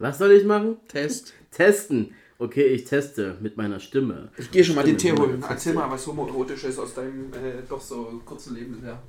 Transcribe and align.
Was 0.00 0.18
soll 0.18 0.32
ich 0.32 0.44
machen? 0.44 0.78
Test. 0.88 1.34
Testen. 1.50 2.14
Okay, 2.38 2.64
ich 2.68 2.84
teste 2.84 3.36
mit 3.42 3.58
meiner 3.58 3.80
Stimme. 3.80 4.30
Ich 4.38 4.50
gehe 4.50 4.64
schon 4.64 4.74
mal 4.74 4.82
den 4.82 4.96
Tee 4.96 5.10
Stimme. 5.10 5.28
holen. 5.28 5.44
Erzähl 5.46 5.74
mal 5.74 5.90
was 5.90 6.06
Homoerotisches 6.06 6.78
aus 6.78 6.94
deinem 6.94 7.30
äh, 7.34 7.62
doch 7.68 7.82
so 7.82 8.20
kurzen 8.24 8.54
Leben 8.54 8.76
bisher. 8.76 9.02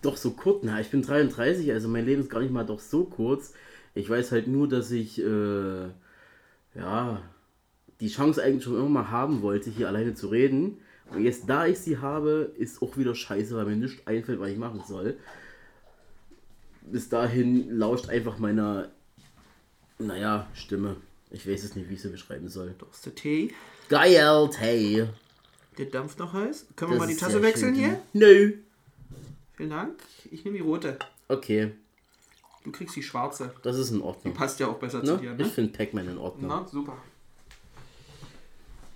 Doch 0.00 0.16
so 0.16 0.30
kurz, 0.30 0.62
na, 0.62 0.80
ich 0.80 0.90
bin 0.90 1.02
33, 1.02 1.70
also 1.70 1.88
mein 1.88 2.06
Leben 2.06 2.22
ist 2.22 2.30
gar 2.30 2.40
nicht 2.40 2.52
mal 2.52 2.64
doch 2.64 2.80
so 2.80 3.04
kurz. 3.04 3.52
Ich 3.94 4.08
weiß 4.08 4.32
halt 4.32 4.46
nur, 4.46 4.68
dass 4.68 4.90
ich, 4.90 5.20
äh, 5.20 5.84
ja, 6.74 7.20
die 8.00 8.08
Chance 8.08 8.42
eigentlich 8.42 8.64
schon 8.64 8.76
immer 8.76 8.88
mal 8.88 9.10
haben 9.10 9.42
wollte, 9.42 9.68
hier 9.68 9.88
alleine 9.88 10.14
zu 10.14 10.28
reden. 10.28 10.78
Und 11.12 11.24
jetzt, 11.24 11.50
da 11.50 11.66
ich 11.66 11.78
sie 11.78 11.98
habe, 11.98 12.52
ist 12.56 12.80
auch 12.80 12.96
wieder 12.96 13.14
scheiße, 13.14 13.54
weil 13.54 13.66
mir 13.66 13.76
nichts 13.76 14.06
einfällt, 14.06 14.40
was 14.40 14.48
ich 14.50 14.58
machen 14.58 14.82
soll. 14.88 15.18
Bis 16.90 17.10
dahin 17.10 17.68
lauscht 17.76 18.08
einfach 18.08 18.38
meiner, 18.38 18.88
naja, 19.98 20.46
Stimme. 20.54 20.96
Ich 21.30 21.48
weiß 21.48 21.64
es 21.64 21.74
nicht, 21.74 21.88
wie 21.90 21.94
ich 21.94 22.02
sie 22.02 22.08
beschreiben 22.08 22.48
soll. 22.48 22.74
Da 22.78 22.86
ist 22.90 23.04
der 23.04 23.14
Tee. 23.14 23.52
Geil, 23.88 24.48
hey. 24.58 25.08
Der 25.78 25.86
dampft 25.86 26.18
noch 26.18 26.32
heiß. 26.32 26.66
Können 26.76 26.92
wir 26.92 26.94
Das 26.96 27.00
mal 27.00 27.06
die 27.06 27.12
ist 27.14 27.20
Tasse 27.20 27.32
sehr 27.32 27.42
wechseln 27.42 27.74
schön. 27.74 27.84
hier? 27.84 28.02
Nö. 28.12 28.52
Vielen 29.56 29.70
Dank. 29.70 29.98
Ich 30.30 30.44
nehme 30.44 30.56
die 30.58 30.62
rote. 30.62 30.98
Okay, 31.28 31.72
Du 32.64 32.72
kriegst 32.72 32.96
die 32.96 33.02
schwarze. 33.02 33.54
das 33.62 33.78
ist 33.78 33.90
in 33.90 34.00
Ordnung. 34.02 34.34
Passt 34.34 34.58
ja 34.60 34.66
auch 34.66 34.78
besser 34.78 35.02
zu 35.04 35.14
Ne? 35.14 35.18
dir, 35.20 35.32
Ich 35.32 35.38
ne? 35.38 35.44
finde 35.46 35.72
Pac-Man 35.76 36.08
in 36.08 36.18
Ordnung. 36.18 36.48
Na, 36.48 36.66
super. 36.66 36.96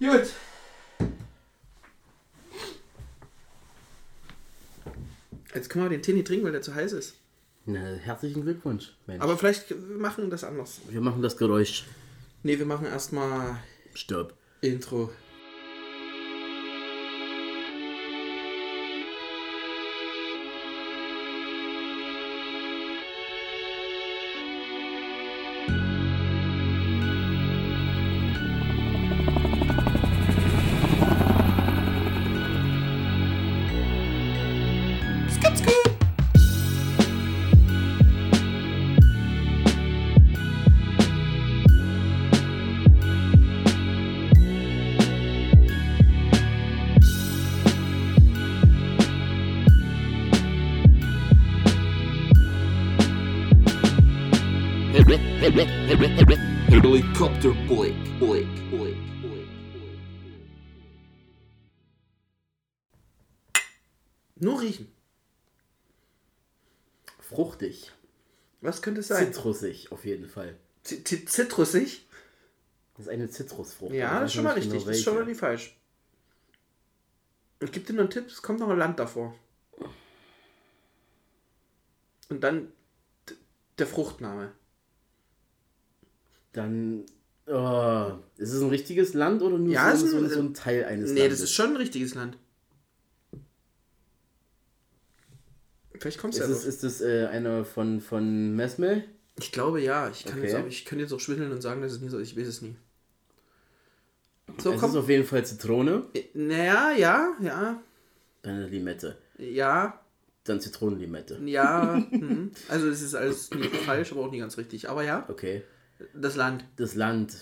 Gut. 0.00 0.32
Jetzt 5.54 5.68
können 5.68 5.84
wir 5.84 5.90
den 5.90 6.02
Tee 6.02 6.12
nicht 6.12 6.26
trinken, 6.26 6.44
weil 6.44 6.52
der 6.52 6.62
zu 6.62 6.74
heiß 6.74 6.92
ist. 6.92 7.16
Na, 7.66 7.80
herzlichen 7.80 8.42
Glückwunsch, 8.42 8.92
Mensch. 9.06 9.22
Aber 9.22 9.36
vielleicht 9.36 9.70
wir 9.70 9.98
machen 9.98 10.30
das 10.30 10.44
anders. 10.44 10.80
wir 10.88 11.00
machen 11.00 11.22
das 11.22 11.36
Geräusch. 11.36 11.84
Ne, 12.42 12.58
wir 12.58 12.66
machen 12.66 12.86
erstmal 12.86 13.58
Stirb. 13.94 14.34
Intro. 14.62 15.10
Was 68.70 68.82
könnte 68.82 69.00
es 69.00 69.08
sein? 69.08 69.32
Zitrusig, 69.32 69.90
auf 69.92 70.04
jeden 70.04 70.28
Fall. 70.28 70.56
Z- 70.84 71.28
Zitrusig? 71.28 72.06
Das 72.96 73.06
ist 73.06 73.12
eine 73.12 73.28
Zitrusfrucht. 73.28 73.92
Ja, 73.94 74.20
das 74.20 74.30
ist 74.30 74.34
schon 74.34 74.44
mal 74.44 74.54
nicht 74.54 74.64
richtig. 74.66 74.78
genau 74.80 74.88
das 74.90 74.96
ist 74.98 75.04
schon 75.04 75.14
mal 75.16 75.24
nicht 75.24 75.40
falsch. 75.40 75.76
Ich 77.62 77.72
gebe 77.72 77.84
dir 77.84 77.92
noch 77.94 78.00
einen 78.02 78.10
Tipp, 78.10 78.26
es 78.28 78.40
kommt 78.42 78.60
noch 78.60 78.68
ein 78.70 78.78
Land 78.78 78.98
davor. 78.98 79.34
Und 82.28 82.40
dann 82.42 82.72
der 83.78 83.86
Fruchtname. 83.86 84.52
Dann. 86.52 87.04
Oh, 87.46 88.12
ist 88.36 88.52
es 88.52 88.62
ein 88.62 88.68
richtiges 88.68 89.14
Land 89.14 89.42
oder 89.42 89.58
nur 89.58 89.72
Ja, 89.72 89.96
so, 89.96 90.16
ein- 90.16 90.28
so 90.30 90.38
ein 90.40 90.54
Teil 90.54 90.84
eines 90.84 91.10
Nee, 91.10 91.20
Landes? 91.22 91.40
das 91.40 91.48
ist 91.50 91.54
schon 91.56 91.70
ein 91.70 91.76
richtiges 91.76 92.14
Land. 92.14 92.38
Vielleicht 96.00 96.18
kommst 96.18 96.38
du 96.38 96.42
Ist 96.42 96.48
ja 96.48 96.54
drauf. 96.54 96.66
ist 96.66 96.82
es 96.84 97.00
äh, 97.00 97.26
einer 97.26 97.64
von, 97.64 98.00
von 98.00 98.56
Mesmel? 98.56 99.04
Ich 99.38 99.52
glaube 99.52 99.80
ja. 99.80 100.08
Ich 100.10 100.24
kann, 100.24 100.38
Okay. 100.38 100.48
jetzt 100.48 100.56
auch, 100.56 100.66
ich 100.66 100.84
kann 100.84 100.98
jetzt 100.98 101.12
auch 101.12 101.20
schwindeln 101.20 101.52
und 101.52 101.60
sagen, 101.60 101.80
dass 101.82 101.92
es 101.92 102.00
nie 102.00 102.08
so 102.08 102.18
ist. 102.18 102.32
Ich 102.32 102.38
weiß 102.38 102.48
es 102.48 102.62
nie. 102.62 102.74
So, 104.58 104.70
es 104.70 104.76
ist 104.76 104.80
komm. 104.82 104.96
auf 104.96 105.08
jeden 105.08 105.24
Fall 105.26 105.44
Zitrone, 105.44 106.04
Naja, 106.34 106.90
ja, 106.92 107.36
ja, 107.40 107.80
dann 108.42 108.54
eine 108.54 108.66
Limette. 108.66 109.16
ja, 109.38 110.00
Dann 110.44 110.60
Zitronenlimette. 110.60 111.38
ja. 111.44 111.94
hm. 112.10 112.50
Also 112.68 112.88
es 112.88 113.00
ist 113.02 113.14
alles 113.14 113.50
nicht 113.52 113.76
falsch, 113.86 114.10
aber 114.12 114.22
auch 114.22 114.30
nicht 114.30 114.40
ganz 114.40 114.56
richtig. 114.58 114.88
Aber 114.88 115.04
ja, 115.04 115.24
Okay. 115.28 115.62
das 116.14 116.34
Land. 116.34 116.64
Das 116.76 116.94
Land. 116.94 117.36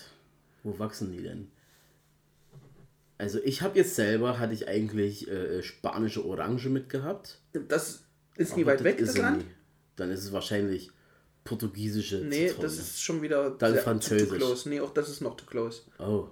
Wo 0.63 0.77
wachsen 0.77 1.11
die 1.11 1.23
denn? 1.23 1.49
Also 3.17 3.39
ich 3.43 3.61
habe 3.63 3.77
jetzt 3.77 3.95
selber, 3.95 4.37
hatte 4.39 4.53
ich 4.53 4.67
eigentlich 4.67 5.27
äh, 5.29 5.63
spanische 5.63 6.23
Orange 6.25 6.69
mitgehabt. 6.69 7.39
Das 7.53 8.03
ist 8.39 8.57
nie 8.57 8.65
weit 8.65 8.83
weg, 8.83 8.99
ist 8.99 9.09
das 9.15 9.17
Land? 9.17 9.37
nie. 9.39 9.45
Dann 9.95 10.09
ist 10.11 10.23
es 10.23 10.31
wahrscheinlich 10.31 10.89
portugiesische 11.43 12.17
Nee, 12.17 12.47
Zitrone. 12.47 12.63
das 12.67 12.77
ist 12.79 13.01
schon 13.01 13.21
wieder 13.21 13.51
Dann 13.51 13.73
sehr- 13.73 13.81
Französisch. 13.81 14.29
Too 14.29 14.35
close. 14.35 14.69
Nee, 14.69 14.79
auch 14.81 14.93
das 14.93 15.09
ist 15.09 15.21
noch 15.21 15.35
too 15.37 15.45
close. 15.45 15.81
Oh, 15.99 16.27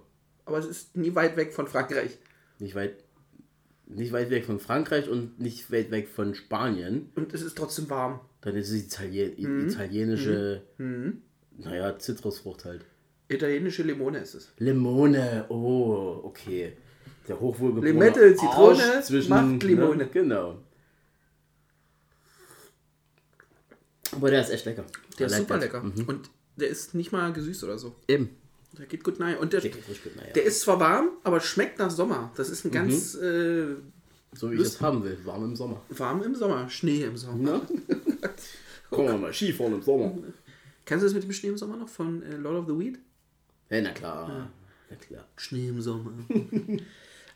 Aber 0.45 0.57
es 0.59 0.65
ist 0.65 0.95
nie 0.97 1.13
weit 1.15 1.37
weg 1.37 1.53
von 1.53 1.67
Frankreich. 1.67 2.17
nicht 2.59 2.75
weit, 2.75 3.03
nicht 3.85 4.11
weit 4.11 4.29
weg 4.29 4.45
von 4.45 4.59
Frankreich 4.59 5.07
und 5.09 5.39
nicht 5.39 5.71
weit 5.71 5.91
weg 5.91 6.07
von 6.07 6.33
Spanien. 6.35 7.09
Und 7.15 7.33
es 7.33 7.41
ist 7.41 7.57
trotzdem 7.57 7.89
warm. 7.89 8.19
Dann 8.41 8.55
ist 8.55 8.69
es 8.69 8.83
Italien, 8.85 9.33
Mhm. 9.37 9.69
italienische, 9.69 10.61
naja, 11.57 11.97
Zitrusfrucht 11.97 12.65
halt. 12.65 12.85
Italienische 13.29 13.83
Limone 13.83 14.19
ist 14.19 14.35
es. 14.35 14.53
Limone, 14.59 15.45
oh, 15.49 16.21
okay. 16.23 16.73
Der 17.27 17.39
hochwohlgeborene 17.39 17.91
Limette, 17.91 18.35
Zitrone 18.35 18.81
Arsch 18.83 19.05
zwischen, 19.05 19.29
macht 19.29 19.63
Limone. 19.63 19.97
Ne, 19.97 20.07
genau. 20.07 20.59
Aber 24.17 24.29
der 24.31 24.41
ist 24.41 24.49
echt 24.49 24.65
lecker. 24.65 24.85
Der 25.19 25.27
I 25.27 25.29
ist 25.29 25.31
like 25.31 25.41
super 25.41 25.59
that. 25.59 25.63
lecker. 25.73 26.07
Und 26.07 26.29
der 26.57 26.67
ist 26.69 26.93
nicht 26.95 27.11
mal 27.11 27.31
gesüßt 27.31 27.63
oder 27.63 27.77
so. 27.77 27.95
Eben. 28.07 28.29
Der 28.77 28.85
geht 28.85 29.03
gut 29.03 29.19
rein. 29.19 29.37
Und 29.37 29.53
der, 29.53 29.61
Der 29.61 29.71
gut, 29.71 29.81
naja. 30.15 30.33
der 30.33 30.43
ist 30.43 30.61
zwar 30.61 30.79
warm, 30.79 31.09
aber 31.23 31.39
schmeckt 31.39 31.79
nach 31.79 31.89
Sommer. 31.89 32.31
Das 32.35 32.49
ist 32.49 32.65
ein 32.65 32.71
ganz 32.71 33.15
äh, 33.15 33.75
So 34.33 34.51
wie 34.51 34.55
ich 34.55 34.61
es 34.61 34.81
haben 34.81 35.03
will. 35.03 35.17
Warm 35.23 35.45
im 35.45 35.55
Sommer. 35.55 35.81
warm 35.89 36.21
im 36.23 36.35
Sommer. 36.35 36.69
Schnee 36.69 37.03
im 37.03 37.15
Sommer. 37.17 37.37
Ne? 37.37 37.61
Wir 38.91 39.17
mal 39.17 39.33
Skifahren 39.33 39.73
im 39.73 39.81
Sommer. 39.81 40.15
Kennst 40.85 41.03
du 41.03 41.07
das 41.07 41.13
mit 41.13 41.23
dem 41.23 41.31
Schnee 41.33 41.49
im 41.49 41.57
Sommer 41.57 41.77
noch 41.77 41.89
von 41.89 42.21
äh, 42.23 42.35
Lord 42.37 42.57
of 42.57 42.65
the 42.67 42.77
Weed? 42.79 42.99
Ja, 43.69 43.81
na 43.81 43.91
klar. 43.91 44.49
Na 44.89 44.95
klar. 44.95 45.25
Schnee 45.37 45.67
im 45.69 45.81
Sommer. 45.81 46.11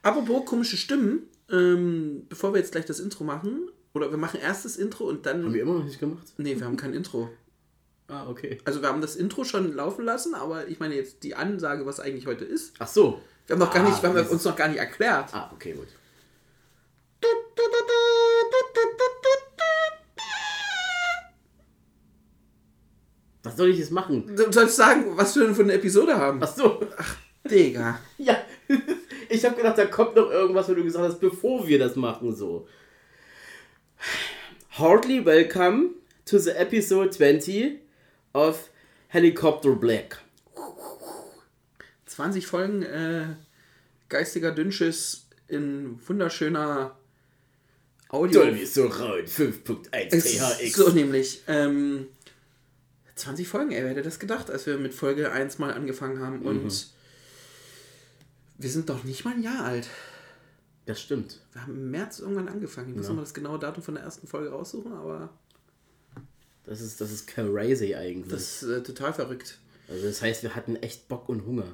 Apropos 0.03 0.45
komische 0.45 0.77
Stimmen, 0.77 1.23
ähm, 1.51 2.23
bevor 2.29 2.53
wir 2.53 2.59
jetzt 2.59 2.71
gleich 2.71 2.85
das 2.85 2.99
Intro 2.99 3.23
machen, 3.23 3.69
oder 3.93 4.09
wir 4.11 4.17
machen 4.17 4.39
erst 4.41 4.65
das 4.65 4.77
Intro 4.77 5.05
und 5.05 5.25
Haben 5.27 5.41
dann. 5.43 5.53
wir 5.53 5.61
immer 5.61 5.73
noch 5.75 5.83
nicht 5.83 5.99
gemacht? 5.99 6.25
Nee, 6.37 6.57
wir 6.57 6.65
haben 6.65 6.77
kein 6.77 6.93
Intro. 6.93 7.29
Ah, 8.07 8.27
okay. 8.27 8.57
Also 8.65 8.81
wir 8.81 8.89
haben 8.89 8.99
das 8.99 9.15
Intro 9.15 9.45
schon 9.45 9.71
laufen 9.73 10.03
lassen, 10.03 10.35
aber 10.35 10.67
ich 10.67 10.81
meine 10.81 10.95
jetzt 10.95 11.23
die 11.23 11.33
Ansage, 11.33 11.85
was 11.85 12.01
eigentlich 12.01 12.27
heute 12.27 12.43
ist. 12.43 12.73
Ach 12.77 12.87
so. 12.89 13.21
Wir 13.47 13.53
haben 13.53 13.61
noch 13.61 13.73
gar 13.73 13.85
Ah, 13.85 13.89
nicht, 13.89 14.01
wir 14.03 14.09
haben 14.09 14.15
Mist. 14.17 14.31
uns 14.31 14.43
noch 14.43 14.57
gar 14.57 14.67
nicht 14.67 14.79
erklärt. 14.79 15.33
Ah, 15.33 15.49
okay, 15.53 15.71
gut. 15.71 15.87
Was 23.43 23.57
soll 23.57 23.69
ich 23.69 23.79
jetzt 23.79 23.91
machen? 23.91 24.35
Du 24.35 24.51
sollst 24.51 24.75
sagen, 24.75 25.17
was 25.17 25.35
wir 25.35 25.45
denn 25.45 25.55
für 25.55 25.63
eine 25.63 25.73
Episode 25.73 26.15
haben. 26.15 26.39
Ach 26.43 26.53
so. 26.55 26.79
Digga. 27.49 27.99
Ja. 28.17 28.37
Ich 29.33 29.45
habe 29.45 29.55
gedacht, 29.55 29.77
da 29.77 29.85
kommt 29.85 30.17
noch 30.17 30.29
irgendwas, 30.29 30.67
wo 30.67 30.73
du 30.73 30.83
gesagt 30.83 31.05
hast, 31.05 31.19
bevor 31.21 31.65
wir 31.65 31.79
das 31.79 31.95
machen, 31.95 32.35
so. 32.35 32.67
Hardly 34.71 35.23
welcome 35.25 35.95
to 36.25 36.39
the 36.39 36.51
episode 36.57 37.11
20 37.11 37.79
of 38.33 38.69
Helicopter 39.09 39.75
Black. 39.75 40.17
20 42.05 42.45
Folgen 42.45 42.83
äh, 42.83 43.35
geistiger 44.09 44.51
Dünnschiss 44.51 45.25
in 45.47 45.99
wunderschöner 46.07 46.95
Audio. 48.09 48.43
Dolby 48.43 48.65
Surround 48.65 49.27
5.1 49.29 49.87
Es 50.11 50.37
THX. 50.37 50.73
so 50.73 50.89
nämlich. 50.89 51.41
Ähm, 51.47 52.07
20 53.15 53.47
Folgen, 53.47 53.71
ey, 53.71 53.83
wer 53.83 53.91
hätte 53.91 54.01
das 54.01 54.19
gedacht, 54.19 54.49
als 54.49 54.65
wir 54.65 54.77
mit 54.77 54.93
Folge 54.93 55.31
1 55.31 55.59
mal 55.59 55.73
angefangen 55.73 56.19
haben 56.21 56.41
und 56.41 56.87
wir 58.57 58.69
sind 58.69 58.89
doch 58.89 59.03
nicht 59.03 59.25
mal 59.25 59.33
ein 59.35 59.43
Jahr 59.43 59.63
alt. 59.65 59.87
Das 60.91 61.01
stimmt. 61.01 61.39
Wir 61.53 61.61
haben 61.61 61.73
im 61.75 61.91
März 61.91 62.19
irgendwann 62.19 62.49
angefangen. 62.49 62.89
Ich 62.89 62.95
muss 62.97 63.07
Ja. 63.07 63.13
mal 63.13 63.21
das 63.21 63.33
genaue 63.33 63.57
Datum 63.59 63.81
von 63.81 63.95
der 63.95 64.03
ersten 64.03 64.27
Folge 64.27 64.49
raussuchen, 64.49 64.91
aber 64.91 65.29
Das 66.65 66.81
ist, 66.81 66.99
das 66.99 67.11
ist 67.11 67.27
crazy 67.27 67.95
eigentlich. 67.95 68.31
das 68.31 68.61
ist 68.63 68.69
äh, 68.69 68.83
total 68.83 69.13
verrückt. 69.13 69.57
Also 69.87 70.05
das 70.05 70.21
heißt, 70.21 70.43
wir 70.43 70.53
hatten 70.55 70.75
echt 70.77 71.07
Bock 71.07 71.29
und 71.29 71.45
Hunger 71.45 71.65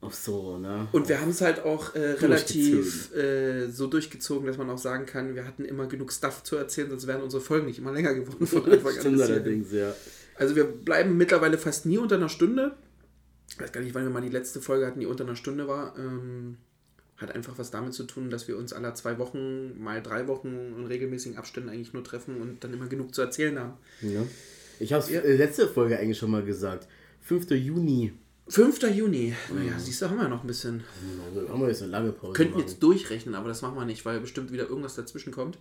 auf 0.00 0.14
so, 0.14 0.58
ne? 0.58 0.88
Und 0.92 1.08
wir 1.08 1.20
haben 1.20 1.30
es 1.30 1.40
halt 1.42 1.60
auch 1.60 1.94
äh, 1.94 2.12
relativ 2.12 3.14
äh, 3.14 3.68
so 3.70 3.86
durchgezogen, 3.86 4.46
dass 4.46 4.56
man 4.58 4.68
auch 4.70 4.78
sagen 4.78 5.06
kann, 5.06 5.34
wir 5.34 5.46
hatten 5.46 5.64
immer 5.64 5.86
genug 5.86 6.10
Stuff 6.12 6.42
zu 6.42 6.56
erzählen, 6.56 6.88
sonst 6.90 7.06
wären 7.06 7.22
unsere 7.22 7.42
Folgen 7.42 7.66
nicht 7.66 7.78
immer 7.78 7.92
länger 7.92 8.14
geworden 8.14 8.46
von 8.46 8.64
Anfang 8.64 8.94
an. 8.94 8.98
Stimmt 9.00 9.20
allerdings, 9.22 9.70
ja. 9.72 9.94
Also 10.36 10.56
wir 10.56 10.64
bleiben 10.64 11.16
mittlerweile 11.16 11.56
fast 11.58 11.84
nie 11.86 11.98
unter 11.98 12.16
einer 12.16 12.30
Stunde. 12.30 12.74
Ich 13.50 13.60
weiß 13.60 13.72
gar 13.72 13.80
nicht, 13.82 13.94
wann 13.94 14.04
wir 14.04 14.10
mal 14.10 14.22
die 14.22 14.28
letzte 14.30 14.60
Folge 14.62 14.86
hatten, 14.86 15.00
die 15.00 15.06
unter 15.06 15.24
einer 15.24 15.36
Stunde 15.36 15.68
war. 15.68 15.96
Ähm, 15.98 16.56
hat 17.20 17.34
einfach 17.34 17.58
was 17.58 17.70
damit 17.70 17.92
zu 17.92 18.04
tun, 18.04 18.30
dass 18.30 18.48
wir 18.48 18.56
uns 18.56 18.72
alle 18.72 18.94
zwei 18.94 19.18
Wochen, 19.18 19.78
mal 19.82 20.02
drei 20.02 20.26
Wochen 20.26 20.74
in 20.78 20.86
regelmäßigen 20.86 21.36
Abständen 21.36 21.68
eigentlich 21.68 21.92
nur 21.92 22.02
treffen 22.02 22.40
und 22.40 22.64
dann 22.64 22.72
immer 22.72 22.86
genug 22.86 23.14
zu 23.14 23.20
erzählen 23.20 23.58
haben. 23.58 23.74
ja. 24.00 24.22
Ich 24.78 24.94
habe 24.94 25.04
es 25.04 25.10
letzte 25.10 25.68
Folge 25.68 25.98
eigentlich 25.98 26.16
schon 26.16 26.30
mal 26.30 26.42
gesagt. 26.42 26.88
5. 27.20 27.50
Juni. 27.50 28.14
5. 28.48 28.82
Juni. 28.94 29.34
Naja, 29.54 29.78
siehst 29.78 30.00
du, 30.00 30.08
haben 30.08 30.16
wir 30.16 30.28
noch 30.28 30.42
ein 30.42 30.46
bisschen. 30.46 30.82
Also 31.28 31.46
haben 31.50 31.60
wir 31.60 31.68
jetzt 31.68 31.82
eine 31.82 31.92
lange 31.92 32.12
Pause. 32.12 32.32
Könnten 32.32 32.54
machen. 32.54 32.62
jetzt 32.66 32.82
durchrechnen, 32.82 33.34
aber 33.34 33.48
das 33.48 33.60
machen 33.60 33.76
wir 33.76 33.84
nicht, 33.84 34.06
weil 34.06 34.20
bestimmt 34.20 34.52
wieder 34.52 34.68
irgendwas 34.68 34.94
dazwischen 34.94 35.32
kommt. 35.32 35.58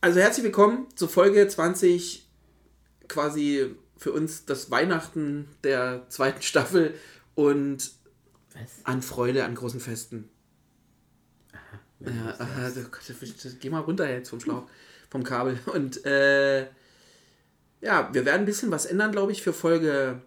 Also 0.00 0.20
herzlich 0.20 0.44
willkommen 0.44 0.86
zur 0.94 1.10
Folge 1.10 1.46
20, 1.46 2.26
quasi 3.08 3.66
für 3.98 4.12
uns 4.12 4.46
das 4.46 4.70
Weihnachten 4.70 5.46
der 5.62 6.06
zweiten 6.08 6.40
Staffel 6.42 6.94
und 7.34 7.90
Was? 8.60 8.84
an 8.84 9.02
Freude 9.02 9.44
an 9.44 9.54
großen 9.54 9.80
Festen. 9.80 10.28
Ja, 12.00 12.34
aha, 12.38 12.70
oh 12.76 12.80
Gott, 12.90 13.60
geh 13.60 13.70
mal 13.70 13.80
runter 13.80 14.08
jetzt 14.08 14.28
vom 14.28 14.40
Schlauch, 14.40 14.68
vom 15.10 15.22
Kabel. 15.24 15.58
Und 15.72 16.04
äh, 16.04 16.66
ja, 17.80 18.10
wir 18.12 18.24
werden 18.24 18.40
ein 18.40 18.44
bisschen 18.44 18.70
was 18.70 18.86
ändern, 18.86 19.12
glaube 19.12 19.32
ich, 19.32 19.42
für 19.42 19.52
Folge 19.52 20.20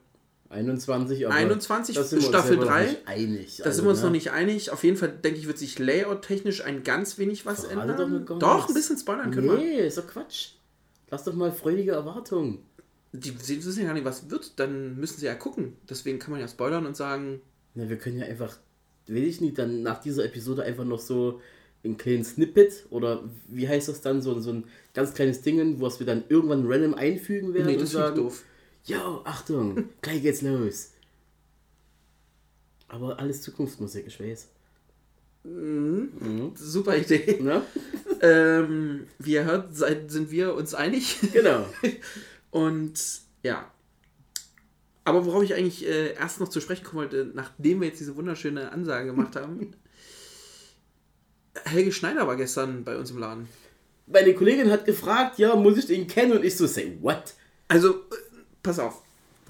21, 0.49 1.27
aber 1.27 1.35
21 1.35 1.95
da 1.95 2.03
sind 2.03 2.11
wir 2.21 2.27
uns 2.27 2.35
Staffel 2.35 2.49
selber 2.49 2.65
noch 2.65 2.71
drei. 2.71 2.85
nicht 2.87 3.07
einig. 3.07 3.57
Da 3.57 3.63
Also, 3.65 3.75
sind 3.75 3.85
wir 3.85 3.89
uns 3.91 3.99
ne? 3.99 4.05
noch 4.05 4.11
nicht 4.11 4.31
einig. 4.31 4.71
Auf 4.71 4.83
jeden 4.83 4.97
Fall, 4.97 5.09
denke 5.09 5.39
ich, 5.39 5.45
wird 5.45 5.59
sich 5.59 5.77
layout-technisch 5.77 6.63
ein 6.63 6.83
ganz 6.83 7.19
wenig 7.19 7.45
was 7.45 7.65
Verrate 7.65 7.91
ändern. 7.91 8.25
doch 8.25 8.39
doch, 8.39 8.67
ein 8.67 8.73
bisschen 8.73 8.97
spoilern 8.97 9.29
können 9.31 9.49
wir. 9.49 9.57
Nee, 9.57 9.85
ist 9.87 9.99
doch 9.99 10.07
Quatsch. 10.07 10.53
Lass 11.11 11.23
doch 11.23 11.33
mal 11.35 11.51
freudige 11.51 11.91
Erwartungen. 11.91 12.63
Die 13.11 13.35
sie 13.39 13.63
wissen 13.63 13.79
ja 13.81 13.85
gar 13.87 13.93
nicht, 13.93 14.05
was 14.05 14.29
wird. 14.31 14.59
Dann 14.59 14.95
müssen 14.97 15.19
sie 15.19 15.25
ja 15.27 15.35
gucken. 15.35 15.75
Deswegen 15.87 16.17
kann 16.19 16.31
man 16.31 16.39
ja 16.39 16.47
spoilern 16.47 16.85
und 16.87 16.95
sagen, 16.97 17.41
Na, 17.75 17.89
wir 17.89 17.97
können 17.97 18.19
ja 18.19 18.25
einfach, 18.25 18.57
weiß 19.07 19.23
ich 19.23 19.41
nicht, 19.41 19.57
dann 19.57 19.81
nach 19.83 20.01
dieser 20.01 20.25
Episode 20.25 20.63
einfach 20.63 20.85
noch 20.85 20.99
so 20.99 21.41
einen 21.83 21.97
kleinen 21.97 22.23
Snippet 22.23 22.85
oder 22.89 23.23
wie 23.47 23.67
heißt 23.67 23.87
das 23.87 24.01
dann, 24.01 24.21
so, 24.21 24.39
so 24.39 24.51
ein 24.51 24.63
ganz 24.93 25.13
kleines 25.13 25.41
Ding, 25.41 25.79
was 25.79 25.99
wir 25.99 26.05
dann 26.05 26.23
irgendwann 26.27 26.65
random 26.65 26.93
einfügen 26.93 27.53
werden 27.53 27.67
nee, 27.67 27.73
und 27.73 27.81
das 27.81 27.89
ich 27.89 27.95
sagen, 27.95 28.15
doof. 28.15 28.43
Jo, 28.85 29.21
Achtung, 29.23 29.89
gleich 30.01 30.21
geht's 30.21 30.41
los. 30.41 30.91
Aber 32.87 33.19
alles 33.19 33.41
Zukunftsmusik, 33.41 34.07
ich 34.07 34.19
weiß. 34.19 34.47
Super 36.55 36.97
Idee. 36.97 37.39
Ne? 37.41 37.61
ähm, 38.21 39.07
wie 39.19 39.33
ihr 39.33 39.45
hört, 39.45 39.75
sind 39.75 40.31
wir 40.31 40.53
uns 40.53 40.73
einig. 40.73 41.17
Genau. 41.31 41.65
Und 42.51 42.99
ja. 43.43 43.71
Aber 45.09 45.25
worauf 45.25 45.41
ich 45.41 45.55
eigentlich 45.55 45.87
äh, 45.87 46.13
erst 46.13 46.39
noch 46.39 46.49
zu 46.49 46.61
sprechen 46.61 46.83
kommen 46.83 46.99
wollte, 47.01 47.31
nachdem 47.33 47.81
wir 47.81 47.87
jetzt 47.87 47.99
diese 47.99 48.15
wunderschöne 48.15 48.71
Ansage 48.71 49.07
gemacht 49.07 49.35
haben. 49.35 49.71
Helge 51.65 51.91
Schneider 51.91 52.27
war 52.27 52.35
gestern 52.35 52.83
bei 52.83 52.95
uns 52.95 53.09
im 53.09 53.17
Laden. 53.17 53.47
Meine 54.05 54.35
Kollegin 54.35 54.69
hat 54.69 54.85
gefragt, 54.85 55.39
ja, 55.39 55.55
muss 55.55 55.79
ich 55.79 55.87
den 55.87 56.05
kennen? 56.05 56.33
Und 56.33 56.45
ich 56.45 56.55
so, 56.55 56.67
say 56.67 56.95
what? 57.01 57.33
Also, 57.67 57.89
äh, 57.89 57.95
pass 58.61 58.77
auf. 58.77 59.01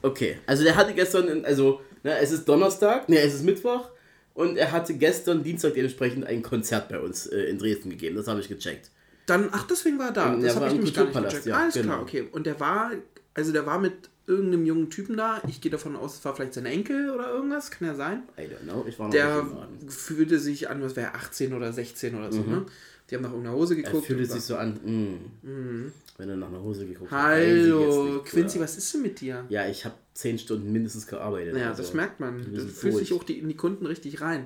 Okay, 0.01 0.37
also 0.45 0.63
der 0.63 0.77
hatte 0.77 0.93
gestern, 0.93 1.43
also, 1.43 1.81
ne, 2.03 2.17
es 2.19 2.31
ist 2.31 2.47
Donnerstag, 2.47 3.09
ne, 3.09 3.19
es 3.19 3.33
ist 3.33 3.43
Mittwoch 3.43 3.89
und 4.33 4.55
er 4.55 4.71
hatte 4.71 4.93
gestern, 4.93 5.43
Dienstag 5.43 5.73
dementsprechend, 5.73 6.25
ein 6.25 6.41
Konzert 6.41 6.87
bei 6.87 6.99
uns 7.01 7.27
äh, 7.27 7.41
in 7.43 7.57
Dresden 7.57 7.89
gegeben. 7.89 8.15
Das 8.15 8.27
habe 8.27 8.39
ich 8.39 8.47
gecheckt. 8.47 8.91
Dann, 9.25 9.49
ach, 9.51 9.67
deswegen 9.67 9.99
war 9.99 10.07
er 10.07 10.13
da. 10.13 10.33
Ja, 10.33 10.39
Das 10.39 10.55
habe 10.55 10.67
ich 10.67 10.73
nämlich 10.73 10.93
gar 10.93 11.03
nicht 11.03 11.21
gecheckt. 11.21 11.45
ja, 11.47 11.57
Alles 11.57 11.73
genau. 11.73 11.87
klar, 11.87 12.01
okay. 12.01 12.29
Und 12.31 12.45
der 12.45 12.57
war, 12.61 12.91
also 13.33 13.51
der 13.51 13.65
war 13.65 13.77
mit 13.77 14.09
irgendeinem 14.29 14.65
jungen 14.65 14.89
Typen 14.89 15.17
da. 15.17 15.41
Ich 15.47 15.59
gehe 15.59 15.71
davon 15.71 15.95
aus, 15.95 16.15
es 16.19 16.25
war 16.25 16.35
vielleicht 16.35 16.53
sein 16.53 16.65
Enkel 16.65 17.09
oder 17.09 17.29
irgendwas. 17.31 17.71
Kann 17.71 17.87
ja 17.87 17.95
sein. 17.95 18.23
I 18.37 18.43
don't 18.43 18.63
know, 18.63 18.85
ich 18.87 18.97
war 18.99 19.07
noch 19.07 19.13
Der 19.13 19.43
nicht 19.81 19.91
fühlte 19.91 20.39
sich 20.39 20.69
an, 20.69 20.81
was 20.81 20.95
wäre 20.95 21.13
18 21.15 21.53
oder 21.53 21.73
16 21.73 22.15
oder 22.15 22.31
so, 22.31 22.41
ne? 22.41 22.65
Die 23.09 23.15
haben 23.15 23.23
nach 23.23 23.31
irgendeiner 23.31 23.57
Hose 23.57 23.73
Er 23.75 23.81
geguckt. 23.81 24.05
fühlte 24.05 24.23
und 24.23 24.29
sich 24.31 24.43
so 24.43 24.55
an, 24.55 24.73
mm, 25.41 25.91
wenn 26.19 26.29
er 26.29 26.35
nach 26.35 26.47
einer 26.49 26.61
Hose 26.61 26.85
geguckt 26.85 27.11
hat. 27.11 27.19
Hallo, 27.19 28.03
nicht, 28.13 28.25
Quincy, 28.25 28.57
ja. 28.59 28.63
was 28.63 28.77
ist 28.77 28.93
denn 28.93 29.01
mit 29.01 29.19
dir? 29.19 29.45
Ja, 29.49 29.67
ich 29.67 29.83
habe 29.83 29.95
zehn 30.13 30.37
Stunden 30.37 30.71
mindestens 30.71 31.07
gearbeitet. 31.07 31.57
Ja, 31.57 31.69
also. 31.69 31.81
das 31.81 31.95
merkt 31.95 32.19
man. 32.19 32.37
Du 32.53 32.67
fühlst 32.67 32.99
dich 32.99 33.11
auch 33.13 33.23
die, 33.23 33.39
in 33.39 33.47
die 33.47 33.55
Kunden 33.57 33.87
richtig 33.87 34.21
rein. 34.21 34.45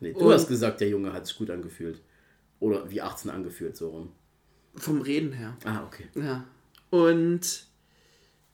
Nee, 0.00 0.14
du 0.14 0.18
Und- 0.20 0.32
hast 0.32 0.48
gesagt, 0.48 0.80
der 0.80 0.88
Junge 0.88 1.12
hat 1.12 1.26
sich 1.26 1.36
gut 1.36 1.50
angefühlt. 1.50 2.00
Oder 2.58 2.90
wie 2.90 3.02
18 3.02 3.30
angefühlt, 3.30 3.76
so 3.76 3.90
rum. 3.90 4.12
Vom 4.76 5.02
Reden 5.02 5.32
her. 5.32 5.56
Ah, 5.64 5.84
okay. 5.84 6.04
Ja. 6.14 6.44
Und 6.90 7.66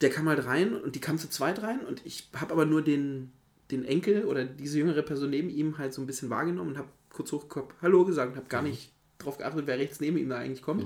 der 0.01 0.11
kam 0.11 0.29
halt 0.29 0.45
rein 0.45 0.75
und 0.75 0.95
die 0.95 1.01
kam 1.01 1.19
zu 1.19 1.29
zweit 1.29 1.63
rein 1.63 1.81
und 1.81 2.05
ich 2.05 2.29
habe 2.35 2.53
aber 2.53 2.67
nur 2.67 2.83
den, 2.83 3.33
den 3.71 3.85
Enkel 3.85 4.25
oder 4.25 4.45
diese 4.45 4.79
jüngere 4.79 5.03
Person 5.03 5.31
neben 5.31 5.49
ihm 5.49 5.79
halt 5.79 5.95
so 5.95 6.03
ein 6.03 6.07
bisschen 6.07 6.31
wahrgenommen 6.31 6.71
und 6.71 6.79
habe 6.79 6.89
kurz 7.11 7.33
hochgeguckt, 7.33 7.75
Hallo 7.81 8.05
gesagt 8.05 8.33
und 8.33 8.37
habe 8.37 8.49
gar 8.49 8.63
nicht 8.63 8.93
drauf 9.19 9.39
geachtet, 9.39 9.67
wer 9.67 9.79
rechts 9.79 10.01
neben 10.01 10.19
ihm 10.19 10.29
da 10.29 10.37
eigentlich 10.39 10.63
kommt. 10.63 10.85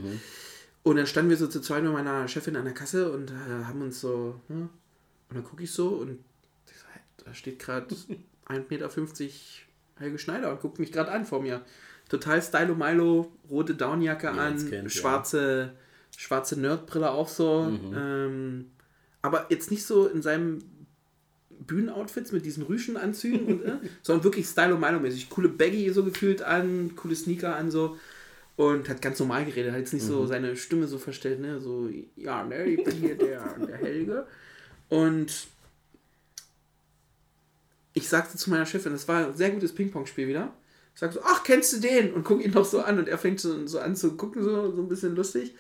Und 0.83 0.97
dann 0.97 1.07
standen 1.07 1.31
wir 1.31 1.37
so 1.37 1.47
zu 1.47 1.61
zweit 1.61 1.83
mit 1.83 1.93
meiner 1.93 2.29
Chefin 2.29 2.57
an 2.57 2.65
der 2.65 2.75
Kasse 2.75 3.13
und 3.13 3.31
äh, 3.31 3.65
haben 3.65 3.83
uns 3.83 4.01
so, 4.01 4.41
hm, 4.49 4.71
und 5.29 5.37
dann 5.37 5.45
gucke 5.45 5.63
ich 5.65 5.73
so 5.73 5.89
und 5.89 6.19
da 7.25 7.35
steht 7.35 7.59
gerade 7.59 7.95
1,50 8.49 8.69
Meter 8.69 8.91
Helge 9.97 10.19
Schneider 10.19 10.51
und 10.51 10.61
guckt 10.61 10.79
mich 10.79 10.93
gerade 10.93 11.11
an 11.11 11.25
vor 11.27 11.43
mir. 11.43 11.63
Total 12.09 12.43
Stylo 12.43 12.75
Milo, 12.75 13.31
rote 13.49 13.75
Downjacke 13.75 14.33
man's 14.33 14.65
an, 14.65 14.71
kennt, 14.71 14.85
ja. 14.85 15.01
schwarze, 15.01 15.73
schwarze 16.17 16.59
Nerdbrille 16.59 17.11
auch 17.11 17.29
so. 17.29 17.69
Ähm, 17.95 18.71
aber 19.23 19.47
jetzt 19.51 19.71
nicht 19.71 19.85
so 19.85 20.07
in 20.07 20.23
seinem 20.23 20.61
Bühnenoutfits 21.67 22.33
mit 22.33 22.45
diesen 22.45 22.65
Rüschenanzügen, 22.65 23.47
und, 23.47 23.65
äh, 23.65 23.77
sondern 24.03 24.25
wirklich 24.25 24.47
Stylo 24.47 24.77
Milo-mäßig. 24.77 25.31
Coole 25.31 25.49
Baggy 25.49 25.91
so 25.91 26.05
gefühlt 26.05 26.43
an, 26.43 26.97
coole 26.97 27.15
Sneaker 27.15 27.57
an 27.57 27.71
so. 27.71 27.97
Und 28.57 28.91
hat 28.91 29.01
ganz 29.01 29.19
normal 29.19 29.47
geredet, 29.47 29.73
hat 29.73 29.79
jetzt 29.79 29.95
nicht 29.95 30.05
so 30.05 30.27
seine 30.27 30.55
Stimme 30.55 30.87
so 30.87 30.99
verstellt, 30.99 31.41
ne? 31.41 31.61
So, 31.61 31.89
ja, 32.17 32.45
ne, 32.45 32.65
ich 32.65 32.85
bin 32.85 32.95
hier 32.95 33.17
der, 33.17 33.43
der 33.59 33.79
Helge. 33.79 34.27
Und 34.91 35.47
ich 37.95 38.07
sagte 38.07 38.37
zu 38.37 38.51
meiner 38.51 38.67
Chefin, 38.67 38.93
das 38.93 39.09
war 39.09 39.29
ein 39.29 39.37
sehr 39.37 39.51
gutes 39.51 39.75
Ping-Pong-Spiel 39.75 40.29
wieder. 40.29 40.53
Ich 40.95 41.01
sag 41.01 41.13
so, 41.13 41.21
ach, 41.25 41.43
kennst 41.43 41.73
du 41.73 41.79
den? 41.79 42.13
Und 42.13 42.25
guck 42.25 42.45
ihn 42.45 42.51
noch 42.51 42.67
so 42.67 42.83
an 42.83 42.99
und 42.99 43.09
er 43.09 43.17
fängt 43.17 43.41
so, 43.41 43.67
so 43.67 43.79
an 43.79 43.97
zu 43.97 44.17
gucken, 44.17 44.43
so, 44.43 44.73
so 44.73 44.83
ein 44.83 44.89
bisschen 44.89 45.17
lustig. 45.17 45.55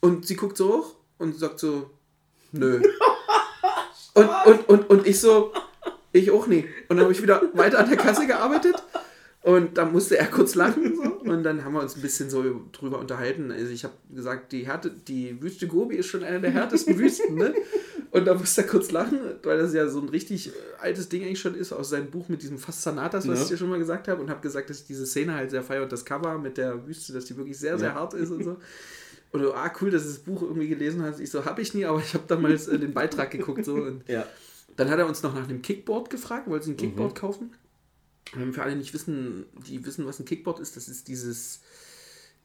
Und 0.00 0.26
sie 0.26 0.36
guckt 0.36 0.56
so 0.56 0.72
hoch 0.72 0.96
und 1.18 1.36
sagt 1.36 1.58
so, 1.58 1.90
nö. 2.52 2.80
und, 4.14 4.28
und, 4.46 4.68
und, 4.68 4.90
und 4.90 5.06
ich 5.06 5.20
so, 5.20 5.52
ich 6.12 6.30
auch 6.30 6.46
nie. 6.46 6.64
Und 6.88 6.96
dann 6.96 7.00
habe 7.00 7.12
ich 7.12 7.22
wieder 7.22 7.42
weiter 7.54 7.78
an 7.78 7.88
der 7.88 7.96
Kasse 7.98 8.26
gearbeitet. 8.26 8.76
Und 9.44 9.76
dann 9.76 9.90
musste 9.90 10.16
er 10.18 10.26
kurz 10.28 10.54
lachen. 10.54 10.94
So. 10.94 11.02
Und 11.30 11.42
dann 11.42 11.64
haben 11.64 11.72
wir 11.72 11.80
uns 11.80 11.96
ein 11.96 12.00
bisschen 12.02 12.30
so 12.30 12.44
drüber 12.70 13.00
unterhalten. 13.00 13.50
Also 13.50 13.72
ich 13.72 13.82
habe 13.82 13.94
gesagt, 14.14 14.52
die, 14.52 14.66
Härte, 14.66 14.90
die 14.90 15.42
Wüste 15.42 15.66
Gobi 15.66 15.96
ist 15.96 16.06
schon 16.06 16.22
eine 16.22 16.40
der 16.40 16.52
härtesten 16.52 16.96
Wüsten. 16.96 17.34
Ne? 17.34 17.52
Und 18.12 18.26
da 18.26 18.34
musste 18.34 18.60
er 18.60 18.68
kurz 18.68 18.92
lachen, 18.92 19.18
weil 19.42 19.58
das 19.58 19.74
ja 19.74 19.88
so 19.88 19.98
ein 20.00 20.08
richtig 20.10 20.48
äh, 20.50 20.52
altes 20.80 21.08
Ding 21.08 21.22
eigentlich 21.24 21.40
schon 21.40 21.56
ist 21.56 21.72
aus 21.72 21.88
seinem 21.90 22.08
Buch 22.10 22.28
mit 22.28 22.42
diesem 22.42 22.58
Fastanatas, 22.58 23.26
was 23.26 23.38
Ja. 23.38 23.42
ich 23.42 23.48
dir 23.50 23.56
schon 23.56 23.70
mal 23.70 23.80
gesagt 23.80 24.06
habe. 24.06 24.20
Und 24.22 24.30
habe 24.30 24.42
gesagt, 24.42 24.70
dass 24.70 24.80
ich 24.80 24.86
diese 24.86 25.06
Szene 25.06 25.34
halt 25.34 25.50
sehr 25.50 25.62
feiere 25.64 25.82
und 25.84 25.90
das 25.92 26.04
Cover 26.04 26.38
mit 26.38 26.56
der 26.56 26.86
Wüste, 26.86 27.12
dass 27.12 27.24
die 27.24 27.36
wirklich 27.36 27.58
sehr, 27.58 27.78
sehr 27.78 27.88
Ja. 27.88 27.94
hart 27.94 28.14
ist 28.14 28.30
und 28.30 28.44
so. 28.44 28.58
Und 29.32 29.40
du, 29.42 29.52
ah, 29.54 29.72
cool, 29.80 29.90
dass 29.90 30.02
du 30.02 30.08
das 30.10 30.18
Buch 30.18 30.42
irgendwie 30.42 30.68
gelesen 30.68 31.02
hast. 31.02 31.18
Ich 31.18 31.30
so, 31.30 31.44
habe 31.44 31.62
ich 31.62 31.72
nie, 31.74 31.84
aber 31.86 31.98
ich 32.00 32.12
habe 32.14 32.24
damals 32.28 32.68
äh, 32.68 32.78
den 32.78 32.92
Beitrag 32.92 33.30
geguckt. 33.30 33.64
So. 33.64 33.74
Und 33.76 34.06
Ja. 34.08 34.26
dann 34.76 34.90
hat 34.90 34.98
er 34.98 35.06
uns 35.06 35.22
noch 35.22 35.34
nach 35.34 35.44
einem 35.48 35.62
Kickboard 35.62 36.10
gefragt, 36.10 36.48
wollte 36.48 36.66
sie 36.66 36.72
ein 36.72 36.76
Kickboard 36.76 37.14
kaufen. 37.14 37.50
Ähm, 38.36 38.52
Für 38.52 38.62
alle, 38.62 38.72
die 38.72 38.78
nicht 38.78 38.92
wissen, 38.94 39.46
die 39.66 39.84
wissen, 39.86 40.06
was 40.06 40.20
ein 40.20 40.26
Kickboard 40.26 40.60
ist, 40.60 40.76
das 40.76 40.88
ist 40.88 41.08
dieses 41.08 41.60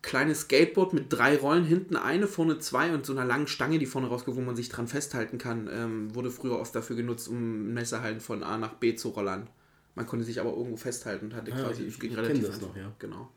kleine 0.01 0.34
Skateboard 0.36 0.94
mit 0.94 1.06
drei 1.12 1.36
Rollen, 1.38 1.65
hinten 1.65 1.96
eine, 1.98 2.27
vorne 2.27 2.60
zwei 2.60 2.94
und 2.94 3.06
so 3.06 3.12
einer 3.13 3.25
langen 3.25 3.48
Stange, 3.48 3.79
die 3.79 3.86
vorne 3.86 4.08
rausgeht, 4.08 4.36
wo 4.36 4.41
man 4.41 4.56
sich 4.56 4.70
dran 4.70 4.88
festhalten 4.88 5.38
kann. 5.38 5.70
Ähm, 5.72 6.15
wurde 6.15 6.32
früher 6.32 6.58
oft 6.60 6.74
dafür 6.74 6.96
genutzt, 6.96 7.27
um 7.27 7.74
Messerhalten 7.74 8.22
von 8.22 8.44
A 8.44 8.58
nach 8.58 8.75
B 8.75 8.96
zu 8.96 9.10
rollern. 9.10 9.50
Man 9.96 10.06
konnte 10.06 10.24
sich 10.24 10.39
aber 10.39 10.51
irgendwo 10.51 10.77
festhalten 10.77 11.25
und 11.25 11.36
hatte 11.36 11.51
Ah, 11.51 11.63
quasi, 11.63 11.84
ich- 11.84 12.00
ging 12.00 12.12
ich 12.12 12.17
relativ 12.17 12.46
das 12.46 12.56
einfach. 12.56 12.67
noch, 12.70 12.77
ja. 12.77 12.94
Genau. 13.00 13.29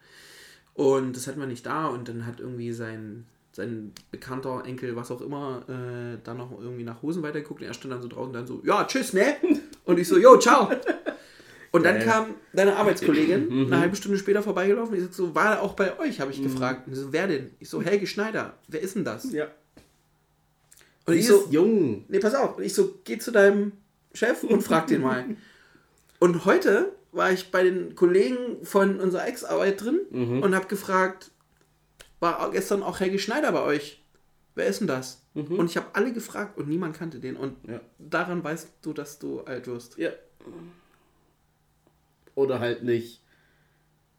Und 0.74 1.16
das 1.16 1.26
hatten 1.26 1.40
wir 1.40 1.46
nicht 1.46 1.66
da 1.66 1.86
und 1.88 2.08
dann 2.08 2.26
hat 2.26 2.38
irgendwie 2.40 2.72
sein, 2.72 3.26
sein 3.52 3.92
bekannter 4.10 4.62
Enkel, 4.64 4.94
was 4.96 5.10
auch 5.10 5.20
immer, 5.20 5.62
äh, 5.68 6.18
dann 6.22 6.36
noch 6.36 6.52
irgendwie 6.60 6.84
nach 6.84 7.02
Hosen 7.02 7.22
weitergeguckt 7.22 7.60
und 7.60 7.66
er 7.66 7.74
stand 7.74 7.92
dann 7.92 8.00
so 8.02 8.08
draußen 8.08 8.32
dann 8.32 8.46
so, 8.46 8.60
ja, 8.64 8.84
tschüss, 8.84 9.12
ne? 9.12 9.36
Und 9.84 9.98
ich 9.98 10.06
so, 10.06 10.18
jo, 10.18 10.36
ciao. 10.38 10.70
Und 11.72 11.84
dann 11.84 11.96
Geil. 11.96 12.04
kam 12.06 12.26
deine 12.52 12.76
Arbeitskollegin 12.76 13.48
Mhm. 13.48 13.66
eine 13.66 13.80
halbe 13.82 13.96
Stunde 13.96 14.18
später 14.18 14.42
vorbeigelaufen. 14.42 14.96
Ich 14.96 15.12
so, 15.14 15.34
war 15.34 15.54
er 15.56 15.62
auch 15.62 15.74
bei 15.74 15.98
euch, 16.00 16.20
habe 16.20 16.30
ich 16.32 16.42
gefragt. 16.42 16.86
Und 16.88 16.94
so, 16.94 17.12
wer 17.12 17.26
denn? 17.28 17.50
Ich 17.60 17.68
so, 17.68 17.80
Helge 17.82 18.06
Schneider. 18.06 18.54
Wer 18.68 18.80
ist 18.80 18.96
denn 18.96 19.04
das? 19.04 19.30
Ja. 19.32 19.46
Und 21.06 21.14
ich 21.14 21.26
so, 21.26 21.46
jung. 21.50 22.04
nee, 22.08 22.18
pass 22.18 22.34
auf. 22.34 22.56
Und 22.56 22.62
ich 22.64 22.74
so, 22.74 22.98
geh 23.04 23.18
zu 23.18 23.30
deinem 23.32 23.72
Chef, 24.14 24.42
und 24.44 24.62
frag 24.62 24.86
den 24.88 25.02
mal. 25.02 25.24
Und 26.18 26.44
heute 26.44 26.92
war 27.12 27.32
ich 27.32 27.50
bei 27.50 27.62
den 27.64 27.94
Kollegen 27.96 28.64
von 28.64 29.00
unserer 29.00 29.26
Ex-Arbeit 29.26 29.82
drin 29.82 30.00
Mhm. 30.10 30.42
und 30.42 30.54
habe 30.54 30.66
gefragt, 30.66 31.30
war 32.20 32.50
gestern 32.50 32.82
auch 32.82 33.00
Helge 33.00 33.18
Schneider 33.18 33.50
bei 33.52 33.62
euch? 33.62 34.02
Wer 34.54 34.66
ist 34.66 34.80
denn 34.80 34.88
das? 34.88 35.22
Und 35.34 35.66
ich 35.70 35.76
habe 35.76 35.86
alle 35.94 36.12
gefragt 36.12 36.58
und 36.58 36.68
niemand 36.68 36.96
kannte 36.96 37.18
den. 37.20 37.36
Und 37.36 37.66
Mhm. 37.66 37.72
Ja. 37.74 37.80
daran 37.98 38.42
weißt 38.44 38.68
du, 38.82 38.92
dass 38.92 39.18
du 39.18 39.40
alt 39.42 39.66
wirst. 39.66 39.96
Ja. 39.98 40.10
Oder 42.34 42.60
halt 42.60 42.82
nicht 42.82 43.20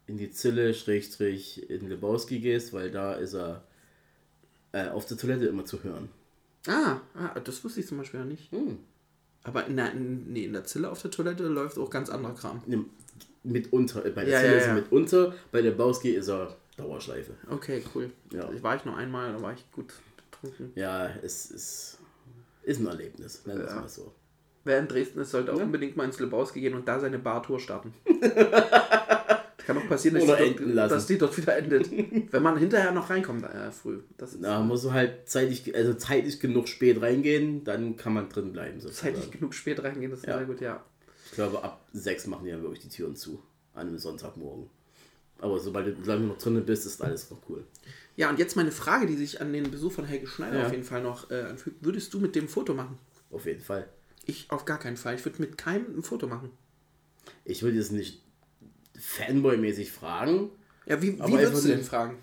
in 0.07 0.17
die 0.17 0.31
Zille, 0.31 0.73
Schrägstrich, 0.73 1.69
in 1.69 1.87
Lebowski 1.87 2.39
gehst, 2.39 2.73
weil 2.73 2.91
da 2.91 3.13
ist 3.13 3.33
er 3.33 3.63
äh, 4.73 4.87
auf 4.89 5.05
der 5.05 5.17
Toilette 5.17 5.45
immer 5.45 5.65
zu 5.65 5.83
hören. 5.83 6.09
Ah, 6.67 6.97
ah, 7.15 7.39
das 7.39 7.63
wusste 7.63 7.79
ich 7.81 7.87
zum 7.87 7.97
Beispiel 7.97 8.19
ja 8.19 8.25
nicht. 8.25 8.51
Hm. 8.51 8.77
Aber 9.43 9.65
in 9.67 9.75
der, 9.77 9.91
in, 9.91 10.31
nee, 10.31 10.45
in 10.45 10.53
der 10.53 10.63
Zille 10.65 10.89
auf 10.89 11.01
der 11.01 11.11
Toilette 11.11 11.43
läuft 11.47 11.77
auch 11.77 11.89
ganz 11.89 12.09
anderer 12.09 12.35
Kram. 12.35 12.61
Mitunter, 13.43 14.01
bei 14.01 14.23
der 14.25 14.27
Ja, 14.33 14.39
Zille 14.39 14.51
ja, 14.53 14.57
ist 14.59 14.63
er 14.65 14.75
ja. 14.75 14.81
mitunter, 14.81 15.33
bei 15.51 15.61
Lebowski 15.61 16.11
ist 16.11 16.27
er 16.29 16.55
Dauerschleife. 16.77 17.33
Okay, 17.49 17.83
cool. 17.93 18.11
Ja. 18.31 18.49
War 18.63 18.75
ich 18.75 18.85
nur 18.85 18.95
einmal, 18.97 19.33
da 19.33 19.41
war 19.41 19.53
ich 19.53 19.69
gut 19.71 19.93
betrunken. 20.31 20.71
Ja, 20.75 21.09
es 21.21 21.51
ist, 21.51 21.99
ist 22.63 22.79
ein 22.79 22.87
Erlebnis, 22.87 23.45
nennen 23.45 23.59
wir 23.59 23.65
es 23.67 23.73
Ja. 23.73 23.79
mal 23.81 23.89
so. 23.89 24.13
Wer 24.63 24.79
in 24.79 24.87
Dresden 24.87 25.19
ist, 25.21 25.31
sollte 25.31 25.53
auch 25.53 25.59
unbedingt 25.59 25.97
mal 25.97 26.05
ins 26.05 26.19
Lebowski 26.19 26.61
gehen 26.61 26.75
und 26.75 26.87
da 26.87 26.99
seine 26.99 27.17
Bartour 27.19 27.59
starten. 27.59 27.93
Kann 29.65 29.77
auch 29.77 29.87
passieren, 29.87 30.15
dass, 30.15 30.37
die 30.37 30.55
dort, 30.75 30.91
dass 30.91 31.05
die 31.07 31.17
dort 31.17 31.37
wieder 31.37 31.55
endet. 31.55 31.89
Wenn 32.33 32.43
man 32.43 32.57
hinterher 32.57 32.91
noch 32.91 33.09
reinkommt, 33.09 33.43
äh, 33.43 33.71
früh. 33.71 33.99
Das 34.17 34.39
Da 34.39 34.59
musst 34.61 34.85
du 34.85 34.91
halt 34.91 35.29
zeitig, 35.29 35.73
also 35.75 35.93
zeitlich 35.93 36.39
genug 36.39 36.67
spät 36.67 36.99
reingehen, 37.01 37.63
dann 37.63 37.95
kann 37.95 38.13
man 38.13 38.27
drin 38.29 38.51
bleiben. 38.53 38.79
sozusagen. 38.79 39.15
zeitig 39.15 39.31
genug 39.31 39.53
spät 39.53 39.83
reingehen, 39.83 40.09
das 40.11 40.21
ist 40.21 40.25
Ja. 40.27 40.37
sehr 40.37 40.45
gut, 40.47 40.61
ja. 40.61 40.83
Ich 41.25 41.31
glaube, 41.33 41.63
ab 41.63 41.85
sechs 41.93 42.25
machen 42.27 42.45
die 42.45 42.51
dann 42.51 42.61
wirklich 42.63 42.79
die 42.81 42.89
Türen 42.89 43.15
zu. 43.15 43.41
An 43.73 43.87
einem 43.87 43.97
Sonntagmorgen. 43.99 44.69
Aber 45.41 45.59
sobald 45.59 45.87
du, 45.87 46.03
solange 46.03 46.21
du 46.21 46.27
noch 46.29 46.37
drinnen 46.37 46.65
bist, 46.65 46.85
ist 46.85 47.01
alles 47.01 47.29
noch 47.29 47.39
cool. 47.49 47.65
Ja, 48.15 48.29
und 48.29 48.39
jetzt 48.39 48.55
meine 48.55 48.71
Frage, 48.71 49.07
die 49.07 49.15
sich 49.15 49.41
an 49.41 49.51
den 49.51 49.69
Besuch 49.71 49.91
von 49.91 50.05
Helge 50.05 50.27
Schneider 50.27 50.59
Ja. 50.59 50.65
auf 50.67 50.71
jeden 50.71 50.83
Fall 50.83 51.01
noch 51.01 51.29
äh, 51.31 51.41
anfügt. 51.41 51.83
Würdest 51.83 52.13
du 52.13 52.19
mit 52.19 52.35
dem 52.35 52.47
Foto 52.47 52.73
machen? 52.73 52.97
Auf 53.31 53.45
jeden 53.45 53.61
Fall. 53.61 53.89
Ich 54.25 54.49
auf 54.51 54.65
gar 54.65 54.77
keinen 54.79 54.97
Fall. 54.97 55.15
Ich 55.15 55.25
würde 55.25 55.41
mit 55.41 55.57
keinem 55.57 55.97
ein 55.97 56.03
Foto 56.03 56.27
machen. 56.27 56.51
Ich 57.43 57.63
würde 57.63 57.77
jetzt 57.77 57.91
nicht 57.91 58.21
Fanboy-mäßig 58.97 59.91
fragen. 59.91 60.51
Ja, 60.85 61.01
wie, 61.01 61.17
wie 61.17 61.31
würdest 61.31 61.63
du 61.65 61.69
denn 61.69 61.83
fragen? 61.83 62.17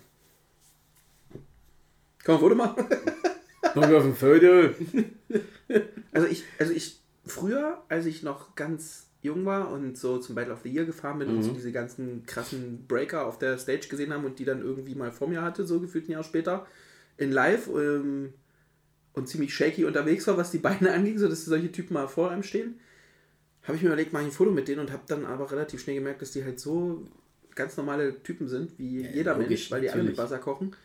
Kann 2.23 2.35
man 2.35 2.35
ein 2.35 2.39
Foto 2.39 2.55
machen? 2.55 2.85
Komm 3.73 3.83
auf 3.83 4.03
ein 4.05 4.15
Foto. 4.15 4.69
Also 6.11 6.27
ich, 6.27 6.43
also 6.57 6.71
ich, 6.73 6.99
früher, 7.25 7.83
als 7.89 8.05
ich 8.05 8.23
noch 8.23 8.55
ganz 8.55 9.07
jung 9.21 9.45
war 9.45 9.69
und 9.71 9.97
so 9.97 10.17
zum 10.17 10.35
Battle 10.35 10.53
of 10.53 10.61
the 10.63 10.69
Year 10.69 10.85
gefahren 10.85 11.19
bin 11.19 11.29
und 11.29 11.43
so 11.43 11.51
diese 11.51 11.71
ganzen 11.71 12.25
krassen 12.25 12.85
Breaker 12.87 13.25
auf 13.25 13.37
der 13.37 13.57
Stage 13.57 13.87
gesehen 13.89 14.13
haben 14.13 14.23
und 14.23 14.39
die 14.39 14.45
dann 14.45 14.61
irgendwie 14.61 14.95
mal 14.95 15.11
vor 15.11 15.27
mir 15.27 15.41
hatte, 15.41 15.65
so 15.65 15.79
gefühlt 15.79 16.07
ein 16.07 16.13
Jahr 16.13 16.23
später, 16.23 16.65
in 17.17 17.31
live 17.31 17.67
ähm, 17.67 18.33
und 19.13 19.27
ziemlich 19.27 19.53
shaky 19.53 19.83
unterwegs 19.83 20.25
war, 20.27 20.37
was 20.37 20.51
die 20.51 20.57
Beine 20.59 20.93
anging, 20.93 21.17
so 21.17 21.27
dass 21.27 21.43
solche 21.43 21.71
Typen 21.71 21.93
mal 21.93 22.07
vor 22.07 22.31
einem 22.31 22.43
stehen, 22.43 22.79
habe 23.63 23.75
ich 23.75 23.83
mir 23.83 23.89
überlegt, 23.89 24.13
mache 24.13 24.23
ich 24.23 24.29
ein 24.29 24.33
Foto 24.33 24.51
mit 24.51 24.67
denen 24.67 24.79
und 24.79 24.91
habe 24.91 25.03
dann 25.07 25.25
aber 25.25 25.51
relativ 25.51 25.81
schnell 25.81 25.97
gemerkt, 25.97 26.21
dass 26.21 26.31
die 26.31 26.43
halt 26.45 26.59
so 26.59 27.05
ganz 27.55 27.75
normale 27.75 28.23
Typen 28.23 28.47
sind, 28.47 28.79
wie 28.79 29.05
jeder 29.05 29.33
logisch, 29.33 29.49
Mensch, 29.49 29.71
weil 29.71 29.81
die 29.81 29.89
alle 29.89 30.03
mit 30.03 30.15
natürlich. 30.15 30.31
Wasser 30.31 30.41
kochen. 30.41 30.75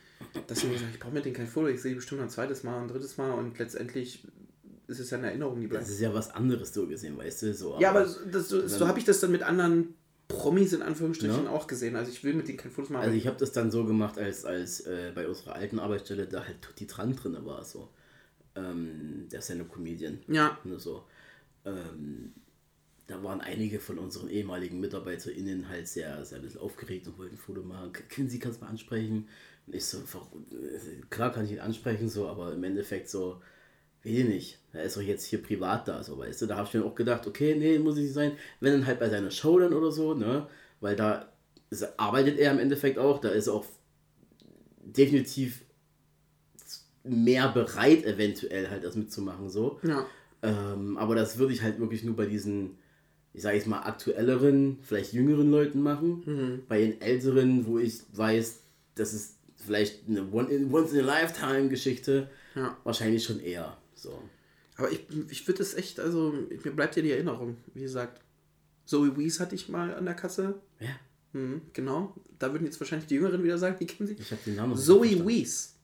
Dass 0.47 0.59
ich 0.59 0.65
mir 0.65 0.73
gesagt 0.73 0.91
ich 0.93 0.99
brauche 0.99 1.13
mit 1.13 1.25
denen 1.25 1.35
kein 1.35 1.47
Foto, 1.47 1.67
ich 1.67 1.81
sehe 1.81 1.91
die 1.91 1.95
bestimmt 1.95 2.21
ein 2.21 2.29
zweites 2.29 2.63
Mal, 2.63 2.81
ein 2.81 2.87
drittes 2.87 3.17
Mal 3.17 3.31
und 3.31 3.57
letztendlich 3.57 4.25
ist 4.87 4.99
es 4.99 5.09
ja 5.09 5.17
eine 5.17 5.27
Erinnerung, 5.27 5.59
die 5.59 5.67
bleibt. 5.67 5.83
Das 5.85 5.91
ist 5.91 5.99
ja 6.01 6.13
was 6.13 6.29
anderes 6.31 6.73
so 6.73 6.87
gesehen, 6.87 7.17
weißt 7.17 7.41
du? 7.43 7.53
So, 7.53 7.79
Ja, 7.79 7.89
aber 7.89 8.01
das, 8.31 8.49
so, 8.49 8.67
so 8.67 8.87
habe 8.87 8.99
ich 8.99 9.05
das 9.05 9.19
dann 9.19 9.31
mit 9.31 9.43
anderen 9.43 9.93
Promis 10.27 10.73
in 10.73 10.81
Anführungsstrichen 10.81 11.45
Ja. 11.45 11.49
auch 11.51 11.67
gesehen. 11.67 11.95
Also 11.95 12.11
ich 12.11 12.23
will 12.23 12.33
mit 12.33 12.47
denen 12.47 12.57
kein 12.57 12.71
Fotos 12.71 12.89
machen. 12.89 13.03
Also 13.05 13.15
ich 13.15 13.27
habe 13.27 13.37
das 13.37 13.51
dann 13.51 13.71
so 13.71 13.85
gemacht, 13.85 14.17
als, 14.17 14.45
als 14.45 14.81
äh, 14.81 15.11
bei 15.13 15.27
unserer 15.27 15.55
alten 15.55 15.79
Arbeitsstelle 15.79 16.27
da 16.27 16.43
halt 16.45 16.61
Tutti 16.61 16.87
Tran 16.87 17.15
drin 17.15 17.37
war. 17.45 17.63
So. 17.63 17.89
Ähm, 18.55 19.27
der 19.31 19.41
Stand-Up-Comedian. 19.41 20.19
ja, 20.27 20.57
Nur 20.63 20.79
so. 20.79 21.03
Ähm, 21.65 22.31
da 23.07 23.21
waren 23.23 23.41
einige 23.41 23.79
von 23.79 23.99
unseren 23.99 24.29
ehemaligen 24.29 24.79
MitarbeiterInnen 24.79 25.69
halt 25.69 25.87
sehr, 25.87 26.23
sehr 26.25 26.39
ein 26.39 26.43
bisschen 26.43 26.61
aufgeregt 26.61 27.07
und 27.07 27.17
wollten 27.19 27.35
ein 27.35 27.37
Foto 27.37 27.61
machen. 27.61 27.91
Können 28.09 28.29
Sie, 28.29 28.39
kannst 28.39 28.59
du 28.61 28.65
mal 28.65 28.71
ansprechen? 28.71 29.27
Und 29.67 29.75
ich 29.75 29.85
so, 29.85 29.97
äh, 29.99 31.01
klar 31.09 31.31
kann 31.31 31.45
ich 31.45 31.51
ihn 31.51 31.59
ansprechen, 31.59 32.09
so, 32.09 32.27
aber 32.27 32.53
im 32.53 32.63
Endeffekt 32.63 33.09
so, 33.09 33.41
will 34.05 34.19
ich 34.19 34.25
nicht. 34.25 34.59
Er 34.73 34.83
ist 34.83 34.95
doch 34.97 35.01
jetzt 35.01 35.25
hier 35.25 35.41
privat 35.41 35.87
da, 35.87 36.03
so, 36.03 36.17
weißt 36.17 36.41
du. 36.41 36.45
Da 36.45 36.55
habe 36.57 36.67
ich 36.67 36.73
mir 36.73 36.85
auch 36.85 36.95
gedacht, 36.95 37.27
okay, 37.27 37.55
nee, 37.55 37.79
muss 37.79 37.97
ich 37.97 38.03
nicht 38.03 38.13
sein. 38.13 38.33
Wenn 38.59 38.71
dann 38.73 38.85
halt 38.85 38.99
bei 38.99 39.09
seiner 39.09 39.31
Show 39.31 39.59
dann 39.59 39.73
oder 39.73 39.91
so, 39.91 40.13
ne? 40.13 40.47
Weil 40.81 40.95
da 40.95 41.29
ist, 41.69 41.87
arbeitet 41.99 42.37
er 42.39 42.51
im 42.51 42.59
Endeffekt 42.59 42.97
auch, 42.99 43.19
da 43.19 43.29
ist 43.29 43.47
er 43.47 43.53
auch 43.53 43.65
definitiv 44.83 45.63
mehr 47.03 47.49
bereit, 47.49 48.05
eventuell 48.05 48.69
halt 48.69 48.83
das 48.83 48.95
mitzumachen, 48.95 49.49
so. 49.49 49.79
ja. 49.83 50.05
Ähm, 50.43 50.97
aber 50.97 51.15
das 51.15 51.37
würde 51.39 51.53
ich 51.53 51.61
halt 51.63 51.79
wirklich 51.79 52.03
nur 52.03 52.15
bei 52.15 52.25
diesen, 52.27 52.77
ich 53.33 53.41
sage 53.41 53.57
jetzt 53.57 53.67
mal, 53.67 53.79
aktuelleren, 53.81 54.77
vielleicht 54.83 55.13
jüngeren 55.13 55.49
Leuten 55.49 55.81
machen. 55.81 56.63
Bei 56.67 56.79
den 56.79 57.01
älteren, 57.01 57.65
wo 57.65 57.79
ich 57.79 58.01
weiß, 58.13 58.59
das 58.95 59.13
ist 59.13 59.37
vielleicht 59.55 60.07
eine 60.07 60.21
Once-in-a-Lifetime-Geschichte, 60.31 62.29
Ja. 62.55 62.77
wahrscheinlich 62.83 63.23
schon 63.23 63.39
eher. 63.39 63.75
So. 64.05 64.21
Aber 64.77 64.91
ich, 64.91 65.05
ich 65.29 65.47
würde 65.47 65.61
es 65.63 65.73
echt, 65.73 65.99
also 65.99 66.33
mir 66.63 66.71
bleibt 66.71 66.95
ja 66.95 67.01
die 67.01 67.11
Erinnerung, 67.11 67.57
wie 67.73 67.81
gesagt. 67.81 68.21
Zoe 68.85 69.17
Wees 69.17 69.39
hatte 69.39 69.55
ich 69.55 69.67
mal 69.69 69.93
an 69.95 70.05
der 70.05 70.13
Kasse. 70.15 70.55
Ja, 70.79 70.89
Mhm, 71.33 71.61
genau. 71.73 72.15
Da 72.39 72.53
würden 72.53 72.63
jetzt 72.65 72.79
wahrscheinlich 72.79 73.07
die 73.07 73.15
Jüngeren 73.15 73.43
wieder 73.43 73.57
sagen, 73.57 73.75
die 73.77 73.85
kennen 73.87 74.07
sie. 74.07 74.15
ich 74.17 74.31
habe 74.31 74.41
den 74.45 74.55
Namen 74.55 74.77
Zoe 74.77 74.99
verstanden. 75.05 75.27
Wees. 75.27 75.75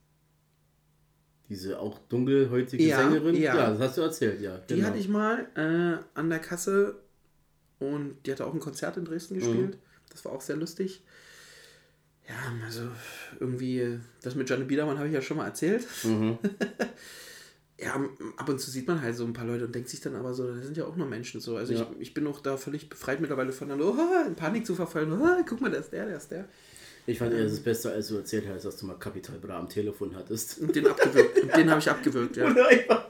Diese 1.49 1.77
auch 1.79 1.99
dunkelhäutige 2.07 2.81
Ja, 2.83 2.99
Sängerin. 2.99 3.35
ja. 3.35 3.55
Ja. 3.55 3.69
das 3.71 3.79
hast 3.81 3.97
du 3.97 4.01
erzählt, 4.01 4.39
ja. 4.39 4.57
Die 4.59 4.75
genau. 4.75 4.87
hatte 4.87 4.97
ich 4.99 5.09
mal 5.09 5.47
äh, 5.55 5.97
an 6.17 6.29
der 6.29 6.39
Kasse 6.39 7.01
und 7.79 8.15
die 8.25 8.31
hatte 8.31 8.45
auch 8.45 8.53
ein 8.53 8.61
Konzert 8.61 8.95
in 8.95 9.03
Dresden 9.03 9.33
gespielt. 9.35 9.77
Das 10.09 10.23
war 10.23 10.31
auch 10.31 10.41
sehr 10.41 10.55
lustig. 10.55 11.03
Ja, 12.29 12.35
also 12.65 12.87
irgendwie, 13.41 13.99
das 14.21 14.35
mit 14.35 14.49
Janne 14.49 14.63
Biedermann 14.63 14.97
habe 14.97 15.07
ich 15.09 15.13
ja 15.13 15.21
schon 15.21 15.35
mal 15.37 15.47
erzählt. 15.47 15.85
Mhm. 16.05 16.37
ja, 17.81 17.99
ab 18.37 18.47
und 18.49 18.59
zu 18.59 18.69
sieht 18.69 18.87
man 18.87 19.01
halt 19.01 19.15
so 19.15 19.23
ein 19.25 19.33
paar 19.33 19.45
Leute 19.45 19.65
und 19.65 19.73
denkt 19.73 19.89
sich 19.89 19.99
dann 20.01 20.15
aber 20.15 20.33
so, 20.33 20.47
das 20.53 20.65
sind 20.65 20.77
ja 20.77 20.85
auch 20.85 20.95
nur 20.95 21.07
Menschen 21.07 21.41
so. 21.41 21.57
Also 21.57 21.73
Ja. 21.73 21.87
ich, 21.99 22.01
ich 22.09 22.13
bin 22.13 22.27
auch 22.27 22.39
da 22.39 22.57
völlig 22.57 22.89
befreit 22.89 23.19
mittlerweile 23.19 23.51
von 23.51 23.69
dann, 23.69 23.81
oh, 23.81 23.95
in 24.27 24.35
Panik 24.35 24.65
zu 24.65 24.75
verfallen. 24.75 25.11
Oh, 25.13 25.43
guck 25.47 25.61
mal, 25.61 25.71
der 25.71 25.79
ist 25.79 25.91
der, 25.91 26.05
der 26.05 26.17
ist 26.17 26.29
der. 26.29 26.45
Ich 27.07 27.17
fand 27.17 27.33
eher 27.33 27.43
das 27.45 27.59
Beste, 27.59 27.91
als 27.91 28.09
du 28.09 28.17
erzählt 28.17 28.45
hast, 28.47 28.63
dass 28.65 28.77
du 28.77 28.85
mal 28.85 28.93
Capital 28.99 29.39
Bra 29.39 29.57
am 29.57 29.67
Telefon 29.67 30.15
hattest. 30.15 30.59
Und 30.59 30.75
den 30.75 30.85
abgewürgt. 30.87 31.39
und 31.41 31.55
den 31.57 31.69
habe 31.69 31.79
ich 31.79 31.89
abgewürgt, 31.89 32.37
ja. 32.37 32.45
Oder 32.51 32.67
einfach, 32.67 33.05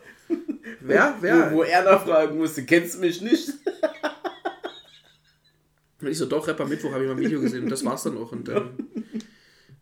Wer? 0.79 1.15
wo, 1.17 1.21
Wer? 1.21 1.51
wo 1.51 1.63
er 1.63 1.83
nachfragen 1.83 2.37
musste, 2.37 2.63
kennst 2.63 2.95
du 2.95 2.99
mich 2.99 3.19
nicht? 3.21 3.49
Und 6.01 6.07
ich 6.07 6.17
so, 6.17 6.25
doch, 6.25 6.47
Rapper 6.47 6.65
Mittwoch 6.65 6.91
habe 6.93 7.03
ich 7.03 7.09
mal 7.09 7.15
ein 7.17 7.19
Video 7.21 7.41
gesehen 7.41 7.63
und 7.65 7.69
das 7.69 7.85
war's 7.85 8.03
dann 8.03 8.17
auch. 8.17 8.31
Und 8.31 8.49
ähm, 8.49 8.69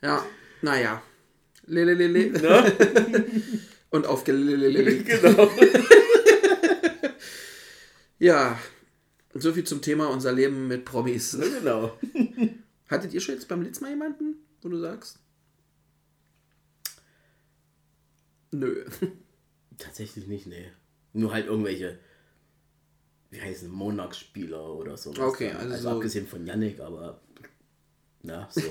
ja, 0.02 0.26
naja. 0.62 1.02
Lele, 1.68 1.94
lele. 1.94 2.32
Ne? 2.32 3.26
Und 3.92 4.06
aufgelele. 4.08 5.04
genau. 5.04 5.50
Ja, 8.22 8.60
so 9.34 9.54
viel 9.54 9.64
zum 9.64 9.82
Thema 9.82 10.10
unser 10.10 10.34
Leben 10.34 10.68
mit 10.68 10.84
Promis. 10.84 11.38
genau. 11.40 11.98
Hattet 12.90 13.14
ihr 13.14 13.22
schon 13.22 13.36
jetzt 13.36 13.48
beim 13.48 13.62
Litz 13.62 13.80
mal 13.80 13.92
jemanden, 13.92 14.36
wo 14.62 14.68
du 14.68 14.78
sagst? 14.78 15.20
Nö. 18.52 18.84
Tatsächlich 19.78 20.28
nicht, 20.28 20.48
nee. 20.48 20.70
Nur 21.14 21.32
halt 21.32 21.46
irgendwelche, 21.46 21.98
wie 23.30 23.40
heißen, 23.42 23.70
Monarch-Spieler 23.70 24.74
oder 24.76 24.98
so. 24.98 25.12
Okay, 25.12 25.52
also 25.52 25.70
also 25.72 25.84
so- 25.84 25.96
abgesehen 25.96 26.28
von 26.28 26.46
Yannick, 26.46 26.82
aber 26.82 27.22
na, 28.22 28.50
so. 28.52 28.62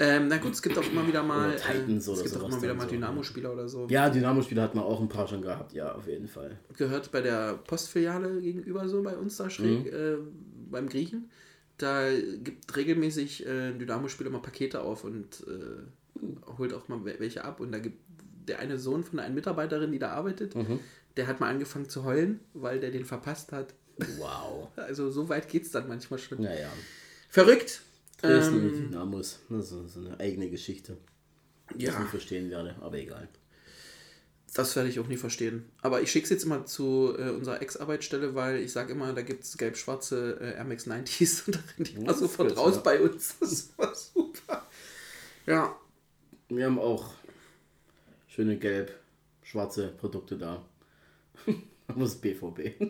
Ähm, 0.00 0.28
na 0.28 0.36
gut, 0.38 0.52
es 0.52 0.62
gibt 0.62 0.78
auch 0.78 0.86
immer 0.90 1.06
wieder 1.06 1.22
mal. 1.22 1.48
Oder 1.48 1.56
Titans 1.56 2.06
äh, 2.06 2.10
oder 2.10 2.20
es 2.24 2.30
gibt 2.32 2.42
auch 2.42 2.48
immer 2.48 2.62
wieder 2.62 2.74
mal. 2.74 2.86
Dynamo-Spieler 2.86 3.52
oder 3.52 3.68
so. 3.68 3.86
ja, 3.90 4.08
Dynamo-Spieler 4.08 4.62
hat 4.62 4.74
man 4.74 4.84
auch 4.84 5.00
ein 5.00 5.08
paar 5.08 5.26
schon 5.26 5.42
gehabt, 5.42 5.72
ja, 5.72 5.92
auf 5.94 6.06
jeden 6.06 6.28
Fall. 6.28 6.58
gehört 6.76 7.10
bei 7.10 7.20
der 7.20 7.54
Postfiliale 7.66 8.40
gegenüber 8.40 8.88
so 8.88 9.02
bei 9.02 9.16
uns 9.16 9.36
da 9.36 9.50
schräg, 9.50 9.86
Mhm. 9.86 9.98
äh, 9.98 10.16
beim 10.70 10.88
Griechen. 10.88 11.30
Da 11.78 12.08
gibt 12.12 12.76
regelmäßig 12.76 13.46
äh, 13.46 13.72
Dynamo-Spieler 13.72 14.30
mal 14.30 14.40
Pakete 14.42 14.80
auf 14.82 15.04
und 15.04 15.44
äh, 15.48 16.20
holt 16.58 16.72
auch 16.74 16.88
mal 16.88 16.98
wel- 17.04 17.18
welche 17.20 17.44
ab. 17.44 17.60
Und 17.60 17.72
da 17.72 17.78
gibt 17.78 17.98
der 18.48 18.58
eine 18.60 18.78
Sohn 18.78 19.02
von 19.04 19.18
einer 19.18 19.34
Mitarbeiterin, 19.34 19.92
die 19.92 19.98
da 19.98 20.10
arbeitet, 20.10 20.54
Mhm. 20.54 20.80
der 21.16 21.26
hat 21.26 21.40
mal 21.40 21.48
angefangen 21.50 21.88
zu 21.88 22.04
heulen, 22.04 22.40
weil 22.54 22.78
der 22.80 22.90
den 22.92 23.04
verpasst 23.04 23.52
hat. 23.52 23.74
Wow. 24.18 24.68
Also 24.76 25.10
so 25.10 25.28
weit 25.28 25.48
geht 25.48 25.64
es 25.64 25.70
dann 25.72 25.88
manchmal 25.88 26.18
schon. 26.20 26.40
Naja. 26.42 26.68
Verrückt! 27.28 27.82
Dresden 28.18 28.58
Ähm, 28.58 28.66
und 28.66 28.72
Dynamos, 28.72 29.40
das 29.48 29.72
ist 29.72 29.94
so 29.94 30.00
eine 30.00 30.18
eigene 30.20 30.50
Geschichte, 30.50 30.96
die 31.70 31.78
ich 31.78 31.82
ja, 31.84 31.98
nicht 31.98 32.10
verstehen 32.10 32.50
werde, 32.50 32.76
aber 32.80 32.98
egal. 32.98 33.28
Das 34.54 34.74
werde 34.76 34.88
ich 34.88 34.98
auch 34.98 35.06
nie 35.06 35.16
verstehen. 35.16 35.70
Aber 35.82 36.00
ich 36.00 36.10
schicke 36.10 36.24
es 36.24 36.30
jetzt 36.30 36.44
immer 36.44 36.64
zu 36.64 37.14
äh, 37.18 37.30
unserer 37.30 37.60
Ex-Arbeitsstelle, 37.60 38.34
weil 38.34 38.60
ich 38.60 38.72
sage 38.72 38.92
immer, 38.92 39.12
da 39.12 39.22
gibt 39.22 39.44
es 39.44 39.56
gelb-schwarze 39.58 40.38
äh, 40.40 40.56
Air 40.56 40.64
Max 40.64 40.86
90s 40.86 41.42
und 41.46 41.54
da 41.54 41.60
rennen 41.60 41.84
die 41.84 41.94
immer 41.94 42.14
sofort 42.14 42.56
raus 42.56 42.76
ja. 42.76 42.80
bei 42.80 43.00
uns. 43.00 43.36
Das 43.40 43.72
war 43.76 43.94
super. 43.94 44.66
Ja, 45.46 45.78
Wir 46.48 46.66
haben 46.66 46.78
auch 46.78 47.12
schöne 48.26 48.58
gelb-schwarze 48.58 49.88
Produkte 49.88 50.38
da. 50.38 50.64
Aber 51.86 52.00
das 52.00 52.14
ist 52.14 52.20
BVB. 52.20 52.80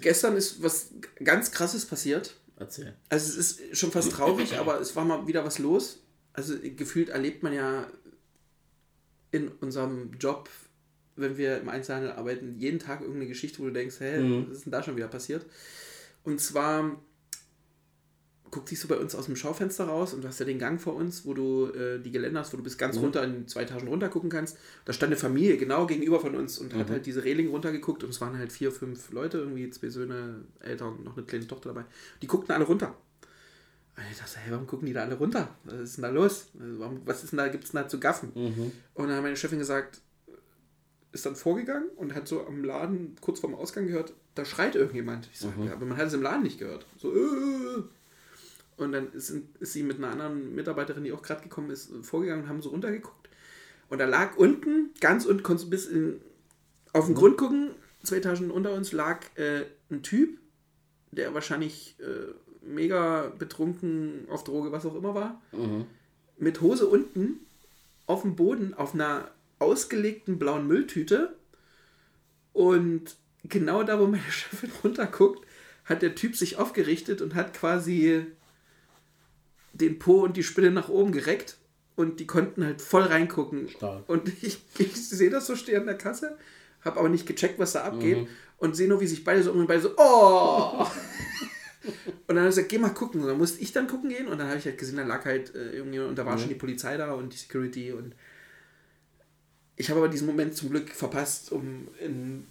Gestern 0.00 0.36
ist 0.36 0.62
was 0.62 0.90
ganz 1.22 1.50
krasses 1.50 1.86
passiert. 1.86 2.36
Erzähl. 2.58 2.94
Also 3.08 3.38
es 3.38 3.58
ist 3.58 3.76
schon 3.76 3.92
fast 3.92 4.12
traurig, 4.12 4.58
aber 4.58 4.80
es 4.80 4.96
war 4.96 5.04
mal 5.04 5.26
wieder 5.26 5.44
was 5.44 5.58
los. 5.58 6.00
Also 6.32 6.54
gefühlt 6.60 7.10
erlebt 7.10 7.42
man 7.42 7.52
ja 7.52 7.86
in 9.30 9.48
unserem 9.48 10.12
Job, 10.18 10.48
wenn 11.16 11.36
wir 11.36 11.58
im 11.58 11.68
Einzelhandel 11.68 12.12
arbeiten, 12.12 12.58
jeden 12.58 12.78
Tag 12.78 13.00
irgendeine 13.00 13.26
Geschichte, 13.26 13.58
wo 13.58 13.64
du 13.64 13.72
denkst, 13.72 13.96
hey, 13.98 14.46
was 14.48 14.58
ist 14.58 14.64
denn 14.66 14.72
da 14.72 14.82
schon 14.82 14.96
wieder 14.96 15.08
passiert? 15.08 15.44
Und 16.24 16.40
zwar 16.40 16.98
guckt 18.50 18.68
sich 18.68 18.80
so 18.80 18.88
bei 18.88 18.96
uns 18.96 19.14
aus 19.14 19.26
dem 19.26 19.36
Schaufenster 19.36 19.84
raus 19.84 20.14
und 20.14 20.22
du 20.22 20.28
hast 20.28 20.38
ja 20.38 20.46
den 20.46 20.58
Gang 20.58 20.80
vor 20.80 20.94
uns, 20.94 21.26
wo 21.26 21.34
du 21.34 21.66
äh, 21.66 21.98
die 21.98 22.10
Geländer 22.10 22.40
hast, 22.40 22.52
wo 22.52 22.56
du 22.56 22.62
bis 22.62 22.78
ganz 22.78 22.96
runter 22.98 23.24
in 23.24 23.48
zwei 23.48 23.62
Etagen 23.62 23.88
runter 23.88 24.08
gucken 24.08 24.30
kannst. 24.30 24.56
Da 24.84 24.92
stand 24.92 25.12
eine 25.12 25.20
Familie 25.20 25.56
genau 25.56 25.86
gegenüber 25.86 26.20
von 26.20 26.34
uns 26.34 26.58
und 26.58 26.74
hat 26.74 26.90
halt 26.90 27.06
diese 27.06 27.24
Reling 27.24 27.48
runtergeguckt 27.48 28.04
und 28.04 28.10
es 28.10 28.20
waren 28.20 28.38
halt 28.38 28.52
vier, 28.52 28.72
fünf 28.72 29.10
Leute, 29.10 29.38
irgendwie 29.38 29.68
zwei 29.70 29.88
Söhne, 29.88 30.44
Eltern 30.60 30.96
und 30.96 31.04
noch 31.04 31.16
eine 31.16 31.26
kleine 31.26 31.46
Tochter 31.46 31.70
dabei. 31.70 31.84
Die 32.22 32.26
guckten 32.26 32.54
alle 32.54 32.64
runter. 32.64 32.96
Und 33.96 34.02
ich 34.10 34.18
dachte, 34.18 34.38
hey, 34.38 34.52
warum 34.52 34.66
gucken 34.66 34.86
die 34.86 34.92
da 34.92 35.02
alle 35.02 35.14
runter? 35.14 35.48
Was 35.64 35.80
ist 35.80 35.96
denn 35.96 36.02
da 36.02 36.10
los? 36.10 36.48
Also, 36.60 36.78
warum, 36.78 37.00
was 37.06 37.24
ist 37.24 37.32
denn 37.32 37.38
da, 37.38 37.48
gibt 37.48 37.64
es 37.64 37.72
denn 37.72 37.82
da 37.82 37.88
zu 37.88 37.98
gaffen? 37.98 38.30
Und 38.94 39.08
dann 39.08 39.16
hat 39.16 39.22
meine 39.22 39.36
Chefin 39.36 39.58
gesagt, 39.58 40.02
ist 41.12 41.24
dann 41.24 41.34
vorgegangen 41.34 41.88
und 41.96 42.14
hat 42.14 42.28
so 42.28 42.46
am 42.46 42.62
Laden 42.62 43.16
kurz 43.22 43.40
vorm 43.40 43.54
Ausgang 43.54 43.86
gehört, 43.86 44.12
da 44.34 44.44
schreit 44.44 44.74
irgendjemand. 44.76 45.30
Ich 45.32 45.40
sage, 45.40 45.54
ja, 45.64 45.72
aber 45.72 45.86
man 45.86 45.96
hat 45.96 46.08
es 46.08 46.12
im 46.12 46.20
Laden 46.22 46.42
nicht 46.42 46.58
gehört. 46.58 46.86
So, 46.98 47.10
äh. 47.14 47.82
Und 48.76 48.92
dann 48.92 49.12
ist, 49.12 49.32
ist 49.58 49.72
sie 49.72 49.82
mit 49.82 49.96
einer 49.96 50.10
anderen 50.10 50.54
Mitarbeiterin, 50.54 51.04
die 51.04 51.12
auch 51.12 51.22
gerade 51.22 51.42
gekommen 51.42 51.70
ist, 51.70 51.90
vorgegangen 52.02 52.44
und 52.44 52.48
haben 52.48 52.62
so 52.62 52.70
runtergeguckt. 52.70 53.28
Und 53.88 53.98
da 53.98 54.04
lag 54.04 54.36
unten, 54.36 54.90
ganz 55.00 55.24
unten, 55.24 55.42
konntest 55.42 55.66
du 55.66 55.70
bis 55.70 55.86
in, 55.86 56.20
auf 56.92 57.06
den 57.06 57.14
Grund 57.14 57.38
gucken, 57.38 57.70
zwei 58.02 58.16
Etagen 58.16 58.50
unter 58.50 58.74
uns 58.74 58.92
lag 58.92 59.20
äh, 59.36 59.64
ein 59.90 60.02
Typ, 60.02 60.38
der 61.12 61.34
wahrscheinlich 61.34 61.96
äh, 62.00 62.34
mega 62.66 63.32
betrunken, 63.38 64.26
auf 64.28 64.44
Droge, 64.44 64.72
was 64.72 64.84
auch 64.86 64.96
immer 64.96 65.14
war, 65.14 65.40
mit 66.38 66.60
Hose 66.60 66.86
unten 66.86 67.40
auf 68.06 68.22
dem 68.22 68.36
Boden 68.36 68.74
auf 68.74 68.94
einer 68.94 69.30
ausgelegten 69.58 70.38
blauen 70.38 70.66
Mülltüte. 70.66 71.34
Und 72.52 73.16
genau 73.44 73.82
da, 73.82 73.98
wo 73.98 74.06
meine 74.06 74.22
Chefin 74.30 74.70
runterguckt, 74.84 75.46
hat 75.84 76.02
der 76.02 76.14
Typ 76.14 76.36
sich 76.36 76.56
aufgerichtet 76.56 77.22
und 77.22 77.34
hat 77.34 77.54
quasi 77.54 78.26
den 79.80 79.98
Po 79.98 80.24
und 80.24 80.36
die 80.36 80.42
Spinne 80.42 80.70
nach 80.70 80.88
oben 80.88 81.12
gereckt 81.12 81.56
und 81.96 82.20
die 82.20 82.26
konnten 82.26 82.64
halt 82.64 82.80
voll 82.80 83.02
reingucken. 83.02 83.68
Stark. 83.68 84.08
Und 84.08 84.30
ich, 84.42 84.60
ich 84.78 85.08
sehe 85.08 85.30
das 85.30 85.46
so 85.46 85.56
stehen 85.56 85.80
an 85.80 85.86
der 85.86 85.98
Kasse, 85.98 86.36
habe 86.82 86.98
aber 86.98 87.08
nicht 87.08 87.26
gecheckt, 87.26 87.58
was 87.58 87.72
da 87.72 87.84
abgeht 87.84 88.28
und 88.58 88.76
sehe 88.76 88.88
nur, 88.88 89.00
wie 89.00 89.06
sich 89.06 89.24
beide 89.24 89.42
so 89.42 89.52
um 89.52 89.60
und 89.60 89.66
beide 89.66 89.82
so, 89.82 89.94
oh! 89.96 90.86
Und 92.26 92.34
dann 92.34 92.38
hat 92.38 92.46
er 92.46 92.48
gesagt, 92.48 92.68
geh 92.68 92.78
mal 92.78 92.88
gucken. 92.88 93.20
Und 93.20 93.28
dann 93.28 93.38
musste 93.38 93.62
ich 93.62 93.72
dann 93.72 93.86
gucken 93.86 94.10
gehen 94.10 94.26
und 94.26 94.38
dann 94.38 94.48
habe 94.48 94.58
ich 94.58 94.64
halt 94.64 94.76
gesehen, 94.76 94.96
da 94.96 95.04
lag 95.04 95.24
halt 95.24 95.54
äh, 95.54 95.70
irgendjemand 95.70 96.10
und 96.10 96.18
da 96.18 96.26
war 96.26 96.36
schon 96.36 96.48
die 96.48 96.56
Polizei 96.56 96.96
da 96.96 97.12
und 97.12 97.32
die 97.32 97.36
Security 97.36 97.92
und 97.92 98.12
ich 99.76 99.90
habe 99.90 100.00
aber 100.00 100.08
diesen 100.08 100.26
Moment 100.26 100.56
zum 100.56 100.70
Glück 100.70 100.90
verpasst, 100.90 101.52
um 101.52 101.86
in 102.00 102.46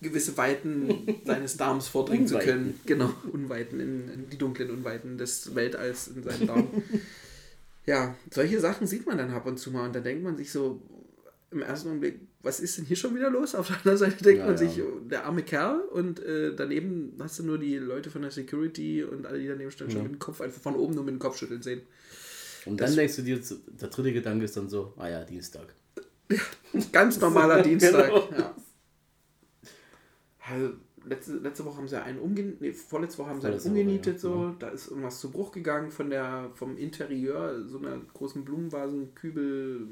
gewisse 0.00 0.36
Weiten 0.36 1.20
seines 1.24 1.56
Darms 1.56 1.88
vordringen 1.88 2.26
zu 2.26 2.38
können. 2.38 2.78
Genau, 2.86 3.12
Unweiten, 3.32 3.80
in, 3.80 4.08
in 4.08 4.30
die 4.30 4.38
dunklen 4.38 4.70
Unweiten 4.70 5.18
des 5.18 5.54
Weltalls 5.54 6.08
in 6.08 6.22
seinem 6.22 6.46
Darm. 6.46 6.68
ja, 7.86 8.14
solche 8.32 8.60
Sachen 8.60 8.86
sieht 8.86 9.06
man 9.06 9.18
dann 9.18 9.30
ab 9.30 9.46
und 9.46 9.58
zu 9.58 9.70
mal 9.70 9.86
und 9.86 9.94
da 9.94 10.00
denkt 10.00 10.22
man 10.22 10.36
sich 10.36 10.50
so 10.52 10.82
im 11.50 11.62
ersten 11.62 11.88
Augenblick, 11.88 12.20
was 12.42 12.60
ist 12.60 12.78
denn 12.78 12.84
hier 12.84 12.96
schon 12.96 13.14
wieder 13.14 13.30
los? 13.30 13.54
Auf 13.54 13.68
der 13.68 13.78
anderen 13.78 13.98
Seite 13.98 14.22
denkt 14.22 14.40
Ja, 14.40 14.46
man 14.46 14.54
ja. 14.54 14.58
sich, 14.58 14.82
oh, 14.82 15.00
der 15.00 15.24
arme 15.24 15.42
Kerl 15.42 15.80
und 15.80 16.20
äh, 16.20 16.54
daneben 16.54 17.14
hast 17.20 17.38
du 17.38 17.42
nur 17.42 17.58
die 17.58 17.76
Leute 17.76 18.10
von 18.10 18.22
der 18.22 18.30
Security 18.30 19.02
und 19.02 19.26
alle, 19.26 19.38
die 19.38 19.48
daneben 19.48 19.70
stehen, 19.70 19.90
schon 19.90 20.02
mit 20.02 20.12
dem 20.12 20.18
Kopf 20.18 20.40
einfach 20.40 20.60
von 20.60 20.76
oben 20.76 20.94
nur 20.94 21.04
mit 21.04 21.14
dem 21.14 21.18
Kopf 21.18 21.38
schütteln 21.38 21.62
sehen. 21.62 21.82
Und 22.66 22.80
dann 22.80 22.94
denkst 22.94 23.16
du 23.16 23.22
dir, 23.22 23.40
der 23.80 23.88
dritte 23.88 24.12
Gedanke 24.12 24.44
ist 24.44 24.56
dann 24.56 24.68
so, 24.68 24.92
ah 24.98 25.08
ja, 25.08 25.24
Dienstag. 25.24 25.74
Ganz 26.92 27.18
normaler 27.18 27.62
Dienstag. 27.62 28.06
Genau. 28.06 28.28
Ja. 28.36 28.54
Also, 30.50 30.74
letzte, 31.04 31.34
letzte 31.34 31.64
Woche 31.64 31.76
haben 31.78 31.88
sie 31.88 32.02
einen 32.02 32.18
umgenietet, 32.18 32.60
nee, 32.60 32.72
vorletzte 32.72 33.18
Woche 33.18 33.30
haben 33.30 33.40
sie 33.40 33.46
einen 33.46 33.60
Vorletzte 33.60 33.70
Woche, 33.70 33.80
umgenietet, 33.80 34.14
ja. 34.14 34.20
so. 34.20 34.50
Da 34.58 34.68
ist 34.68 34.88
irgendwas 34.88 35.20
zu 35.20 35.30
Bruch 35.30 35.52
gegangen 35.52 35.90
von 35.90 36.10
der, 36.10 36.50
vom 36.54 36.76
Interieur, 36.76 37.66
so 37.66 37.78
einer 37.78 37.98
großen 38.14 38.44
Blumenvasen, 38.44 39.14
Kübel, 39.14 39.88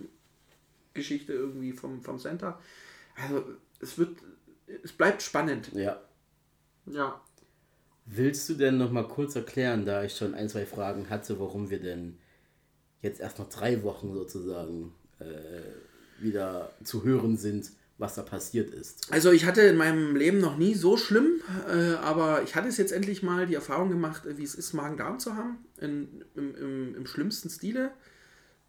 Geschichte 0.94 1.32
irgendwie 1.32 1.72
vom, 1.72 2.02
vom 2.02 2.18
Center. 2.18 2.58
Also, 3.22 3.44
es 3.80 3.98
wird, 3.98 4.16
es 4.82 4.92
bleibt 4.92 5.22
spannend. 5.22 5.70
Ja. 5.74 6.00
Ja. 6.86 7.20
Willst 8.06 8.48
du 8.48 8.54
denn 8.54 8.78
noch 8.78 8.92
mal 8.92 9.08
kurz 9.08 9.34
erklären, 9.34 9.84
da 9.84 10.04
ich 10.04 10.16
schon 10.16 10.34
ein, 10.34 10.48
zwei 10.48 10.64
Fragen 10.64 11.10
hatte, 11.10 11.40
warum 11.40 11.70
wir 11.70 11.80
denn 11.80 12.18
jetzt 13.02 13.20
erst 13.20 13.38
nach 13.38 13.48
drei 13.48 13.82
Wochen 13.82 14.12
sozusagen 14.12 14.94
äh, 15.18 16.22
wieder 16.22 16.72
zu 16.84 17.04
hören 17.04 17.36
sind, 17.36 17.72
was 17.98 18.14
da 18.14 18.22
passiert 18.22 18.70
ist? 18.70 19.10
Also 19.10 19.32
ich 19.32 19.46
hatte 19.46 19.62
in 19.62 19.76
meinem 19.76 20.16
Leben 20.16 20.38
noch 20.38 20.56
nie 20.56 20.74
so 20.74 20.96
schlimm, 20.96 21.40
äh, 21.68 21.94
aber 21.94 22.42
ich 22.42 22.54
hatte 22.54 22.68
es 22.68 22.76
jetzt 22.76 22.92
endlich 22.92 23.22
mal 23.22 23.46
die 23.46 23.54
Erfahrung 23.54 23.88
gemacht, 23.88 24.22
wie 24.26 24.44
es 24.44 24.54
ist, 24.54 24.74
Magen-Darm 24.74 25.18
zu 25.18 25.34
haben, 25.34 25.58
in, 25.80 26.24
im, 26.34 26.54
im, 26.54 26.94
im 26.94 27.06
schlimmsten 27.06 27.48
Stile. 27.48 27.92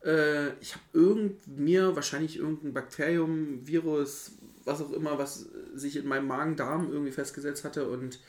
Äh, 0.03 0.53
ich 0.61 0.73
habe 0.73 0.83
irgend 0.93 1.47
mir 1.47 1.95
wahrscheinlich 1.95 2.37
irgendein 2.37 2.73
Bakterium, 2.73 3.67
Virus, 3.67 4.31
was 4.63 4.81
auch 4.81 4.93
immer, 4.93 5.17
was 5.17 5.47
sich 5.73 5.97
in 5.97 6.07
meinem 6.07 6.27
Magen-Darm 6.27 6.91
irgendwie 6.91 7.11
festgesetzt 7.11 7.63
hatte 7.65 7.89
und 7.89 8.19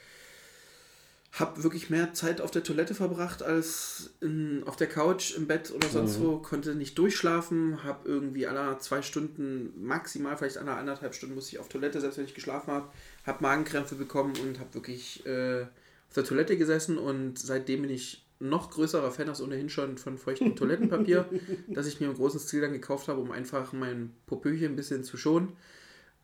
habe 1.40 1.62
wirklich 1.62 1.90
mehr 1.90 2.14
Zeit 2.14 2.40
auf 2.40 2.50
der 2.50 2.62
Toilette 2.62 2.94
verbracht 2.94 3.42
als 3.42 4.10
in, 4.20 4.62
auf 4.66 4.76
der 4.76 4.86
Couch, 4.86 5.36
im 5.36 5.46
Bett 5.46 5.70
oder 5.70 5.88
sonst 5.88 6.20
wo. 6.20 6.38
Konnte 6.38 6.74
nicht 6.74 6.98
durchschlafen, 6.98 7.82
habe 7.84 8.08
irgendwie 8.08 8.46
alle 8.46 8.78
zwei 8.78 9.02
Stunden, 9.02 9.72
maximal 9.82 10.36
vielleicht 10.36 10.58
alle 10.58 10.72
anderthalb 10.72 11.14
Stunden 11.14 11.34
musste 11.34 11.52
ich 11.52 11.58
auf 11.58 11.68
Toilette, 11.68 12.00
selbst 12.00 12.18
wenn 12.18 12.24
ich 12.24 12.34
geschlafen 12.34 12.72
habe. 12.72 12.88
Habe 13.24 13.42
Magenkrämpfe 13.42 13.94
bekommen 13.94 14.34
und 14.42 14.58
habe 14.58 14.74
wirklich 14.74 15.24
äh, 15.26 15.62
auf 15.62 16.14
der 16.14 16.24
Toilette 16.24 16.56
gesessen 16.56 16.98
und 16.98 17.38
seitdem 17.38 17.82
bin 17.82 17.90
ich 17.90 18.24
noch 18.40 18.70
größerer 18.70 19.10
Fan 19.10 19.28
als 19.28 19.42
ohnehin 19.42 19.68
schon 19.68 19.98
von 19.98 20.16
feuchtem 20.16 20.56
Toilettenpapier, 20.56 21.28
das 21.68 21.86
ich 21.86 22.00
mir 22.00 22.06
im 22.06 22.14
großen 22.14 22.40
Stil 22.40 22.60
dann 22.60 22.72
gekauft 22.72 23.08
habe, 23.08 23.20
um 23.20 23.30
einfach 23.30 23.72
mein 23.72 24.14
Popöchen 24.26 24.72
ein 24.72 24.76
bisschen 24.76 25.04
zu 25.04 25.16
schonen. 25.16 25.56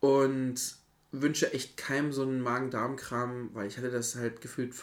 Und 0.01 0.61
wünsche 1.21 1.53
echt 1.53 1.77
keinem 1.77 2.13
so 2.13 2.23
einen 2.23 2.41
Magen-Darm-Kram, 2.41 3.51
weil 3.53 3.69
ich 3.69 3.77
hatte 3.77 3.91
das 3.91 4.17
halt 4.17 4.41
gefühlt, 4.41 4.75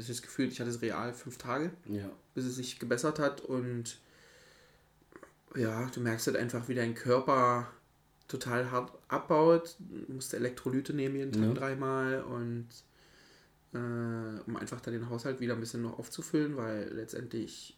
es 0.00 0.08
ist 0.10 0.22
gefühlt, 0.22 0.52
ich 0.52 0.60
hatte 0.60 0.70
es 0.70 0.82
real 0.82 1.12
fünf 1.12 1.38
Tage, 1.38 1.70
Ja. 1.86 2.10
bis 2.34 2.44
es 2.44 2.56
sich 2.56 2.78
gebessert 2.78 3.18
hat 3.18 3.40
und 3.42 3.98
ja, 5.56 5.86
du 5.94 6.00
merkst 6.00 6.26
halt 6.28 6.36
einfach, 6.36 6.68
wie 6.68 6.74
dein 6.74 6.94
Körper 6.94 7.68
total 8.28 8.70
hart 8.70 8.92
abbaut. 9.08 9.76
Du 9.80 10.12
musst 10.12 10.32
Elektrolyte 10.32 10.92
nehmen 10.92 11.16
jeden 11.16 11.32
Tag 11.32 11.42
Ja. 11.42 11.54
dreimal 11.54 12.22
und 12.22 12.68
äh, 13.72 13.76
um 14.46 14.56
einfach 14.56 14.80
da 14.80 14.90
den 14.90 15.08
Haushalt 15.10 15.40
wieder 15.40 15.54
ein 15.54 15.60
bisschen 15.60 15.82
noch 15.82 15.98
aufzufüllen, 15.98 16.56
weil 16.56 16.88
letztendlich 16.92 17.76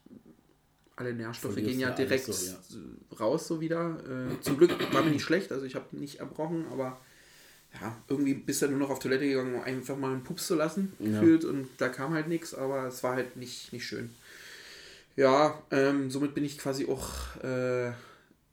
alle 0.96 1.14
Nährstoffe 1.14 1.52
Verlierst 1.54 1.70
gehen 1.72 1.80
ja 1.80 1.88
ja 1.88 1.94
direkt 1.94 2.24
so, 2.26 2.78
raus 3.18 3.48
so 3.48 3.60
wieder. 3.60 3.98
Äh, 4.30 4.40
zum 4.42 4.58
Glück 4.58 4.70
war 4.92 5.02
mir 5.02 5.10
nicht 5.10 5.24
schlecht, 5.24 5.50
also 5.52 5.64
ich 5.64 5.74
habe 5.74 5.96
nicht 5.96 6.20
erbrochen, 6.20 6.66
aber 6.70 7.00
ja, 7.80 7.96
irgendwie 8.08 8.34
bist 8.34 8.62
du 8.62 8.68
nur 8.68 8.78
noch 8.78 8.90
auf 8.90 8.98
Toilette 8.98 9.26
gegangen, 9.26 9.54
um 9.54 9.62
einfach 9.62 9.96
mal 9.96 10.12
einen 10.12 10.24
Pups 10.24 10.46
zu 10.46 10.54
lassen, 10.54 10.92
Ja. 10.98 11.20
gefühlt 11.20 11.44
und 11.44 11.68
da 11.78 11.88
kam 11.88 12.12
halt 12.14 12.28
nichts, 12.28 12.54
aber 12.54 12.86
es 12.86 13.02
war 13.02 13.14
halt 13.14 13.36
nicht, 13.36 13.72
nicht 13.72 13.86
schön. 13.86 14.10
Ja, 15.16 15.62
ähm, 15.70 16.10
somit 16.10 16.34
bin 16.34 16.44
ich 16.44 16.58
quasi 16.58 16.86
auch 16.88 17.10
äh, 17.42 17.92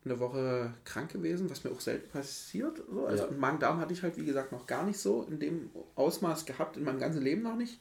eine 0.05 0.19
Woche 0.19 0.73
krank 0.85 1.11
gewesen, 1.11 1.49
was 1.49 1.63
mir 1.63 1.71
auch 1.71 1.79
selten 1.79 2.09
passiert. 2.09 2.81
So. 2.91 3.05
Also 3.05 3.25
Ja. 3.25 3.31
Magen-Darm 3.37 3.79
hatte 3.79 3.93
ich 3.93 4.03
halt, 4.03 4.17
wie 4.17 4.25
gesagt, 4.25 4.51
noch 4.51 4.67
gar 4.67 4.83
nicht 4.85 4.99
so 4.99 5.25
in 5.29 5.39
dem 5.39 5.69
Ausmaß 5.95 6.45
gehabt, 6.45 6.77
in 6.77 6.83
meinem 6.83 6.99
ganzen 6.99 7.21
Leben 7.21 7.43
noch 7.43 7.55
nicht. 7.55 7.79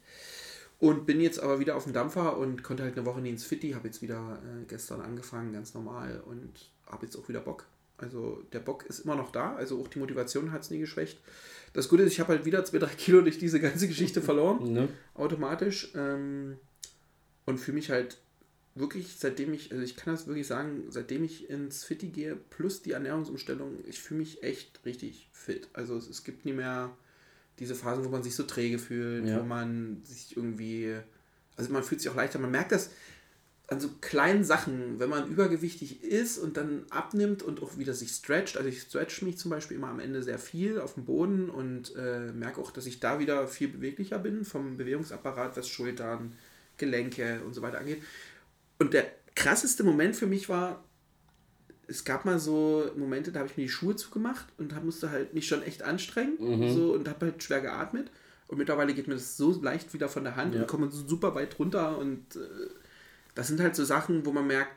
Und 0.81 1.07
bin 1.07 1.21
jetzt 1.21 1.41
aber 1.41 1.59
wieder 1.59 1.75
auf 1.75 1.85
dem 1.85 1.93
Dampfer 1.93 2.37
und 2.37 2.63
konnte 2.63 2.85
halt 2.85 2.97
eine 2.97 3.05
Woche 3.05 3.21
nie 3.21 3.31
ins 3.31 3.43
Fitti, 3.45 3.73
habe 3.73 3.89
jetzt 3.89 4.01
wieder 4.01 4.39
äh, 4.45 4.65
gestern 4.69 5.01
angefangen, 5.01 5.53
ganz 5.53 5.75
normal 5.75 6.21
und 6.25 6.71
habe 6.87 7.07
jetzt 7.07 7.17
auch 7.17 7.29
wieder 7.29 7.41
Bock. 7.41 7.65
Also 7.99 8.43
der 8.53 8.61
Bock 8.61 8.87
ist 8.87 9.01
immer 9.01 9.17
noch 9.17 9.31
da, 9.33 9.55
also 9.57 9.81
auch 9.81 9.89
die 9.89 9.99
Motivation 9.99 10.53
hat 10.53 10.63
es 10.63 10.71
nie 10.71 10.79
geschwächt. 10.79 11.19
Das 11.73 11.89
Gute 11.89 12.05
ist, 12.05 12.13
ich 12.13 12.21
habe 12.21 12.33
halt 12.33 12.45
wieder 12.45 12.65
zwei, 12.65 12.79
drei 12.79 12.95
Kilo 12.97 13.21
durch 13.21 13.39
diese 13.39 13.61
ganze 13.61 13.89
Geschichte 13.89 14.23
verloren 14.23 14.73
Ne? 14.73 14.89
automatisch 15.15 15.93
ähm, 15.97 16.57
und 17.45 17.59
fühle 17.59 17.77
mich 17.77 17.91
halt 17.91 18.19
wirklich, 18.77 19.17
seitdem 19.19 19.53
ich, 19.53 19.73
also 19.73 19.83
ich 19.83 19.97
kann 19.97 20.15
das 20.15 20.29
wirklich 20.29 20.47
sagen, 20.47 20.85
seitdem 20.91 21.25
ich 21.25 21.51
ins 21.51 21.83
Fitti 21.83 22.09
gehe, 22.11 22.37
plus 22.37 22.83
die 22.83 22.93
Ernährungsumstellung, 22.93 23.79
ich 23.89 24.01
fühle 24.01 24.21
mich 24.21 24.43
echt 24.45 24.81
richtig 24.85 25.29
fit. 25.33 25.69
Also 25.73 25.97
es, 25.97 26.09
es 26.09 26.23
gibt 26.23 26.45
nie 26.45 26.53
mehr 26.53 26.97
diese 27.59 27.75
Phasen, 27.75 28.05
wo 28.05 28.09
man 28.09 28.23
sich 28.23 28.37
so 28.37 28.45
träge 28.45 28.79
fühlt, 28.79 29.27
Ja. 29.27 29.41
wo 29.41 29.45
man 29.45 30.03
sich 30.05 30.37
irgendwie, 30.37 30.97
also 31.57 31.73
man 31.73 31.83
fühlt 31.83 32.01
sich 32.01 32.09
auch 32.09 32.15
leichter, 32.15 32.39
man 32.39 32.53
merkt 32.53 32.71
das 32.71 32.91
an 33.71 33.81
so 33.81 33.91
kleinen 34.01 34.45
Sachen, 34.45 34.99
wenn 34.99 35.11
man 35.11 35.29
übergewichtig 35.29 36.03
ist 36.03 36.39
und 36.39 36.57
dann 36.57 36.87
abnimmt 36.89 37.43
und 37.43 37.63
auch 37.63 37.77
wieder 37.77 37.93
sich 37.93 38.11
stretcht. 38.11 38.57
Also 38.57 38.69
ich 38.69 38.81
stretch 38.81 39.21
mich 39.23 39.37
zum 39.37 39.51
Beispiel 39.51 39.77
immer 39.77 39.89
am 39.89 40.01
Ende 40.01 40.23
sehr 40.23 40.39
viel 40.39 40.81
auf 40.81 40.95
dem 40.95 41.05
Boden 41.05 41.51
und 41.51 41.95
äh, 41.95 42.33
merke 42.33 42.61
auch, 42.63 42.71
dass 42.71 42.87
ich 42.87 42.99
da 42.99 43.19
wieder 43.19 43.47
viel 43.47 43.69
beweglicher 43.69 44.19
bin 44.19 44.47
vom 44.47 44.79
Bewegungsapparat, 44.79 45.57
was 45.57 45.69
Schultern, 45.69 46.33
Gelenke 46.79 47.43
und 47.45 47.53
so 47.55 47.61
weiter 47.61 47.79
angeht. 47.79 48.03
Und 48.79 48.95
der 48.95 49.05
krasseste 49.35 49.85
Moment 49.85 50.17
für 50.17 50.27
mich 50.27 50.49
war, 50.49 50.83
es 51.89 52.05
gab 52.05 52.25
mal 52.25 52.39
so 52.39 52.91
Momente, 52.97 53.33
da 53.33 53.41
habe 53.41 53.51
ich 53.51 53.57
mir 53.59 53.65
die 53.65 53.69
Schuhe 53.71 53.97
zugemacht 53.97 54.47
und 54.57 54.75
hab, 54.75 54.85
musste 54.85 55.11
halt 55.11 55.35
mich 55.35 55.47
schon 55.47 55.63
echt 55.63 55.83
anstrengen 55.83 56.39
so, 56.73 56.93
und 56.95 57.07
habe 57.09 57.27
halt 57.27 57.43
schwer 57.43 57.61
geatmet. 57.61 58.11
Und 58.47 58.57
mittlerweile 58.57 58.95
geht 58.95 59.09
mir 59.09 59.15
das 59.15 59.37
so 59.37 59.61
leicht 59.61 59.93
wieder 59.93 60.09
von 60.09 60.25
der 60.25 60.37
Hand 60.37 60.55
Ja. 60.55 60.63
und 60.63 60.67
komme 60.69 60.91
so 60.91 61.07
super 61.07 61.35
weit 61.35 61.59
runter. 61.59 61.99
Und 61.99 62.37
äh, 62.37 62.39
das 63.35 63.49
sind 63.49 63.61
halt 63.61 63.77
so 63.77 63.85
Sachen, 63.85 64.27
wo 64.27 64.33
man 64.33 64.47
merkt, 64.47 64.73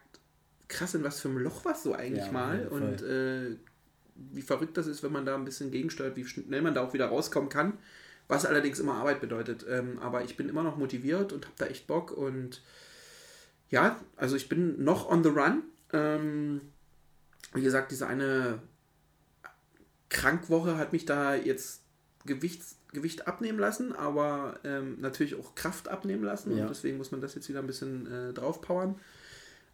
krass, 0.68 0.96
in 0.96 1.04
was 1.04 1.20
für 1.20 1.30
einem 1.30 1.40
Loch 1.40 1.66
warst 1.66 1.86
du 1.86 1.94
eigentlich 1.94 2.26
Ja, 2.26 2.32
mal. 2.32 2.68
Und 2.68 3.02
äh, 3.02 3.58
wie 4.16 4.42
verrückt 4.42 4.78
das 4.78 4.88
ist, 4.88 5.04
wenn 5.04 5.12
man 5.12 5.26
da 5.26 5.36
ein 5.36 5.46
bisschen 5.46 5.72
gegensteuert, 5.72 6.16
wie 6.16 6.26
schnell 6.26 6.62
man 6.62 6.74
da 6.74 6.82
auch 6.82 6.94
wieder 6.94 7.08
rauskommen 7.08 7.50
kann. 7.50 7.74
Was 8.28 8.46
allerdings 8.46 8.80
immer 8.80 8.96
Arbeit 8.96 9.20
bedeutet. 9.20 9.66
Ähm, 9.70 10.00
aber 10.00 10.24
ich 10.24 10.38
bin 10.38 10.48
immer 10.48 10.64
noch 10.64 10.78
motiviert 10.78 11.34
und 11.34 11.46
habe 11.46 11.56
da 11.58 11.66
echt 11.66 11.88
Bock. 11.88 12.12
Und 12.12 12.62
ja, 13.70 14.00
also 14.16 14.36
ich 14.36 14.48
bin 14.48 14.84
noch 14.84 15.10
on 15.10 15.24
the 15.24 15.30
run. 15.30 15.64
Ähm, 15.92 16.62
wie 17.54 17.62
gesagt, 17.62 17.92
diese 17.92 18.08
eine 18.08 18.60
Krankwoche 20.10 20.78
hat 20.78 20.94
mich 20.94 21.06
da 21.06 21.36
jetzt 21.36 21.82
Gewicht, 22.26 22.62
Gewicht 22.94 23.28
abnehmen 23.28 23.60
lassen, 23.60 23.94
aber 23.94 24.60
ähm, 24.64 24.98
natürlich 25.00 25.36
auch 25.36 25.56
Kraft 25.56 25.88
abnehmen 25.88 26.24
lassen. 26.24 26.56
Ja. 26.58 26.64
Und 26.64 26.70
deswegen 26.70 26.98
muss 26.98 27.12
man 27.12 27.22
das 27.22 27.36
jetzt 27.36 27.48
wieder 27.50 27.60
ein 27.60 27.68
bisschen 27.68 28.12
äh, 28.12 28.34
draufpowern. 28.34 28.96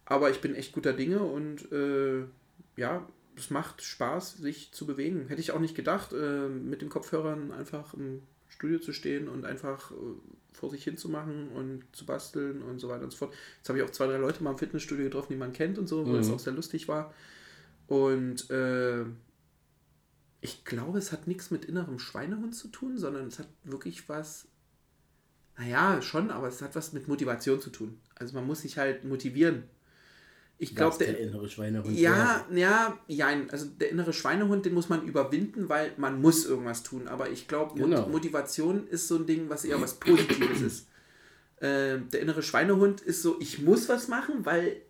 Aber 0.04 0.30
ich 0.30 0.40
bin 0.40 0.54
echt 0.54 0.72
guter 0.72 0.92
Dinge 0.92 1.20
und 1.22 1.70
äh, 1.72 2.24
ja, 2.76 3.06
es 3.36 3.50
macht 3.50 3.82
Spaß, 3.82 4.38
sich 4.38 4.72
zu 4.72 4.86
bewegen. 4.86 5.26
Hätte 5.28 5.40
ich 5.40 5.50
auch 5.52 5.60
nicht 5.60 5.74
gedacht, 5.74 6.12
äh, 6.12 6.48
mit 6.48 6.80
den 6.80 6.88
Kopfhörern 6.88 7.52
einfach 7.52 7.94
im 7.94 8.22
Studio 8.48 8.78
zu 8.78 8.92
stehen 8.92 9.28
und 9.28 9.44
einfach 9.44 9.90
äh, 9.90 9.94
vor 10.52 10.70
sich 10.70 10.82
hin 10.84 10.96
zu 10.96 11.08
machen 11.08 11.48
und 11.54 11.84
zu 11.92 12.06
basteln 12.06 12.62
und 12.62 12.78
so 12.80 12.88
weiter 12.88 13.04
und 13.04 13.10
so 13.10 13.18
fort. 13.18 13.34
Jetzt 13.58 13.68
habe 13.68 13.78
ich 13.78 13.84
auch 13.84 13.90
zwei, 13.90 14.06
drei 14.06 14.16
Leute 14.16 14.42
mal 14.42 14.52
im 14.52 14.58
Fitnessstudio 14.58 15.04
getroffen, 15.04 15.32
die 15.32 15.38
man 15.38 15.52
kennt 15.52 15.78
und 15.78 15.88
so, 15.88 16.06
wo 16.06 16.10
Mhm. 16.12 16.18
es 16.20 16.30
auch 16.30 16.38
sehr 16.40 16.52
lustig 16.54 16.88
war. 16.88 17.12
Und 17.86 18.50
äh, 18.50 19.04
ich 20.40 20.64
glaube, 20.64 20.98
es 20.98 21.12
hat 21.12 21.26
nichts 21.26 21.50
mit 21.50 21.64
innerem 21.64 21.98
Schweinehund 21.98 22.54
zu 22.54 22.68
tun, 22.68 22.96
sondern 22.96 23.26
es 23.26 23.38
hat 23.38 23.48
wirklich 23.64 24.08
was, 24.08 24.46
naja, 25.56 26.00
schon, 26.02 26.30
aber 26.30 26.48
es 26.48 26.62
hat 26.62 26.74
was 26.76 26.92
mit 26.92 27.08
Motivation 27.08 27.60
zu 27.60 27.70
tun. 27.70 28.00
Also 28.14 28.34
man 28.34 28.46
muss 28.46 28.62
sich 28.62 28.78
halt 28.78 29.04
motivieren. 29.04 29.64
Ich 30.60 30.74
glaube, 30.74 30.98
der, 30.98 31.12
der 31.12 31.20
innere 31.20 31.48
Schweinehund 31.48 31.96
ja, 31.96 32.44
ja, 32.52 32.98
ja, 33.06 33.28
also 33.50 33.66
der 33.66 33.90
innere 33.90 34.12
Schweinehund, 34.12 34.66
den 34.66 34.74
muss 34.74 34.88
man 34.88 35.06
überwinden, 35.06 35.68
weil 35.68 35.92
man 35.98 36.20
muss 36.20 36.46
irgendwas 36.46 36.82
tun. 36.82 37.06
Aber 37.06 37.30
ich 37.30 37.46
glaube, 37.46 37.80
Genau. 37.80 38.08
Motivation 38.08 38.88
ist 38.88 39.06
so 39.06 39.16
ein 39.16 39.26
Ding, 39.26 39.48
was 39.48 39.64
eher 39.64 39.80
was 39.80 39.94
Positives 40.00 40.60
ist. 40.60 40.88
Ähm, 41.60 42.08
der 42.10 42.20
innere 42.20 42.42
Schweinehund 42.42 43.00
ist 43.00 43.22
so, 43.22 43.36
ich 43.40 43.60
muss 43.62 43.88
was 43.88 44.08
machen, 44.08 44.44
weil, 44.46 44.82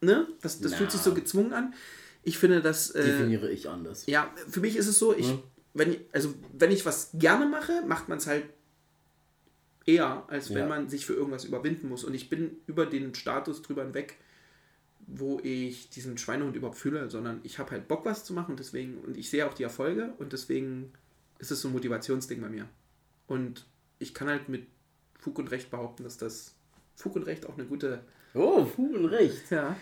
ne, 0.00 0.26
das, 0.40 0.60
das 0.60 0.72
Na. 0.72 0.78
fühlt 0.78 0.92
sich 0.92 1.00
so 1.00 1.14
gezwungen 1.14 1.52
an. 1.52 1.74
Ich 2.22 2.38
finde, 2.38 2.60
dass, 2.60 2.90
äh, 2.90 3.04
definiere 3.04 3.50
ich 3.50 3.68
anders. 3.68 4.06
ja, 4.06 4.32
für 4.48 4.60
mich 4.60 4.76
ist 4.76 4.86
es 4.86 4.98
so, 4.98 5.14
ich, 5.16 5.28
Mhm. 5.28 5.42
wenn, 5.74 5.92
ich- 5.92 6.00
also, 6.12 6.34
wenn 6.52 6.70
ich 6.70 6.84
was 6.84 7.10
gerne 7.14 7.46
mache, 7.46 7.82
macht 7.86 8.08
man 8.08 8.18
es 8.18 8.26
halt 8.26 8.44
eher, 9.86 10.24
als 10.28 10.50
wenn 10.50 10.58
Ja. 10.58 10.66
man 10.66 10.88
sich 10.88 11.06
für 11.06 11.14
irgendwas 11.14 11.44
überwinden 11.44 11.88
muss. 11.88 12.04
Und 12.04 12.14
ich 12.14 12.28
bin 12.28 12.56
über 12.66 12.84
den 12.86 13.14
Status 13.14 13.62
drüber 13.62 13.84
hinweg, 13.84 14.16
wo 15.06 15.40
ich 15.42 15.88
diesen 15.88 16.18
Schweinehund 16.18 16.54
überhaupt 16.56 16.76
fühle, 16.76 17.08
sondern 17.08 17.40
ich 17.42 17.58
habe 17.58 17.70
halt 17.70 17.88
Bock, 17.88 18.04
was 18.04 18.24
zu 18.24 18.34
machen 18.34 18.50
und 18.52 18.60
deswegen, 18.60 18.98
und 18.98 19.16
ich 19.16 19.30
sehe 19.30 19.46
auch 19.46 19.54
die 19.54 19.62
Erfolge 19.62 20.12
und 20.18 20.34
deswegen 20.34 20.92
ist 21.38 21.50
es 21.50 21.62
so 21.62 21.68
ein 21.68 21.72
Motivationsding 21.72 22.40
bei 22.42 22.48
mir. 22.50 22.68
Und 23.26 23.64
ich 23.98 24.12
kann 24.12 24.28
halt 24.28 24.48
mit 24.50 24.66
Fug 25.18 25.38
und 25.38 25.50
Recht 25.50 25.70
behaupten, 25.70 26.04
dass 26.04 26.18
das 26.18 26.54
Fug 26.96 27.16
und 27.16 27.22
Recht 27.22 27.46
auch 27.46 27.54
eine 27.56 27.64
gute. 27.66 28.00
Oh, 28.34 28.66
Fugenrecht. 28.66 29.50
Ja. 29.50 29.74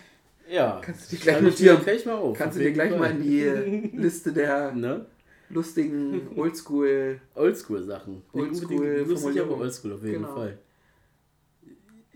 Ja. 0.49 0.81
Kannst 0.83 1.11
du 1.11 1.15
dir 1.15 1.21
gleich 1.21 1.35
Kann 1.35 1.45
ich 1.47 1.51
notieren. 1.53 1.83
gleich 1.83 2.05
mal 2.05 2.15
auf. 2.15 2.37
Kannst 2.37 2.57
du 2.57 2.63
dir 2.63 2.71
gleich 2.71 2.97
mal 2.97 3.11
in 3.11 3.21
die 3.23 3.43
Liste 3.97 4.31
der 4.33 4.71
Ne? 4.73 5.05
lustigen 5.49 6.27
Oldschool. 6.37 7.21
Oldschool-Sachen. 7.35 8.21
Oldschool 8.33 9.05
lustig, 9.07 9.41
aber. 9.41 9.57
Oldschool 9.57 9.93
auf 9.93 10.03
jeden 10.03 10.15
Genau. 10.23 10.35
Fall. 10.35 10.57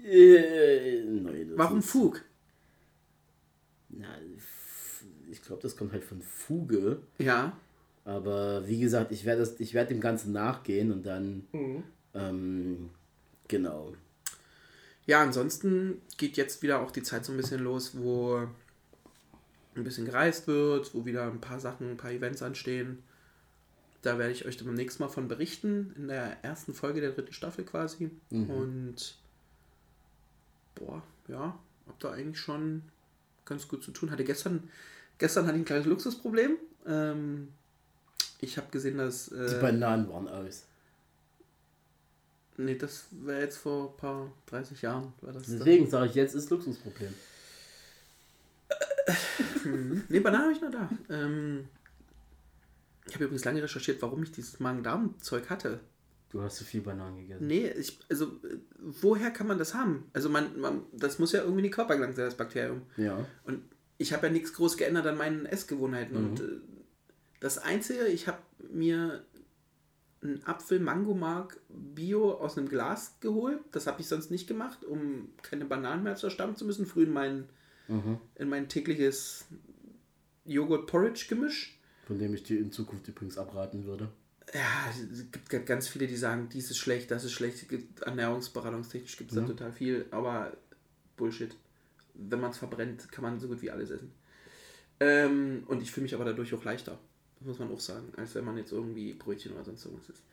Äh, 0.03 1.03
nein, 1.05 1.51
Warum 1.55 1.81
Fug? 1.81 2.21
Na, 3.89 4.07
ich 5.29 5.41
glaube, 5.43 5.61
das 5.61 5.75
kommt 5.77 5.91
halt 5.93 6.03
von 6.03 6.21
Fuge. 6.21 6.99
Ja. 7.19 7.55
Aber 8.03 8.67
wie 8.67 8.79
gesagt, 8.79 9.11
ich 9.11 9.25
werde 9.25 9.47
ich 9.59 9.73
werde 9.73 9.93
dem 9.93 10.01
Ganzen 10.01 10.31
nachgehen 10.31 10.91
und 10.91 11.05
dann. 11.05 11.43
Ähm, 12.13 12.89
genau. 13.47 13.93
Ja, 15.12 15.21
ansonsten 15.21 16.02
geht 16.15 16.38
jetzt 16.38 16.62
wieder 16.62 16.80
auch 16.80 16.89
die 16.89 17.04
Zeit 17.04 17.26
so 17.26 17.34
ein 17.34 17.38
bisschen 17.38 17.60
los, 17.62 17.97
wo 17.97 18.47
ein 19.76 19.84
bisschen 19.84 20.06
gereist 20.06 20.47
wird, 20.47 20.95
wo 20.95 21.04
wieder 21.06 21.24
ein 21.30 21.41
paar 21.41 21.60
Sachen, 21.60 21.91
ein 21.91 21.97
paar 21.97 22.12
Events 22.12 22.41
anstehen. 22.41 23.04
Da 24.04 24.17
werde 24.17 24.32
ich 24.32 24.45
euch 24.45 24.56
dann 24.56 24.67
beim 24.67 24.76
nächsten 24.76 25.04
Mal 25.04 25.10
von 25.10 25.28
berichten, 25.28 25.91
in 25.97 26.08
der 26.08 26.41
ersten 26.45 26.74
Folge 26.74 27.02
der 27.02 27.12
dritten 27.12 27.34
Staffel 27.34 27.65
quasi. 27.65 28.10
Und 28.47 29.17
boah, 30.76 31.04
ja, 31.28 31.60
hab 31.88 32.00
da 32.00 32.12
eigentlich 32.12 32.39
schon 32.39 32.84
ganz 33.43 33.67
gut 33.67 33.84
zu 33.84 33.91
tun. 33.91 34.12
Hatte 34.12 34.24
gestern, 34.24 34.69
gestern 35.17 35.45
hatte 35.45 35.58
ich 35.58 35.63
ein 35.63 35.65
kleines 35.65 35.88
Luxusproblem. 35.88 36.56
Ähm, 36.88 37.50
ich 38.39 38.56
habe 38.56 38.71
gesehen, 38.71 38.97
dass. 38.97 39.26
Die 39.26 39.36
Äh, 39.36 39.60
Bananen 39.60 40.08
waren 40.08 40.30
aus. 40.30 40.63
Nee, 42.57 42.75
das 42.75 43.05
wäre 43.11 43.41
jetzt 43.41 43.57
vor 43.57 43.91
ein 43.91 43.97
paar 43.97 44.31
30 44.47 44.81
Jahren. 44.81 45.13
War 45.21 45.33
das 45.33 45.47
Deswegen 45.47 45.89
sage 45.89 46.07
ich 46.07 46.15
jetzt, 46.15 46.35
ist 46.35 46.49
Luxusproblem. 46.49 47.13
Nee, 50.09 50.19
Bananen 50.19 50.43
habe 50.43 50.53
ich 50.53 50.61
noch 50.61 50.71
da. 50.71 50.89
Ähm, 51.09 51.67
ich 53.07 53.15
habe 53.15 53.25
übrigens 53.25 53.45
lange 53.45 53.61
recherchiert, 53.61 54.01
warum 54.01 54.23
ich 54.23 54.31
dieses 54.31 54.59
Magen-Darm-Zeug 54.59 55.49
hatte. 55.49 55.79
Du 56.31 56.41
hast 56.41 56.57
zu 56.57 56.63
viel 56.63 56.81
Bananen 56.81 57.17
gegessen. 57.17 57.45
Nee, 57.45 57.67
ich, 57.69 57.99
also, 58.09 58.31
woher 58.79 59.31
kann 59.31 59.47
man 59.47 59.57
das 59.57 59.73
haben? 59.73 60.09
Also, 60.13 60.29
man, 60.29 60.59
man 60.59 60.83
das 60.93 61.19
muss 61.19 61.33
ja 61.33 61.41
irgendwie 61.41 61.59
in 61.59 61.65
die 61.65 61.71
Körper 61.71 61.95
gelangt 61.95 62.15
sein, 62.15 62.25
das 62.25 62.37
Bakterium. 62.37 62.83
Ja. 62.95 63.25
Und 63.43 63.63
ich 63.97 64.13
habe 64.13 64.27
ja 64.27 64.33
nichts 64.33 64.53
groß 64.53 64.77
geändert 64.77 65.05
an 65.07 65.17
meinen 65.17 65.45
Essgewohnheiten. 65.45 66.15
Und 66.15 66.39
äh, 66.39 66.43
das 67.41 67.57
Einzige, 67.57 68.05
ich 68.05 68.27
habe 68.27 68.39
mir 68.71 69.25
einen 70.23 70.43
Apfel-Mango-Mark 70.45 71.60
Bio 71.69 72.34
aus 72.34 72.57
einem 72.57 72.69
Glas 72.69 73.17
geholt. 73.19 73.60
Das 73.71 73.88
habe 73.88 74.01
ich 74.01 74.07
sonst 74.07 74.31
nicht 74.31 74.47
gemacht, 74.47 74.84
um 74.84 75.29
keine 75.41 75.65
Bananen 75.65 76.03
mehr 76.03 76.15
zerstampfen 76.15 76.57
zu 76.57 76.65
müssen. 76.65 76.86
Früh 76.86 77.03
in 77.03 77.13
mein, 77.13 77.49
in 78.36 78.49
mein 78.49 78.69
tägliches 78.69 79.45
Joghurt-Porridge-Gemisch. 80.45 81.79
Von 82.05 82.19
dem 82.19 82.34
ich 82.34 82.43
dir 82.43 82.60
in 82.60 82.71
Zukunft 82.71 83.07
übrigens 83.07 83.38
abraten 83.38 83.86
würde. 83.86 84.10
Ja, 84.53 84.91
es 85.12 85.31
gibt 85.31 85.65
ganz 85.65 85.88
viele, 85.88 86.07
die 86.07 86.17
sagen, 86.17 86.49
dies 86.49 86.69
ist 86.71 86.77
schlecht, 86.77 87.10
das 87.10 87.23
ist 87.23 87.31
schlecht. 87.31 87.65
Ernährungsberatungstechnisch 88.01 89.17
gibt 89.17 89.31
es 89.31 89.38
da 89.38 89.45
total 89.45 89.71
viel, 89.71 90.05
aber 90.12 90.57
Bullshit. 91.15 91.55
Wenn 92.13 92.41
man 92.41 92.51
es 92.51 92.57
verbrennt, 92.57 93.12
kann 93.12 93.23
man 93.23 93.39
so 93.39 93.47
gut 93.47 93.62
wie 93.62 93.71
alles 93.71 93.89
essen. 93.91 94.12
Ähm, 94.99 95.63
und 95.67 95.81
ich 95.81 95.91
fühle 95.91 96.03
mich 96.03 96.13
aber 96.13 96.25
dadurch 96.25 96.53
auch 96.53 96.63
leichter, 96.63 96.99
muss 97.45 97.60
man 97.60 97.71
auch 97.71 97.80
sagen, 97.80 98.12
als 98.17 98.36
wenn 98.36 98.45
man 98.45 98.58
jetzt 98.58 98.71
irgendwie 98.71 99.13
Brötchen 99.13 99.54
oder 99.54 99.63
sonst 99.63 99.86
irgendwas 99.86 100.10
isst. 100.10 100.23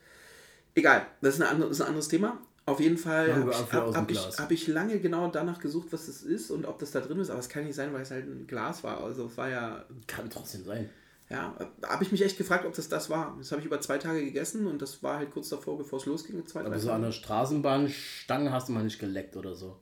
Egal, 0.74 1.06
das 1.20 1.34
ist, 1.34 1.40
eine 1.40 1.50
andere, 1.50 1.68
das 1.68 1.78
ist 1.78 1.82
ein 1.82 1.88
anderes 1.88 2.08
Thema. 2.08 2.40
Auf 2.66 2.80
jeden 2.80 2.98
Fall 2.98 3.34
habe 3.34 3.50
ich, 3.50 3.72
hab, 3.72 3.94
hab 3.94 4.10
ich, 4.10 4.18
hab 4.18 4.50
ich 4.50 4.66
lange 4.66 5.00
genau 5.00 5.28
danach 5.28 5.58
gesucht, 5.58 5.88
was 5.90 6.06
das 6.06 6.22
ist 6.22 6.50
und 6.50 6.66
ob 6.66 6.78
das 6.78 6.90
da 6.90 7.00
drin 7.00 7.18
ist, 7.18 7.30
aber 7.30 7.40
es 7.40 7.48
kann 7.48 7.64
nicht 7.64 7.74
sein, 7.74 7.94
weil 7.94 8.02
es 8.02 8.10
halt 8.10 8.26
ein 8.26 8.46
Glas 8.46 8.84
war. 8.84 9.02
Also 9.02 9.26
es 9.26 9.36
war 9.38 9.48
ja 9.48 9.84
Kann 10.06 10.28
trotzdem 10.28 10.64
sein. 10.64 10.90
ja, 11.30 11.54
habe 11.82 12.04
ich 12.04 12.12
mich 12.12 12.22
echt 12.22 12.36
gefragt, 12.36 12.66
ob 12.66 12.74
das 12.74 12.90
das 12.90 13.08
war. 13.08 13.34
Das 13.38 13.50
habe 13.52 13.60
ich 13.60 13.66
über 13.66 13.80
zwei 13.80 13.96
Tage 13.96 14.22
gegessen 14.22 14.66
und 14.66 14.82
das 14.82 15.02
war 15.02 15.16
halt 15.16 15.30
kurz 15.30 15.48
davor, 15.48 15.78
bevor 15.78 15.98
es 15.98 16.04
losging. 16.04 16.46
Zwei, 16.46 16.60
Aber 16.60 16.78
so 16.78 16.92
an 16.92 17.02
der 17.02 17.12
Straßenbahnstange 17.12 18.52
hast 18.52 18.68
du 18.68 18.72
mal 18.72 18.84
nicht 18.84 18.98
geleckt 18.98 19.36
oder 19.36 19.54
so. 19.54 19.76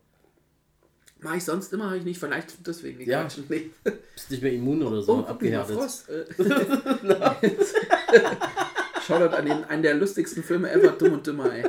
Mache 1.27 1.39
ich 1.39 1.45
sonst 1.45 1.73
immer, 1.73 1.87
habe 1.87 1.99
ich 1.99 2.05
nicht. 2.05 2.21
Vielleicht 2.21 2.65
deswegen. 2.65 2.99
Nee, 2.99 3.05
Ja. 3.07 3.27
Nee. 3.49 3.71
Bist 4.15 4.31
nicht 4.31 4.43
mehr 4.45 4.53
immun 4.53 4.81
oder 4.85 5.03
so, 5.03 5.15
Oh, 5.15 5.25
abgehärtet. 5.25 5.77
Frost. 5.77 6.07
Shoutout 9.05 9.35
an 9.35 9.47
den, 9.47 9.65
einen 9.65 9.83
der 9.83 9.95
lustigsten 9.95 10.45
Filme 10.45 10.71
ever, 10.71 10.93
Dumm 10.93 11.15
und 11.15 11.27
Dümmer, 11.27 11.53
ey. 11.53 11.65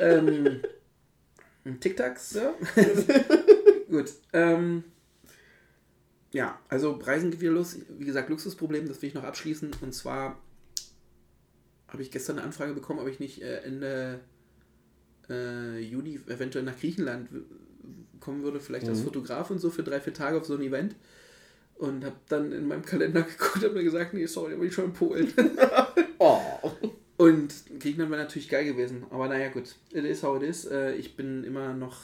ähm, 0.00 0.60
Tic-Tacs, 1.78 2.34
ja. 2.34 2.52
gut. 3.88 4.10
Ähm, 4.32 4.82
ja, 6.32 6.58
also 6.68 6.92
Reisen 6.92 7.30
geht 7.30 7.40
wieder 7.40 7.52
los. 7.52 7.76
Wie 7.96 8.04
gesagt, 8.04 8.28
Luxusproblem, 8.28 8.88
das 8.88 9.00
will 9.02 9.08
ich 9.08 9.14
noch 9.14 9.24
abschließen. 9.24 9.70
Und 9.82 9.94
zwar 9.94 10.36
habe 11.88 12.02
ich 12.02 12.10
gestern 12.10 12.38
eine 12.38 12.46
Anfrage 12.46 12.74
bekommen, 12.74 12.98
ob 12.98 13.06
ich 13.06 13.20
nicht 13.20 13.40
äh, 13.40 13.58
Ende 13.58 14.18
äh, 15.28 15.78
Juni 15.78 16.18
eventuell 16.26 16.64
nach 16.64 16.78
Griechenland 16.78 17.28
kommen 18.20 18.42
würde, 18.42 18.60
vielleicht 18.60 18.88
als 18.88 19.00
Mhm. 19.00 19.04
Fotograf 19.04 19.50
und 19.50 19.58
so 19.58 19.70
für 19.70 19.82
drei, 19.82 20.00
vier 20.00 20.14
Tage 20.14 20.36
auf 20.36 20.44
so 20.44 20.54
ein 20.54 20.62
Event. 20.62 20.94
Und 21.76 22.04
habe 22.04 22.16
dann 22.28 22.52
in 22.52 22.68
meinem 22.68 22.84
Kalender 22.84 23.22
geguckt 23.38 23.64
und 23.64 23.72
mir 23.74 23.82
gesagt, 23.84 24.12
nee, 24.12 24.26
sorry, 24.26 24.52
da 24.52 24.58
bin 24.58 24.68
ich 24.68 24.74
schon 24.74 24.86
in 24.86 24.92
Polen. 24.92 25.32
Oh. 26.22 26.38
Und 27.16 27.54
Griechenland 27.80 28.10
wäre 28.10 28.20
natürlich 28.22 28.50
geil 28.50 28.66
gewesen. 28.66 29.04
Aber 29.08 29.26
naja, 29.28 29.48
gut. 29.48 29.74
It 29.90 30.04
is 30.04 30.22
how 30.22 30.36
it 30.36 30.42
is. 30.46 30.66
Äh, 30.66 30.92
ich 30.96 31.16
bin 31.16 31.44
immer 31.44 31.72
noch 31.72 31.98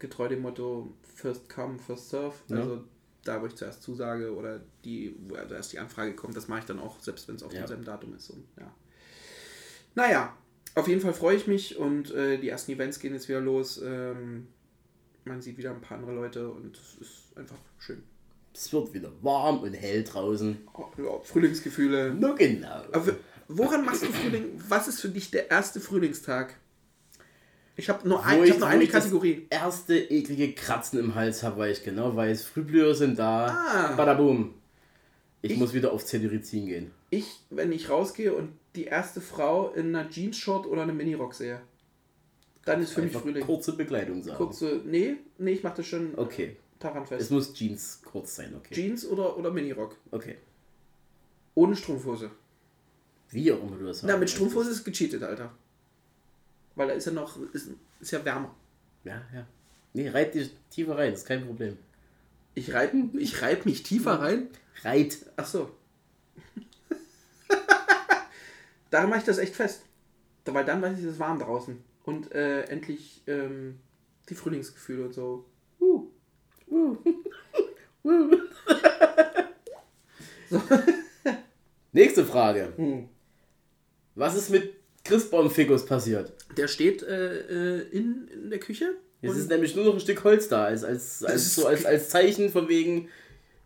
getreu 0.00 0.26
dem 0.26 0.42
Motto 0.42 0.92
First 1.14 1.48
come, 1.48 1.78
first 1.78 2.10
serve. 2.10 2.34
Ja. 2.48 2.56
Also 2.56 2.82
da, 3.22 3.40
wo 3.40 3.46
ich 3.46 3.54
zuerst 3.54 3.84
zusage 3.84 4.34
oder 4.34 4.60
die, 4.84 5.14
wo 5.28 5.36
erst 5.36 5.72
die 5.72 5.78
Anfrage 5.78 6.14
kommt, 6.14 6.36
das 6.36 6.48
mache 6.48 6.58
ich 6.60 6.64
dann 6.64 6.80
auch, 6.80 6.98
selbst 7.00 7.28
wenn 7.28 7.36
es 7.36 7.44
auf 7.44 7.52
Ja. 7.52 7.60
demselben 7.60 7.84
Datum 7.84 8.12
ist. 8.16 8.30
Und, 8.30 8.44
ja. 8.58 8.74
Naja, 9.94 10.36
auf 10.74 10.88
jeden 10.88 11.00
Fall 11.00 11.14
freue 11.14 11.36
ich 11.36 11.46
mich 11.46 11.76
und 11.76 12.10
äh, 12.12 12.38
die 12.38 12.48
ersten 12.48 12.72
Events 12.72 12.98
gehen 12.98 13.14
jetzt 13.14 13.28
wieder 13.28 13.40
los. 13.40 13.80
Ähm, 13.84 14.48
man 15.24 15.40
sieht 15.40 15.56
wieder 15.58 15.70
ein 15.70 15.80
paar 15.80 15.98
andere 15.98 16.14
Leute 16.14 16.48
und 16.48 16.76
es 16.76 16.94
ist 17.00 17.36
einfach 17.36 17.56
schön. 17.78 18.02
Es 18.54 18.72
wird 18.72 18.92
wieder 18.94 19.10
warm 19.22 19.60
und 19.60 19.72
hell 19.74 20.04
draußen. 20.04 20.56
Oh, 20.74 20.84
ja, 20.98 21.18
Frühlingsgefühle. 21.24 22.14
Nur 22.14 22.34
genau. 22.36 22.82
Aber 22.92 23.16
woran 23.48 23.84
machst 23.84 24.02
du 24.02 24.06
Frühling? 24.06 24.44
Was 24.68 24.86
ist 24.86 25.00
für 25.00 25.08
dich 25.08 25.30
der 25.30 25.50
erste 25.50 25.80
Frühlingstag? 25.80 26.54
Ich 27.76 27.88
habe 27.88 28.08
nur, 28.08 28.24
ein, 28.24 28.44
ich 28.44 28.52
hab 28.52 28.58
nur 28.60 28.68
eine 28.68 28.84
ich 28.84 28.90
das 28.90 29.04
Kategorie. 29.04 29.46
erste 29.50 29.98
eklige 29.98 30.52
Kratzen 30.52 31.00
im 31.00 31.16
Hals 31.16 31.42
habe, 31.42 31.56
weil 31.58 31.72
ich 31.72 31.82
genau 31.82 32.14
weiß, 32.14 32.44
Frühblüher 32.44 32.94
sind 32.94 33.18
da. 33.18 33.46
Ah. 33.46 33.92
Badaboom. 33.96 34.54
Ich, 35.42 35.52
Ich- 35.52 35.58
muss 35.58 35.74
wieder 35.74 35.92
auf 35.92 36.04
Cetirizin 36.04 36.66
gehen. 36.66 36.90
Ich, 37.10 37.40
wenn 37.50 37.72
ich 37.72 37.90
rausgehe 37.90 38.32
und 38.32 38.50
die 38.76 38.84
erste 38.84 39.20
Frau 39.20 39.70
in 39.72 39.94
einer 39.94 40.08
Jeans-Short 40.08 40.66
oder 40.66 40.82
einem 40.82 40.96
Minirock 40.96 41.34
sehe, 41.34 41.60
dann 42.64 42.82
ist 42.82 42.92
für 42.92 43.02
mich 43.02 43.12
Frühling. 43.12 43.44
kurze 43.44 43.72
Bekleidung 43.74 44.22
sagen. 44.22 44.36
Kurze, 44.36 44.80
nee, 44.84 45.16
nee, 45.38 45.52
ich 45.52 45.62
mache 45.62 45.76
das 45.78 45.86
schon 45.86 46.14
Okay. 46.16 46.56
daran 46.78 47.02
Es 47.04 47.08
fest. 47.08 47.30
muss 47.30 47.52
Jeans 47.54 48.00
kurz 48.04 48.36
sein, 48.36 48.54
okay. 48.56 48.74
Jeans 48.74 49.06
oder, 49.06 49.36
oder 49.36 49.50
Minirock. 49.50 49.96
Okay. 50.10 50.36
Ohne 51.54 51.76
Strumpfhose. 51.76 52.30
Wie 53.30 53.52
auch 53.52 53.62
immer 53.62 53.76
du 53.76 53.86
das 53.86 54.02
Na, 54.02 54.16
mit. 54.16 54.30
Strumpfhose 54.30 54.70
ist 54.70 54.84
gecheatet, 54.84 55.22
Alter. 55.22 55.52
Weil 56.76 56.88
da 56.88 56.94
ist 56.94 57.06
ja 57.06 57.12
noch, 57.12 57.38
ist, 57.52 57.70
ist 58.00 58.10
ja 58.10 58.24
wärmer. 58.24 58.54
Ja, 59.04 59.22
ja. 59.32 59.46
Nee, 59.92 60.08
reit 60.08 60.34
dich 60.34 60.50
tiefer 60.70 60.96
rein, 60.98 61.12
ist 61.12 61.26
kein 61.26 61.46
Problem. 61.46 61.76
Ich 62.54 62.72
reib, 62.72 62.92
ich 63.18 63.42
reib 63.42 63.66
mich 63.66 63.82
tiefer 63.82 64.20
rein. 64.20 64.48
Reit. 64.82 65.18
Ach 65.36 65.46
so. 65.46 65.70
Daran 68.90 69.08
mache 69.10 69.20
ich 69.20 69.24
das 69.24 69.38
echt 69.38 69.54
fest. 69.54 69.82
Weil 70.44 70.64
dann 70.64 70.82
weiß 70.82 70.98
ich, 70.98 71.04
es 71.04 71.12
ist 71.12 71.18
warm 71.18 71.38
draußen. 71.38 71.82
Und 72.04 72.32
äh, 72.32 72.62
endlich 72.64 73.22
ähm, 73.26 73.80
die 74.28 74.34
Frühlingsgefühle 74.34 75.04
und 75.06 75.14
so. 75.14 75.46
Uh. 75.80 76.10
Nächste 81.92 82.24
Frage. 82.24 82.72
Hm. 82.76 83.08
Was 84.14 84.36
ist 84.36 84.50
mit 84.50 84.74
Christbaum-Figus 85.04 85.86
passiert? 85.86 86.32
Der 86.56 86.68
steht 86.68 87.02
äh, 87.02 87.38
äh, 87.38 87.88
in, 87.90 88.28
in 88.28 88.50
der 88.50 88.60
Küche. 88.60 88.94
Es 89.22 89.36
ist 89.36 89.48
nämlich 89.48 89.74
nur 89.74 89.86
noch 89.86 89.94
ein 89.94 90.00
Stück 90.00 90.22
Holz 90.22 90.48
da, 90.48 90.64
als, 90.64 90.84
als, 90.84 91.24
als, 91.26 91.54
so 91.54 91.66
als, 91.66 91.86
als 91.86 92.10
Zeichen 92.10 92.50
von 92.50 92.68
wegen, 92.68 93.08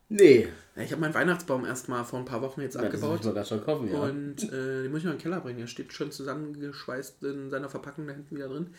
nee. 0.08 0.48
Ja, 0.76 0.82
ich 0.82 0.92
habe 0.92 1.00
meinen 1.00 1.14
Weihnachtsbaum 1.14 1.64
erst 1.64 1.88
mal 1.88 2.04
vor 2.04 2.18
ein 2.20 2.24
paar 2.24 2.40
Wochen 2.42 2.60
jetzt 2.60 2.74
Ja, 2.76 2.82
das 2.82 2.92
muss 3.00 3.02
abgebaut. 3.02 3.24
mal 3.24 3.32
gerade 3.34 3.48
schon 3.48 3.64
kaufen, 3.64 3.92
ja. 3.92 4.00
Und 4.00 4.42
äh, 4.44 4.82
den 4.82 4.90
muss 4.90 5.00
ich 5.00 5.04
mal 5.06 5.12
in 5.12 5.16
den 5.18 5.22
Keller 5.22 5.40
bringen. 5.40 5.58
Der 5.58 5.66
steht 5.66 5.92
schon 5.92 6.12
zusammengeschweißt 6.12 7.22
in 7.24 7.50
seiner 7.50 7.68
Verpackung 7.68 8.06
da 8.06 8.12
hinten 8.12 8.36
wieder 8.36 8.48
drin. 8.48 8.72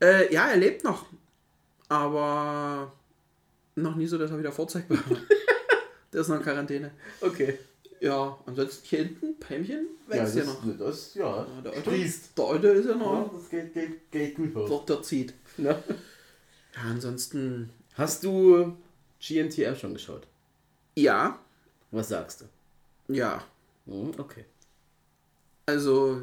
Äh, 0.00 0.32
ja, 0.32 0.48
er 0.48 0.56
lebt 0.56 0.84
noch. 0.84 1.06
Aber 1.88 2.92
noch 3.76 3.96
nie 3.96 4.06
so, 4.06 4.18
dass 4.18 4.30
er 4.30 4.38
wieder 4.38 4.52
vorzeigbar 4.52 4.98
war. 5.08 5.18
Der 6.12 6.20
ist 6.20 6.28
noch 6.28 6.36
in 6.36 6.42
Quarantäne. 6.42 6.90
Okay. 7.22 7.58
Ja, 8.00 8.36
ansonsten 8.44 8.84
hier 8.86 8.98
hinten, 9.04 9.38
Pämchen, 9.40 9.86
wächst 10.08 10.36
ja, 10.36 10.44
noch. 10.44 10.60
Das, 10.78 11.14
ja, 11.14 11.24
Ja, 11.24 11.60
der, 11.62 11.72
Alte, 11.72 11.90
der 12.36 12.44
Alte 12.44 12.68
ist 12.68 12.84
ja 12.86 12.90
Ja, 12.90 12.96
noch. 12.98 13.32
das 13.32 13.48
geht, 13.48 13.72
geht, 13.72 14.10
geht 14.10 14.34
gut 14.34 14.54
hoch. 14.54 14.68
Doch, 14.68 14.84
der 14.84 15.00
zieht. 15.02 15.32
Ja. 15.56 15.70
Ja, 15.70 16.82
ansonsten. 16.90 17.70
Hast 17.94 18.24
du 18.24 18.76
GNTM 19.20 19.74
schon 19.76 19.94
geschaut? 19.94 20.26
Ja, 20.96 21.38
Was 21.90 22.08
sagst 22.08 22.42
du? 22.42 23.12
ja. 23.12 23.42
Hm, 23.86 24.12
okay. 24.18 24.44
Also, 25.66 26.22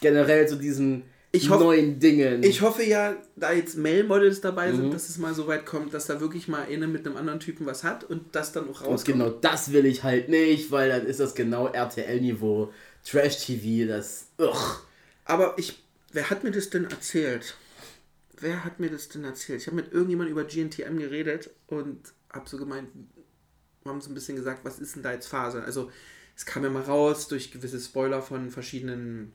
Generell 0.00 0.46
zu 0.48 0.56
diesen 0.56 1.04
Ich 1.32 1.48
hoff- 1.50 1.60
neuen 1.60 1.98
Dingen. 1.98 2.42
ich 2.42 2.60
hoffe 2.62 2.82
ja, 2.84 3.16
da 3.34 3.52
jetzt 3.52 3.76
Male-Models 3.76 4.40
dabei 4.40 4.72
sind, 4.72 4.86
Mhm. 4.86 4.90
dass 4.92 5.08
es 5.08 5.18
mal 5.18 5.34
so 5.34 5.46
weit 5.46 5.64
kommt, 5.66 5.92
dass 5.94 6.06
da 6.06 6.20
wirklich 6.20 6.48
mal 6.48 6.62
eine 6.62 6.86
mit 6.86 7.06
einem 7.06 7.16
anderen 7.16 7.40
Typen 7.40 7.66
was 7.66 7.82
hat 7.84 8.04
und 8.04 8.34
das 8.34 8.52
dann 8.52 8.64
auch 8.64 8.80
Und 8.82 8.86
rauskommt. 8.86 9.04
genau 9.18 9.30
das 9.30 9.72
will 9.72 9.86
ich 9.86 10.02
halt 10.02 10.28
nicht, 10.28 10.70
weil 10.70 10.88
dann 10.90 11.06
ist 11.06 11.20
das 11.20 11.34
genau 11.34 11.66
RTL-Niveau, 11.68 12.72
Trash-TV, 13.04 13.88
das. 13.88 14.26
Ugh. 14.38 14.80
Aber 15.24 15.54
ich, 15.58 15.82
wer 16.12 16.28
hat 16.30 16.44
mir 16.44 16.50
das 16.52 16.70
denn 16.70 16.84
erzählt? 16.84 17.56
Wer 18.38 18.64
hat 18.64 18.80
mir 18.80 18.90
das 18.90 19.08
denn 19.08 19.24
erzählt? 19.24 19.60
Ich 19.62 19.66
habe 19.66 19.76
mit 19.76 19.92
irgendjemandem 19.92 20.32
über 20.36 20.44
GNTM 20.44 20.98
geredet 20.98 21.50
und 21.68 22.00
habe 22.32 22.48
so 22.48 22.58
gemeint, 22.58 22.88
haben 23.88 24.00
so 24.00 24.10
ein 24.10 24.14
bisschen 24.14 24.36
gesagt, 24.36 24.64
was 24.64 24.78
ist 24.78 24.96
denn 24.96 25.02
da 25.02 25.12
jetzt 25.12 25.26
Phase? 25.26 25.62
Also 25.62 25.90
es 26.36 26.44
kam 26.46 26.64
ja 26.64 26.70
mal 26.70 26.82
raus 26.82 27.28
durch 27.28 27.50
gewisse 27.50 27.80
Spoiler 27.80 28.20
von 28.22 28.50
verschiedenen, 28.50 29.32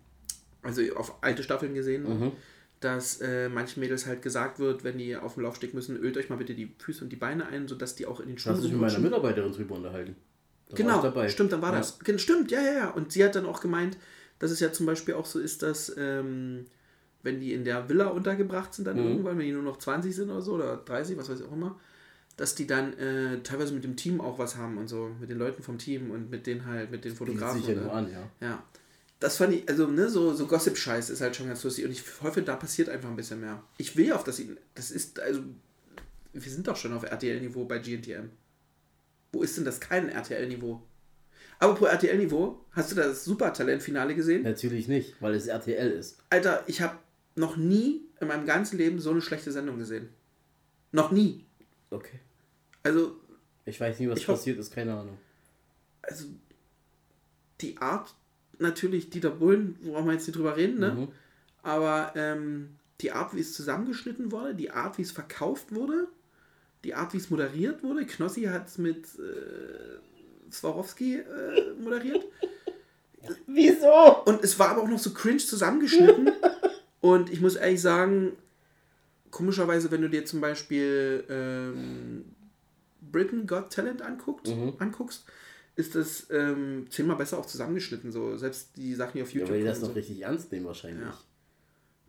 also 0.61 0.81
auf 0.95 1.23
alte 1.23 1.43
Staffeln 1.43 1.73
gesehen, 1.73 2.03
Mhm. 2.07 2.31
dass 2.79 3.21
äh, 3.21 3.47
manchen 3.49 3.79
Mädels 3.79 4.05
halt 4.07 4.21
gesagt 4.21 4.59
wird, 4.59 4.83
wenn 4.83 4.97
die 4.97 5.15
auf 5.15 5.35
den 5.35 5.43
Laufsteg 5.43 5.73
müssen, 5.73 5.97
ölt 5.97 6.17
euch 6.17 6.29
mal 6.29 6.37
bitte 6.37 6.55
die 6.55 6.73
Füße 6.79 7.03
und 7.03 7.09
die 7.11 7.15
Beine 7.15 7.47
ein, 7.47 7.67
sodass 7.67 7.95
die 7.95 8.05
auch 8.07 8.19
in 8.19 8.27
den 8.27 8.37
Schuhen 8.37 8.53
Hast 8.55 8.63
du 8.63 8.67
dich 8.67 8.71
mit 8.73 8.81
meiner. 8.81 8.99
Mitarbeiterin 8.99 9.51
drüber 9.51 9.75
unterhalten? 9.75 10.15
Da 10.69 10.75
Genau, 10.77 11.27
stimmt, 11.27 11.51
dann 11.51 11.61
war 11.61 11.73
Ja. 11.73 11.79
das. 11.79 11.99
Stimmt, 12.17 12.49
ja, 12.51 12.61
ja, 12.61 12.71
ja. 12.73 12.89
Und 12.91 13.11
sie 13.11 13.23
hat 13.23 13.35
dann 13.35 13.45
auch 13.45 13.61
gemeint, 13.61 13.97
dass 14.39 14.51
es 14.51 14.59
ja 14.59 14.71
zum 14.71 14.85
Beispiel 14.85 15.13
auch 15.15 15.25
so 15.25 15.39
ist, 15.39 15.61
dass 15.63 15.93
ähm, 15.97 16.65
wenn 17.23 17.39
die 17.39 17.53
in 17.53 17.63
der 17.65 17.87
Villa 17.89 18.07
untergebracht 18.07 18.73
sind, 18.73 18.85
dann 18.85 18.97
Mhm. 18.97 19.07
irgendwann, 19.11 19.37
wenn 19.37 19.45
die 19.45 19.51
nur 19.51 19.61
noch 19.63 19.77
20 19.77 20.15
sind 20.15 20.29
oder 20.31 20.41
so, 20.41 20.53
oder 20.53 20.77
30, 20.77 21.17
was 21.17 21.29
weiß 21.29 21.41
ich 21.41 21.45
auch 21.45 21.51
immer, 21.51 21.79
dass 22.41 22.55
die 22.55 22.65
dann 22.65 22.97
äh, 22.97 23.43
teilweise 23.43 23.71
mit 23.71 23.83
dem 23.83 23.95
Team 23.95 24.19
auch 24.19 24.39
was 24.39 24.55
haben 24.55 24.79
und 24.79 24.87
so, 24.87 25.11
mit 25.19 25.29
den 25.29 25.37
Leuten 25.37 25.61
vom 25.61 25.77
Team 25.77 26.09
und 26.09 26.31
mit 26.31 26.47
denen 26.47 26.65
halt, 26.65 26.89
mit 26.89 27.05
den 27.05 27.15
Fotografen. 27.15 27.59
sich 27.59 27.69
ja 27.69 27.75
und, 27.75 27.83
nur 27.83 27.93
an, 27.93 28.11
ja. 28.11 28.47
ja. 28.47 28.63
Das 29.19 29.37
fand 29.37 29.53
ich, 29.53 29.69
also, 29.69 29.85
ne, 29.85 30.09
so, 30.09 30.33
so 30.33 30.47
Gossip-Scheiß 30.47 31.11
ist 31.11 31.21
halt 31.21 31.35
schon 31.35 31.45
ganz 31.45 31.63
lustig 31.63 31.85
und 31.85 31.91
ich 31.91 32.01
hoffe, 32.23 32.41
da 32.41 32.55
passiert 32.55 32.89
einfach 32.89 33.09
ein 33.09 33.15
bisschen 33.15 33.41
mehr. 33.41 33.61
Ich 33.77 33.95
will 33.95 34.11
auf 34.11 34.23
das, 34.23 34.41
das 34.73 34.89
ist, 34.89 35.19
also, 35.19 35.41
wir 36.33 36.51
sind 36.51 36.67
doch 36.67 36.75
schon 36.75 36.93
auf 36.93 37.03
RTL-Niveau 37.03 37.65
bei 37.65 37.77
GNTM. 37.77 38.31
Wo 39.33 39.43
ist 39.43 39.57
denn 39.57 39.65
das 39.65 39.79
kein 39.79 40.09
RTL-Niveau? 40.09 40.81
Aber 41.59 41.75
pro 41.75 41.85
RTL-Niveau, 41.85 42.65
hast 42.71 42.91
du 42.91 42.95
das 42.95 43.23
Supertalent-Finale 43.23 44.15
gesehen? 44.15 44.41
Natürlich 44.41 44.87
nicht, 44.87 45.13
weil 45.21 45.35
es 45.35 45.45
RTL 45.45 45.91
ist. 45.91 46.17
Alter, 46.31 46.63
ich 46.65 46.81
habe 46.81 46.97
noch 47.35 47.55
nie 47.55 48.01
in 48.19 48.27
meinem 48.27 48.47
ganzen 48.47 48.79
Leben 48.79 48.99
so 48.99 49.11
eine 49.11 49.21
schlechte 49.21 49.51
Sendung 49.51 49.77
gesehen. 49.77 50.09
Noch 50.91 51.11
nie. 51.11 51.45
Okay. 51.91 52.19
Also, 52.83 53.15
Ich 53.65 53.79
weiß 53.79 53.99
nicht, 53.99 54.09
was 54.09 54.23
passiert 54.23 54.59
ist, 54.59 54.73
keine 54.73 54.93
Ahnung. 54.93 55.17
also 56.01 56.25
die 57.61 57.77
Art, 57.77 58.13
natürlich 58.59 59.09
Dieter 59.09 59.29
Bohlen, 59.31 59.77
worauf 59.81 60.05
wir 60.05 60.13
jetzt 60.13 60.27
nicht 60.27 60.35
drüber 60.35 60.57
reden, 60.57 60.79
ne? 60.79 60.91
Mhm. 60.91 61.07
Aber 61.63 62.13
ähm, 62.15 62.77
die 63.01 63.11
Art, 63.11 63.35
wie 63.35 63.39
es 63.39 63.53
zusammengeschnitten 63.53 64.31
wurde, 64.31 64.55
die 64.55 64.71
Art, 64.71 64.97
wie 64.97 65.03
es 65.03 65.11
verkauft 65.11 65.73
wurde, 65.73 66.07
die 66.83 66.95
Art, 66.95 67.13
wie 67.13 67.17
es 67.17 67.29
moderiert 67.29 67.83
wurde. 67.83 68.05
Knossi 68.05 68.43
hat 68.43 68.67
es 68.67 68.77
mit 68.79 69.05
äh, 69.19 70.51
Swarovski 70.51 71.17
äh, 71.17 71.73
moderiert. 71.79 72.25
Wieso? 73.47 74.23
Und 74.25 74.43
es 74.43 74.57
war 74.57 74.69
aber 74.69 74.81
auch 74.81 74.87
noch 74.87 74.97
so 74.99 75.13
cringe 75.13 75.37
zusammengeschnitten. 75.37 76.31
Und 77.01 77.31
ich 77.31 77.41
muss 77.41 77.55
ehrlich 77.55 77.81
sagen, 77.81 78.33
komischerweise, 79.29 79.91
wenn 79.91 80.01
du 80.01 80.09
dir 80.09 80.25
zum 80.25 80.41
Beispiel 80.41 81.23
ähm, 81.29 82.25
Britain 83.11 83.45
Got 83.47 83.71
Talent 83.73 84.01
anguckt, 84.01 84.47
Mhm. 84.47 84.73
anguckst, 84.79 85.25
ist 85.75 85.95
das 85.95 86.27
ähm, 86.31 86.87
zehnmal 86.89 87.17
besser 87.17 87.37
auch 87.37 87.45
zusammengeschnitten. 87.45 88.11
So. 88.11 88.37
Selbst 88.37 88.75
die 88.77 88.93
Sachen, 88.93 89.13
die 89.17 89.23
auf 89.23 89.29
Ja, 89.33 89.39
YouTube 89.39 89.51
weil 89.53 89.59
die 89.59 89.65
das 89.65 89.77
kommen, 89.79 89.89
noch 89.89 89.93
so. 89.95 89.99
richtig 89.99 90.21
ernst 90.21 90.51
nehmen 90.51 90.65
wahrscheinlich. 90.65 91.05
Ja. 91.05 91.17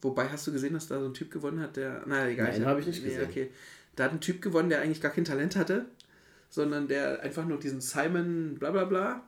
Wobei 0.00 0.28
hast 0.28 0.46
du 0.46 0.52
gesehen, 0.52 0.74
dass 0.74 0.88
da 0.88 0.98
so 1.00 1.06
ein 1.06 1.14
Typ 1.14 1.30
gewonnen 1.30 1.60
hat, 1.60 1.76
der. 1.76 2.02
Na, 2.06 2.28
egal. 2.28 2.50
Nein, 2.50 2.66
hab 2.66 2.78
ich 2.78 2.86
nicht 2.86 3.04
gesehen. 3.04 3.24
okay. 3.28 3.50
Da 3.94 4.04
hat 4.04 4.12
ein 4.12 4.20
Typ 4.20 4.42
gewonnen, 4.42 4.68
der 4.68 4.80
eigentlich 4.80 5.00
gar 5.00 5.12
kein 5.12 5.24
Talent 5.24 5.54
hatte, 5.54 5.84
sondern 6.50 6.88
der 6.88 7.20
einfach 7.22 7.44
nur 7.46 7.58
diesen 7.60 7.80
Simon 7.80 8.56
bla 8.58 8.70
bla 8.72 8.84
bla 8.84 9.22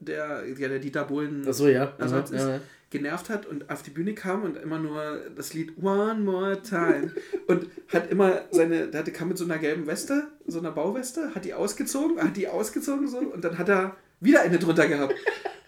der, 0.00 0.44
ja, 0.46 0.68
der 0.68 0.78
Dieter 0.78 1.04
Bohlen 1.04 1.46
Achso, 1.48 1.68
ja. 1.68 1.94
Ersatz 1.98 2.30
Aha, 2.30 2.36
ist, 2.36 2.42
ja, 2.42 2.50
ja. 2.56 2.60
Genervt 2.96 3.28
hat 3.30 3.46
und 3.46 3.70
auf 3.70 3.82
die 3.82 3.90
Bühne 3.90 4.14
kam 4.14 4.42
und 4.42 4.56
immer 4.56 4.78
nur 4.78 5.20
das 5.34 5.54
Lied 5.54 5.72
One 5.82 6.20
More 6.20 6.62
Time 6.62 7.12
und 7.46 7.66
hat 7.92 8.10
immer 8.10 8.42
seine, 8.50 8.88
der 8.88 9.00
hatte, 9.00 9.12
kam 9.12 9.28
mit 9.28 9.38
so 9.38 9.44
einer 9.44 9.58
gelben 9.58 9.86
Weste, 9.86 10.28
so 10.46 10.58
einer 10.58 10.72
Bauweste, 10.72 11.34
hat 11.34 11.44
die 11.44 11.54
ausgezogen, 11.54 12.22
hat 12.22 12.36
die 12.36 12.48
ausgezogen 12.48 13.08
so 13.08 13.18
und 13.18 13.44
dann 13.44 13.58
hat 13.58 13.68
er 13.68 13.96
wieder 14.20 14.40
eine 14.40 14.58
drunter 14.58 14.88
gehabt. 14.88 15.14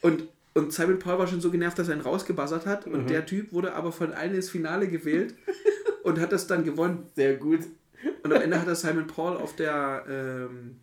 Und, 0.02 0.28
und 0.54 0.72
Simon 0.72 0.98
Paul 0.98 1.18
war 1.18 1.26
schon 1.26 1.40
so 1.40 1.50
genervt, 1.50 1.78
dass 1.78 1.88
er 1.88 1.96
ihn 1.96 2.00
rausgebuzzert 2.00 2.66
hat 2.66 2.86
und 2.86 3.10
der 3.10 3.26
Typ 3.26 3.52
wurde 3.52 3.74
aber 3.74 3.92
von 3.92 4.12
allen 4.12 4.34
ins 4.34 4.50
Finale 4.50 4.88
gewählt 4.88 5.34
und 6.02 6.20
hat 6.20 6.32
das 6.32 6.46
dann 6.46 6.64
gewonnen. 6.64 7.06
Sehr 7.14 7.36
gut. 7.36 7.60
Und 8.22 8.32
am 8.32 8.42
Ende 8.42 8.60
hat 8.60 8.68
er 8.68 8.74
Simon 8.74 9.06
Paul 9.06 9.36
auf 9.36 9.56
der, 9.56 10.04
ähm, 10.08 10.76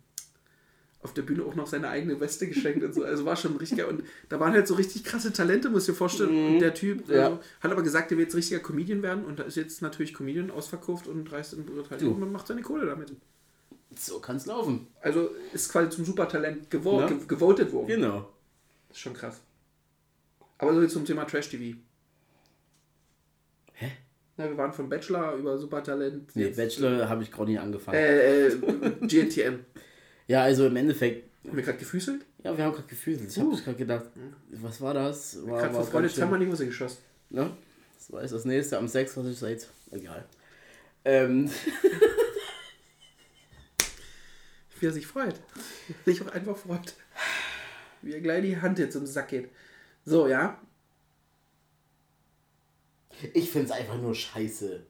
auf 1.06 1.14
der 1.14 1.22
Bühne 1.22 1.44
auch 1.44 1.54
noch 1.54 1.66
seine 1.68 1.88
eigene 1.88 2.20
Weste 2.20 2.46
geschenkt 2.48 2.82
und 2.84 2.92
so. 2.92 3.04
Also 3.04 3.24
war 3.24 3.36
schon 3.36 3.56
richtig 3.56 3.78
geil. 3.78 3.86
Und 3.86 4.02
da 4.28 4.38
waren 4.40 4.52
halt 4.52 4.66
so 4.66 4.74
richtig 4.74 5.04
krasse 5.04 5.32
Talente, 5.32 5.70
muss 5.70 5.82
ich 5.84 5.94
dir 5.94 5.98
vorstellen. 5.98 6.54
Und 6.54 6.58
der 6.58 6.74
Typ 6.74 7.08
Ja. 7.08 7.28
äh, 7.28 7.36
hat 7.60 7.70
aber 7.72 7.82
gesagt, 7.82 8.10
der 8.10 8.18
will 8.18 8.24
jetzt 8.24 8.34
richtiger 8.34 8.60
Comedian 8.60 9.02
werden. 9.02 9.24
Und 9.24 9.38
da 9.38 9.44
ist 9.44 9.56
jetzt 9.56 9.80
natürlich 9.82 10.12
Comedian 10.12 10.50
ausverkauft 10.50 11.06
und 11.06 11.30
reist 11.32 11.54
in 11.54 11.64
Großbritannien 11.64 12.18
Du. 12.18 12.24
und 12.24 12.32
macht 12.32 12.46
seine 12.48 12.62
Kohle 12.62 12.86
damit. 12.86 13.12
So 13.96 14.18
kann's 14.18 14.46
laufen. 14.46 14.88
Also 15.00 15.30
ist 15.52 15.70
quasi 15.72 15.88
zum 15.90 16.04
Supertalent 16.04 16.68
gevo 16.70 17.00
Ja. 17.00 17.06
ge 17.06 17.16
gewotet 17.28 17.72
worden. 17.72 17.86
Genau. 17.86 18.28
Das 18.88 18.96
ist 18.98 19.02
schon 19.02 19.14
krass. 19.14 19.40
Aber 20.58 20.74
so 20.74 20.82
jetzt 20.82 20.92
zum 20.92 21.04
Thema 21.04 21.24
Trash-TV. 21.24 21.76
Hä? 23.74 23.92
Na, 24.36 24.48
wir 24.48 24.56
waren 24.56 24.72
von 24.72 24.88
Bachelor 24.88 25.34
über 25.36 25.56
Supertalent. 25.58 26.34
Nee, 26.34 26.48
Bachelor 26.50 27.08
habe 27.08 27.22
ich 27.22 27.30
gerade 27.30 27.50
nicht 27.50 27.60
angefangen. 27.60 27.96
Äh, 27.96 28.48
äh, 28.48 28.56
GNTM. 29.06 29.60
Ja, 30.28 30.42
also 30.42 30.66
im 30.66 30.76
Endeffekt, 30.76 31.28
Haben 31.46 31.56
wir 31.56 31.62
gerade 31.64 31.78
gefüßelt? 31.78 32.24
ja, 32.42 32.56
wir 32.56 32.64
haben 32.64 32.72
gerade 32.74 32.88
gefühlt. 32.88 33.20
Ich 33.20 33.36
Uh. 33.38 33.52
habe 33.52 33.62
gerade 33.62 33.76
gedacht, 33.78 34.06
was 34.50 34.80
war 34.80 34.94
das? 34.94 35.46
War, 35.46 35.60
Gerade 35.62 35.74
vor 35.74 35.84
Freude 35.86 36.08
zweimal 36.08 36.40
in 36.40 36.46
die 36.46 36.52
Hose 36.52 36.66
geschossen. 36.66 36.98
Ne? 37.30 37.50
Das 37.96 38.12
war 38.12 38.22
jetzt 38.22 38.32
das 38.32 38.44
nächste 38.44 38.78
am 38.78 38.88
6, 38.88 39.16
was 39.16 39.26
ich 39.26 39.38
seit. 39.38 39.68
Egal. 39.90 40.24
Ähm, 41.04 41.48
Wie 44.80 44.86
er 44.86 44.92
sich 44.92 45.06
freut. 45.06 45.40
Sich 46.04 46.20
auch 46.22 46.28
einfach 46.32 46.56
freut. 46.56 46.94
Wie 48.02 48.12
er 48.12 48.20
gleich 48.20 48.42
die 48.42 48.60
Hand 48.60 48.78
jetzt 48.78 48.94
im 48.94 49.06
Sack 49.06 49.28
geht. 49.28 49.48
So, 50.04 50.28
ja. 50.28 50.60
ich 53.32 53.50
finde 53.50 53.66
es 53.66 53.72
einfach 53.72 53.96
nur 53.98 54.14
scheiße. 54.14 54.84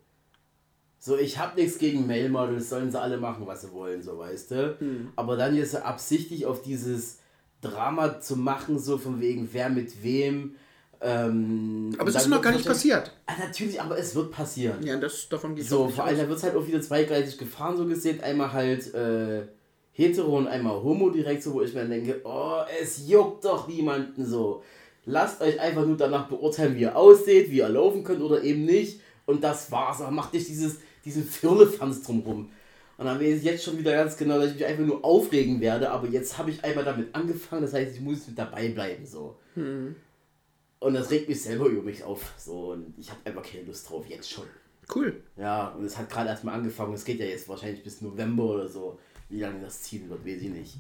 So, 1.07 1.17
ich 1.17 1.39
habe 1.39 1.61
nichts 1.61 1.79
gegen 1.79 2.05
Mail-Models, 2.09 2.69
sollen 2.69 2.91
sie 2.91 3.01
alle 3.01 3.17
machen, 3.17 3.47
was 3.47 3.61
sie 3.63 3.71
wollen, 3.71 4.03
so 4.03 4.19
weißt 4.19 4.51
du. 4.51 4.77
Hm. 4.81 5.13
Aber 5.15 5.37
dann 5.37 5.55
jetzt 5.55 5.77
absichtlich 5.77 6.47
auf 6.47 6.63
dieses 6.63 7.19
Drama 7.61 8.19
zu 8.19 8.35
machen, 8.35 8.77
so 8.81 8.99
von 8.99 9.21
wegen, 9.21 9.49
wer 9.53 9.69
mit 9.69 10.03
wem. 10.03 10.57
Ähm, 11.01 11.95
Aber 11.97 12.09
es 12.09 12.15
dann 12.15 12.23
ist 12.25 12.29
noch 12.29 12.43
gar 12.43 12.51
nicht 12.51 12.67
wahrscheinlich- 12.67 13.05
passiert. 13.05 13.13
Ah, 13.27 13.35
natürlich, 13.39 13.81
aber 13.81 13.97
es 13.97 14.17
wird 14.17 14.33
passieren. 14.33 14.85
Ja, 14.85 14.97
das, 14.97 15.29
davon 15.29 15.55
geht 15.55 15.67
So, 15.69 15.89
vor 15.89 16.07
allem, 16.07 16.19
da 16.19 16.27
wird 16.27 16.39
es 16.39 16.43
halt 16.43 16.57
auch 16.57 16.67
wieder 16.67 16.81
zweigleisig 16.81 17.39
gefahren, 17.39 17.77
so 17.77 17.87
gesehen. 17.87 18.21
Einmal 18.21 18.53
halt 18.53 18.93
äh, 18.93 19.47
hetero 19.93 20.37
und 20.39 20.49
einmal 20.49 20.83
homo 20.83 21.11
direkt, 21.11 21.45
so, 21.45 21.55
wo 21.55 21.63
ich 21.63 21.73
mir 21.73 21.85
denke, 21.85 22.21
oh, 22.25 22.63
es 22.83 23.07
juckt 23.09 23.45
doch 23.45 23.69
niemanden 23.69 24.27
so. 24.27 24.65
Lasst 25.05 25.41
euch 25.41 25.61
einfach 25.61 25.87
nur 25.87 25.97
danach 25.97 26.27
beurteilen, 26.27 26.75
wie 26.75 26.81
ihr 26.81 26.97
ausseht, 26.97 27.49
wie 27.53 27.59
ihr 27.59 27.69
laufen 27.69 28.03
könnt 28.03 28.23
oder 28.23 28.43
eben 28.43 28.65
nicht. 28.65 29.01
Und 29.25 29.45
das 29.45 29.71
war's. 29.71 30.01
Aber 30.01 30.11
macht 30.11 30.35
nicht 30.35 30.49
dieses, 30.49 30.79
diesen 31.07 31.25
Firlefanz 31.25 32.03
drumrum. 32.03 32.51
Und 32.99 33.05
dann 33.05 33.19
weiß 33.19 33.39
ich 33.39 33.45
jetzt 33.45 33.65
schon 33.65 33.79
wieder 33.79 33.93
ganz 33.93 34.17
genau, 34.17 34.39
dass 34.39 34.49
ich 34.49 34.55
mich 34.55 34.67
einfach 34.67 34.85
nur 34.85 35.05
aufregen 35.05 35.61
werde. 35.61 35.91
Aber 35.91 36.07
jetzt 36.09 36.37
habe 36.37 36.51
ich 36.51 36.63
einmal 36.65 36.85
damit 36.85 37.15
angefangen, 37.15 37.63
das 37.63 37.73
heißt, 37.73 37.95
ich 37.95 38.01
muss 38.01 38.27
mit 38.27 38.39
dabei 38.39 38.69
bleiben, 38.69 39.07
so. 39.07 39.39
Und 39.55 40.95
das 40.95 41.11
regt 41.11 41.29
mich 41.29 41.43
selber 41.43 41.67
über 41.67 41.83
mich 41.83 42.05
auf. 42.05 42.35
So, 42.39 42.73
und 42.73 42.95
ich 42.99 43.11
habe 43.11 43.21
einfach 43.25 43.43
keine 43.43 43.65
Lust 43.65 43.89
drauf, 43.89 44.07
jetzt 44.07 44.31
schon. 44.31 44.47
Cool. 44.95 45.23
Ja, 45.37 45.69
und 45.69 45.85
es 45.85 45.99
hat 45.99 46.11
gerade 46.11 46.29
erstmal 46.29 46.55
angefangen. 46.55 46.95
Es 46.95 47.05
geht 47.05 47.19
ja 47.19 47.27
jetzt 47.27 47.49
wahrscheinlich 47.49 47.83
bis 47.83 48.01
November 48.03 48.45
oder 48.45 48.69
so. 48.69 48.99
Wie 49.29 49.41
lange 49.41 49.61
das 49.61 49.83
ziehen 49.83 50.09
wird, 50.09 50.25
weiß 50.25 50.43
ich 50.43 50.51
nicht. 50.51 50.77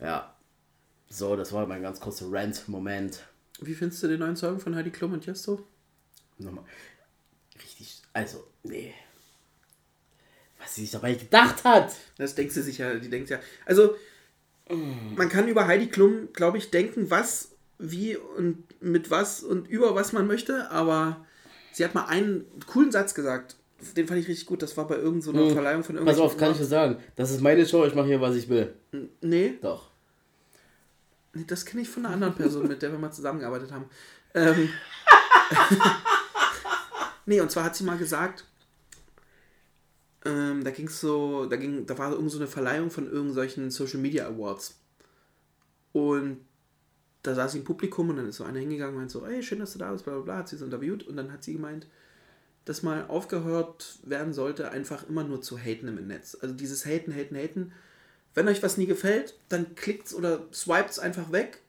Ja. 0.00 0.34
So, 1.08 1.36
das 1.36 1.52
war 1.52 1.66
mein 1.66 1.82
ganz 1.82 2.00
kurzer 2.00 2.26
Rant-Moment. 2.30 3.22
Wie 3.60 3.74
findest 3.74 4.02
du 4.02 4.08
den 4.08 4.20
neuen 4.20 4.36
Song 4.36 4.58
von 4.58 4.74
Heidi 4.74 4.90
Klum 4.90 5.12
und 5.12 5.24
Jesto? 5.24 5.62
Nochmal. 6.38 6.64
Also, 8.16 8.42
nee. 8.62 8.94
Was 10.58 10.74
sie 10.74 10.80
sich 10.80 10.90
dabei 10.90 11.12
gedacht 11.12 11.64
hat. 11.64 11.94
Das 12.16 12.34
denkt 12.34 12.54
sie 12.54 12.62
sich 12.62 12.78
ja, 12.78 12.94
die 12.94 13.10
denkt 13.10 13.28
ja. 13.28 13.38
Also, 13.66 13.94
man 14.70 15.28
kann 15.28 15.48
über 15.48 15.66
Heidi 15.66 15.88
Klum, 15.88 16.32
glaube 16.32 16.56
ich, 16.56 16.70
denken, 16.70 17.10
was, 17.10 17.50
wie 17.78 18.16
und 18.16 18.64
mit 18.80 19.10
was 19.10 19.42
und 19.42 19.68
über 19.68 19.94
was 19.94 20.14
man 20.14 20.26
möchte, 20.26 20.70
aber 20.70 21.26
sie 21.72 21.84
hat 21.84 21.94
mal 21.94 22.06
einen 22.06 22.46
coolen 22.66 22.90
Satz 22.90 23.12
gesagt. 23.12 23.56
Den 23.94 24.08
fand 24.08 24.18
ich 24.18 24.28
richtig 24.28 24.46
gut. 24.46 24.62
Das 24.62 24.78
war 24.78 24.88
bei 24.88 24.96
irgendeiner 24.96 25.34
so 25.34 25.38
einer 25.38 25.52
Verleihung 25.52 25.84
von 25.84 25.96
Pass 25.96 26.00
irgendwelchen. 26.06 26.24
auf, 26.24 26.36
kann 26.38 26.52
ich 26.52 26.56
dir 26.56 26.64
sagen. 26.64 26.96
Das 27.16 27.30
ist 27.30 27.42
meine 27.42 27.66
Show, 27.66 27.84
ich 27.84 27.94
mache 27.94 28.06
hier, 28.06 28.22
was 28.22 28.34
ich 28.34 28.48
will. 28.48 28.72
Nee, 29.20 29.58
Doch. 29.60 29.90
nee 31.34 31.44
das 31.46 31.66
kenne 31.66 31.82
ich 31.82 31.88
von 31.90 32.06
einer 32.06 32.14
anderen 32.14 32.34
Person, 32.34 32.66
mit 32.66 32.80
der 32.80 32.92
wir 32.92 32.98
mal 32.98 33.12
zusammengearbeitet 33.12 33.72
haben. 33.72 33.84
Ähm, 34.34 34.70
nee, 37.26 37.40
und 37.40 37.50
zwar 37.50 37.64
hat 37.64 37.76
sie 37.76 37.84
mal 37.84 37.98
gesagt, 37.98 38.44
ähm, 40.24 40.64
da 40.64 40.70
ging 40.70 40.88
so, 40.88 41.46
da 41.46 41.56
ging, 41.56 41.86
da 41.86 41.96
war 41.98 42.12
irgend 42.12 42.30
so 42.30 42.38
eine 42.38 42.46
Verleihung 42.46 42.90
von 42.90 43.10
irgendwelchen 43.10 43.70
Social 43.70 44.00
Media 44.00 44.26
Awards. 44.26 44.78
Und 45.92 46.38
da 47.22 47.34
saß 47.34 47.52
sie 47.52 47.58
im 47.58 47.64
Publikum 47.64 48.10
und 48.10 48.16
dann 48.16 48.28
ist 48.28 48.36
so 48.36 48.44
einer 48.44 48.58
hingegangen 48.58 48.94
und 48.94 49.00
meinte 49.00 49.12
so, 49.12 49.26
ey, 49.26 49.42
schön, 49.42 49.58
dass 49.58 49.72
du 49.72 49.78
da 49.78 49.92
bist, 49.92 50.04
bla 50.04 50.14
bla 50.14 50.22
bla, 50.22 50.36
hat 50.38 50.48
sie 50.48 50.56
so 50.56 50.64
interviewt 50.64 51.06
und 51.06 51.16
dann 51.16 51.32
hat 51.32 51.44
sie 51.44 51.54
gemeint, 51.54 51.86
dass 52.64 52.82
mal 52.82 53.06
aufgehört 53.06 53.98
werden 54.02 54.32
sollte, 54.32 54.70
einfach 54.70 55.08
immer 55.08 55.24
nur 55.24 55.40
zu 55.40 55.58
haten 55.58 55.88
im 55.88 56.06
Netz. 56.06 56.36
Also 56.40 56.54
dieses 56.54 56.84
Haten, 56.84 57.14
Haten, 57.14 57.36
Haten. 57.36 57.72
Wenn 58.34 58.48
euch 58.48 58.62
was 58.62 58.76
nie 58.76 58.86
gefällt, 58.86 59.38
dann 59.48 59.74
klickt's 59.76 60.14
oder 60.14 60.46
swipet's 60.52 60.98
einfach 60.98 61.32
weg 61.32 61.62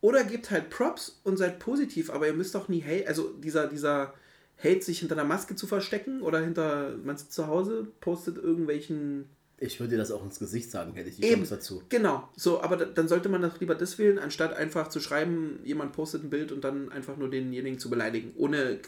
oder 0.00 0.24
gebt 0.24 0.50
halt 0.50 0.68
Props 0.68 1.20
und 1.24 1.36
seid 1.36 1.58
positiv, 1.58 2.10
aber 2.10 2.26
ihr 2.26 2.34
müsst 2.34 2.54
doch 2.54 2.68
nie 2.68 2.82
hate, 2.82 3.08
also 3.08 3.32
dieser, 3.34 3.66
dieser 3.66 4.14
Hate, 4.62 4.82
sich 4.82 5.00
hinter 5.00 5.14
einer 5.16 5.24
Maske 5.24 5.56
zu 5.56 5.66
verstecken 5.66 6.22
oder 6.22 6.40
hinter, 6.40 6.96
man 7.04 7.16
sitzt 7.16 7.32
zu 7.32 7.46
Hause, 7.46 7.86
postet 8.00 8.36
irgendwelchen 8.38 9.24
Ich 9.58 9.78
würde 9.80 9.90
dir 9.92 9.98
das 9.98 10.10
auch 10.10 10.24
ins 10.24 10.38
Gesicht 10.38 10.70
sagen, 10.70 10.94
hätte 10.94 11.08
ich 11.08 11.16
die 11.16 11.24
Eben, 11.24 11.42
Chance 11.42 11.54
dazu. 11.56 11.82
genau, 11.88 12.28
so, 12.36 12.60
aber 12.62 12.76
da- 12.76 12.84
dann 12.86 13.08
sollte 13.08 13.28
man 13.28 13.42
doch 13.42 13.58
lieber 13.60 13.74
das 13.74 13.98
wählen, 13.98 14.18
anstatt 14.18 14.54
einfach 14.56 14.88
zu 14.88 15.00
schreiben, 15.00 15.60
jemand 15.64 15.92
postet 15.92 16.24
ein 16.24 16.30
Bild 16.30 16.52
und 16.52 16.62
dann 16.64 16.90
einfach 16.92 17.16
nur 17.16 17.30
denjenigen 17.30 17.78
zu 17.78 17.90
beleidigen, 17.90 18.32
ohne 18.36 18.78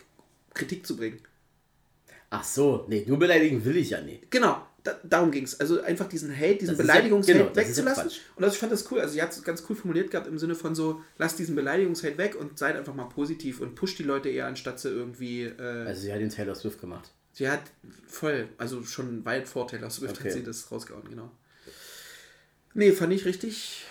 Kritik 0.53 0.87
zu 0.87 0.97
bringen. 0.97 1.21
Ach 2.31 2.45
so, 2.45 2.85
nee, 2.89 3.05
nur 3.07 3.19
beleidigen 3.19 3.65
will 3.65 3.77
ich 3.77 3.91
ja 3.91 4.01
nicht. 4.01 4.31
Genau, 4.31 4.67
da, 4.85 4.97
darum 5.03 5.31
ging 5.33 5.43
es. 5.45 5.59
Also 5.59 5.81
einfach 5.83 6.09
diesen 6.09 6.31
Hate, 6.35 6.57
diesen 6.59 6.77
Das 6.77 6.87
ja- 6.87 6.93
Beleidigungshate 6.93 7.39
genau, 7.39 7.51
das 7.51 7.67
wegzulassen. 7.69 8.03
Quatsch. 8.05 8.19
und 8.37 8.43
das, 8.43 8.53
ich 8.55 8.59
fand 8.61 8.71
das 8.73 8.91
cool. 8.93 9.01
Also 9.01 9.15
sie 9.15 9.23
hat 9.23 9.33
es 9.33 9.43
ganz 9.43 9.65
cool 9.69 9.75
formuliert 9.77 10.11
gehabt 10.13 10.27
im 10.29 10.39
Sinne 10.39 10.55
von 10.55 10.75
so, 10.75 11.03
lasst 11.19 11.39
diesen 11.39 11.57
Beleidigungshate 11.57 12.17
weg 12.19 12.37
und 12.39 12.59
seid 12.59 12.77
einfach 12.77 12.95
mal 12.95 13.07
positiv 13.09 13.61
und 13.61 13.75
pusht 13.75 13.99
die 13.99 14.03
Leute 14.05 14.29
eher, 14.29 14.47
anstatt 14.47 14.79
sie 14.79 14.91
irgendwie. 14.91 15.43
Äh, 15.45 15.87
Also 15.87 16.03
sie 16.03 16.13
hat 16.13 16.21
den 16.21 16.29
Taylor 16.31 16.55
Swift 16.55 16.81
gemacht. 16.81 17.11
sie 17.33 17.49
hat 17.49 17.63
voll, 18.07 18.49
also 18.59 18.85
schon 18.85 19.25
weit 19.25 19.49
vor 19.49 19.67
Taylor 19.67 19.91
Swift 19.91 20.19
Okay. 20.19 20.29
hat 20.29 20.33
sie 20.35 20.43
das 20.45 20.71
rausgehauen, 20.71 21.09
genau. 21.09 21.31
Nee, 22.75 22.93
fand 22.93 23.13
ich 23.13 23.25
richtig. 23.25 23.85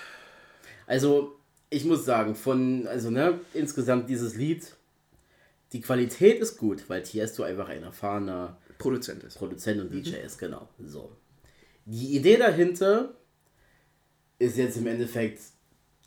Also, 0.85 1.39
ich 1.69 1.85
muss 1.85 2.05
sagen, 2.05 2.35
von, 2.35 2.85
also 2.87 3.09
ne, 3.09 3.39
insgesamt 3.53 4.09
dieses 4.09 4.35
Lied, 4.35 4.63
die 5.71 5.81
Qualität 5.81 6.39
ist 6.39 6.57
gut, 6.57 6.83
weil 6.89 7.01
Tiesto 7.01 7.43
einfach 7.43 7.69
ein 7.69 7.83
erfahrener 7.83 8.57
Produzent 8.77 9.23
ist. 9.23 9.37
Produzent 9.37 9.81
und 9.81 9.93
DJ 9.93 10.15
ist, 10.17 10.37
genau. 10.37 10.67
So. 10.85 11.11
Die 11.85 12.15
Idee 12.15 12.37
dahinter 12.37 13.13
ist 14.39 14.57
jetzt 14.57 14.77
im 14.77 14.87
Endeffekt 14.87 15.41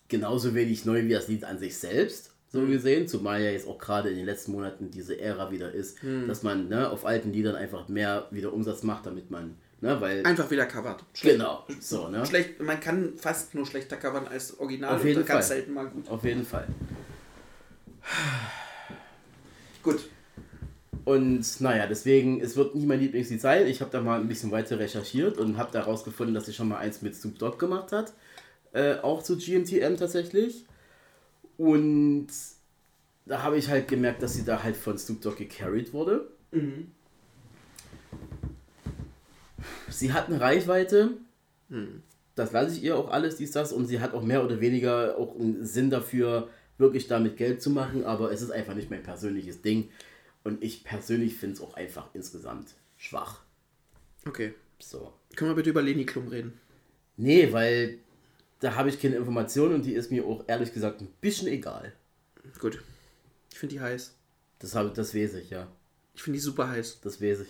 genauso 0.09 0.55
wenig 0.55 0.85
neu 0.85 1.03
wie 1.05 1.11
das 1.11 1.29
Lied 1.29 1.45
an 1.45 1.59
sich 1.59 1.77
selbst, 1.77 2.33
so 2.49 2.65
gesehen, 2.67 3.09
zumal 3.09 3.43
ja 3.43 3.51
jetzt 3.51 3.67
auch 3.67 3.77
gerade 3.79 4.09
in 4.09 4.17
den 4.17 4.25
letzten 4.25 4.53
Monaten 4.53 4.91
diese 4.91 5.19
Ära 5.21 5.51
wieder 5.51 5.73
ist, 5.73 5.99
dass 6.27 6.43
man 6.43 6.69
ne, 6.69 6.89
auf 6.89 7.05
alten 7.05 7.33
Liedern 7.33 7.57
einfach 7.57 7.89
mehr 7.89 8.29
wieder 8.31 8.53
Umsatz 8.53 8.83
macht, 8.85 9.05
damit 9.07 9.31
man, 9.31 9.57
ne, 9.81 10.01
weil, 10.01 10.25
Einfach 10.25 10.51
wieder 10.51 10.65
covered. 10.67 11.03
genau, 11.21 11.67
so, 11.81 12.09
ne, 12.09 12.25
Schlecht, 12.25 12.61
man 12.61 12.79
kann 12.81 13.15
fast 13.19 13.55
nur 13.55 13.67
schlechter 13.67 13.97
covern 13.97 14.27
als 14.29 14.59
Original 14.59 14.95
Auf 14.95 15.05
jeden 15.05 15.21
und 15.21 15.27
ganz 15.27 15.49
Fall. 15.49 15.57
selten 15.57 15.75
mal 15.75 15.87
gut. 15.89 16.09
auf 16.09 16.25
jeden 16.25 16.45
Fall. 16.45 16.67
Gut. 19.83 20.09
Und 21.07 21.61
naja, 21.61 21.87
deswegen, 21.87 22.41
es 22.41 22.57
wird 22.57 22.75
nicht 22.75 22.89
mein 22.89 22.99
Lieblingslied 22.99 23.41
sein. 23.41 23.69
Ich 23.69 23.81
habe 23.81 23.93
da 23.93 24.01
mal 24.01 24.19
ein 24.19 24.27
bisschen 24.27 24.51
weiter 24.51 24.81
recherchiert 24.81 25.39
und 25.39 25.57
habe 25.57 25.71
da 25.71 25.83
rausgefunden, 25.83 26.35
dass 26.35 26.47
sie 26.47 26.53
schon 26.53 26.67
mal 26.67 26.79
eins 26.79 27.01
mit 27.01 27.15
Snoop 27.15 27.39
Dogg 27.39 27.59
gemacht 27.59 27.93
hat. 27.93 28.13
Äh, 28.73 28.97
auch 28.97 29.23
zu 29.23 29.37
GNTM 29.37 29.97
tatsächlich. 29.97 30.65
Und 31.59 32.27
da 33.25 33.45
habe 33.45 33.57
ich 33.57 33.69
halt 33.69 33.87
gemerkt, 33.87 34.21
dass 34.21 34.35
sie 34.35 34.45
da 34.45 34.65
halt 34.65 34.77
von 34.77 34.99
Snoop 34.99 35.23
Dogg 35.23 35.37
gecarried 35.39 35.93
wurde. 35.93 36.27
Sie 39.89 40.13
hat 40.13 40.27
eine 40.27 40.41
Reichweite. 40.41 41.11
das 42.35 42.51
lasse 42.51 42.77
ich 42.77 42.83
ihr 42.83 42.97
auch 42.97 43.13
alles, 43.13 43.37
dies, 43.37 43.53
das. 43.53 43.73
Und 43.73 43.87
sie 43.87 44.01
hat 44.01 44.13
auch 44.13 44.23
mehr 44.23 44.45
oder 44.45 44.61
weniger 44.61 45.17
auch 45.19 45.39
einen 45.39 45.65
Sinn 45.65 45.89
dafür, 45.89 46.49
wirklich 46.79 47.07
damit 47.07 47.37
Geld 47.37 47.63
zu 47.63 47.71
machen. 47.71 48.05
Aber 48.05 48.33
es 48.33 48.43
ist 48.43 48.51
einfach 48.51 48.75
nicht 48.75 48.91
mein 48.91 49.05
persönliches 49.05 49.63
Ding. 49.63 49.89
Und 50.47 50.63
ich 50.63 50.85
persönlich 50.85 51.35
finde 51.35 51.57
es 51.57 51.61
auch 51.61 51.75
einfach 51.75 52.09
insgesamt 52.15 52.75
schwach. 52.97 53.41
Okay. 54.29 54.55
So. 54.79 55.13
Können 55.35 55.51
wir 55.51 55.57
bitte 55.57 55.71
über 55.71 55.83
Leni 55.83 56.07
Klum 56.07 56.29
reden? 56.29 56.61
Nee, 57.17 57.53
weil 57.53 57.99
da 58.61 58.77
habe 58.77 58.89
ich 58.89 59.03
keine 59.03 59.17
Information 59.17 59.75
und 59.75 59.83
die 59.83 59.95
ist 59.95 60.13
mir 60.13 60.25
auch 60.25 60.45
ehrlich 60.47 60.73
gesagt 60.73 61.01
ein 61.01 61.09
bisschen 61.21 61.49
egal. 61.49 61.93
Gut. 62.61 62.81
Ich 63.51 63.59
finde 63.59 63.75
die 63.75 63.81
heiß. 63.81 64.15
Das, 64.61 64.71
das 64.71 65.15
weiß 65.17 65.35
ich, 65.35 65.51
ja. 65.51 65.67
Ich 66.15 66.23
finde 66.23 66.37
die 66.37 66.43
super 66.43 66.69
heiß. 66.69 67.01
Das 67.01 67.21
weiß 67.21 67.41
ich. 67.41 67.49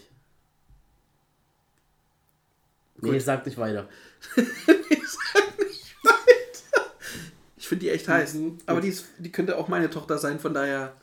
Nee, 3.02 3.10
Gut. 3.10 3.20
sag 3.20 3.44
nicht 3.44 3.58
weiter. 3.58 3.90
Ich 7.58 7.68
finde 7.68 7.86
die 7.86 7.90
echt 7.90 8.06
heiß. 8.06 8.34
Mhm, 8.34 8.58
Aber 8.66 8.76
gut. 8.76 8.84
die, 8.84 8.88
ist, 8.90 9.06
die 9.18 9.32
könnte 9.32 9.58
auch 9.58 9.66
meine 9.66 9.90
Tochter 9.90 10.18
sein, 10.18 10.38
von 10.38 10.54
daher. 10.54 10.94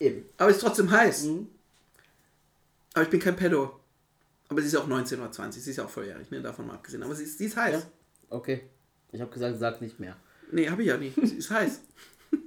Eben. 0.00 0.24
Aber 0.36 0.50
ist 0.50 0.60
trotzdem 0.60 0.90
heiß. 0.90 1.24
Mhm. 1.24 1.48
Aber 2.94 3.02
ich 3.04 3.10
bin 3.10 3.20
kein 3.20 3.36
Pedo. 3.36 3.80
Aber 4.48 4.60
sie 4.60 4.66
ist 4.68 4.72
ja 4.74 4.80
auch 4.80 4.86
19 4.86 5.20
oder 5.20 5.32
20. 5.32 5.62
Sie 5.62 5.70
ist 5.70 5.76
ja 5.76 5.84
auch 5.84 5.90
volljährig, 5.90 6.30
ne? 6.30 6.40
Davon 6.42 6.66
mal 6.66 6.74
abgesehen. 6.74 7.02
Aber 7.02 7.14
sie 7.14 7.24
ist, 7.24 7.38
sie 7.38 7.46
ist 7.46 7.56
heiß. 7.56 7.74
Ja. 7.82 7.82
Okay. 8.30 8.68
Ich 9.12 9.20
habe 9.20 9.30
gesagt, 9.30 9.58
sag 9.58 9.80
nicht 9.80 9.98
mehr. 10.00 10.16
Nee, 10.52 10.68
habe 10.68 10.82
ich 10.82 10.88
ja 10.88 10.96
nicht. 10.96 11.16
Sie 11.16 11.36
ist 11.36 11.50
heiß. 11.50 11.80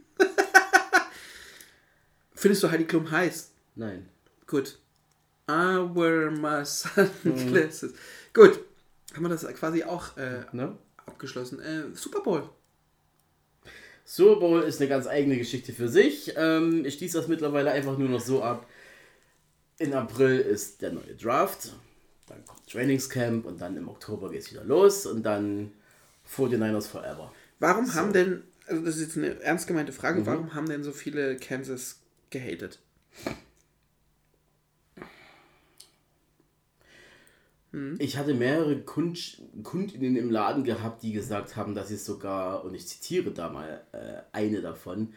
Findest 2.36 2.64
du 2.64 2.70
Heidi 2.72 2.86
Klum 2.86 3.10
heiß? 3.10 3.52
Nein. 3.76 4.08
Gut. 4.46 4.78
I 5.50 5.78
wear 5.94 6.30
my 6.32 6.64
sunglasses. 6.66 7.94
Gut. 8.34 8.60
Haben 9.14 9.24
wir 9.24 9.30
das 9.30 9.48
quasi 9.56 9.84
auch 9.84 10.16
äh, 10.18 10.46
Ne? 10.52 10.78
abgeschlossen. 11.06 11.60
Äh, 11.60 11.96
Super 11.96 12.22
Bowl. 12.22 12.50
Super 14.10 14.40
Bowl 14.40 14.62
ist 14.64 14.80
eine 14.80 14.88
ganz 14.90 15.06
eigene 15.06 15.38
Geschichte 15.38 15.74
für 15.74 15.90
sich. 15.90 16.34
Ähm, 16.38 16.86
ich 16.86 16.94
schließe 16.94 17.18
das 17.18 17.28
mittlerweile 17.28 17.72
einfach 17.72 17.98
nur 17.98 18.08
noch 18.08 18.22
so 18.22 18.42
ab. 18.42 18.66
In 19.80 19.94
April 19.94 20.40
ist 20.40 20.82
der 20.82 20.94
neue 20.94 21.14
Draft. 21.22 21.74
Dann 22.28 22.46
kommt 22.46 22.66
Trainingscamp 22.70 23.46
und 23.46 23.60
dann 23.60 23.76
im 23.76 23.90
Oktober 23.90 24.30
geht 24.32 24.44
es 24.44 24.52
wieder 24.52 24.64
los 24.64 25.06
und 25.06 25.24
dann 25.24 25.74
49ers 26.34 26.88
Forever. 26.88 27.34
Warum 27.60 27.94
haben 27.96 28.14
denn, 28.14 28.44
also 28.66 28.82
das 28.86 28.96
ist 28.96 29.02
jetzt 29.02 29.18
eine 29.18 29.42
ernst 29.42 29.68
gemeinte 29.68 29.92
Mhm. 29.92 29.96
Frage, 29.98 30.26
warum 30.26 30.54
haben 30.54 30.70
denn 30.70 30.84
so 30.86 30.94
viele 30.94 31.36
Kansas 31.36 32.00
gehatet? 32.30 32.80
Ich 38.00 38.18
hatte 38.18 38.34
mehrere 38.34 38.80
Kund 38.82 39.42
Kundinnen 39.64 40.16
im 40.16 40.32
Laden 40.32 40.64
gehabt, 40.64 41.04
die 41.04 41.12
gesagt 41.14 41.56
haben, 41.56 41.76
dass 41.76 41.90
sie 41.90 41.98
sogar, 41.98 42.64
und 42.66 42.74
ich 42.76 42.88
zitiere 42.88 43.32
da 43.32 43.50
mal 43.50 43.82
äh, 43.92 44.22
eine 44.32 44.62
davon, 44.62 45.14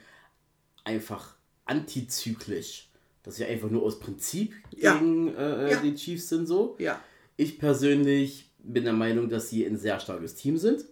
einfach 0.84 1.34
antizyklisch. 1.64 2.88
Dass 3.22 3.36
sie 3.36 3.44
einfach 3.44 3.68
nur 3.70 3.82
aus 3.82 4.00
Prinzip 4.00 4.54
Ja. 4.76 4.94
gegen 4.94 5.34
äh, 5.34 5.72
Ja. 5.72 5.76
die 5.80 5.94
Chiefs 5.94 6.28
sind 6.30 6.46
so. 6.46 6.76
Ja. 6.78 6.98
Ich 7.36 7.58
persönlich 7.58 8.50
bin 8.62 8.84
der 8.84 8.92
Meinung, 8.94 9.28
dass 9.28 9.50
sie 9.50 9.64
ein 9.66 9.76
sehr 9.76 10.00
starkes 10.00 10.34
Team 10.34 10.56
sind. 10.56 10.84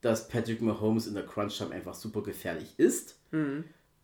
Dass 0.00 0.28
Patrick 0.28 0.60
Mahomes 0.60 1.06
in 1.06 1.14
der 1.14 1.24
Crunch-Time 1.24 1.70
einfach 1.72 1.94
super 1.94 2.22
gefährlich 2.22 2.74
ist. 2.78 3.16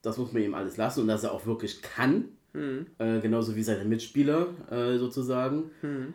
Das 0.03 0.19
muss 0.19 0.33
man 0.33 0.43
ihm 0.43 0.55
alles 0.55 0.77
lassen 0.77 1.01
und 1.01 1.09
dass 1.09 1.25
er 1.25 1.33
auch 1.33 1.47
wirklich 1.47 1.83
kann. 1.83 2.29
Äh, 2.55 3.21
genauso 3.21 3.57
wie 3.57 3.63
seine 3.63 3.85
Mitspieler 3.85 4.49
äh, 4.71 4.99
sozusagen. 4.99 5.71
Mm, 5.83 6.15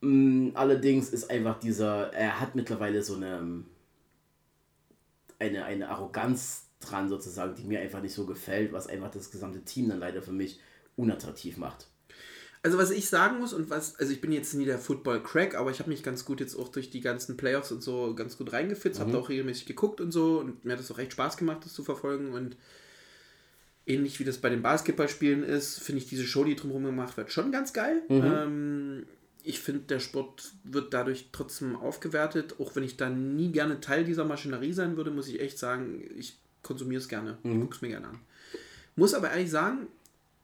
allerdings 0.00 1.10
ist 1.10 1.30
einfach 1.30 1.58
dieser, 1.58 2.12
er 2.12 2.40
hat 2.40 2.54
mittlerweile 2.54 3.02
so 3.02 3.16
eine, 3.16 3.64
eine, 5.38 5.64
eine 5.64 5.88
Arroganz 5.88 6.68
dran 6.80 7.08
sozusagen, 7.08 7.54
die 7.56 7.64
mir 7.64 7.80
einfach 7.80 8.00
nicht 8.00 8.14
so 8.14 8.24
gefällt, 8.24 8.72
was 8.72 8.86
einfach 8.86 9.10
das 9.10 9.30
gesamte 9.30 9.64
Team 9.64 9.88
dann 9.88 9.98
leider 9.98 10.22
für 10.22 10.32
mich 10.32 10.60
unattraktiv 10.96 11.56
macht. 11.56 11.88
Also 12.62 12.76
was 12.76 12.90
ich 12.90 13.08
sagen 13.08 13.38
muss 13.38 13.52
und 13.52 13.70
was, 13.70 13.96
also 13.96 14.12
ich 14.12 14.20
bin 14.20 14.32
jetzt 14.32 14.54
nie 14.54 14.64
der 14.64 14.78
Football-Crack, 14.78 15.54
aber 15.54 15.70
ich 15.70 15.78
habe 15.78 15.90
mich 15.90 16.02
ganz 16.02 16.24
gut 16.24 16.40
jetzt 16.40 16.56
auch 16.56 16.68
durch 16.68 16.90
die 16.90 17.00
ganzen 17.00 17.36
Playoffs 17.36 17.70
und 17.70 17.82
so 17.82 18.14
ganz 18.14 18.36
gut 18.36 18.52
reingefitzt, 18.52 18.98
habe 18.98 19.12
da 19.12 19.18
auch 19.18 19.28
regelmäßig 19.28 19.66
geguckt 19.66 20.00
und 20.00 20.10
so 20.10 20.40
und 20.40 20.64
mir 20.64 20.72
hat 20.72 20.80
es 20.80 20.90
auch 20.90 20.98
echt 20.98 21.12
Spaß 21.12 21.36
gemacht, 21.36 21.64
das 21.64 21.72
zu 21.72 21.84
verfolgen 21.84 22.32
und 22.32 22.56
ähnlich 23.86 24.18
wie 24.18 24.24
das 24.24 24.38
bei 24.38 24.50
den 24.50 24.62
Basketballspielen 24.62 25.44
ist, 25.44 25.80
finde 25.80 26.02
ich 26.02 26.08
diese 26.08 26.24
Show, 26.24 26.44
die 26.44 26.56
drumherum 26.56 26.84
gemacht 26.84 27.16
wird, 27.16 27.32
schon 27.32 27.52
ganz 27.52 27.72
geil. 27.72 28.02
Ähm, 28.10 29.06
ich 29.42 29.60
finde, 29.60 29.82
der 29.82 30.00
Sport 30.00 30.52
wird 30.64 30.92
dadurch 30.92 31.28
trotzdem 31.32 31.76
aufgewertet, 31.76 32.56
auch 32.58 32.74
wenn 32.76 32.82
ich 32.82 32.96
da 32.96 33.08
nie 33.08 33.50
gerne 33.52 33.80
Teil 33.80 34.04
dieser 34.04 34.24
Maschinerie 34.24 34.72
sein 34.72 34.96
würde, 34.96 35.10
muss 35.10 35.28
ich 35.28 35.40
echt 35.40 35.58
sagen, 35.58 36.02
ich 36.16 36.38
konsumiere 36.62 37.00
es 37.00 37.08
gerne, 37.08 37.38
ich 37.42 37.60
gucke 37.60 37.76
es 37.76 37.82
mir 37.82 37.88
gerne 37.88 38.08
an. 38.08 38.20
Muss 38.96 39.14
aber 39.14 39.30
ehrlich 39.30 39.50
sagen, 39.50 39.86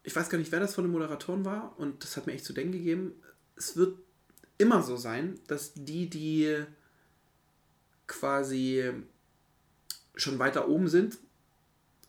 ich 0.05 0.15
weiß 0.15 0.29
gar 0.29 0.39
nicht, 0.39 0.53
wer 0.53 0.61
das 0.61 0.75
von 0.75 0.85
den 0.85 0.93
Moderatoren 0.93 1.45
war 1.45 1.75
und 1.79 2.03
das 2.05 2.17
hat 2.17 2.27
mir 2.27 2.35
echt 2.35 2.45
zu 2.45 2.53
denken 2.53 2.73
gegeben. 2.73 3.13
Es 3.57 3.77
wird 3.77 3.99
immer 4.59 4.83
so 4.83 4.97
sein, 4.97 5.41
dass 5.49 5.73
die, 5.75 6.09
die 6.09 6.65
quasi 8.07 8.91
schon 10.15 10.39
weiter 10.39 10.69
oben 10.69 10.89
sind, 10.89 11.19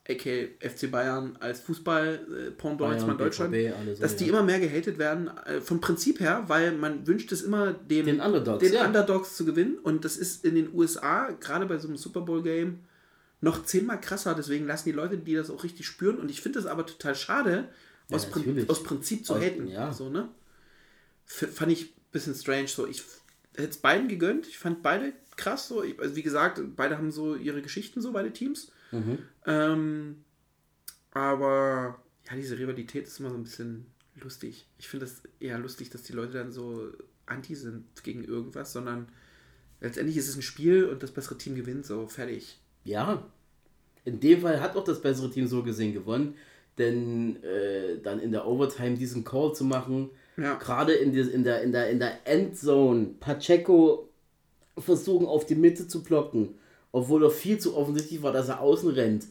aka 0.07 0.47
FC 0.59 0.91
Bayern 0.91 1.35
als 1.39 1.61
Fußball-Pendant 1.61 3.19
Deutschland, 3.19 3.51
BVB, 3.51 3.95
so, 3.95 4.01
dass 4.01 4.15
die 4.15 4.25
ja. 4.25 4.29
immer 4.31 4.43
mehr 4.43 4.59
gehatet 4.59 4.97
werden, 4.97 5.29
äh, 5.45 5.61
vom 5.61 5.81
Prinzip 5.81 6.19
her, 6.19 6.43
weil 6.47 6.73
man 6.73 7.07
wünscht 7.07 7.31
es 7.31 7.41
immer 7.41 7.73
dem 7.73 8.05
Den 8.05 8.19
Underdogs, 8.19 8.59
den 8.63 8.73
ja. 8.73 8.85
Underdogs 8.85 9.35
zu 9.35 9.45
gewinnen 9.45 9.77
und 9.81 10.05
das 10.05 10.17
ist 10.17 10.45
in 10.45 10.55
den 10.55 10.73
USA, 10.73 11.31
gerade 11.31 11.65
bei 11.65 11.77
so 11.77 11.87
einem 11.87 11.97
Super 11.97 12.21
Bowl-Game, 12.21 12.79
noch 13.41 13.63
zehnmal 13.63 13.99
krasser, 13.99 14.35
deswegen 14.35 14.65
lassen 14.65 14.85
die 14.89 14.95
Leute, 14.95 15.17
die 15.17 15.35
das 15.35 15.49
auch 15.49 15.63
richtig 15.63 15.85
spüren 15.87 16.17
und 16.17 16.29
ich 16.29 16.41
finde 16.41 16.59
das 16.59 16.67
aber 16.67 16.85
total 16.85 17.15
schade, 17.15 17.69
Ja, 18.09 18.15
aus, 18.17 18.27
Prin 18.29 18.65
aus 18.67 18.83
Prinzip 18.83 19.25
zu 19.25 19.33
Aus- 19.33 19.41
haten. 19.41 19.67
ja. 19.67 19.91
So, 19.91 20.09
ne? 20.09 20.29
F 21.27 21.47
fand 21.55 21.71
ich 21.71 21.85
ein 21.85 21.93
bisschen 22.11 22.35
strange. 22.35 22.67
So, 22.67 22.85
ich 22.85 23.03
hätte 23.55 23.69
es 23.69 23.77
beiden 23.77 24.07
gegönnt. 24.07 24.47
Ich 24.47 24.59
fand 24.59 24.83
beide 24.83 25.13
krass. 25.37 25.67
So. 25.67 25.83
Ich, 25.83 25.99
also 25.99 26.15
wie 26.15 26.21
gesagt, 26.21 26.61
beide 26.75 26.97
haben 26.97 27.11
so 27.11 27.35
ihre 27.35 27.63
Geschichten, 27.63 28.01
so 28.01 28.11
beide 28.11 28.31
Teams. 28.31 28.71
Mhm. 28.91 29.19
Ähm, 29.45 30.15
aber 31.11 31.99
ja, 32.29 32.35
diese 32.35 32.57
Rivalität 32.57 33.07
ist 33.07 33.19
immer 33.19 33.29
so 33.29 33.35
ein 33.35 33.43
bisschen 33.43 33.85
lustig. 34.15 34.67
Ich 34.77 34.87
finde 34.87 35.05
es 35.05 35.21
eher 35.39 35.57
lustig, 35.59 35.89
dass 35.89 36.03
die 36.03 36.13
Leute 36.13 36.33
dann 36.33 36.51
so 36.51 36.89
anti 37.25 37.55
sind 37.55 37.85
gegen 38.03 38.23
irgendwas, 38.23 38.73
sondern 38.73 39.07
letztendlich 39.81 40.17
ist 40.17 40.29
es 40.29 40.35
ein 40.35 40.41
Spiel 40.41 40.85
und 40.85 41.03
das 41.03 41.11
bessere 41.11 41.37
Team 41.37 41.55
gewinnt, 41.55 41.85
so 41.85 42.07
fertig. 42.07 42.59
Ja, 42.83 43.25
in 44.03 44.19
dem 44.19 44.41
Fall 44.41 44.61
hat 44.61 44.75
auch 44.75 44.83
das 44.83 45.01
bessere 45.01 45.31
Team 45.31 45.47
so 45.47 45.63
gesehen 45.63 45.93
gewonnen, 45.93 46.35
denn 46.77 47.41
äh, 47.43 47.99
dann 48.01 48.19
in 48.19 48.31
der 48.31 48.45
Overtime 48.45 48.97
diesen 48.97 49.23
Call 49.23 49.53
zu 49.53 49.63
machen, 49.63 50.09
Ja. 50.37 50.55
gerade 50.55 50.93
in, 50.93 51.13
der- 51.13 51.31
in, 51.31 51.43
der, 51.43 51.61
in, 51.63 51.71
der, 51.71 51.89
in 51.89 51.99
der 51.99 52.27
Endzone, 52.27 53.15
Pacheco 53.19 54.09
versuchen 54.77 55.25
auf 55.25 55.45
die 55.45 55.55
Mitte 55.55 55.87
zu 55.87 56.03
blocken, 56.03 56.55
obwohl 56.95 57.25
er 57.25 57.29
viel 57.29 57.57
zu 57.57 57.75
offensichtlich 57.75 58.23
war, 58.23 58.31
dass 58.31 58.47
er 58.47 58.61
außen 58.61 58.89
rennt. 58.91 59.25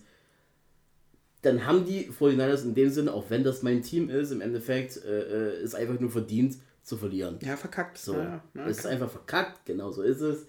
Dann 1.40 1.64
haben 1.64 1.86
die 1.86 2.10
49ers 2.10 2.62
in 2.62 2.74
dem 2.74 2.90
Sinne, 2.90 3.14
auch 3.14 3.30
wenn 3.30 3.42
das 3.42 3.62
mein 3.62 3.80
Team 3.80 4.10
ist, 4.10 4.32
im 4.32 4.42
Endeffekt 4.42 5.02
äh, 5.02 5.52
äh, 5.52 5.62
ist 5.62 5.74
einfach 5.74 5.98
nur 5.98 6.10
verdient 6.10 6.58
zu 6.82 6.98
verlieren. 6.98 7.38
Ja, 7.40 7.56
verkackt. 7.56 7.96
So, 7.96 8.16
Ja, 8.16 8.44
ja, 8.52 8.66
es 8.66 8.80
ist 8.80 8.86
einfach 8.86 9.08
verkackt, 9.08 9.64
genau 9.64 9.90
so 9.90 10.02
ist 10.02 10.20
es. 10.20 10.46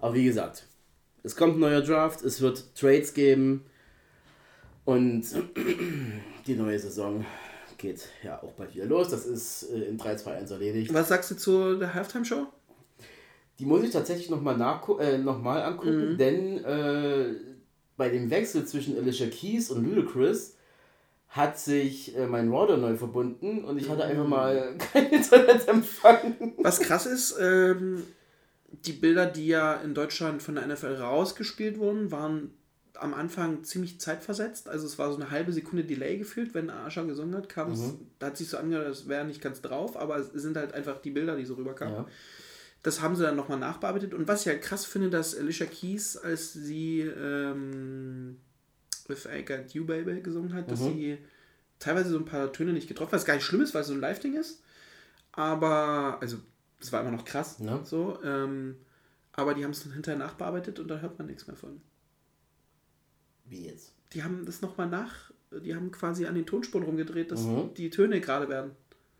Aber 0.00 0.14
wie 0.14 0.24
gesagt, 0.24 0.66
es 1.22 1.36
kommt 1.36 1.58
ein 1.58 1.60
neuer 1.60 1.82
Draft, 1.82 2.24
es 2.24 2.40
wird 2.40 2.74
Trades 2.74 3.12
geben 3.12 3.66
und 4.86 5.26
die 6.46 6.54
neue 6.54 6.78
Saison 6.78 7.26
geht 7.76 8.08
ja 8.22 8.42
auch 8.42 8.52
bald 8.52 8.74
wieder 8.74 8.86
los. 8.86 9.10
Das 9.10 9.26
ist 9.26 9.64
äh, 9.64 9.82
in 9.82 9.98
3-2-1 9.98 10.52
erledigt. 10.52 10.94
Was 10.94 11.08
sagst 11.08 11.30
du 11.32 11.36
zu 11.36 11.76
der 11.76 11.92
Halftime-Show? 11.92 12.46
Die 13.58 13.66
muss 13.66 13.82
ich 13.82 13.90
tatsächlich 13.90 14.28
nochmal 14.30 14.54
äh, 15.00 15.18
noch 15.18 15.40
mal 15.40 15.62
angucken, 15.62 16.16
denn 16.18 16.64
äh, 16.64 17.34
bei 17.96 18.10
dem 18.10 18.30
Wechsel 18.30 18.66
zwischen 18.66 18.96
Alicia 18.98 19.28
Keys 19.28 19.70
und 19.70 19.84
Ludacris 19.84 20.56
hat 21.28 21.58
sich 21.58 22.16
äh, 22.16 22.26
mein 22.26 22.50
Router 22.50 22.76
neu 22.76 22.96
verbunden 22.96 23.64
und 23.64 23.78
ich 23.78 23.88
hatte 23.88 24.04
einfach 24.04 24.26
mal 24.26 24.76
kein 24.92 25.10
Internetempfang. 25.10 26.54
Was 26.58 26.80
krass 26.80 27.06
ist, 27.06 27.36
ähm, 27.40 28.02
die 28.84 28.92
Bilder, 28.92 29.26
die 29.26 29.46
ja 29.46 29.74
in 29.74 29.94
Deutschland 29.94 30.42
von 30.42 30.56
der 30.56 30.66
NFL 30.66 30.96
rausgespielt 30.96 31.78
wurden, 31.78 32.10
waren 32.10 32.52
am 32.94 33.14
Anfang 33.14 33.64
ziemlich 33.64 34.00
zeitversetzt. 34.00 34.68
Also 34.68 34.86
es 34.86 34.98
war 34.98 35.10
so 35.10 35.16
eine 35.16 35.30
halbe 35.30 35.52
Sekunde 35.52 35.84
Delay 35.84 36.18
gefühlt, 36.18 36.54
wenn 36.54 36.70
Ascha 36.70 37.02
gesungen 37.02 37.34
hat, 37.34 37.48
kam 37.48 37.72
es, 37.72 37.94
da 38.18 38.26
hat 38.28 38.36
sich 38.36 38.48
so 38.48 38.56
angehört, 38.56 38.88
das 38.88 39.08
wäre 39.08 39.24
nicht 39.24 39.42
ganz 39.42 39.60
drauf, 39.60 39.96
aber 39.96 40.16
es 40.16 40.30
sind 40.32 40.56
halt 40.56 40.72
einfach 40.72 41.00
die 41.00 41.10
Bilder, 41.10 41.36
die 41.36 41.44
so 41.44 41.54
rüberkamen. 41.54 41.94
Ja. 41.94 42.06
Das 42.86 43.00
haben 43.00 43.16
sie 43.16 43.24
dann 43.24 43.34
nochmal 43.34 43.58
nachbearbeitet. 43.58 44.14
Und 44.14 44.28
was 44.28 44.42
ich 44.42 44.46
halt 44.46 44.62
krass 44.62 44.84
finde, 44.84 45.10
dass 45.10 45.36
Alicia 45.36 45.66
Keys, 45.66 46.16
als 46.16 46.52
sie 46.52 47.00
ähm, 47.00 48.36
If 49.10 49.26
I 49.26 49.44
Got 49.44 49.72
You 49.72 49.84
Baby 49.84 50.20
gesungen 50.20 50.54
hat, 50.54 50.70
dass 50.70 50.78
sie 50.78 51.18
teilweise 51.80 52.10
so 52.10 52.16
ein 52.18 52.24
paar 52.24 52.52
Töne 52.52 52.72
nicht 52.72 52.86
getroffen 52.86 53.08
hat, 53.10 53.16
was 53.18 53.24
gar 53.24 53.34
nicht 53.34 53.42
schlimm 53.42 53.60
ist, 53.62 53.74
weil 53.74 53.80
es 53.82 53.88
so 53.88 53.92
ein 53.94 53.98
Live-Ding 54.00 54.34
ist. 54.34 54.62
Aber, 55.32 56.18
also, 56.20 56.36
das 56.78 56.92
war 56.92 57.00
immer 57.00 57.10
noch 57.10 57.24
krass. 57.24 57.56
Ja. 57.58 57.84
So, 57.84 58.20
ähm, 58.22 58.76
aber 59.32 59.54
die 59.54 59.64
haben 59.64 59.72
es 59.72 59.82
dann 59.82 59.92
hinterher 59.92 60.18
nachbearbeitet 60.20 60.78
und 60.78 60.86
da 60.86 60.98
hört 60.98 61.18
man 61.18 61.26
nichts 61.26 61.48
mehr 61.48 61.56
von. 61.56 61.80
Wie 63.46 63.66
jetzt? 63.66 63.92
Die 64.12 64.22
haben 64.22 64.46
das 64.46 64.62
nochmal 64.62 64.88
nach, 64.88 65.32
die 65.50 65.74
haben 65.74 65.90
quasi 65.90 66.26
an 66.26 66.36
den 66.36 66.46
Tonspuren 66.46 66.84
rumgedreht, 66.84 67.32
dass 67.32 67.40
Mhm. 67.42 67.74
die 67.74 67.90
Töne 67.90 68.20
gerade 68.20 68.48
werden. 68.48 68.70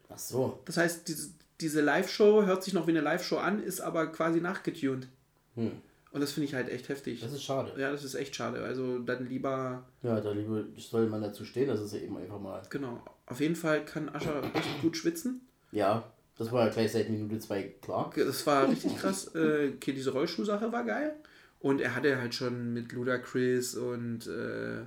Ach 0.09 0.19
so. 0.19 0.63
Das 0.67 0.77
heißt, 0.77 1.09
diese, 1.09 1.31
diese 1.61 1.81
Live-Show 1.81 2.45
hört 2.45 2.63
sich 2.63 2.75
noch 2.75 2.87
wie 2.87 2.91
eine 2.91 3.01
Live-Show 3.01 3.39
an, 3.39 3.63
ist 3.63 3.81
aber 3.81 4.07
quasi 4.09 4.41
nachgetuned. 4.41 5.09
Hm. 5.55 5.73
Und 6.13 6.21
das 6.21 6.33
finde 6.33 6.49
ich 6.49 6.55
halt 6.55 6.69
echt 6.69 6.89
heftig. 6.89 7.21
Das 7.21 7.33
ist 7.33 7.43
schade. 7.43 7.73
ja, 7.79 7.91
das 7.91 8.03
ist 8.05 8.15
echt 8.15 8.35
schade. 8.35 8.63
Also 8.63 8.99
dann 9.01 9.27
lieber, 9.29 9.85
Ja, 10.03 10.21
da 10.21 10.33
lieber 10.33 10.65
soll 10.77 11.09
man 11.09 11.21
dazu 11.21 11.45
stehen, 11.45 11.69
das 11.69 11.81
ist 11.81 11.93
ja 11.93 12.01
eben 12.01 12.17
einfach 12.17 12.41
mal. 12.41 12.63
genau. 12.71 13.03
Auf 13.27 13.41
jeden 13.41 13.57
Fall 13.57 13.85
kann 13.85 14.09
Ascher 14.09 14.43
echt 14.55 14.81
gut 14.83 14.97
schwitzen. 14.97 15.41
Ja, 15.73 16.05
das 16.39 16.53
war 16.53 16.67
ja 16.67 16.73
gleich 16.73 16.93
seit 16.93 17.11
Minute 17.11 17.39
zwei 17.41 17.75
klar. 17.83 18.13
Das 18.15 18.47
war 18.47 18.69
richtig 18.69 18.97
krass. 18.99 19.35
Äh, 19.35 19.73
okay, 19.75 19.93
diese 19.93 20.13
Rollschuhsache 20.13 20.71
war 20.71 20.85
geil. 20.85 21.17
Und 21.61 21.81
er 21.81 21.95
hatte 21.97 22.19
halt 22.19 22.35
schon 22.35 22.73
mit 22.73 22.93
Ludacris 22.93 23.75
und 23.75 24.27
äh, 24.29 24.83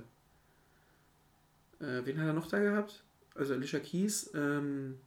äh, 1.80 2.04
wen 2.04 2.18
hat 2.20 2.28
er 2.28 2.32
noch 2.32 2.46
da 2.48 2.58
gehabt? 2.60 3.02
Also 3.34 3.52
Alicia 3.54 3.80
Keys. 3.80 4.30
Ähm, 4.34 4.98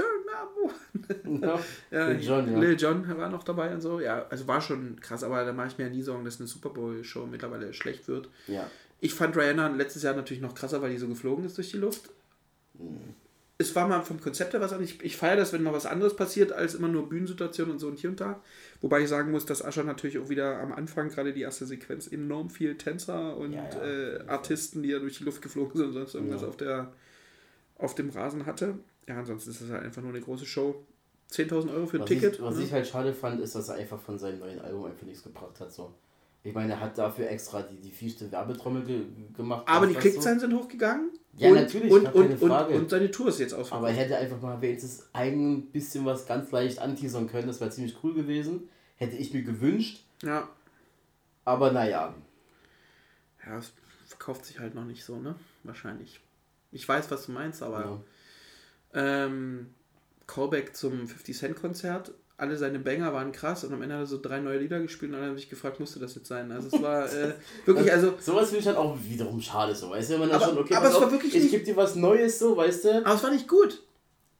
Turn 0.00 0.34
up. 0.34 1.60
Ja, 1.90 2.08
Lil 2.08 2.20
Jon, 2.20 2.52
ja. 2.52 2.58
Lil 2.58 2.80
Jon 2.80 3.16
war 3.16 3.28
noch 3.28 3.42
dabei 3.44 3.74
und 3.74 3.80
so. 3.80 4.00
Ja, 4.00 4.26
also 4.30 4.46
war 4.46 4.60
schon 4.60 5.00
krass, 5.00 5.24
aber 5.24 5.44
da 5.44 5.52
mache 5.52 5.68
ich 5.68 5.78
mir 5.78 5.84
ja 5.84 5.90
nie 5.90 6.02
Sorgen, 6.02 6.24
dass 6.24 6.38
eine 6.40 6.46
Super 6.48 6.70
Bowl-Show 6.70 7.26
mittlerweile 7.26 7.72
schlecht 7.74 8.08
wird. 8.08 8.28
ja. 8.46 8.68
Ich 9.02 9.14
fand 9.14 9.34
Rihanna 9.34 9.68
letztes 9.68 10.02
Jahr 10.02 10.14
natürlich 10.14 10.42
noch 10.42 10.54
krasser, 10.54 10.82
weil 10.82 10.90
die 10.90 10.98
so 10.98 11.08
geflogen 11.08 11.46
ist 11.46 11.56
durch 11.56 11.70
die 11.70 11.78
Luft. 11.78 12.10
Mhm. 12.74 13.14
Es 13.56 13.74
war 13.74 13.88
mal 13.88 14.02
vom 14.02 14.20
Konzept 14.20 14.52
her 14.52 14.60
was 14.60 14.72
anderes. 14.74 14.90
Ich, 14.92 15.02
ich 15.02 15.16
feiere 15.16 15.36
das, 15.36 15.54
wenn 15.54 15.62
noch 15.62 15.72
was 15.72 15.86
anderes 15.86 16.16
passiert, 16.16 16.52
als 16.52 16.74
immer 16.74 16.88
nur 16.88 17.08
Bühnensituationen 17.08 17.72
und 17.72 17.78
so 17.78 17.88
und 17.88 17.98
hier 17.98 18.10
und 18.10 18.20
da. 18.20 18.42
Wobei 18.82 19.00
ich 19.00 19.08
sagen 19.08 19.30
muss, 19.30 19.46
dass 19.46 19.64
Ascher 19.64 19.84
natürlich 19.84 20.18
auch 20.18 20.28
wieder 20.28 20.60
am 20.60 20.72
Anfang, 20.72 21.08
gerade 21.08 21.32
die 21.32 21.40
erste 21.40 21.64
Sequenz, 21.64 22.08
enorm 22.08 22.50
viel 22.50 22.76
Tänzer 22.76 23.38
und 23.38 23.54
Ja, 23.54 23.68
ja. 23.70 23.82
äh, 23.82 24.20
Artisten, 24.28 24.82
die 24.82 24.90
ja 24.90 24.98
durch 24.98 25.16
die 25.16 25.24
Luft 25.24 25.40
geflogen 25.40 25.76
sind 25.78 25.86
und 25.88 25.92
sonst 25.94 26.14
irgendwas 26.14 26.42
auf, 26.42 26.58
der, 26.58 26.92
auf 27.78 27.94
dem 27.94 28.10
Rasen 28.10 28.44
hatte. 28.44 28.74
Ja, 29.10 29.16
ansonsten 29.18 29.50
ist 29.50 29.60
es 29.60 29.70
halt 29.70 29.82
einfach 29.82 30.02
nur 30.02 30.12
eine 30.12 30.20
große 30.20 30.46
Show. 30.46 30.84
10.000 31.32 31.72
Euro 31.74 31.86
für 31.86 31.96
ein 31.96 32.02
Was, 32.02 32.08
Ticket. 32.08 32.34
ich, 32.34 32.42
was 32.42 32.56
ne? 32.56 32.62
ich 32.62 32.72
halt 32.72 32.86
schade 32.86 33.12
fand, 33.12 33.40
ist, 33.40 33.56
dass 33.56 33.68
er 33.68 33.74
einfach 33.74 34.00
von 34.00 34.18
seinem 34.18 34.38
neuen 34.38 34.60
Album 34.60 34.84
einfach 34.84 35.04
nichts 35.04 35.24
gebracht 35.24 35.58
hat. 35.58 35.72
So. 35.72 35.92
Ich 36.44 36.54
meine, 36.54 36.74
er 36.74 36.80
hat 36.80 36.96
dafür 36.96 37.28
extra 37.28 37.62
die, 37.62 37.76
die 37.80 37.90
vierte 37.90 38.30
Werbetrommel 38.30 38.84
ge 38.84 39.02
gemacht. 39.36 39.64
aber 39.66 39.86
die 39.86 39.96
einfach 39.96 40.02
so. 40.04 40.10
Klickzahlen 40.10 40.38
sind 40.38 40.54
hochgegangen. 40.54 41.10
Ja, 41.36 41.48
und, 41.48 41.54
natürlich, 41.56 41.90
Und, 41.92 42.14
und, 42.14 42.40
und, 42.42 42.50
und 42.50 42.90
seine 42.90 43.10
Tour 43.10 43.28
ist 43.28 43.40
jetzt 43.40 43.52
ausverkauft. 43.52 43.72
Aber 43.78 43.88
er 43.88 43.94
hätte 43.94 44.16
einfach 44.16 44.40
mal 44.40 44.60
wenigstens 44.60 45.08
ein 45.12 45.66
bisschen 45.72 46.04
was 46.04 46.26
ganz 46.26 46.52
leicht 46.52 46.78
anteasern 46.78 47.26
können. 47.28 47.48
Das 47.48 47.60
wäre 47.60 47.70
ziemlich 47.70 47.96
cool 48.04 48.14
gewesen. 48.14 48.68
Hätte 48.96 49.16
ich 49.16 49.32
mir 49.34 49.42
gewünscht. 49.42 50.04
ja. 50.22 50.48
Aber 51.44 51.72
naja. 51.72 52.14
Ja, 53.44 53.58
es 53.58 53.72
verkauft 54.06 54.44
sich 54.44 54.60
halt 54.60 54.74
noch 54.74 54.84
nicht 54.84 55.04
so, 55.04 55.16
ne? 55.16 55.34
Wahrscheinlich. 55.64 56.20
Ich 56.70 56.86
weiß, 56.86 57.10
was 57.10 57.26
du 57.26 57.32
meinst, 57.32 57.62
aber 57.62 57.80
Ja. 57.80 58.00
Ähm, 58.94 59.66
Callback 60.26 60.76
zum 60.76 61.06
50 61.08 61.36
Cent 61.36 61.56
Konzert. 61.60 62.12
Alle 62.36 62.56
seine 62.56 62.78
Banger 62.78 63.12
waren 63.12 63.32
krass 63.32 63.64
und 63.64 63.72
am 63.74 63.82
Ende 63.82 63.96
hat 63.96 64.02
er 64.04 64.06
so 64.06 64.18
drei 64.20 64.40
neue 64.40 64.58
Lieder 64.58 64.80
gespielt 64.80 65.12
und 65.12 65.18
dann 65.18 65.28
habe 65.28 65.38
ich 65.38 65.50
gefragt, 65.50 65.78
musste 65.78 65.98
das 66.00 66.14
jetzt 66.14 66.28
sein? 66.28 66.50
Also 66.50 66.68
es 66.74 66.82
war 66.82 67.04
äh, 67.12 67.34
wirklich, 67.66 67.92
also, 67.92 68.14
Sowas 68.18 68.46
finde 68.48 68.60
ich 68.60 68.66
halt 68.66 68.78
auch 68.78 68.96
wiederum 69.04 69.42
schade, 69.42 69.74
so, 69.74 69.90
weißt 69.90 70.08
du, 70.08 70.12
wenn 70.14 70.20
man 70.20 70.28
dann 70.30 70.40
Aber- 70.42 70.50
schon, 70.50 70.58
okay, 70.58 70.74
aber 70.74 70.88
es 70.88 70.94
war 70.94 71.04
auf, 71.04 71.12
wirklich 71.12 71.34
ich 71.34 71.50
gebe 71.50 71.64
dir 71.64 71.76
was 71.76 71.96
Neues, 71.96 72.38
so, 72.38 72.56
weißt 72.56 72.84
du? 72.84 73.04
aber 73.04 73.14
es 73.14 73.22
war 73.22 73.30
nicht 73.30 73.46
gut. 73.46 73.82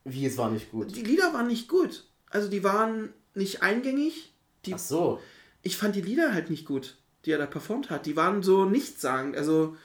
Wie, 0.03 0.25
es 0.25 0.35
war 0.35 0.49
nicht 0.49 0.71
gut. 0.71 0.95
Die 0.95 1.03
Lieder 1.03 1.31
waren 1.31 1.45
nicht 1.45 1.67
gut. 1.67 2.05
Also 2.31 2.47
die 2.49 2.63
waren 2.63 3.13
nicht 3.35 3.61
eingängig. 3.61 4.33
Die, 4.65 4.73
Ach 4.73 4.79
so. 4.79 5.19
ich 5.61 5.77
fand 5.77 5.95
die 5.95 6.01
Lieder 6.01 6.33
halt 6.33 6.49
nicht 6.49 6.65
gut, 6.65 6.97
die 7.25 7.31
er 7.31 7.37
da 7.37 7.45
performt 7.45 7.91
hat. 7.91 8.07
Die 8.07 8.15
waren 8.15 8.41
so 8.41 8.65
nichtssagend. 8.65 9.37
Also 9.37 9.75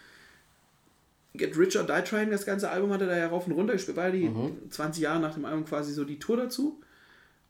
Get 1.37 1.57
Rich 1.57 1.78
or 1.78 1.84
Die 1.84 2.03
Trying, 2.03 2.30
das 2.30 2.47
ganze 2.47 2.70
Album 2.70 2.93
hat 2.93 3.01
er 3.01 3.07
da 3.07 3.16
ja 3.16 3.28
rauf 3.28 3.47
und 3.47 3.53
runter 3.53 3.74
gespielt. 3.74 3.97
Ja 3.97 4.11
die 4.11 4.30
20 4.70 5.03
Jahre 5.03 5.20
nach 5.20 5.34
dem 5.34 5.45
Album 5.45 5.64
quasi 5.64 5.93
so 5.93 6.05
die 6.05 6.18
Tour 6.18 6.37
dazu. 6.37 6.80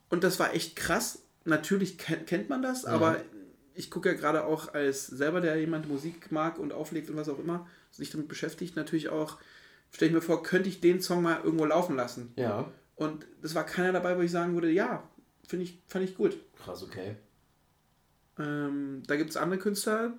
Und 0.09 0.25
das 0.25 0.39
war 0.39 0.55
echt 0.55 0.77
krass. 0.77 1.23
Natürlich 1.45 1.99
kennt, 1.99 2.27
kennt 2.27 2.49
man 2.49 2.63
das, 2.63 2.85
aber 2.85 3.21
ich 3.75 3.91
gucke 3.91 4.09
ja 4.09 4.15
gerade 4.15 4.45
auch 4.45 4.73
als 4.75 5.07
selber, 5.07 5.41
der 5.41 5.61
jemand 5.61 5.89
Musik 5.89 6.33
mag 6.33 6.59
und 6.59 6.73
auflegt 6.73 7.11
und 7.11 7.17
was 7.17 7.29
auch 7.29 7.39
immer, 7.39 7.67
sich 7.91 8.11
damit 8.11 8.27
beschäftigt, 8.27 8.75
natürlich 8.75 9.11
auch, 9.11 9.39
stelle 9.91 10.09
ich 10.09 10.15
mir 10.15 10.23
vor, 10.23 10.43
könnte 10.43 10.69
ich 10.69 10.81
den 10.81 11.01
Song 11.01 11.23
mal 11.23 11.41
irgendwo 11.45 11.67
laufen 11.67 11.95
lassen. 11.95 12.33
Ja. 12.37 12.71
Und 12.97 13.27
es 13.43 13.55
war 13.55 13.65
keiner 13.65 13.93
dabei, 13.93 14.17
wo 14.17 14.23
ich 14.23 14.31
sagen 14.31 14.55
würde, 14.55 14.71
ja, 14.71 15.09
finde 15.47 15.65
ich, 15.65 15.79
fand 15.87 16.05
ich 16.05 16.17
gut. 16.17 16.37
Krass, 16.65 16.83
okay. 16.83 17.17
Ähm, 18.39 19.03
da 19.07 19.17
gibt 19.17 19.31
es 19.31 19.37
andere 19.37 19.61
Künstler, 19.61 20.15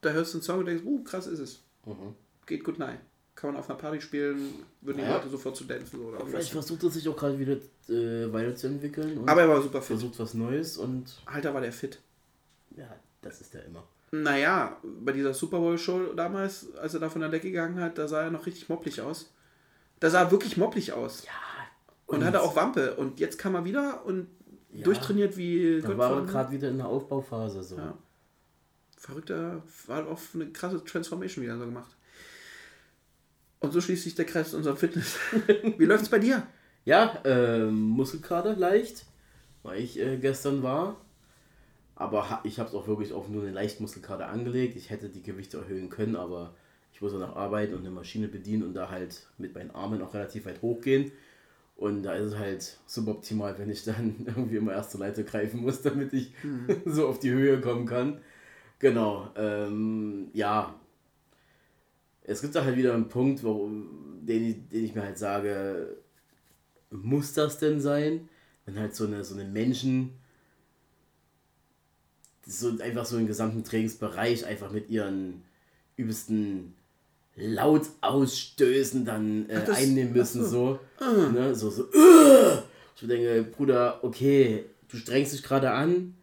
da 0.00 0.10
hörst 0.10 0.34
du 0.34 0.38
einen 0.38 0.42
Song 0.42 0.58
und 0.58 0.66
denkst, 0.66 0.84
uh, 0.84 1.02
krass 1.04 1.26
ist 1.28 1.38
es. 1.38 1.62
Mhm. 1.86 2.14
Geht 2.46 2.64
gut 2.64 2.78
nein. 2.78 2.98
Kann 3.34 3.52
man 3.52 3.60
auf 3.60 3.68
einer 3.70 3.78
Party 3.78 4.00
spielen, 4.00 4.52
würden 4.82 4.98
die 4.98 5.04
Ja. 5.04 5.16
Leute 5.16 5.28
sofort 5.30 5.56
zu 5.56 5.64
dancen. 5.64 6.00
Oder 6.00 6.18
Vielleicht 6.18 6.32
irgendwas. 6.34 6.50
versucht 6.50 6.82
er 6.84 6.90
sich 6.90 7.08
auch 7.08 7.16
gerade 7.16 7.38
wieder 7.38 7.52
äh, 7.88 8.30
weiterzuentwickeln 8.32 9.18
und 9.18 9.28
Aber 9.28 9.40
er 9.42 9.48
war 9.48 9.62
super 9.62 9.78
fit. 9.80 9.96
versucht 9.96 10.18
was 10.18 10.34
Neues 10.34 10.76
und 10.76 11.22
Alter, 11.26 11.54
war 11.54 11.60
der 11.62 11.72
fit. 11.72 11.98
ja, 12.76 12.94
das 13.22 13.40
ist 13.40 13.54
er 13.54 13.64
immer. 13.64 13.84
Naja, 14.10 14.76
bei 14.82 15.12
dieser 15.12 15.32
Super 15.32 15.58
Bowl-Show 15.58 16.12
damals, 16.14 16.74
als 16.76 16.92
er 16.92 17.00
da 17.00 17.08
von 17.08 17.22
der 17.22 17.30
Decke 17.30 17.48
gegangen 17.48 17.80
hat, 17.80 17.96
da 17.96 18.06
sah 18.06 18.22
er 18.24 18.30
noch 18.30 18.44
richtig 18.44 18.68
mopplig 18.68 19.00
aus. 19.00 19.32
Da 20.00 20.10
sah 20.10 20.22
er 20.24 20.30
wirklich 20.30 20.56
mopplig 20.58 20.92
aus. 20.92 21.24
Ja. 21.24 21.30
und, 22.06 22.22
hatte 22.24 22.42
auch 22.42 22.54
Wampe. 22.54 22.94
Und 22.96 23.18
jetzt 23.20 23.38
kam 23.38 23.54
er 23.54 23.64
wieder 23.64 24.04
und 24.04 24.26
Ja. 24.70 24.84
durchtrainiert 24.84 25.38
wie 25.38 25.80
Da 25.80 25.88
Gott 25.88 25.96
war 25.98 26.16
er 26.16 26.26
gerade 26.26 26.50
wieder 26.52 26.68
in 26.68 26.76
der 26.76 26.86
Aufbauphase 26.88 27.62
so. 27.62 27.76
Ja. 27.78 27.96
Verrückter, 28.98 29.62
war 29.86 30.06
auch 30.06 30.18
eine 30.34 30.46
krasse 30.50 30.84
Transformation 30.84 31.42
wieder 31.42 31.58
so 31.58 31.64
gemacht. 31.64 31.96
Und 33.62 33.72
so 33.72 33.80
schließt 33.80 34.02
sich 34.02 34.16
der 34.16 34.24
Kreis 34.24 34.50
zu 34.50 34.56
unserem 34.56 34.76
Fitness. 34.76 35.16
Wie 35.78 35.84
läuft 35.84 36.02
es 36.02 36.08
bei 36.08 36.18
dir? 36.18 36.46
Ja, 36.84 37.20
ähm, 37.24 37.74
Muskelkater 37.74 38.56
leicht, 38.56 39.06
weil 39.62 39.80
ich 39.80 40.00
äh, 40.00 40.16
gestern 40.16 40.64
war. 40.64 40.96
Aber 41.94 42.28
ha 42.28 42.40
ich 42.42 42.58
habe 42.58 42.68
es 42.68 42.74
auch 42.74 42.88
wirklich 42.88 43.12
auf 43.12 43.28
nur 43.28 43.42
eine 43.42 43.52
Leichtmuskelkater 43.52 44.26
angelegt. 44.26 44.76
Ich 44.76 44.90
hätte 44.90 45.08
die 45.08 45.22
Gewichte 45.22 45.58
erhöhen 45.58 45.90
können, 45.90 46.16
aber 46.16 46.54
ich 46.92 47.00
muss 47.00 47.12
ja 47.12 47.18
noch 47.18 47.36
arbeiten 47.36 47.74
und 47.74 47.80
eine 47.80 47.90
Maschine 47.90 48.26
bedienen 48.26 48.64
und 48.64 48.74
da 48.74 48.90
halt 48.90 49.28
mit 49.38 49.54
meinen 49.54 49.70
Armen 49.70 50.02
auch 50.02 50.12
relativ 50.12 50.44
weit 50.46 50.60
hochgehen. 50.60 51.12
Und 51.76 52.02
da 52.02 52.14
ist 52.14 52.32
es 52.32 52.38
halt 52.38 52.78
suboptimal, 52.86 53.56
wenn 53.58 53.70
ich 53.70 53.84
dann 53.84 54.16
irgendwie 54.26 54.56
immer 54.56 54.72
erst 54.72 54.90
zur 54.90 55.00
Leiter 55.00 55.22
greifen 55.22 55.60
muss, 55.60 55.82
damit 55.82 56.12
ich 56.12 56.34
so 56.84 57.06
auf 57.06 57.20
die 57.20 57.30
Höhe 57.30 57.60
kommen 57.60 57.86
kann. 57.86 58.20
Genau, 58.80 59.30
ähm, 59.36 60.30
ja. 60.32 60.74
Es 62.24 62.40
gibt 62.40 62.54
da 62.54 62.64
halt 62.64 62.76
wieder 62.76 62.94
einen 62.94 63.08
Punkt, 63.08 63.42
wo, 63.42 63.68
den, 64.20 64.44
ich- 64.50 64.68
den 64.68 64.84
ich 64.84 64.94
mir 64.94 65.02
halt 65.02 65.18
sage, 65.18 65.96
muss 66.90 67.32
das 67.32 67.58
denn 67.58 67.80
sein? 67.80 68.28
Wenn 68.64 68.78
halt 68.78 68.94
so 68.94 69.06
eine, 69.06 69.24
so 69.24 69.34
eine 69.34 69.44
Menschen 69.44 70.10
so 72.46 72.76
einfach 72.80 73.06
so 73.06 73.16
den 73.16 73.26
gesamten 73.26 73.62
Trainingsbereich 73.64 74.44
einfach 74.46 74.72
mit 74.72 74.90
ihren 74.90 75.42
übelsten 75.96 76.74
Lautausstößen 77.36 79.04
dann 79.04 79.48
äh, 79.48 79.64
Ach, 79.68 79.76
einnehmen 79.76 80.12
müssen, 80.12 80.42
ach 80.44 80.48
so. 80.50 80.80
Ne? 81.32 81.54
So, 81.54 81.70
so, 81.70 81.84
"Ugh!" 81.84 82.62
ich 83.00 83.06
denke, 83.08 83.44
Bruder, 83.56 84.02
okay, 84.02 84.64
du 84.88 84.96
strengst 84.96 85.32
dich 85.32 85.42
gerade 85.42 85.70
an 85.70 86.14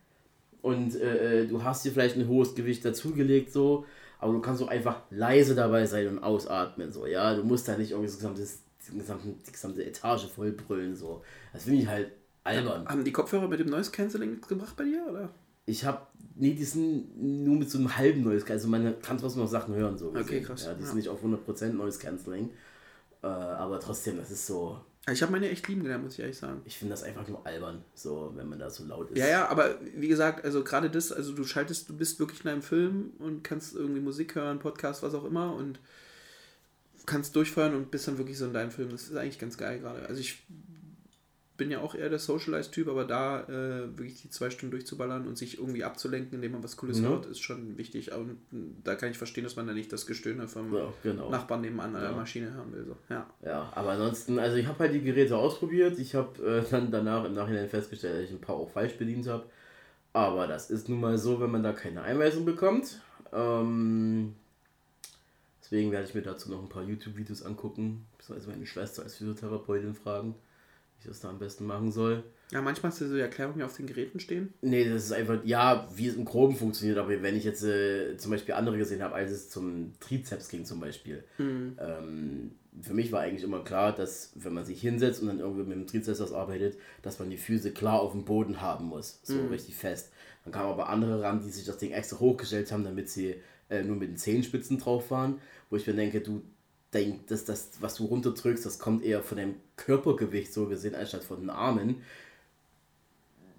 und 0.61 0.95
äh, 0.95 1.43
äh, 1.43 1.47
du 1.47 1.63
hast 1.63 1.83
dir 1.85 1.91
vielleicht 1.91 2.15
ein 2.17 2.27
hohes 2.27 2.53
Gewicht 2.55 2.83
dazugelegt, 2.85 3.51
so, 3.51 3.85
aber 4.19 4.33
du 4.33 4.41
kannst 4.41 4.61
auch 4.61 4.67
einfach 4.67 5.01
leise 5.09 5.55
dabei 5.55 5.85
sein 5.85 6.07
und 6.07 6.19
ausatmen, 6.19 6.91
so, 6.91 7.05
ja, 7.05 7.33
du 7.35 7.43
musst 7.43 7.67
da 7.67 7.77
nicht 7.77 7.91
irgendwie 7.91 8.07
das 8.07 8.17
gesamte, 8.17 8.41
die, 8.41 8.97
gesamte, 8.97 9.27
die 9.47 9.51
gesamte 9.51 9.85
Etage 9.85 10.27
voll 10.27 10.51
brüllen, 10.51 10.95
so. 10.95 11.23
Das 11.53 11.63
finde 11.63 11.81
ich 11.81 11.87
halt 11.87 12.11
albern. 12.43 12.87
Haben 12.87 13.03
die 13.03 13.11
Kopfhörer 13.13 13.47
mit 13.47 13.59
dem 13.59 13.69
Noise 13.69 13.91
Cancelling 13.91 14.31
nichts 14.31 14.47
gebracht 14.47 14.75
bei 14.75 14.83
dir? 14.83 15.05
Oder? 15.09 15.29
Ich 15.65 15.85
habe, 15.85 16.01
nee, 16.35 16.53
die 16.53 16.63
sind 16.63 17.17
nur 17.17 17.55
mit 17.55 17.69
so 17.69 17.77
einem 17.77 17.95
halben 17.95 18.23
Noise 18.23 18.45
Also 18.49 18.67
man 18.67 18.99
kann 19.01 19.17
trotzdem 19.17 19.41
noch 19.43 19.49
Sachen 19.49 19.75
hören, 19.75 19.97
so. 19.97 20.09
Okay, 20.09 20.23
gesehen. 20.23 20.43
krass, 20.45 20.65
Ja, 20.65 20.73
die 20.73 20.81
ja. 20.81 20.87
sind 20.87 20.97
nicht 20.97 21.09
auf 21.09 21.23
100% 21.23 21.73
Noise 21.73 21.99
Cancelling. 21.99 22.49
Äh, 23.21 23.27
aber 23.27 23.79
trotzdem, 23.79 24.17
das 24.17 24.31
ist 24.31 24.47
so, 24.47 24.79
Ich 25.11 25.21
habe 25.21 25.31
meine 25.31 25.49
echt 25.49 25.67
lieben 25.67 25.83
gelernt, 25.83 26.03
muss 26.03 26.13
ich 26.13 26.19
ehrlich 26.19 26.37
sagen. 26.37 26.61
ich 26.65 26.77
finde 26.77 26.93
das 26.93 27.03
einfach 27.03 27.27
nur 27.27 27.45
albern, 27.45 27.83
so, 27.93 28.33
wenn 28.35 28.47
man 28.47 28.59
da 28.59 28.69
so 28.69 28.85
laut 28.85 29.11
ist. 29.11 29.17
Ja, 29.17 29.27
ja, 29.27 29.47
aber 29.47 29.79
wie 29.95 30.07
gesagt, 30.07 30.43
also 30.45 30.63
gerade 30.63 30.89
das, 30.89 31.11
also 31.11 31.33
du 31.33 31.43
schaltest, 31.43 31.89
du 31.89 31.95
bist 31.95 32.19
wirklich 32.19 32.43
in 32.43 32.49
einem 32.49 32.61
Film 32.61 33.11
und 33.19 33.43
kannst 33.43 33.75
irgendwie 33.75 34.01
Musik 34.01 34.35
hören, 34.35 34.59
Podcast, 34.59 35.03
was 35.03 35.13
auch 35.13 35.25
immer 35.25 35.55
und 35.55 35.79
kannst 37.05 37.35
durchfeuern 37.35 37.75
und 37.75 37.91
bist 37.91 38.07
dann 38.07 38.17
wirklich 38.17 38.37
so 38.37 38.45
in 38.45 38.53
deinem 38.53 38.71
Film. 38.71 38.89
Das 38.91 39.03
ist 39.03 39.15
eigentlich 39.15 39.39
ganz 39.39 39.57
geil 39.57 39.79
gerade. 39.79 40.05
Also 40.07 40.21
ich 40.21 40.43
bin 41.59 41.69
ja 41.69 41.81
auch 41.81 41.93
eher 41.93 42.09
der 42.09 42.17
Socialized-Typ, 42.17 42.87
aber 42.87 43.05
da 43.05 43.41
äh, 43.43 43.95
wirklich 43.95 44.23
die 44.23 44.31
zwei 44.31 44.49
Stunden 44.49 44.71
durchzuballern 44.71 45.27
und 45.27 45.37
sich 45.37 45.59
irgendwie 45.59 45.83
abzulenken, 45.83 46.33
indem 46.33 46.53
man 46.53 46.63
was 46.63 46.75
Cooles 46.77 46.99
Mhm. 47.01 47.05
hört, 47.09 47.25
ist 47.27 47.41
schon 47.41 47.77
wichtig. 47.77 48.11
Und 48.13 48.39
da 48.83 48.95
kann 48.95 49.11
ich 49.11 49.17
verstehen, 49.19 49.43
dass 49.43 49.55
man 49.55 49.67
da 49.67 49.73
nicht 49.73 49.93
das 49.93 50.07
Gestöhne 50.07 50.47
vom 50.47 50.73
Ja, 50.73 50.91
genau. 51.03 51.29
Nachbarn 51.29 51.61
nebenan 51.61 51.95
an 51.95 52.01
der 52.01 52.09
Ja. 52.11 52.17
Maschine 52.17 52.51
hören 52.51 52.73
will. 52.73 52.85
So. 52.87 52.95
Ja. 53.13 53.29
Ja, 53.45 53.71
aber 53.75 53.91
ansonsten, 53.91 54.39
also 54.39 54.57
ich 54.57 54.65
habe 54.65 54.79
halt 54.79 54.93
die 54.95 55.01
Geräte 55.01 55.37
ausprobiert. 55.37 55.99
Ich 55.99 56.15
habe 56.15 56.41
äh, 56.43 56.63
dann 56.71 56.89
danach 56.89 57.25
im 57.25 57.35
Nachhinein 57.35 57.69
festgestellt, 57.69 58.15
dass 58.15 58.23
ich 58.23 58.31
ein 58.31 58.41
paar 58.41 58.55
auch 58.55 58.71
falsch 58.71 58.93
bedient 58.97 59.27
habe. 59.27 59.45
Aber 60.13 60.47
das 60.47 60.71
ist 60.71 60.89
nun 60.89 60.99
mal 61.01 61.19
so, 61.19 61.39
wenn 61.39 61.51
man 61.51 61.61
da 61.61 61.71
keine 61.73 62.01
Einweisung 62.01 62.43
bekommt. 62.43 62.99
Ähm, 63.31 64.33
deswegen 65.61 65.91
werde 65.91 66.07
ich 66.07 66.15
mir 66.15 66.21
dazu 66.23 66.49
noch 66.49 66.61
ein 66.61 66.69
paar 66.69 66.83
YouTube-Videos 66.83 67.43
angucken. 67.43 68.05
Beziehungsweise 68.17 68.49
meine 68.49 68.65
Schwester 68.65 69.03
als 69.03 69.15
Physiotherapeutin 69.17 69.93
fragen, 69.93 70.35
ich 70.99 71.05
das 71.05 71.19
da 71.19 71.29
am 71.29 71.39
besten 71.39 71.65
machen 71.65 71.91
soll. 71.91 72.23
Ja, 72.51 72.61
manchmal 72.61 72.91
hast 72.91 73.01
du 73.01 73.07
so 73.07 73.15
Erklärungen, 73.15 73.59
die 73.59 73.63
auf 73.63 73.75
den 73.75 73.85
Geräten 73.85 74.19
stehen. 74.19 74.53
Nee, 74.61 74.89
das 74.89 75.05
ist 75.05 75.11
einfach, 75.11 75.39
ja, 75.45 75.87
wie 75.95 76.07
es 76.07 76.15
im 76.15 76.25
Groben 76.25 76.55
funktioniert, 76.55 76.97
aber 76.97 77.21
wenn 77.21 77.35
ich 77.35 77.43
jetzt 77.43 77.63
äh, 77.63 78.17
zum 78.17 78.31
Beispiel 78.31 78.55
andere 78.55 78.77
gesehen 78.77 79.03
habe, 79.03 79.15
als 79.15 79.31
es 79.31 79.49
zum 79.49 79.93
Trizeps 79.99 80.49
ging 80.49 80.65
zum 80.65 80.79
Beispiel, 80.79 81.23
ähm, 81.79 82.51
für 82.81 82.93
mich 82.93 83.11
war 83.11 83.21
eigentlich 83.21 83.43
immer 83.43 83.63
klar, 83.63 83.93
dass 83.93 84.31
wenn 84.35 84.53
man 84.53 84.65
sich 84.65 84.81
hinsetzt 84.81 85.21
und 85.21 85.27
dann 85.27 85.39
irgendwie 85.39 85.63
mit 85.63 85.77
dem 85.77 85.87
Trizeps 85.87 86.19
was 86.19 86.33
arbeitet, 86.33 86.77
dass 87.01 87.19
man 87.19 87.29
die 87.29 87.37
Füße 87.37 87.71
klar 87.71 88.01
auf 88.01 88.11
dem 88.11 88.25
Boden 88.25 88.61
haben 88.61 88.85
muss, 88.85 89.19
so 89.23 89.47
richtig 89.47 89.75
fest. 89.75 90.11
Dann 90.43 90.53
kamen 90.53 90.71
aber 90.71 90.89
andere 90.89 91.21
ran, 91.21 91.41
die 91.41 91.49
sich 91.49 91.65
das 91.65 91.77
Ding 91.77 91.91
extra 91.91 92.19
hochgestellt 92.19 92.71
haben, 92.71 92.83
damit 92.83 93.09
sie 93.09 93.35
äh, 93.69 93.83
nur 93.83 93.95
mit 93.95 94.09
den 94.09 94.17
Zehenspitzen 94.17 94.79
drauf 94.79 95.11
waren, 95.11 95.39
wo 95.69 95.75
ich 95.75 95.85
mir 95.85 95.93
denke, 95.93 96.21
du 96.21 96.41
denkst, 96.93 97.25
dass 97.27 97.45
das, 97.45 97.69
was 97.79 97.95
du 97.95 98.05
runterdrückst, 98.05 98.65
das 98.65 98.79
kommt 98.79 99.03
eher 99.03 99.21
von 99.21 99.37
deinem 99.37 99.55
Körpergewicht 99.75 100.53
so 100.53 100.67
gesehen, 100.67 100.95
anstatt 100.95 101.23
von 101.23 101.39
den 101.39 101.49
Armen 101.49 102.01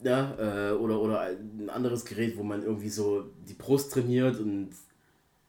ja, 0.02 0.34
äh, 0.38 0.72
oder, 0.72 1.00
oder 1.00 1.20
ein 1.20 1.68
anderes 1.70 2.04
Gerät, 2.04 2.36
wo 2.36 2.42
man 2.42 2.62
irgendwie 2.62 2.88
so 2.88 3.26
die 3.48 3.54
Brust 3.54 3.92
trainiert 3.92 4.38
und 4.40 4.70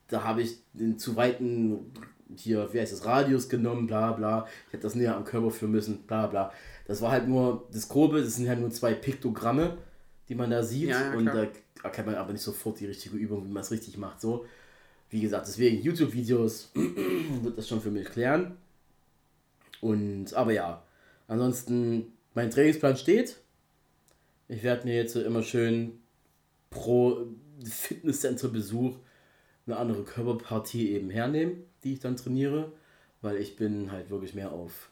da 0.08 0.24
habe 0.24 0.42
ich 0.42 0.58
den 0.74 0.98
zu 0.98 1.16
weiten, 1.16 1.92
hier, 2.36 2.72
wie 2.72 2.80
heißt 2.80 2.92
das, 2.92 3.06
Radius 3.06 3.48
genommen, 3.48 3.86
bla 3.86 4.12
bla. 4.12 4.46
Ich 4.66 4.74
hätte 4.74 4.82
das 4.82 4.94
näher 4.94 5.16
am 5.16 5.24
Körper 5.24 5.50
führen 5.50 5.72
müssen, 5.72 6.02
bla 6.02 6.26
bla. 6.26 6.52
Das 6.86 7.00
war 7.00 7.10
halt 7.10 7.28
nur 7.28 7.66
das 7.72 7.88
Grobe, 7.88 8.20
das 8.20 8.36
sind 8.36 8.48
halt 8.48 8.60
nur 8.60 8.70
zwei 8.70 8.92
Piktogramme, 8.94 9.78
die 10.28 10.34
man 10.34 10.50
da 10.50 10.62
sieht 10.62 10.90
Ja, 10.90 11.12
ja, 11.12 11.14
und 11.14 11.26
da 11.26 11.46
erkennt 11.82 12.06
man 12.06 12.16
aber 12.16 12.32
nicht 12.32 12.42
sofort 12.42 12.80
die 12.80 12.86
richtige 12.86 13.16
Übung, 13.16 13.46
wie 13.46 13.50
man 13.50 13.62
es 13.62 13.70
richtig 13.70 13.96
macht. 13.96 14.20
So, 14.20 14.44
wie 15.12 15.20
gesagt, 15.20 15.46
deswegen 15.46 15.82
YouTube-Videos 15.82 16.70
wird 16.74 17.58
das 17.58 17.68
schon 17.68 17.82
für 17.82 17.90
mich 17.90 18.08
klären. 18.08 18.56
Und, 19.82 20.32
aber 20.32 20.52
ja, 20.52 20.82
ansonsten, 21.28 22.12
mein 22.34 22.50
Trainingsplan 22.50 22.96
steht. 22.96 23.36
Ich 24.48 24.62
werde 24.62 24.86
mir 24.86 24.96
jetzt 24.96 25.14
immer 25.14 25.42
schön 25.42 26.00
pro 26.70 27.26
Fitnesscenter-Besuch 27.62 28.96
eine 29.66 29.76
andere 29.76 30.02
Körperpartie 30.02 30.92
eben 30.92 31.10
hernehmen, 31.10 31.64
die 31.84 31.92
ich 31.92 32.00
dann 32.00 32.16
trainiere, 32.16 32.72
weil 33.20 33.36
ich 33.36 33.56
bin 33.56 33.92
halt 33.92 34.08
wirklich 34.08 34.34
mehr 34.34 34.50
auf 34.52 34.88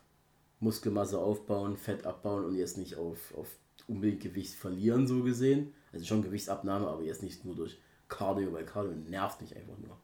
Muskelmasse 0.61 1.19
aufbauen, 1.19 1.79
Fett 1.79 2.05
abbauen 2.05 2.45
und 2.45 2.57
jetzt 2.57 2.77
nicht 2.77 2.97
auf, 2.97 3.35
auf 3.35 3.49
unbedingt 3.89 4.21
Gewicht 4.21 4.55
verlieren, 4.55 5.07
so 5.07 5.23
gesehen. 5.23 5.73
Also 5.93 6.05
schon 6.05 6.23
Gewichtsabnahme, 6.23 6.87
aber 6.89 7.03
jetzt 7.03 7.23
nicht 7.23 7.47
nur 7.47 7.57
durch 7.57 7.79
Cardio, 8.09 8.53
weil 8.53 8.67
Cardio 8.67 8.93
nervt 8.93 9.41
mich 9.41 9.57
einfach 9.57 9.79
nur. 9.79 9.97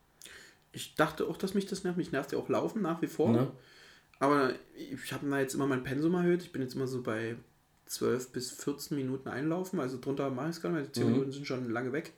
Ich 0.77 0.95
dachte 0.95 1.27
auch, 1.27 1.37
dass 1.39 1.55
mich 1.55 1.67
das 1.67 1.85
nervt. 1.85 1.97
Mich 1.97 2.13
nervt 2.13 2.33
ja 2.33 2.39
auch 2.39 2.49
Laufen 2.49 2.83
nach 2.83 3.01
wie 3.03 3.07
vor. 3.07 3.31
Ne? 3.31 3.51
Aber 4.19 4.53
ich 4.75 5.13
habe 5.13 5.29
da 5.29 5.41
jetzt 5.41 5.55
immer 5.55 5.67
mein 5.67 5.83
Pensum 5.83 6.15
erhöht. 6.15 6.43
Ich 6.43 6.53
bin 6.53 6.63
jetzt 6.63 6.75
immer 6.75 6.87
so 6.87 7.03
bei 7.03 7.37
12 7.87 8.31
bis 8.31 8.51
14 8.51 8.97
Minuten 8.97 9.29
einlaufen. 9.29 9.81
Also 9.81 9.99
drunter 9.99 10.31
mache 10.31 10.51
ich 10.51 10.57
es 10.57 10.63
gar 10.63 10.71
nicht. 10.71 10.95
Die 10.95 11.01
10 11.01 11.13
Minuten 11.13 11.33
sind 11.33 11.47
schon 11.47 11.71
lange 11.71 11.93
weg. 11.93 12.13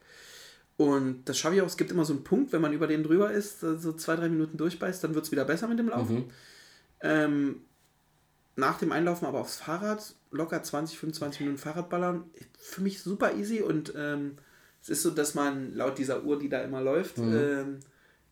Und 0.75 1.23
das 1.25 1.37
schaffe 1.37 1.55
ich 1.55 1.61
auch. 1.61 1.67
Es 1.67 1.77
gibt 1.77 1.91
immer 1.91 2.05
so 2.05 2.13
einen 2.13 2.23
Punkt, 2.23 2.51
wenn 2.51 2.61
man 2.61 2.73
über 2.73 2.87
den 2.87 3.03
drüber 3.03 3.31
ist, 3.31 3.61
so 3.61 3.93
zwei, 3.93 4.15
drei 4.15 4.29
Minuten 4.29 4.57
durchbeißt, 4.57 5.03
dann 5.03 5.15
wird 5.15 5.25
es 5.25 5.31
wieder 5.31 5.45
besser 5.45 5.67
mit 5.67 5.79
dem 5.79 5.89
Laufen. 5.89 6.25
Ähm, 7.01 7.61
nach 8.55 8.77
dem 8.77 8.91
Einlaufen 8.91 9.25
aber 9.27 9.39
aufs 9.39 9.57
Fahrrad, 9.57 10.15
locker 10.31 10.61
20, 10.61 10.99
25 10.99 11.41
Minuten 11.41 11.57
Fahrrad 11.57 11.89
ballern. 11.89 12.25
Für 12.57 12.81
mich 12.81 13.01
super 13.01 13.35
easy 13.35 13.61
und 13.61 13.93
ähm, 13.95 14.37
es 14.81 14.89
ist 14.89 15.03
so, 15.03 15.11
dass 15.11 15.33
man 15.33 15.73
laut 15.75 15.97
dieser 15.97 16.23
Uhr, 16.23 16.39
die 16.39 16.49
da 16.49 16.61
immer 16.61 16.81
läuft, 16.81 17.17
ähm, 17.19 17.79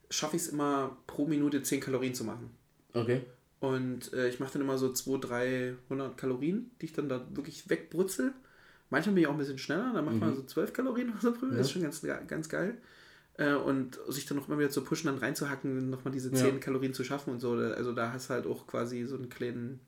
schaffe 0.10 0.36
ich 0.36 0.44
es 0.44 0.48
immer 0.50 0.98
pro 1.08 1.26
Minute 1.26 1.62
10 1.62 1.82
Kalorien 1.82 2.14
zu 2.14 2.24
machen. 2.24 2.50
Okay. 2.94 3.22
Und 3.60 4.14
äh, 4.14 4.30
ich 4.30 4.40
mache 4.40 4.54
dann 4.54 4.62
immer 4.62 4.78
so 4.78 4.92
200, 4.94 5.30
300 5.90 6.18
Kalorien, 6.18 6.72
die 6.82 6.86
ich 6.86 6.94
dann 6.94 7.10
da 7.10 7.26
wirklich 7.32 7.70
wegbrutzel. 7.70 8.34
Manchmal 8.90 9.16
bin 9.16 9.22
ich 9.24 9.28
auch 9.28 9.34
ein 9.34 9.38
bisschen 9.40 9.58
schneller, 9.58 9.92
dann 9.94 10.06
macht 10.06 10.16
man 10.20 10.36
so 10.36 10.44
12 10.44 10.72
Kalorien 10.74 11.10
oder 11.10 11.20
so 11.20 11.34
früh. 11.34 11.50
Das 11.52 11.62
ist 11.68 11.72
schon 11.72 11.82
ganz, 11.82 12.02
ganz 12.28 12.48
geil. 12.50 12.78
Äh, 13.34 13.54
und 13.56 14.00
sich 14.08 14.26
dann 14.26 14.38
noch 14.38 14.48
immer 14.48 14.58
wieder 14.60 14.70
zu 14.70 14.84
pushen, 14.84 15.08
dann 15.08 15.18
reinzuhacken, 15.18 15.90
nochmal 15.90 16.12
diese 16.14 16.32
10 16.32 16.46
Ja. 16.56 16.60
Kalorien 16.60 16.94
zu 16.94 17.04
schaffen 17.04 17.32
und 17.32 17.40
so. 17.40 17.52
Also 17.54 17.92
da 17.94 18.14
hast 18.14 18.30
du 18.30 18.34
halt 18.36 18.48
auch 18.48 18.66
quasi 18.68 19.04
so 19.06 19.16
einen 19.16 19.30
kleinen, 19.30 19.80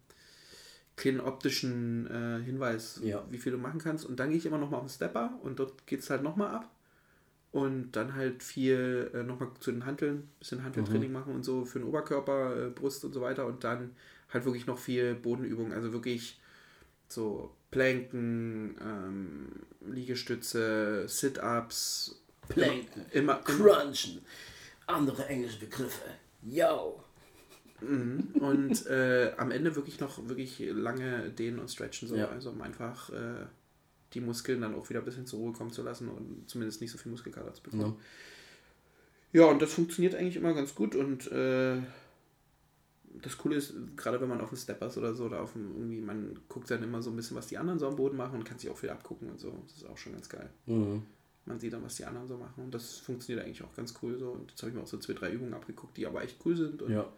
kleinen 0.96 1.22
optischen 1.22 2.08
äh, 2.08 2.44
Hinweis, 2.44 3.00
Ja. 3.04 3.24
wie 3.30 3.38
viel 3.38 3.52
du 3.54 3.58
machen 3.58 3.80
kannst. 3.80 4.06
Und 4.06 4.20
dann 4.20 4.30
gehe 4.30 4.38
ich 4.38 4.46
immer 4.46 4.58
nochmal 4.58 4.82
auf 4.82 4.88
den 4.88 4.94
Stepper 4.94 5.40
und 5.44 5.60
dort 5.60 5.88
geht 5.88 6.02
es 6.02 6.10
halt 6.10 6.22
nochmal 6.24 6.54
ab. 6.54 6.70
Und 7.52 7.94
dann 7.94 8.14
halt 8.14 8.44
viel 8.44 9.10
äh, 9.14 9.24
nochmal 9.24 9.50
zu 9.60 9.72
den 9.72 9.86
Hanteln, 9.86 10.30
bisschen 10.40 10.64
Hanteltraining 10.64 11.12
machen 11.12 11.34
und 11.34 11.44
so 11.44 11.66
für 11.66 11.80
den 11.80 11.88
Oberkörper, 11.88 12.68
äh, 12.68 12.70
Brust 12.70 13.04
und 13.06 13.14
so 13.14 13.22
weiter. 13.22 13.48
Und 13.48 13.64
dann 13.64 13.96
halt 14.32 14.46
wirklich 14.46 14.68
noch 14.68 14.78
viel 14.78 15.16
Bodenübungen. 15.16 15.74
Also 15.74 15.92
wirklich 15.92 16.40
so 17.08 17.52
Planken, 17.72 18.76
ähm, 18.82 19.48
Liegestütze, 19.82 21.08
Sit-Ups. 21.08 22.22
Planken, 22.50 23.06
Immer, 23.12 23.34
immer, 23.34 23.36
Crunchen, 23.44 24.22
andere 24.88 25.26
englische 25.28 25.60
Begriffe. 25.60 26.10
Yo. 26.44 27.04
und 27.82 28.86
äh, 28.88 29.34
am 29.38 29.52
Ende 29.52 29.76
wirklich 29.76 30.00
noch 30.00 30.28
wirklich 30.28 30.60
lange 30.60 31.30
dehnen 31.30 31.60
und 31.60 31.70
stretchen. 31.70 32.08
So. 32.08 32.16
Ja. 32.16 32.28
Also 32.30 32.50
um 32.50 32.62
einfach 32.62 33.10
äh, 33.12 33.46
die 34.14 34.22
Muskeln 34.22 34.62
dann 34.62 34.76
auch 34.76 34.90
wieder 34.90 35.00
ein 35.00 35.06
bisschen 35.06 35.26
zur 35.26 35.40
Ruhe 35.40 35.54
kommen 35.54 35.72
zu 35.72 35.84
lassen 35.84 36.10
und 36.10 36.50
zumindest 36.50 36.82
nicht 36.82 36.92
so 36.92 36.98
viel 36.98 37.12
Muskelkater 37.12 37.54
zu 37.54 37.64
bekommen. 37.64 37.98
Ja, 39.32 39.46
und 39.46 39.62
das 39.62 39.74
funktioniert 39.74 40.16
eigentlich 40.16 40.38
immer 40.38 40.54
ganz 40.54 40.74
gut 40.74 40.96
und 40.96 41.32
äh, 41.32 41.78
das 43.22 43.38
Coole 43.38 43.56
ist, 43.56 43.74
gerade 43.96 44.20
wenn 44.22 44.30
man 44.30 44.42
auf 44.42 44.50
dem 44.50 44.58
Stepper 44.58 44.88
ist 44.88 44.98
oder 44.98 45.14
so, 45.14 45.26
oder 45.26 45.42
auf 45.42 45.54
dem, 45.54 45.76
irgendwie, 45.76 46.02
man 46.02 46.40
guckt 46.48 46.70
dann 46.72 46.84
immer 46.84 47.02
so 47.02 47.10
ein 47.10 47.16
bisschen, 47.16 47.38
was 47.38 47.48
die 47.48 47.58
anderen 47.58 47.80
so 47.80 47.88
am 47.88 47.96
Boden 47.96 48.18
machen 48.18 48.36
und 48.36 48.44
kann 48.46 48.58
sich 48.58 48.70
auch 48.70 48.78
viel 48.78 48.90
abgucken 48.90 49.30
und 49.30 49.40
so. 49.40 49.54
Das 49.68 49.78
ist 49.78 49.88
auch 49.88 49.98
schon 49.98 50.14
ganz 50.14 50.30
geil. 50.30 50.50
Mhm. 50.66 51.04
Man 51.46 51.60
sieht 51.60 51.74
dann, 51.74 51.84
was 51.84 51.96
die 51.96 52.06
anderen 52.06 52.28
so 52.28 52.38
machen 52.38 52.64
und 52.64 52.74
das 52.74 52.98
funktioniert 52.98 53.46
eigentlich 53.46 53.64
auch 53.64 53.76
ganz 53.76 53.94
cool 54.02 54.18
so. 54.18 54.32
Und 54.32 54.52
jetzt 54.52 54.62
habe 54.62 54.70
ich 54.70 54.76
mir 54.76 54.84
auch 54.84 54.88
so 54.88 54.98
zwei, 54.98 55.14
drei 55.14 55.32
Übungen 55.32 55.54
abgeguckt, 55.54 55.98
die 55.98 56.06
aber 56.06 56.24
echt 56.24 56.38
cool 56.46 56.56
sind. 56.56 56.82
Und 56.82 56.92
Ja. 56.92 57.12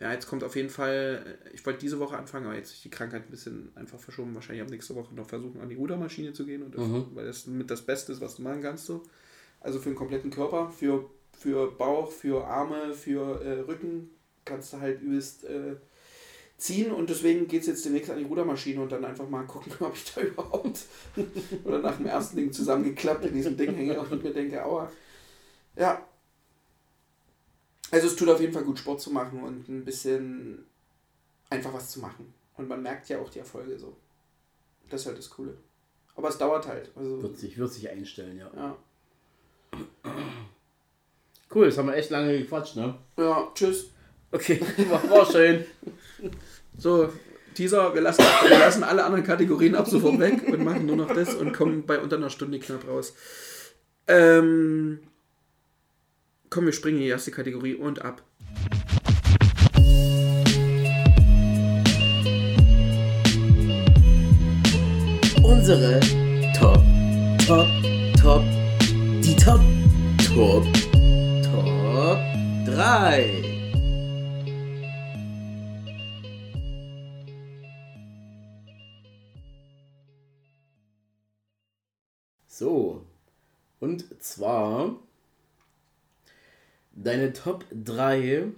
Ja, 0.00 0.12
jetzt 0.12 0.26
kommt 0.26 0.42
auf 0.42 0.56
jeden 0.56 0.70
Fall, 0.70 1.38
äh, 1.44 1.54
ich 1.54 1.64
wollte 1.66 1.80
diese 1.80 1.98
Woche 2.00 2.16
anfangen, 2.16 2.46
aber 2.46 2.56
jetzt 2.56 2.72
ist 2.72 2.84
die 2.84 2.90
Krankheit 2.90 3.24
ein 3.26 3.30
bisschen 3.30 3.70
einfach 3.74 3.98
verschoben. 3.98 4.34
Wahrscheinlich 4.34 4.62
ab 4.62 4.70
nächste 4.70 4.94
Woche 4.94 5.14
noch 5.14 5.28
versuchen, 5.28 5.60
an 5.60 5.68
die 5.68 5.76
Rudermaschine 5.76 6.32
zu 6.32 6.46
gehen, 6.46 6.62
und 6.62 6.76
Mhm. 6.76 7.06
weil 7.14 7.26
das 7.26 7.46
mit 7.46 7.70
das 7.70 7.82
Beste 7.82 8.12
ist, 8.12 8.20
was 8.20 8.36
du 8.36 8.42
machen 8.42 8.62
kannst. 8.62 8.86
So. 8.86 9.02
Also 9.60 9.78
für 9.78 9.90
den 9.90 9.96
kompletten 9.96 10.30
Körper, 10.30 10.70
für, 10.70 11.08
für 11.38 11.70
Bauch, 11.72 12.10
für 12.10 12.44
Arme, 12.46 12.94
für 12.94 13.42
äh, 13.44 13.60
Rücken 13.60 14.10
kannst 14.44 14.72
du 14.72 14.80
halt 14.80 15.00
übelst 15.02 15.44
äh, 15.44 15.76
ziehen 16.56 16.90
und 16.92 17.10
deswegen 17.10 17.46
geht 17.48 17.62
es 17.62 17.66
jetzt 17.68 17.84
demnächst 17.84 18.10
an 18.10 18.18
die 18.18 18.24
Rudermaschine 18.24 18.80
und 18.80 18.90
dann 18.90 19.04
einfach 19.04 19.28
mal 19.28 19.44
gucken, 19.44 19.72
ob 19.80 19.94
ich 19.94 20.12
da 20.12 20.20
überhaupt 20.20 20.80
oder 21.64 21.78
nach 21.80 21.96
dem 21.96 22.06
ersten 22.06 22.36
Ding 22.36 22.52
zusammengeklappt 22.52 23.24
in 23.24 23.34
diesem 23.34 23.56
Ding 23.56 23.74
hänge 23.74 24.00
und 24.00 24.22
mir 24.22 24.32
denke, 24.32 24.64
aua. 24.64 24.90
Ja, 25.76 26.06
also 27.92 28.06
es 28.06 28.16
tut 28.16 28.28
auf 28.28 28.40
jeden 28.40 28.52
Fall 28.52 28.64
gut, 28.64 28.78
Sport 28.78 29.00
zu 29.00 29.10
machen 29.10 29.42
und 29.42 29.68
ein 29.68 29.84
bisschen 29.84 30.64
einfach 31.50 31.72
was 31.72 31.90
zu 31.90 32.00
machen. 32.00 32.32
Und 32.56 32.68
man 32.68 32.82
merkt 32.82 33.08
ja 33.08 33.18
auch 33.18 33.28
die 33.28 33.38
Erfolge 33.38 33.78
so. 33.78 33.96
Das 34.90 35.02
ist 35.02 35.06
halt 35.06 35.18
das 35.18 35.30
Coole. 35.30 35.54
Aber 36.16 36.28
es 36.28 36.38
dauert 36.38 36.66
halt. 36.66 36.90
Also, 36.96 37.22
Wird 37.22 37.38
sich, 37.38 37.56
wird 37.56 37.72
sich 37.72 37.88
einstellen, 37.88 38.38
ja. 38.38 38.50
ja. 38.56 38.76
Cool, 41.54 41.66
jetzt 41.66 41.78
haben 41.78 41.88
wir 41.88 41.96
echt 41.96 42.10
lange 42.10 42.38
gequatscht, 42.38 42.76
ne? 42.76 42.94
ja, 43.18 43.50
tschüss. 43.54 43.90
Okay, 44.30 44.60
war, 44.90 45.10
war 45.10 45.26
schön. 45.30 45.64
So, 46.78 47.12
Teaser, 47.54 47.92
wir 47.94 48.00
lassen, 48.00 48.22
wir 48.22 48.58
lassen 48.58 48.84
alle 48.84 49.04
anderen 49.04 49.24
Kategorien 49.24 49.74
ab 49.74 49.86
sofort 49.86 50.18
weg 50.18 50.42
und 50.46 50.64
machen 50.64 50.86
nur 50.86 50.96
noch 50.96 51.12
das 51.12 51.34
und 51.34 51.52
kommen 51.52 51.84
bei 51.84 52.00
unter 52.00 52.16
einer 52.16 52.30
Stunde 52.30 52.58
knapp 52.58 52.88
raus. 52.88 53.14
Ähm, 54.06 55.00
komm, 56.52 56.66
wir 56.66 56.72
springen 56.74 56.98
in 56.98 57.04
die 57.04 57.08
erste 57.08 57.30
Kategorie 57.30 57.74
und 57.74 58.02
ab. 58.02 58.22
Unsere 65.42 66.00
Top, 66.54 66.82
Top, 67.46 67.66
Top, 68.20 68.42
die 69.22 69.34
Top, 69.34 69.60
Top, 70.26 70.66
Top 71.42 72.18
3. 72.66 73.42
So, 82.46 83.06
und 83.80 84.22
zwar 84.22 84.98
deine 86.94 87.32
Top 87.32 87.64
3 87.72 88.48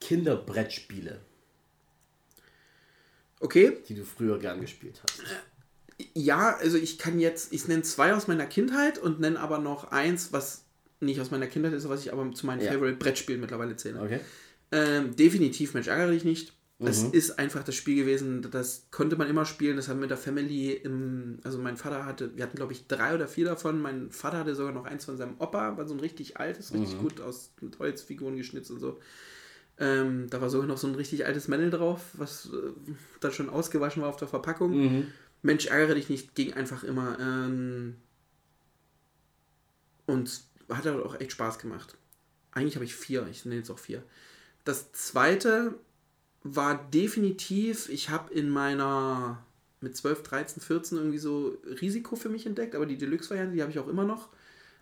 Kinderbrettspiele, 0.00 1.20
Okay, 3.42 3.76
die 3.88 3.94
du 3.96 4.04
früher 4.04 4.38
gern 4.38 4.60
gespielt 4.60 5.02
hast. 5.02 5.20
Ja, 6.14 6.56
also 6.56 6.78
ich 6.78 6.96
kann 6.96 7.18
jetzt, 7.18 7.52
ich 7.52 7.66
nenne 7.66 7.82
zwei 7.82 8.14
aus 8.14 8.28
meiner 8.28 8.46
Kindheit 8.46 8.98
und 8.98 9.18
nenne 9.18 9.38
aber 9.40 9.58
noch 9.58 9.90
eins, 9.90 10.32
was 10.32 10.64
nicht 11.00 11.20
aus 11.20 11.32
meiner 11.32 11.48
Kindheit 11.48 11.72
ist, 11.72 11.88
was 11.88 12.04
ich 12.04 12.12
aber 12.12 12.30
zu 12.32 12.46
meinen 12.46 12.60
Ja. 12.60 12.70
Favorite 12.72 12.98
Brettspielen 12.98 13.40
mittlerweile 13.40 13.74
zähle. 13.74 14.00
Okay. 14.00 14.20
Ähm, 14.70 15.16
definitiv, 15.16 15.74
Mensch, 15.74 15.88
ärgere 15.88 16.12
dich 16.12 16.24
nicht. 16.24 16.52
Es 16.84 17.04
Mhm. 17.04 17.12
ist 17.12 17.38
einfach 17.38 17.62
das 17.62 17.74
Spiel 17.76 17.96
gewesen, 17.96 18.42
das 18.50 18.86
konnte 18.90 19.16
man 19.16 19.28
immer 19.28 19.44
spielen. 19.44 19.76
Das 19.76 19.88
haben 19.88 19.98
wir 19.98 20.02
mit 20.02 20.10
der 20.10 20.16
Family 20.18 20.72
im, 20.72 21.38
also 21.44 21.58
mein 21.58 21.76
Vater 21.76 22.04
hatte, 22.04 22.36
wir 22.36 22.42
hatten 22.44 22.56
glaube 22.56 22.72
ich 22.72 22.86
drei 22.88 23.14
oder 23.14 23.28
vier 23.28 23.44
davon. 23.46 23.80
Mein 23.80 24.10
Vater 24.10 24.38
hatte 24.38 24.54
sogar 24.56 24.72
noch 24.72 24.84
eins 24.84 25.04
von 25.04 25.16
seinem 25.16 25.36
Opa, 25.38 25.76
war 25.76 25.86
so 25.86 25.94
ein 25.94 26.00
richtig 26.00 26.38
altes, 26.38 26.72
richtig 26.74 26.96
Mhm. 26.96 27.02
gut 27.02 27.20
aus 27.20 27.52
mit 27.60 27.78
Holzfiguren 27.78 28.36
geschnitzt 28.36 28.70
und 28.70 28.80
so. 28.80 28.98
Ähm, 29.78 30.28
da 30.28 30.40
war 30.40 30.50
sogar 30.50 30.66
noch 30.66 30.76
so 30.76 30.86
ein 30.86 30.94
richtig 30.96 31.24
altes 31.24 31.48
Männel 31.48 31.70
drauf, 31.70 32.00
was 32.14 32.46
äh, 32.52 32.72
dann 33.20 33.32
schon 33.32 33.48
ausgewaschen 33.48 34.02
war 34.02 34.08
auf 34.08 34.16
der 34.16 34.28
Verpackung. 34.28 34.72
Mhm. 34.72 35.06
Mensch, 35.42 35.66
ärgere 35.66 35.94
dich 35.94 36.08
nicht, 36.08 36.34
ging 36.34 36.52
einfach 36.52 36.84
immer. 36.84 37.18
Ähm, 37.20 37.96
und 40.06 40.42
hat 40.68 40.86
aber 40.86 41.04
auch 41.06 41.18
echt 41.20 41.32
Spaß 41.32 41.58
gemacht. 41.58 41.96
Eigentlich 42.52 42.74
habe 42.76 42.84
ich 42.84 42.94
vier, 42.94 43.26
ich 43.30 43.44
nenne 43.44 43.56
jetzt 43.58 43.70
auch 43.70 43.78
vier. 43.78 44.02
Das 44.64 44.92
zweite 44.92 45.74
war 46.44 46.88
definitiv, 46.92 47.88
ich 47.88 48.10
habe 48.10 48.32
in 48.32 48.48
meiner 48.50 49.42
mit 49.80 49.96
12, 49.96 50.22
13, 50.22 50.62
14 50.62 50.98
irgendwie 50.98 51.18
so 51.18 51.58
Risiko 51.80 52.16
für 52.16 52.28
mich 52.28 52.46
entdeckt, 52.46 52.74
aber 52.74 52.86
die 52.86 52.96
Deluxe-Variante, 52.96 53.54
die 53.54 53.62
habe 53.62 53.72
ich 53.72 53.78
auch 53.78 53.88
immer 53.88 54.04
noch. 54.04 54.28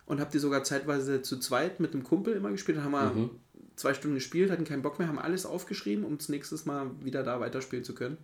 Und 0.05 0.19
habe 0.19 0.31
die 0.31 0.39
sogar 0.39 0.63
zeitweise 0.63 1.21
zu 1.21 1.39
zweit 1.39 1.79
mit 1.79 1.93
einem 1.93 2.03
Kumpel 2.03 2.35
immer 2.35 2.51
gespielt. 2.51 2.77
Dann 2.77 2.85
haben 2.85 2.91
wir 2.91 3.29
zwei 3.75 3.93
Stunden 3.93 4.15
gespielt, 4.15 4.51
hatten 4.51 4.65
keinen 4.65 4.81
Bock 4.81 4.99
mehr, 4.99 5.07
haben 5.07 5.19
alles 5.19 5.45
aufgeschrieben, 5.45 6.03
um 6.03 6.17
das 6.17 6.29
nächstes 6.29 6.65
Mal 6.65 6.91
wieder 7.01 7.23
da 7.23 7.39
weiterspielen 7.39 7.85
zu 7.85 7.95
können. 7.95 8.17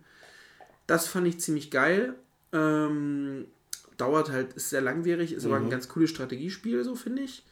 Das 0.86 1.06
fand 1.06 1.26
ich 1.26 1.40
ziemlich 1.40 1.70
geil. 1.70 2.14
Ähm, 2.52 3.46
dauert 3.96 4.30
halt, 4.30 4.54
ist 4.54 4.70
sehr 4.70 4.80
langwierig, 4.80 5.32
ist 5.32 5.46
aber 5.46 5.56
ein 5.56 5.70
ganz 5.70 5.88
cooles 5.88 6.10
Strategiespiel, 6.10 6.84
so 6.84 6.94
finde 6.94 7.22
ich. 7.22 7.44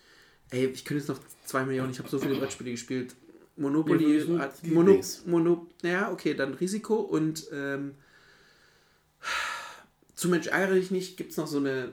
Ey, 0.50 0.66
ich 0.66 0.84
könnte 0.84 1.00
jetzt 1.00 1.08
noch 1.08 1.20
zwei 1.44 1.64
Millionen, 1.64 1.90
ich 1.90 1.98
habe 1.98 2.08
so 2.08 2.18
viele 2.18 2.36
Brettspiele 2.36 2.70
gespielt. 2.70 3.14
Monopoly, 3.56 4.20
so 4.20 4.38
hat- 4.38 4.62
Mono. 4.64 5.00
Mono, 5.26 5.66
ja, 5.82 6.10
okay, 6.12 6.34
dann 6.34 6.54
Risiko 6.54 6.96
und 6.96 7.46
ähm, 7.52 7.94
zu 10.14 10.28
Mensch 10.28 10.46
ärgere 10.46 10.74
dich 10.76 10.90
nicht, 10.90 11.16
gibt 11.16 11.32
es 11.32 11.36
noch 11.36 11.46
so 11.46 11.58
eine 11.58 11.92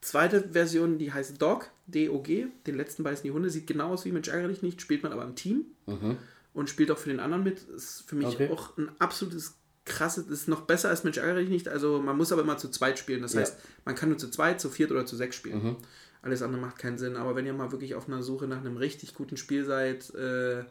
zweite 0.00 0.50
Version, 0.50 0.98
die 0.98 1.12
heißt 1.12 1.40
Dog, 1.40 1.70
D-O-G, 1.86 2.46
den 2.66 2.74
letzten 2.76 3.02
beißen 3.02 3.22
die 3.24 3.30
Hunde, 3.32 3.50
sieht 3.50 3.66
genau 3.66 3.92
aus 3.92 4.04
wie 4.04 4.12
Mensch 4.12 4.28
ärgere 4.28 4.48
dich 4.48 4.62
nicht, 4.62 4.80
spielt 4.80 5.02
man 5.02 5.12
aber 5.12 5.24
im 5.24 5.34
Team 5.34 5.66
Mhm. 5.86 6.16
und 6.52 6.68
spielt 6.70 6.90
auch 6.90 6.98
für 6.98 7.08
den 7.08 7.20
anderen 7.20 7.42
mit. 7.44 7.62
Ist 7.62 8.02
für 8.06 8.14
mich 8.16 8.26
Okay. 8.28 8.50
auch 8.50 8.76
ein 8.76 8.90
absolutes 8.98 9.54
krasses, 9.84 10.26
ist 10.28 10.48
noch 10.48 10.62
besser 10.62 10.90
als 10.90 11.02
Mensch 11.04 11.16
ärgere 11.16 11.40
dich 11.40 11.48
nicht. 11.48 11.68
Also 11.68 12.00
man 12.00 12.16
muss 12.16 12.30
aber 12.30 12.42
immer 12.42 12.58
zu 12.58 12.68
zweit 12.68 12.98
spielen. 12.98 13.22
Das 13.22 13.32
Ja. 13.34 13.40
heißt, 13.40 13.56
man 13.84 13.94
kann 13.94 14.10
nur 14.10 14.18
zu 14.18 14.30
zweit, 14.30 14.60
zu 14.60 14.68
viert 14.68 14.90
oder 14.90 15.06
zu 15.06 15.16
sechs 15.16 15.34
spielen. 15.36 15.62
Mhm. 15.64 15.76
Alles 16.20 16.42
andere 16.42 16.60
macht 16.60 16.78
keinen 16.78 16.98
Sinn. 16.98 17.16
Aber 17.16 17.34
wenn 17.36 17.46
ihr 17.46 17.54
mal 17.54 17.72
wirklich 17.72 17.94
auf 17.94 18.06
einer 18.06 18.22
Suche 18.22 18.46
nach 18.46 18.58
einem 18.58 18.76
richtig 18.76 19.14
guten 19.14 19.36
Spiel 19.38 19.64
seid, 19.64 20.12
äh, 20.14 20.64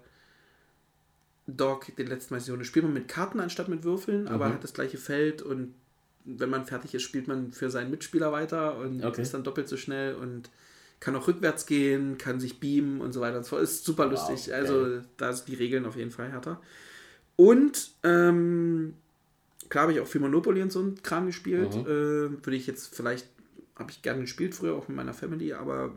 Dog, 1.48 1.95
den 1.95 2.08
letzten 2.08 2.30
Version, 2.36 2.64
spielt 2.64 2.86
man 2.86 2.93
mit 2.93 3.08
Karten 3.08 3.39
anstatt 3.39 3.70
mit 3.70 3.84
Würfeln, 3.84 4.28
aber 4.28 4.50
Mhm. 4.50 4.54
hat 4.54 4.64
das 4.64 4.74
gleiche 4.74 4.98
Feld 4.98 5.41
und 5.41 5.74
wenn 6.26 6.50
man 6.50 6.66
fertig 6.66 6.93
ist, 6.93 7.04
spielt 7.04 7.28
man 7.30 7.54
für 7.54 7.70
seinen 7.70 7.89
Mitspieler 7.89 8.32
weiter 8.34 8.78
und 8.78 9.04
Okay. 9.04 9.22
ist 9.22 9.34
dann 9.34 9.43
doppelt 9.45 9.70
so 9.70 9.78
schnell 9.78 10.16
und 10.16 10.50
kann 11.00 11.16
auch 11.16 11.28
rückwärts 11.28 11.66
gehen, 11.66 12.18
kann 12.18 12.39
sich 12.39 12.60
beamen 12.60 13.00
und 13.02 13.14
so 13.14 13.22
weiter 13.22 13.38
und 13.38 13.43
so 13.43 13.52
fort. 13.52 13.62
Ist 13.62 13.86
super 13.86 14.06
Wow, 14.06 14.12
lustig. 14.12 14.48
geil. 14.48 14.60
Also 14.60 15.02
da 15.16 15.32
sind 15.32 15.48
die 15.48 15.56
Regeln 15.56 15.86
auf 15.86 15.95
jeden 15.95 16.12
Fall 16.12 16.32
härter. 16.32 16.60
Und 17.38 17.91
ähm, 18.04 18.95
klar 19.70 19.84
habe 19.84 19.93
ich 19.93 20.00
auch 20.00 20.08
viel 20.08 20.22
Monopoly 20.22 20.62
und 20.62 20.72
so 20.72 20.82
ein 20.82 21.02
Kram 21.04 21.28
gespielt. 21.28 21.76
Mhm. 21.76 21.82
Äh, 21.82 22.45
Würde 22.45 22.56
ich 22.56 22.68
jetzt 22.68 22.93
vielleicht, 22.93 23.30
habe 23.76 23.91
ich 23.91 24.02
gerne 24.02 24.22
gespielt 24.22 24.56
früher, 24.56 24.74
auch 24.74 24.88
mit 24.88 24.98
meiner 24.98 25.14
Family, 25.14 25.54
aber 25.54 25.95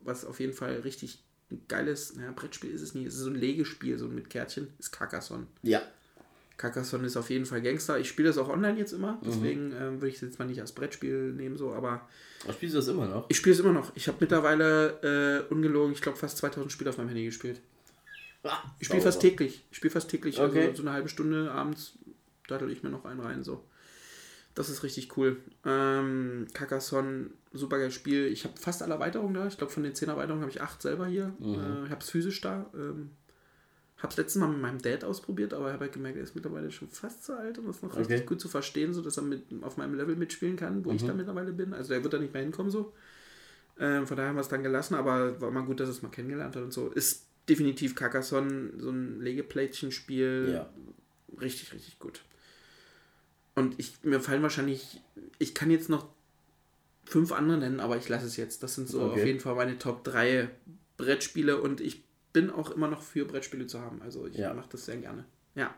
was 0.00 0.24
auf 0.24 0.40
jeden 0.40 0.52
Fall 0.52 0.80
richtig 0.80 1.22
ein 1.50 1.62
geiles, 1.68 2.14
naja, 2.16 2.32
Brettspiel 2.34 2.70
ist 2.70 2.82
es 2.82 2.94
nie, 2.94 3.06
es 3.06 3.14
ist 3.14 3.20
so 3.20 3.30
ein 3.30 3.36
Legespiel, 3.36 3.98
so 3.98 4.08
mit 4.08 4.30
Kärtchen, 4.30 4.68
ist 4.78 4.90
Carcassonne. 4.92 5.46
Ja. 5.62 5.80
Carcassonne 6.56 7.06
ist 7.06 7.16
auf 7.18 7.28
jeden 7.28 7.44
Fall 7.44 7.60
Gangster. 7.60 7.98
Ich 7.98 8.08
spiele 8.08 8.28
das 8.28 8.38
auch 8.38 8.48
online 8.48 8.78
jetzt 8.78 8.92
Mhm. 8.92 8.98
immer, 8.98 9.20
deswegen 9.24 9.72
ähm, 9.72 9.94
würde 10.00 10.08
ich 10.08 10.14
es 10.16 10.20
jetzt 10.22 10.38
mal 10.38 10.46
nicht 10.46 10.60
als 10.60 10.72
Brettspiel 10.72 11.32
nehmen, 11.32 11.56
so, 11.58 11.72
aber 11.74 12.08
Aber 12.44 12.52
spielst 12.54 12.74
du 12.74 12.78
das 12.78 12.88
immer 12.88 13.06
noch? 13.06 13.26
ich 13.28 13.36
spiele 13.36 13.54
es 13.54 13.60
immer 13.60 13.72
noch. 13.72 13.94
Ich 13.94 14.08
habe 14.08 14.16
mittlerweile 14.20 15.44
äh, 15.48 15.52
ungelogen, 15.52 15.92
ich 15.92 16.00
glaube, 16.00 16.16
fast 16.18 16.38
2000 16.38 16.72
Spiele 16.72 16.90
auf 16.90 16.96
meinem 16.98 17.08
Handy 17.08 17.24
gespielt. 17.26 17.60
Ich 18.78 18.86
spiele 18.86 19.02
fast 19.02 19.20
täglich. 19.20 19.64
Ich 19.72 19.76
spiele 19.78 19.90
fast 19.90 20.08
täglich. 20.08 20.38
Okay. 20.38 20.66
Also 20.68 20.76
so 20.76 20.82
eine 20.82 20.92
halbe 20.92 21.08
Stunde 21.08 21.50
abends 21.50 21.94
dattel 22.46 22.70
ich 22.70 22.82
mir 22.84 22.90
noch 22.90 23.04
einen 23.04 23.18
rein. 23.20 23.42
So. 23.42 23.64
Das 24.54 24.68
ist 24.70 24.84
richtig 24.84 25.16
cool. 25.16 25.38
Ähm, 25.64 26.46
Carcassonne, 26.54 27.30
super 27.56 27.78
geiles 27.78 27.94
Spiel. 27.94 28.26
Ich 28.26 28.44
habe 28.44 28.54
fast 28.58 28.82
alle 28.82 28.94
Erweiterungen 28.94 29.34
da. 29.34 29.46
Ich 29.46 29.56
glaube, 29.58 29.72
von 29.72 29.82
den 29.82 29.94
10 29.94 30.08
Erweiterungen 30.08 30.42
habe 30.42 30.50
ich 30.50 30.60
8 30.60 30.80
selber 30.82 31.06
hier. 31.06 31.34
Mhm. 31.38 31.54
Äh, 31.54 31.84
ich 31.86 31.90
habe 31.90 32.00
es 32.00 32.10
physisch 32.10 32.40
da. 32.40 32.70
Ähm, 32.74 33.10
habe 33.98 34.10
es 34.10 34.16
letztes 34.18 34.38
Mal 34.40 34.48
mit 34.48 34.60
meinem 34.60 34.80
Dad 34.82 35.04
ausprobiert, 35.04 35.54
aber 35.54 35.68
ich 35.68 35.72
habe 35.72 35.84
halt 35.84 35.92
gemerkt, 35.94 36.18
er 36.18 36.22
ist 36.22 36.34
mittlerweile 36.34 36.70
schon 36.70 36.88
fast 36.88 37.24
zu 37.24 37.34
alt, 37.36 37.58
um 37.58 37.66
das 37.66 37.80
noch 37.82 37.96
richtig 37.96 38.16
Okay. 38.18 38.26
gut 38.26 38.40
zu 38.42 38.48
verstehen, 38.48 38.92
sodass 38.92 39.16
er 39.16 39.22
mit, 39.22 39.44
auf 39.62 39.78
meinem 39.78 39.94
Level 39.94 40.16
mitspielen 40.16 40.56
kann, 40.56 40.84
wo 40.84 40.92
ich 40.92 41.02
Mhm. 41.02 41.06
da 41.06 41.14
mittlerweile 41.14 41.52
bin. 41.52 41.72
Also 41.72 41.94
er 41.94 42.02
wird 42.02 42.12
da 42.12 42.18
nicht 42.18 42.34
mehr 42.34 42.42
hinkommen 42.42 42.70
so. 42.70 42.92
Ähm, 43.78 44.06
von 44.06 44.16
daher 44.16 44.28
haben 44.30 44.36
wir 44.36 44.42
es 44.42 44.48
dann 44.48 44.62
gelassen, 44.62 44.94
aber 44.94 45.40
war 45.40 45.50
mal 45.50 45.62
gut, 45.64 45.80
dass 45.80 45.88
es 45.88 46.02
mal 46.02 46.10
kennengelernt 46.10 46.56
hat 46.56 46.62
und 46.62 46.72
so. 46.72 46.88
Ist 46.90 47.26
definitiv 47.48 47.94
Carcassonne, 47.94 48.72
so 48.78 48.90
ein 48.90 49.20
Legeplättchenspiel. 49.22 50.50
Ja. 50.54 50.70
Richtig, 51.40 51.72
richtig 51.72 51.98
gut. 51.98 52.22
Und 53.54 53.74
ich, 53.78 53.94
mir 54.02 54.20
fallen 54.20 54.42
wahrscheinlich, 54.42 55.00
ich 55.38 55.54
kann 55.54 55.70
jetzt 55.70 55.88
noch 55.88 56.06
fünf 57.06 57.32
andere 57.32 57.58
nennen, 57.58 57.80
aber 57.80 57.96
ich 57.96 58.08
lasse 58.08 58.26
es 58.26 58.36
jetzt. 58.36 58.62
Das 58.62 58.74
sind 58.74 58.88
so 58.88 59.00
Okay. 59.02 59.20
auf 59.20 59.26
jeden 59.26 59.40
Fall 59.40 59.54
meine 59.54 59.78
Top 59.78 60.04
3 60.04 60.48
Brettspiele 60.96 61.60
und 61.60 61.80
ich 61.80 62.04
bin 62.32 62.50
auch 62.50 62.70
immer 62.70 62.88
noch 62.88 63.02
für 63.02 63.24
Brettspiele 63.24 63.66
zu 63.66 63.80
haben. 63.80 64.02
Also 64.02 64.26
ich 64.26 64.36
Ja. 64.36 64.52
mache 64.54 64.68
das 64.70 64.84
sehr 64.86 64.96
gerne. 64.98 65.24
Ja. 65.54 65.74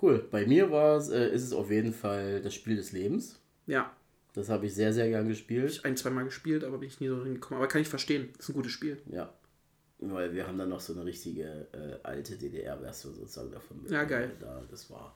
Cool. 0.00 0.26
Bei 0.30 0.46
mir 0.46 0.70
war 0.70 0.96
es, 0.96 1.08
äh, 1.08 1.28
ist 1.32 1.42
es 1.44 1.52
auf 1.52 1.70
jeden 1.70 1.92
Fall 1.92 2.40
das 2.42 2.54
Spiel 2.54 2.76
des 2.76 2.92
Lebens. 2.92 3.38
Ja. 3.66 3.92
Das 4.34 4.48
habe 4.48 4.66
ich 4.66 4.74
sehr, 4.74 4.92
sehr 4.92 5.08
gern 5.08 5.28
gespielt. 5.28 5.70
Ich 5.70 5.84
ein, 5.84 5.96
zweimal 5.96 6.24
gespielt, 6.24 6.64
aber 6.64 6.78
bin 6.78 6.88
ich 6.88 7.00
nie 7.00 7.08
so 7.08 7.22
hingekommen. 7.22 7.58
Aber 7.58 7.68
kann 7.68 7.80
ich 7.80 7.88
verstehen. 7.88 8.30
Ist 8.38 8.48
ein 8.48 8.54
gutes 8.54 8.72
Spiel. 8.72 9.00
Ja. 9.10 9.32
Weil 10.00 10.34
wir 10.34 10.46
haben 10.46 10.58
dann 10.58 10.68
noch 10.68 10.80
so 10.80 10.92
eine 10.92 11.04
richtige 11.04 11.68
äh, 11.72 11.98
alte 12.02 12.36
DDR-Version 12.36 13.14
sozusagen 13.14 13.52
davon. 13.52 13.80
Ja, 13.88 14.02
geil. 14.04 14.32
Da, 14.40 14.62
das 14.68 14.90
war. 14.90 15.14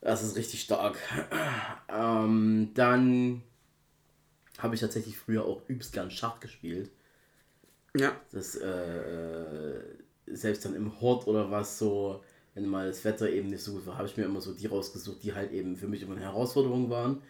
Das 0.00 0.22
ist 0.22 0.36
richtig 0.36 0.62
stark. 0.62 0.98
ähm, 1.88 2.70
dann 2.74 3.42
habe 4.58 4.74
ich 4.74 4.80
tatsächlich 4.80 5.18
früher 5.18 5.44
auch 5.44 5.62
übelst 5.68 5.92
gern 5.92 6.10
Schach 6.10 6.40
gespielt. 6.40 6.90
Ja. 7.96 8.12
Das, 8.32 8.56
äh, 8.56 8.66
äh, 8.66 9.82
selbst 10.26 10.64
dann 10.64 10.74
im 10.74 11.00
Hort 11.00 11.26
oder 11.26 11.50
was 11.50 11.78
so, 11.78 12.22
wenn 12.54 12.66
mal 12.66 12.88
das 12.88 13.04
Wetter 13.04 13.28
eben 13.30 13.48
nicht 13.48 13.62
so 13.62 13.72
gut 13.72 13.86
war, 13.86 13.98
habe 13.98 14.08
ich 14.08 14.16
mir 14.16 14.24
immer 14.24 14.40
so 14.40 14.52
die 14.54 14.66
rausgesucht, 14.66 15.22
die 15.22 15.34
halt 15.34 15.52
eben 15.52 15.76
für 15.76 15.88
mich 15.88 16.02
immer 16.02 16.14
eine 16.14 16.24
Herausforderung 16.24 16.90
waren. 16.90 17.22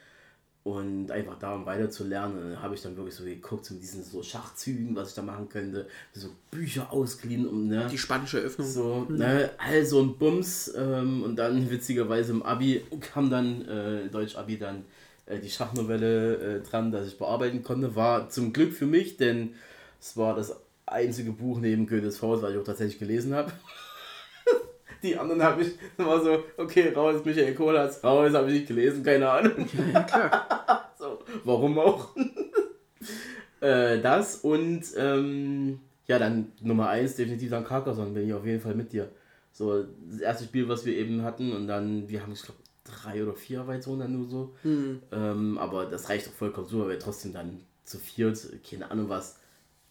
Und 0.62 1.10
einfach 1.10 1.38
da, 1.38 1.54
um 1.54 1.64
weiter 1.64 1.88
zu 1.88 2.04
lernen, 2.04 2.36
dann 2.38 2.62
habe 2.62 2.74
ich 2.74 2.82
dann 2.82 2.94
wirklich 2.94 3.14
so 3.14 3.24
geguckt, 3.24 3.64
so 3.64 3.72
mit 3.72 3.82
diesen 3.82 4.04
so 4.04 4.22
Schachzügen, 4.22 4.94
was 4.94 5.08
ich 5.08 5.14
da 5.14 5.22
machen 5.22 5.48
könnte, 5.48 5.86
so 6.12 6.28
Bücher 6.50 6.92
ausgeliehen, 6.92 7.46
um, 7.48 7.66
ne, 7.66 7.88
Die 7.90 7.96
spanische 7.96 8.38
Öffnung. 8.38 8.66
so, 8.66 9.06
ne, 9.08 9.50
all 9.56 9.86
so 9.86 10.02
ein 10.02 10.18
Bums. 10.18 10.70
Ähm, 10.76 11.22
und 11.22 11.36
dann 11.36 11.70
witzigerweise 11.70 12.32
im 12.32 12.42
Abi 12.42 12.82
kam 13.00 13.30
dann, 13.30 13.66
äh, 13.66 14.08
Deutsch-Abi 14.10 14.58
dann, 14.58 14.84
äh, 15.24 15.38
die 15.38 15.48
Schachnovelle 15.48 16.34
äh, 16.34 16.60
dran, 16.60 16.92
dass 16.92 17.06
ich 17.06 17.16
bearbeiten 17.16 17.62
konnte. 17.62 17.96
War 17.96 18.28
zum 18.28 18.52
Glück 18.52 18.74
für 18.74 18.86
mich, 18.86 19.16
denn 19.16 19.54
es 19.98 20.18
war 20.18 20.34
das 20.36 20.54
einzige 20.84 21.32
Buch 21.32 21.58
neben 21.58 21.86
Goethes 21.86 22.18
Faust, 22.18 22.42
was 22.42 22.52
ich 22.52 22.58
auch 22.58 22.64
tatsächlich 22.64 22.98
gelesen 22.98 23.32
habe. 23.34 23.50
Die 25.02 25.16
anderen 25.16 25.42
habe 25.42 25.62
ich, 25.62 25.72
war 25.96 26.22
so, 26.22 26.44
okay, 26.56 26.92
raus, 26.94 27.24
Michael 27.24 27.54
Kohlers, 27.54 28.02
raus, 28.02 28.32
habe 28.34 28.48
ich 28.48 28.60
nicht 28.60 28.68
gelesen, 28.68 29.02
keine 29.02 29.30
Ahnung. 29.30 29.66
Ja, 29.92 30.02
klar. 30.02 30.86
So, 30.98 31.18
warum 31.44 31.78
auch? 31.78 32.14
äh, 33.62 33.98
das 34.02 34.36
und 34.36 34.82
ähm, 34.98 35.80
ja, 36.06 36.18
dann 36.18 36.52
Nummer 36.60 36.90
eins 36.90 37.16
definitiv 37.16 37.48
dann 37.48 37.64
Carcassonne, 37.64 38.10
bin 38.10 38.28
ich 38.28 38.34
auf 38.34 38.44
jeden 38.44 38.60
Fall 38.60 38.74
mit 38.74 38.92
dir. 38.92 39.08
So, 39.50 39.84
das 40.10 40.20
erste 40.20 40.44
Spiel, 40.44 40.68
was 40.68 40.84
wir 40.84 40.94
eben 40.94 41.22
hatten 41.22 41.52
und 41.52 41.68
dann, 41.68 42.06
wir 42.10 42.20
haben, 42.20 42.32
ich 42.32 42.42
glaube, 42.42 42.58
drei 42.84 43.22
oder 43.22 43.32
vier 43.32 43.60
Erweiterungen 43.60 44.00
dann 44.00 44.12
nur 44.12 44.28
so. 44.28 44.54
Hm. 44.62 45.00
Ähm, 45.10 45.56
aber 45.56 45.86
das 45.86 46.10
reicht 46.10 46.26
doch 46.26 46.32
vollkommen 46.32 46.68
so, 46.68 46.80
weil 46.80 46.90
wir 46.90 46.98
trotzdem 46.98 47.32
dann 47.32 47.60
zu 47.84 47.98
viert, 47.98 48.46
keine 48.68 48.90
Ahnung 48.90 49.08
was, 49.08 49.39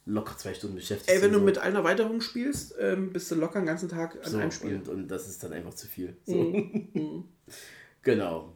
locker 0.10 0.38
zwei 0.38 0.54
Stunden 0.54 0.76
beschäftigt 0.76 1.10
Ey, 1.10 1.22
wenn 1.22 1.32
du 1.32 1.40
so. 1.40 1.46
mit 1.46 1.58
einer 1.58 1.80
Erweiterung 1.80 2.22
spielst, 2.22 2.76
ähm, 2.80 3.12
bist 3.12 3.30
du 3.32 3.36
locker 3.36 3.60
den 3.60 3.66
ganzen 3.66 3.90
Tag 3.90 4.18
an 4.24 4.32
so, 4.32 4.38
einem 4.38 4.52
Spiel. 4.52 4.76
und, 4.76 4.90
und 4.90 5.08
das 5.08 5.28
ist 5.28 5.44
dann 5.44 5.54
einfach 5.54 5.74
zu 5.74 5.88
viel. 5.88 6.18
So. 6.26 6.36
Mhm. 6.36 7.26
genau. 8.02 8.54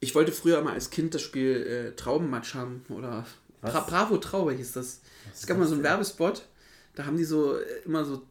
Ich 0.00 0.14
wollte 0.14 0.32
früher 0.32 0.60
mal 0.62 0.74
als 0.74 0.90
Kind 0.90 1.14
das 1.14 1.22
Spiel 1.22 1.66
äh, 1.66 1.96
Traubenmatsch 1.96 2.54
haben 2.54 2.84
oder? 2.88 3.24
Bra 3.62 3.80
Bravo 3.80 4.18
Traube 4.18 4.52
hieß 4.52 4.72
das. 4.72 5.00
Es 5.32 5.46
gab 5.46 5.58
mal 5.58 5.66
so 5.66 5.74
einen 5.74 5.82
Werbespot, 5.82 6.46
da 6.94 7.06
haben 7.06 7.16
die 7.16 7.24
so 7.24 7.56
äh, 7.56 7.62
immer 7.84 8.04
so 8.04 8.22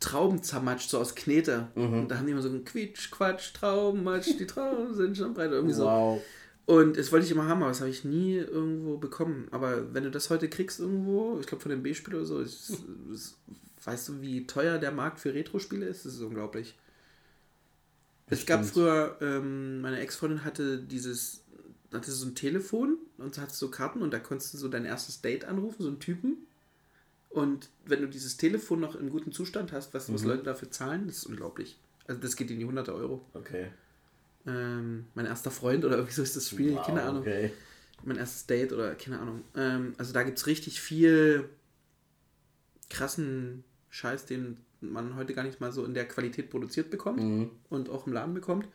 Trauben 0.00 0.42
zermatscht, 0.42 0.90
so 0.90 0.98
aus 0.98 1.14
Knete. 1.14 1.68
Mhm. 1.74 2.00
Und 2.00 2.08
da 2.08 2.18
haben 2.18 2.26
die 2.26 2.32
immer 2.32 2.42
so 2.42 2.48
ein 2.48 2.64
Quietsch, 2.64 3.10
Quatsch, 3.10 3.54
Traubenmatsch, 3.54 4.38
die 4.38 4.46
Trauben 4.46 4.94
sind 4.94 5.16
schon 5.16 5.34
breit, 5.34 5.50
irgendwie 5.50 5.74
so. 5.74 6.20
Und 6.66 6.96
das 6.96 7.12
wollte 7.12 7.24
ich 7.24 7.32
immer 7.32 7.46
haben, 7.46 7.62
aber 7.62 7.70
das 7.70 7.80
habe 7.80 7.90
ich 7.90 8.04
nie 8.04 8.34
irgendwo 8.34 8.96
bekommen. 8.96 9.46
Aber 9.52 9.94
wenn 9.94 10.02
du 10.02 10.10
das 10.10 10.30
heute 10.30 10.48
kriegst 10.48 10.80
irgendwo, 10.80 11.38
ich 11.40 11.46
glaube 11.46 11.62
von 11.62 11.70
dem 11.70 11.84
B-Spiel 11.84 12.16
oder 12.16 12.26
so, 12.26 12.40
ist, 12.40 12.82
ist, 13.12 13.38
weißt 13.84 14.08
du, 14.08 14.20
wie 14.20 14.48
teuer 14.48 14.78
der 14.78 14.90
Markt 14.90 15.20
für 15.20 15.32
Retro-Spiele 15.32 15.86
ist? 15.86 16.04
Das 16.04 16.14
ist 16.14 16.20
unglaublich. 16.20 16.76
Es 18.28 18.44
gab 18.44 18.62
Bestimmt. 18.62 18.84
früher, 18.84 19.16
ähm, 19.20 19.80
meine 19.80 20.00
Ex-Freundin 20.00 20.44
hatte 20.44 20.78
dieses, 20.78 21.44
hatte 21.92 22.10
so 22.10 22.26
ein 22.26 22.34
Telefon 22.34 22.98
und 23.18 23.38
hatte 23.38 23.54
so 23.54 23.70
Karten 23.70 24.02
und 24.02 24.12
da 24.12 24.18
konntest 24.18 24.52
du 24.54 24.58
so 24.58 24.66
dein 24.66 24.84
erstes 24.84 25.20
Date 25.20 25.44
anrufen, 25.44 25.82
so 25.82 25.88
einen 25.88 26.00
Typen. 26.00 26.38
Und 27.30 27.68
wenn 27.84 28.00
du 28.00 28.08
dieses 28.08 28.38
Telefon 28.38 28.80
noch 28.80 28.96
in 28.96 29.10
gutem 29.10 29.30
Zustand 29.30 29.70
hast, 29.70 29.94
was, 29.94 30.12
was 30.12 30.24
Leute 30.24 30.42
dafür 30.42 30.70
zahlen, 30.72 31.06
das 31.06 31.18
ist 31.18 31.26
unglaublich. 31.26 31.78
Also 32.08 32.20
das 32.20 32.34
geht 32.34 32.50
in 32.50 32.58
die 32.58 32.64
hunderte 32.64 32.92
Euro. 32.94 33.24
Okay. 33.34 33.68
Ähm, 34.46 35.06
mein 35.14 35.26
erster 35.26 35.50
Freund 35.50 35.84
oder 35.84 35.96
irgendwie 35.96 36.14
so 36.14 36.22
ist 36.22 36.36
das 36.36 36.48
Spiel, 36.50 36.76
keine 36.76 37.02
Ahnung 37.02 37.22
Okay. 37.22 37.52
mein 38.04 38.16
erstes 38.18 38.46
Date 38.46 38.72
oder 38.72 38.94
keine 38.94 39.18
Ahnung. 39.18 39.42
Ähm, 39.56 39.94
also 39.98 40.12
da 40.12 40.22
gibt 40.22 40.38
es 40.38 40.46
richtig 40.46 40.80
viel 40.80 41.48
krassen 42.90 43.64
Scheiß, 43.90 44.26
den 44.26 44.58
man 44.80 45.16
heute 45.16 45.34
gar 45.34 45.42
nicht 45.42 45.60
mal 45.60 45.72
so 45.72 45.84
in 45.84 45.94
der 45.94 46.06
Qualität 46.06 46.50
produziert 46.50 46.90
bekommt 46.90 47.20
Mhm. 47.20 47.50
und 47.70 47.88
auch 47.90 48.06
im 48.06 48.12
Laden 48.12 48.34
bekommt. 48.34 48.68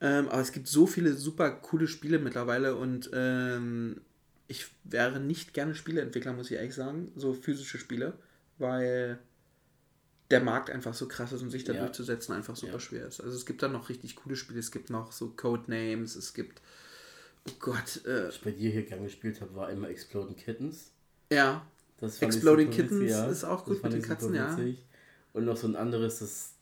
Ähm, 0.00 0.28
aber 0.28 0.40
es 0.40 0.52
gibt 0.52 0.66
so 0.66 0.86
viele 0.86 1.14
super 1.14 1.50
coole 1.50 1.86
Spiele 1.86 2.18
mittlerweile 2.18 2.74
und 2.76 3.10
ähm, 3.12 4.00
ich 4.48 4.66
wäre 4.84 5.20
nicht 5.20 5.54
gerne 5.54 5.74
Spieleentwickler, 5.74 6.32
muss 6.32 6.50
ich 6.50 6.56
ehrlich 6.56 6.74
sagen, 6.74 7.12
so 7.16 7.32
physische 7.34 7.78
Spiele, 7.78 8.14
weil 8.58 9.18
der 10.30 10.40
Markt 10.40 10.70
einfach 10.70 10.94
so 10.94 11.08
krass 11.08 11.32
ist 11.32 11.42
und 11.42 11.50
sich 11.50 11.64
da 11.64 11.72
Ja. 11.72 11.80
durchzusetzen 11.80 12.32
einfach 12.34 12.56
super 12.56 12.74
Ja. 12.74 12.80
schwer 12.80 13.06
ist. 13.06 13.20
Also 13.20 13.36
es 13.36 13.46
gibt 13.46 13.62
dann 13.62 13.72
noch 13.72 13.88
richtig 13.88 14.16
coole 14.16 14.36
Spiele, 14.36 14.60
es 14.60 14.70
gibt 14.70 14.90
noch 14.90 15.12
so 15.12 15.30
Codenames, 15.30 16.14
es 16.16 16.34
gibt, 16.34 16.60
oh 17.48 17.52
Gott, 17.58 18.04
äh, 18.06 18.28
Was 18.28 18.36
ich 18.36 18.42
bei 18.42 18.52
dir 18.52 18.70
hier 18.70 18.84
gern 18.84 19.02
gespielt 19.02 19.40
habe, 19.40 19.54
war 19.54 19.66
einmal 19.68 19.90
Exploding 19.90 20.36
Kittens. 20.36 20.92
ja, 21.32 21.66
Exploding 22.00 22.68
witzig, 22.68 22.88
Kittens 22.88 23.30
ist 23.30 23.44
auch 23.44 23.64
gut 23.64 23.82
mit 23.82 23.92
den 23.92 24.02
Katzen, 24.02 24.34
ja. 24.34 24.56
Und 25.32 25.44
noch 25.44 25.56
so 25.56 25.66
ein 25.68 25.76
anderes, 25.76 26.20
das, 26.20 26.52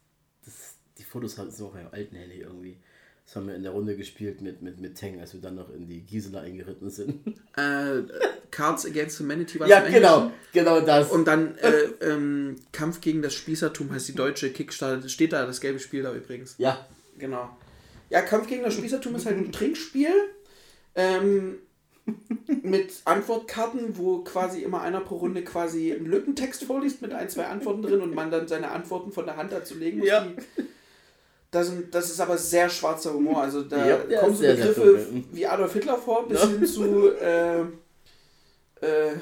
das 0.44 0.74
die 0.98 1.04
Fotos 1.04 1.36
so 1.36 1.66
auf 1.68 1.74
einem 1.74 1.88
alten 1.92 2.16
Handy 2.16 2.40
irgendwie. 2.40 2.76
Das 3.24 3.36
haben 3.36 3.46
wir 3.46 3.54
in 3.54 3.62
der 3.62 3.72
Runde 3.72 3.94
gespielt 3.96 4.40
mit, 4.40 4.62
mit, 4.62 4.80
mit 4.80 4.94
Teng, 4.94 5.20
als 5.20 5.34
wir 5.34 5.40
dann 5.40 5.54
noch 5.54 5.70
in 5.70 5.86
die 5.86 6.00
Gisela 6.00 6.40
eingeritten 6.40 6.90
sind. 6.90 7.26
äh, 7.56 8.02
Cards 8.58 8.84
Against 8.86 9.20
Humanity 9.20 9.60
war 9.60 9.68
ja, 9.68 9.80
genau, 9.82 10.32
genau 10.52 10.80
das. 10.80 11.12
Und 11.12 11.26
dann 11.26 11.54
äh, 11.58 12.04
ähm, 12.04 12.56
Kampf 12.72 13.00
gegen 13.00 13.22
das 13.22 13.32
Spießertum 13.34 13.92
heißt 13.92 14.08
die 14.08 14.16
deutsche 14.16 14.50
Kickstarter. 14.50 15.08
Steht 15.08 15.32
da, 15.32 15.46
das 15.46 15.60
gelbe 15.60 15.78
Spiel 15.78 16.02
da 16.02 16.12
übrigens. 16.12 16.56
ja, 16.58 16.84
Genau. 17.18 17.48
Ja, 18.10 18.22
Kampf 18.22 18.48
gegen 18.48 18.64
das 18.64 18.74
Spießertum 18.74 19.14
ist 19.14 19.26
halt 19.26 19.36
ein 19.36 19.52
Trinkspiel. 19.52 20.10
Ähm, 20.96 21.58
mit 22.62 22.90
Antwortkarten, 23.04 23.96
wo 23.96 24.24
quasi 24.24 24.62
immer 24.62 24.80
einer 24.82 25.02
pro 25.02 25.18
Runde 25.18 25.44
quasi 25.44 25.92
einen 25.92 26.06
Lückentext 26.06 26.64
vorliest 26.64 27.00
mit 27.00 27.12
ein, 27.12 27.28
zwei 27.28 27.46
Antworten 27.46 27.82
drin 27.82 28.00
und 28.00 28.12
man 28.12 28.32
dann 28.32 28.48
seine 28.48 28.72
Antworten 28.72 29.12
von 29.12 29.24
der 29.24 29.36
Hand 29.36 29.52
dazu 29.52 29.76
legen 29.76 29.98
muss. 29.98 30.08
Ja. 30.08 30.24
Die, 30.24 30.34
das, 31.52 31.68
sind, 31.68 31.94
das 31.94 32.10
ist 32.10 32.20
aber 32.20 32.36
sehr 32.38 32.68
schwarzer 32.68 33.14
Humor. 33.14 33.40
Also 33.42 33.62
da 33.62 33.86
Ja, 33.86 34.20
kommen 34.20 34.34
so 34.34 34.42
Begriffe 34.42 35.06
wie 35.30 35.46
Adolf 35.46 35.74
Hitler 35.74 35.96
vor, 35.98 36.26
bis 36.26 36.40
Ja. 36.42 36.48
hin 36.48 36.66
zu 36.66 37.08
äh, 37.20 37.62
äh, 38.80 39.14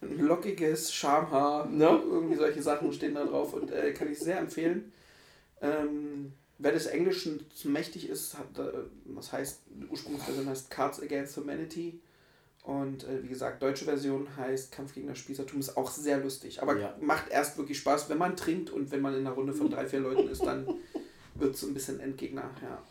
lockiges 0.00 0.92
Schamhaar. 0.92 1.68
Ja. 1.72 1.92
Irgendwie 1.96 2.36
solche 2.36 2.62
Sachen 2.62 2.92
stehen 2.92 3.14
da 3.14 3.24
drauf 3.24 3.54
und 3.54 3.70
äh, 3.70 3.92
kann 3.92 4.10
ich 4.10 4.18
sehr 4.18 4.38
empfehlen. 4.38 4.92
Ähm, 5.60 6.32
wer 6.58 6.72
des 6.72 6.86
Englischen 6.86 7.44
zu 7.54 7.68
mächtig 7.68 8.08
ist, 8.08 8.36
hat, 8.38 8.48
was 9.06 9.32
heißt, 9.32 9.60
die 9.70 9.86
Ursprungsversion 9.86 10.46
heißt 10.48 10.70
Cards 10.70 11.00
Against 11.02 11.36
Humanity. 11.36 12.00
Und 12.62 13.04
äh, 13.04 13.22
wie 13.22 13.28
gesagt, 13.28 13.62
deutsche 13.62 13.84
Version 13.84 14.26
heißt 14.38 14.72
Kampf 14.72 14.94
gegen 14.94 15.06
das 15.06 15.18
Spießertum, 15.18 15.60
ist 15.60 15.76
auch 15.76 15.90
sehr 15.90 16.18
lustig. 16.18 16.62
Aber 16.62 16.78
Ja. 16.78 16.96
macht 17.00 17.28
erst 17.30 17.58
wirklich 17.58 17.78
Spaß, 17.78 18.08
wenn 18.08 18.16
man 18.18 18.36
trinkt 18.36 18.70
und 18.70 18.90
wenn 18.90 19.02
man 19.02 19.12
in 19.14 19.20
einer 19.20 19.32
Runde 19.32 19.52
von 19.52 19.68
drei, 19.68 19.86
vier 19.86 20.00
Leuten 20.00 20.28
ist, 20.28 20.42
dann 20.44 20.66
wird 21.34 21.54
es 21.54 21.62
ein 21.62 21.74
bisschen 21.74 22.00
Endgegner, 22.00 22.50
ja. 22.62 22.82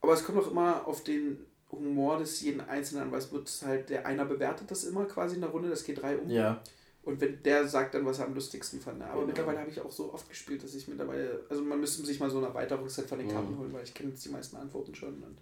Aber 0.00 0.12
es 0.12 0.22
kommt 0.24 0.38
auch 0.38 0.50
immer 0.50 0.86
auf 0.86 1.02
den 1.02 1.44
Humor 1.78 2.18
des 2.18 2.40
jeden 2.40 2.60
Einzelnen 2.60 3.04
an, 3.04 3.12
weil 3.12 3.18
es 3.18 3.32
wird 3.32 3.50
halt, 3.64 3.90
der 3.90 4.06
einer 4.06 4.24
bewertet 4.24 4.70
das 4.70 4.84
immer 4.84 5.04
quasi 5.06 5.34
in 5.36 5.40
der 5.42 5.50
Runde, 5.50 5.68
das 5.70 5.84
geht 5.84 6.00
drei 6.02 6.16
um. 6.18 6.28
ja. 6.30 6.60
Und 7.06 7.20
wenn 7.20 7.42
der 7.42 7.68
sagt 7.68 7.94
dann, 7.94 8.06
was 8.06 8.18
er 8.18 8.24
am 8.24 8.34
lustigsten 8.34 8.80
fand. 8.80 8.98
ne? 9.00 9.04
Aber 9.04 9.16
Genau. 9.16 9.26
mittlerweile 9.26 9.58
habe 9.60 9.68
ich 9.68 9.78
auch 9.78 9.90
so 9.92 10.10
oft 10.14 10.26
gespielt, 10.26 10.64
dass 10.64 10.74
ich 10.74 10.88
mittlerweile, 10.88 11.44
also 11.50 11.62
man 11.62 11.78
müsste 11.78 12.02
sich 12.02 12.18
mal 12.18 12.30
so 12.30 12.38
ein 12.38 12.44
Erweiterungsset 12.44 13.06
von 13.06 13.18
den 13.18 13.28
Karten 13.28 13.52
Mhm. 13.52 13.58
holen, 13.58 13.72
weil 13.74 13.84
ich 13.84 13.92
kenne 13.92 14.08
jetzt 14.08 14.24
die 14.24 14.30
meisten 14.30 14.56
Antworten 14.56 14.94
schon. 14.94 15.22
Und 15.22 15.36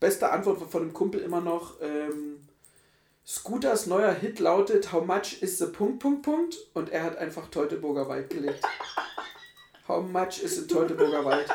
beste 0.00 0.30
Antwort 0.32 0.60
von 0.68 0.82
dem 0.82 0.92
Kumpel 0.92 1.20
immer 1.20 1.40
noch, 1.40 1.80
ähm, 1.80 2.40
Scooters 3.24 3.86
neuer 3.86 4.12
Hit 4.12 4.40
lautet 4.40 4.90
How 4.92 5.06
much 5.06 5.42
is 5.42 5.58
the 5.58 5.66
Punkt, 5.66 6.00
Punkt, 6.00 6.22
Punkt? 6.22 6.56
Und 6.74 6.90
er 6.90 7.04
hat 7.04 7.18
einfach 7.18 7.46
Teutoburger 7.50 8.08
Wald 8.08 8.28
gelegt. 8.30 8.64
How 9.86 10.02
much 10.04 10.42
is 10.42 10.56
the 10.56 10.66
Teutoburger 10.66 11.24
Wald? 11.24 11.46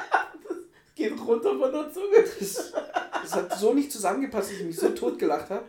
Geht 0.95 1.19
runter 1.19 1.57
von 1.57 1.71
der 1.71 1.91
Zunge. 1.91 2.23
Das, 3.23 3.31
das 3.31 3.35
hat 3.35 3.57
so 3.57 3.73
nicht 3.73 3.89
zusammengepasst, 3.89 4.51
dass 4.51 4.57
ich 4.57 4.65
mich 4.65 4.75
so 4.75 4.89
tot 4.89 5.17
gelacht 5.17 5.49
habe. 5.49 5.63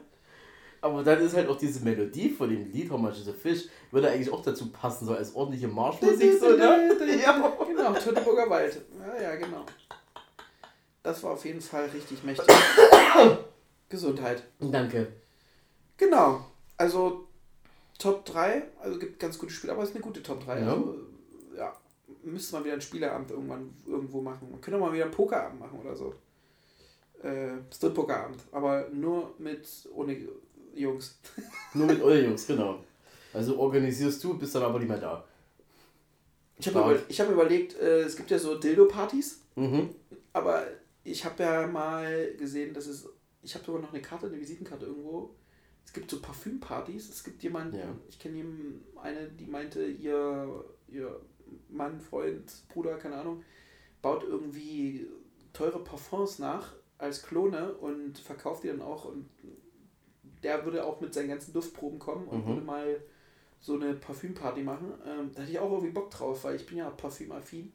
Aber 0.81 1.03
dann 1.03 1.21
ist 1.21 1.35
halt 1.35 1.49
auch 1.49 1.57
diese 1.57 1.81
Melodie 1.85 2.29
von 2.29 2.51
dem 2.51 2.71
Lied 2.71 2.91
How 2.91 2.99
Much 2.99 3.21
is 3.21 3.29
a 3.29 3.33
Fish, 3.33 3.69
würde 3.91 4.11
eigentlich 4.11 4.31
auch 4.31 4.43
dazu 4.43 4.71
passen, 4.71 5.07
so 5.07 5.15
als 5.15 5.35
ordentliche 5.35 5.69
Marschmusik, 5.69 6.39
so, 6.39 6.51
ne? 6.51 6.95
ja. 7.25 7.57
Genau, 7.67 7.93
Teutoburger 7.95 8.51
Wald. 8.51 8.83
Ja, 8.99 9.23
ja, 9.23 9.35
genau. 9.37 9.65
Das 11.03 11.23
war 11.23 11.33
auf 11.33 11.45
jeden 11.45 11.61
Fall 11.61 11.87
richtig 11.87 12.23
mächtig. 12.25 12.47
Gesundheit. 13.89 14.43
Danke. 14.59 15.13
Genau. 15.97 16.45
Also 16.77 17.29
Top 17.99 18.25
3, 18.25 18.65
also 18.83 18.99
gibt 18.99 19.21
ganz 19.21 19.39
gute 19.39 19.53
Spiele, 19.53 19.73
aber 19.73 19.85
es 19.85 19.91
ist 19.91 19.95
eine 19.95 20.05
gute 20.05 20.23
Top 20.23 20.45
3. 20.45 20.61
Ja. 20.61 20.69
Also, 20.69 20.97
ja, 21.57 21.73
müsste 22.25 22.55
man 22.57 22.65
wieder 22.65 22.75
ein 22.75 22.81
Spieleabend 22.81 23.31
irgendwann 23.31 23.75
irgendwo 23.87 24.21
machen. 24.21 24.51
Man 24.51 24.61
könnte 24.61 24.79
mal 24.79 24.93
wieder 24.93 25.05
einen 25.05 25.13
Pokerabend 25.13 25.61
machen 25.61 25.79
oder 25.81 25.95
so. 25.97 26.15
Äh, 27.23 27.59
Strip-Pokerabend, 27.73 28.39
aber 28.53 28.89
nur 28.93 29.35
mit 29.39 29.67
ohne 29.95 30.17
Jungs. 30.75 31.19
Nur 31.75 31.87
mit 31.87 32.03
euren 32.03 32.25
Jungs, 32.25 32.47
genau. 32.47 32.83
Also 33.33 33.59
organisierst 33.59 34.23
du, 34.25 34.37
bist 34.37 34.55
dann 34.55 34.65
aber 34.65 34.79
nicht 34.79 34.89
mehr 34.89 34.99
da. 34.99 35.25
Ich 36.59 36.67
habe 36.69 36.79
über, 36.93 37.01
ich 37.09 37.21
hab 37.21 37.31
überlegt, 37.31 37.79
äh, 37.81 38.01
es 38.03 38.17
gibt 38.17 38.31
ja 38.31 38.39
so 38.39 38.59
Dildo-Partys. 38.59 39.41
Mhm. 39.57 39.91
Aber 40.33 40.65
ich 41.05 41.25
habe 41.25 41.43
ja 41.43 41.67
mal 41.67 42.33
gesehen, 42.37 42.75
dass 42.75 42.87
es. 42.87 43.09
Ich 43.43 43.55
habe 43.55 43.65
sogar 43.65 43.83
noch 43.83 43.93
eine 43.93 44.03
Karte, 44.03 44.27
eine 44.27 44.41
Visitenkarte 44.41 44.87
irgendwo. 44.87 45.31
Es 45.85 45.93
gibt 45.93 46.11
so 46.11 46.21
Parfümpartys. 46.21 47.09
Es 47.11 47.23
gibt 47.23 47.43
jemanden, 47.43 47.77
Ja. 47.77 47.95
ich 48.09 48.19
kenne 48.19 48.37
jemanden, 48.39 48.85
eine, 48.97 49.29
die 49.29 49.47
meinte, 49.47 49.85
ihr, 49.85 50.65
ihr 50.89 51.21
Mann, 51.69 52.01
Freund, 52.01 52.53
Bruder, 52.69 52.97
keine 52.97 53.17
Ahnung, 53.17 53.43
baut 54.03 54.23
irgendwie 54.25 55.07
teure 55.53 55.83
Parfums 55.83 56.39
nach 56.39 56.75
als 56.99 57.23
Klone 57.23 57.75
und 57.75 58.19
verkauft 58.19 58.65
die 58.65 58.69
dann 58.69 58.83
auch. 58.83 59.05
Und 59.07 59.29
der 60.43 60.65
würde 60.65 60.85
auch 60.85 61.01
mit 61.01 61.15
seinen 61.15 61.29
ganzen 61.29 61.53
Duftproben 61.53 61.99
kommen 61.99 62.29
und 62.29 62.45
Mhm. 62.45 62.49
würde 62.49 62.61
mal 62.63 63.03
so 63.61 63.75
eine 63.75 63.95
Parfümparty 63.95 64.63
machen. 64.63 64.93
Ähm, 65.07 65.31
da 65.35 65.41
hätte 65.41 65.53
ich 65.53 65.59
auch 65.59 65.71
irgendwie 65.73 65.93
Bock 65.93 66.11
drauf, 66.11 66.45
weil 66.45 66.57
ich 66.57 66.67
bin 66.67 66.79
ja 66.79 66.91
parfümaffin. 66.91 67.73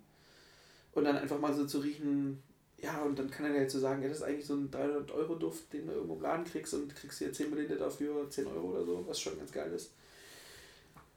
Und 0.91 1.03
dann 1.03 1.17
einfach 1.17 1.39
mal 1.39 1.53
so 1.53 1.65
zu 1.65 1.79
riechen, 1.79 2.41
ja, 2.77 3.01
und 3.03 3.17
dann 3.19 3.29
kann 3.29 3.45
er 3.45 3.53
halt 3.53 3.71
so 3.71 3.79
sagen, 3.79 4.01
ja, 4.01 4.07
das 4.07 4.19
ist 4.19 4.23
eigentlich 4.23 4.45
so 4.45 4.53
ein 4.55 4.71
300-Euro-Duft, 4.71 5.73
den 5.73 5.87
du 5.87 5.93
irgendwo 5.93 6.15
im 6.15 6.21
Laden 6.21 6.45
kriegst 6.45 6.73
und 6.73 6.95
kriegst 6.95 7.19
hier 7.19 7.33
10 7.33 7.49
Milliliter 7.49 7.89
für 7.91 8.29
10 8.29 8.47
Euro 8.47 8.69
oder 8.69 8.85
so, 8.85 9.03
was 9.07 9.19
schon 9.19 9.37
ganz 9.37 9.51
geil 9.51 9.71
ist. 9.73 9.93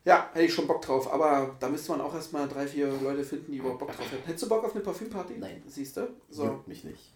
Ja, 0.04 0.30
hätte 0.32 0.46
ich 0.46 0.54
schon 0.54 0.66
Bock 0.66 0.82
drauf, 0.82 1.12
aber 1.12 1.56
da 1.60 1.68
müsste 1.68 1.92
man 1.92 2.00
auch 2.00 2.14
erstmal 2.14 2.48
drei, 2.48 2.66
vier 2.66 2.88
Leute 2.88 3.22
finden, 3.22 3.52
die 3.52 3.58
überhaupt 3.58 3.78
Bock 3.78 3.96
drauf 3.96 4.10
hätten. 4.10 4.24
Hättest 4.24 4.44
du 4.44 4.48
Bock 4.48 4.64
auf 4.64 4.74
eine 4.74 4.82
Parfümparty? 4.82 5.34
Nein. 5.38 5.62
Siehst 5.68 5.96
du? 5.96 6.08
So. 6.28 6.44
Juckt 6.44 6.66
mich 6.66 6.82
nicht. 6.82 7.12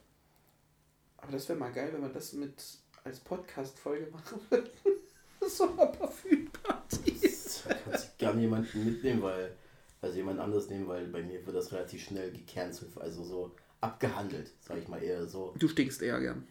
Aber 1.17 1.33
das 1.33 1.49
wäre 1.49 1.59
mal 1.59 1.73
geil, 1.73 1.91
wenn 1.93 2.03
wir 2.03 2.11
das 2.11 2.33
mit 2.35 2.63
als 3.03 3.19
Podcast-Folge 3.21 4.09
machen 4.13 4.41
würden. 4.51 4.71
so 5.49 5.65
eine 5.65 5.87
Parfümparty. 5.91 7.31
Da 7.69 7.75
kannst 7.75 8.05
du 8.05 8.11
gerne 8.19 8.41
jemanden 8.41 8.85
mitnehmen, 8.85 9.23
weil, 9.23 9.57
also 10.01 10.17
jemand 10.17 10.39
anderes 10.39 10.69
nehmen, 10.69 10.87
weil 10.87 11.09
bei 11.09 11.23
mir 11.23 11.45
wird 11.45 11.57
das 11.57 11.73
relativ 11.73 12.05
schnell 12.05 12.31
gecancelt, 12.31 12.97
also 12.99 13.25
so 13.25 13.55
abgehandelt, 13.81 14.53
sag 14.61 14.79
ich 14.79 14.87
mal 14.87 15.03
eher 15.03 15.27
so. 15.27 15.55
Du 15.59 15.67
stinkst 15.67 16.03
eher 16.03 16.21
gern. 16.21 16.47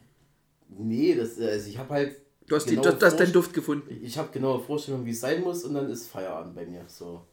Nee, 0.67 1.15
das, 1.15 1.39
also 1.39 1.69
ich 1.69 1.77
habe 1.77 1.93
halt, 1.93 2.17
Du 2.47 2.55
hast, 2.55 2.69
die, 2.69 2.75
du, 2.75 3.01
hast 3.01 3.19
deinen 3.19 3.33
Duft 3.33 3.53
gefunden. 3.53 3.89
ich 4.03 4.17
habe 4.17 4.31
genaue 4.31 4.61
Vorstellung, 4.61 5.03
wie 5.05 5.11
es 5.11 5.19
sein 5.19 5.41
muss 5.41 5.63
und 5.63 5.73
dann 5.73 5.89
ist 5.89 6.07
Feierabend 6.07 6.55
bei 6.55 6.65
mir, 6.65 6.83
so. 6.87 7.25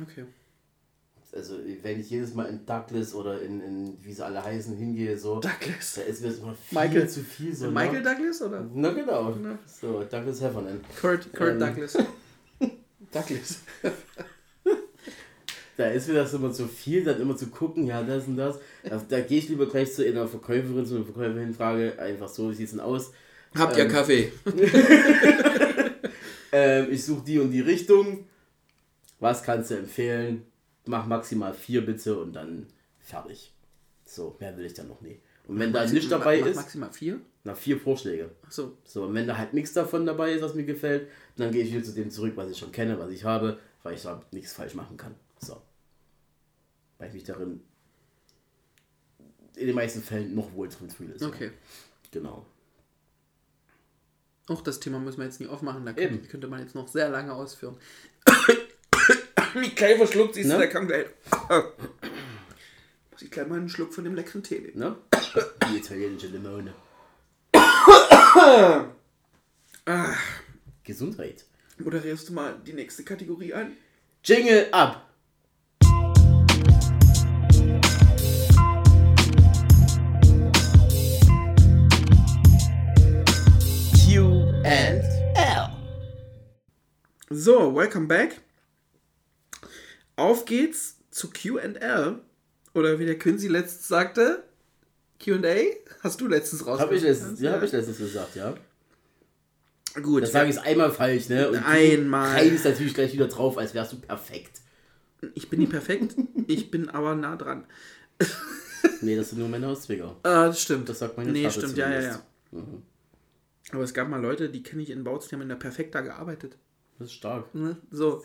Okay. 0.00 0.24
Also 1.32 1.56
wenn 1.82 2.00
ich 2.00 2.10
jedes 2.10 2.34
Mal 2.34 2.46
in 2.46 2.64
Douglas 2.64 3.14
oder 3.14 3.40
in, 3.40 3.60
in 3.60 3.98
wie 4.02 4.12
sie 4.12 4.24
alle 4.24 4.42
heißen, 4.42 4.76
hingehe, 4.76 5.16
so, 5.16 5.38
Douglas. 5.40 5.94
da 5.94 6.02
ist 6.02 6.22
mir 6.22 6.28
das 6.30 6.38
immer 6.38 6.54
viel 6.54 6.78
Michael. 6.78 7.08
zu 7.08 7.20
viel, 7.20 7.54
so. 7.54 7.70
Michael 7.70 8.02
ne? 8.02 8.14
Douglas 8.14 8.42
oder? 8.42 8.68
Na 8.74 8.90
genau. 8.92 9.30
Na. 9.40 9.58
So, 9.66 10.02
Douglas 10.02 10.40
Heffernan. 10.40 10.80
Kurt, 11.00 11.32
Kurt 11.32 11.50
Ähm. 11.50 11.60
Douglas. 11.60 11.98
Douglas. 13.12 13.60
Da 15.76 15.86
ist 15.90 16.08
mir 16.08 16.14
das 16.14 16.34
immer 16.34 16.52
zu 16.52 16.66
viel, 16.66 17.04
dann 17.04 17.20
immer 17.20 17.36
zu 17.36 17.46
gucken, 17.46 17.86
ja, 17.86 18.02
das 18.02 18.26
und 18.26 18.36
das. 18.36 18.58
Da, 18.82 19.00
da 19.08 19.20
gehe 19.20 19.38
ich 19.38 19.48
lieber 19.48 19.66
gleich 19.66 19.94
zu 19.94 20.04
einer 20.04 20.26
Verkäuferin, 20.26 20.84
zu 20.84 20.96
einer 20.96 21.04
Verkäuferin, 21.04 21.54
frage 21.54 21.96
einfach 22.00 22.28
so, 22.28 22.50
wie 22.50 22.54
sieht 22.54 22.66
es 22.66 22.72
denn 22.72 22.80
aus? 22.80 23.12
Habt 23.54 23.76
ihr 23.76 23.84
Ähm. 23.84 23.90
Kaffee? 23.90 24.32
Ähm, 26.50 26.90
ich 26.90 27.04
suche 27.04 27.22
die 27.24 27.38
und 27.38 27.50
die 27.50 27.60
Richtung. 27.60 28.24
Was 29.20 29.42
kannst 29.42 29.70
du 29.70 29.74
empfehlen? 29.76 30.46
Mach 30.86 31.04
maximal 31.06 31.52
vier 31.52 31.84
bitte 31.84 32.18
und 32.18 32.32
dann 32.32 32.66
fertig. 33.00 33.52
So, 34.06 34.34
mehr 34.40 34.56
will 34.56 34.64
ich 34.64 34.72
dann 34.72 34.88
noch 34.88 35.02
nie. 35.02 35.20
Und 35.46 35.58
wenn 35.58 35.74
da 35.74 35.84
nichts 35.84 36.08
dabei 36.08 36.40
Mach 36.40 36.46
ist, 36.46 36.56
Maximal 36.56 36.90
vier? 36.90 37.20
na 37.44 37.54
vier 37.54 37.78
Vorschläge. 37.78 38.30
Achso. 38.46 38.78
So, 38.84 39.04
und 39.04 39.12
wenn 39.14 39.26
da 39.26 39.36
halt 39.36 39.52
nichts 39.52 39.74
davon 39.74 40.06
dabei 40.06 40.32
ist, 40.32 40.40
was 40.42 40.54
mir 40.54 40.64
gefällt, 40.64 41.08
dann 41.36 41.52
gehe 41.52 41.62
ich 41.64 41.70
wieder 41.70 41.84
zu 41.84 41.92
dem 41.92 42.10
zurück, 42.10 42.32
was 42.36 42.50
ich 42.50 42.56
schon 42.58 42.72
kenne, 42.72 42.98
was 42.98 43.10
ich 43.10 43.24
habe, 43.24 43.58
weil 43.82 43.94
ich 43.94 44.02
da 44.02 44.22
nichts 44.30 44.54
falsch 44.54 44.74
machen 44.74 44.96
kann. 44.96 45.14
So. 45.40 45.60
Weil 46.96 47.08
ich 47.08 47.14
mich 47.14 47.24
darin 47.24 47.60
in 49.56 49.66
den 49.66 49.74
meisten 49.76 50.00
Fällen 50.02 50.34
noch 50.34 50.50
wohl 50.54 50.68
drin 50.70 50.88
fühle. 50.88 51.18
So. 51.18 51.26
Okay. 51.26 51.50
Genau. 52.10 52.46
Auch 54.48 54.62
das 54.62 54.80
Thema 54.80 54.98
müssen 54.98 55.18
wir 55.18 55.26
jetzt 55.26 55.40
nicht 55.40 55.50
aufmachen, 55.50 55.84
da 55.84 55.92
könnte, 55.92 56.26
könnte 56.28 56.48
man 56.48 56.60
jetzt 56.60 56.74
noch 56.74 56.88
sehr 56.88 57.08
lange 57.10 57.32
ausführen. 57.34 57.76
Mikkel 59.54 59.96
verschluckt, 59.96 60.36
du, 60.36 60.40
Ne? 60.46 60.58
der 60.58 60.68
kann 60.68 60.86
gleich. 60.86 61.06
Muss 63.10 63.22
ich 63.22 63.30
gleich 63.30 63.46
mal 63.46 63.58
einen 63.58 63.68
Schluck 63.68 63.92
von 63.92 64.04
dem 64.04 64.14
leckeren 64.14 64.42
Tee 64.42 64.60
nehmen. 64.60 64.78
Ne? 64.78 64.96
Die 65.70 65.76
italienische 65.78 66.28
Limone. 66.28 66.72
Ah, 69.86 70.14
Gesundheit. 70.84 71.44
moderierst 71.78 72.28
du 72.28 72.34
mal 72.34 72.54
die 72.66 72.74
nächste 72.74 73.04
Kategorie 73.04 73.54
ein? 73.54 73.74
Jingle 74.22 74.68
ab! 74.70 75.07
So, 87.40 87.72
welcome 87.72 88.08
back. 88.08 88.40
Auf 90.16 90.44
geht's 90.44 90.96
zu 91.12 91.30
QL. 91.30 92.18
Oder 92.74 92.98
wie 92.98 93.06
der 93.06 93.16
Quincy 93.16 93.46
letztens 93.46 93.86
sagte, 93.86 94.42
QA? 95.20 95.54
Hast 96.02 96.20
du 96.20 96.26
letztens 96.26 96.66
raus? 96.66 96.80
Hab 96.80 96.90
ich 96.90 97.00
letztens, 97.00 97.38
ja, 97.40 97.52
hab 97.52 97.62
ich 97.62 97.70
letztens 97.70 97.98
gesagt, 97.98 98.34
ja. 98.34 98.56
Gut. 100.02 100.24
Das 100.24 100.32
sage 100.32 100.50
ich 100.50 100.58
einmal 100.58 100.90
falsch, 100.90 101.28
ne? 101.28 101.46
Und 101.48 101.58
du 101.58 101.64
Einmal. 101.64 102.32
reitest 102.32 102.64
natürlich 102.64 102.94
gleich 102.94 103.12
wieder 103.12 103.28
drauf, 103.28 103.56
als 103.56 103.72
wärst 103.72 103.92
du 103.92 104.00
perfekt. 104.00 104.60
Ich 105.34 105.48
bin 105.48 105.60
nicht 105.60 105.70
perfekt, 105.70 106.16
ich 106.48 106.72
bin 106.72 106.88
aber 106.88 107.14
nah 107.14 107.36
dran. 107.36 107.66
Nee, 109.00 109.14
das 109.14 109.30
sind 109.30 109.38
nur 109.38 109.48
Männer 109.48 109.68
aus 109.68 109.82
Zwickau. 109.82 110.16
Ah, 110.24 110.46
das 110.46 110.60
stimmt. 110.60 110.88
Das 110.88 110.98
sagt 110.98 111.16
meine 111.16 111.30
Nee, 111.30 111.44
Tante 111.44 111.60
stimmt, 111.60 111.76
ja, 111.76 111.88
ja, 111.88 112.00
ja. 112.00 112.22
zumindest. 112.50 112.82
Aber 113.70 113.82
es 113.84 113.94
gab 113.94 114.08
mal 114.08 114.20
Leute, 114.20 114.50
die 114.50 114.62
kenne 114.64 114.82
ich 114.82 114.90
in 114.90 115.04
Bautzen, 115.04 115.28
die 115.28 115.34
haben 115.36 115.42
in 115.42 115.48
der 115.48 115.56
Perfekta 115.56 116.00
gearbeitet. 116.00 116.56
Das 116.98 117.08
ist 117.08 117.14
stark. 117.14 117.54
Ne? 117.54 117.76
So. 117.90 118.24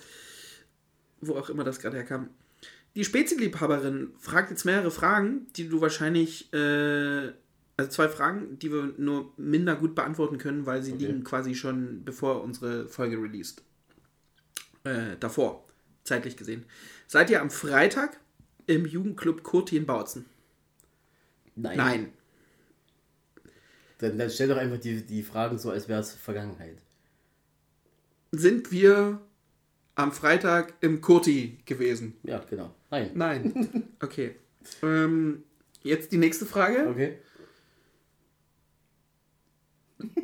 Wo 1.21 1.36
auch 1.36 1.49
immer 1.49 1.63
das 1.63 1.80
gerade 1.80 1.97
herkam. 1.97 2.30
Die 2.95 3.03
Spezienliebhaberin 3.03 4.11
fragt 4.19 4.51
jetzt 4.51 4.65
mehrere 4.65 4.91
Fragen, 4.91 5.47
die 5.55 5.67
du 5.67 5.82
wahrscheinlich, 5.82 6.51
äh, 6.53 7.32
also 7.78 7.89
zwei 7.89 8.07
Fragen, 8.07 8.59
die 8.59 8.71
wir 8.71 8.93
nur 8.97 9.34
minder 9.38 9.76
gut 9.76 9.95
beantworten 9.95 10.38
können, 10.38 10.65
weil 10.65 10.84
sie 10.84 10.93
Okay. 10.93 11.05
liegen 11.07 11.24
quasi 11.24 11.55
schon 11.55 12.03
bevor 12.05 12.43
unsere 12.43 12.88
Folge 12.88 13.17
released. 13.17 13.63
Äh, 14.84 15.15
davor, 15.19 15.65
zeitlich 16.03 16.38
gesehen. 16.38 16.65
Seid 17.07 17.30
ihr 17.30 17.41
am 17.41 17.49
Freitag 17.49 18.19
im 18.67 18.86
Jugendclub 18.86 19.41
Kurti 19.43 19.78
in 19.78 19.86
Bautzen? 19.86 20.26
Nein. 21.55 21.78
Nein. 21.78 22.13
Dann, 23.99 24.17
dann 24.17 24.30
stell 24.30 24.49
doch 24.49 24.57
einfach 24.57 24.80
die, 24.80 25.03
die 25.05 25.24
Fragen 25.24 25.57
so, 25.57 25.71
als 25.71 25.88
wäre 25.88 26.01
es 26.01 26.13
Vergangenheit. 26.13 26.82
Sind 28.36 28.71
wir 28.71 29.21
am 29.93 30.11
Freitag 30.11 30.73
im 30.81 31.01
Kurti 31.01 31.59
gewesen? 31.65 32.15
Ja, 32.23 32.39
genau. 32.49 32.73
Nein. 32.89 33.11
Nein. 33.13 33.89
Okay. 34.01 34.36
Ähm, 34.81 35.43
jetzt 35.81 36.11
die 36.11 36.17
nächste 36.17 36.45
Frage. 36.45 36.89
Okay. 36.89 37.19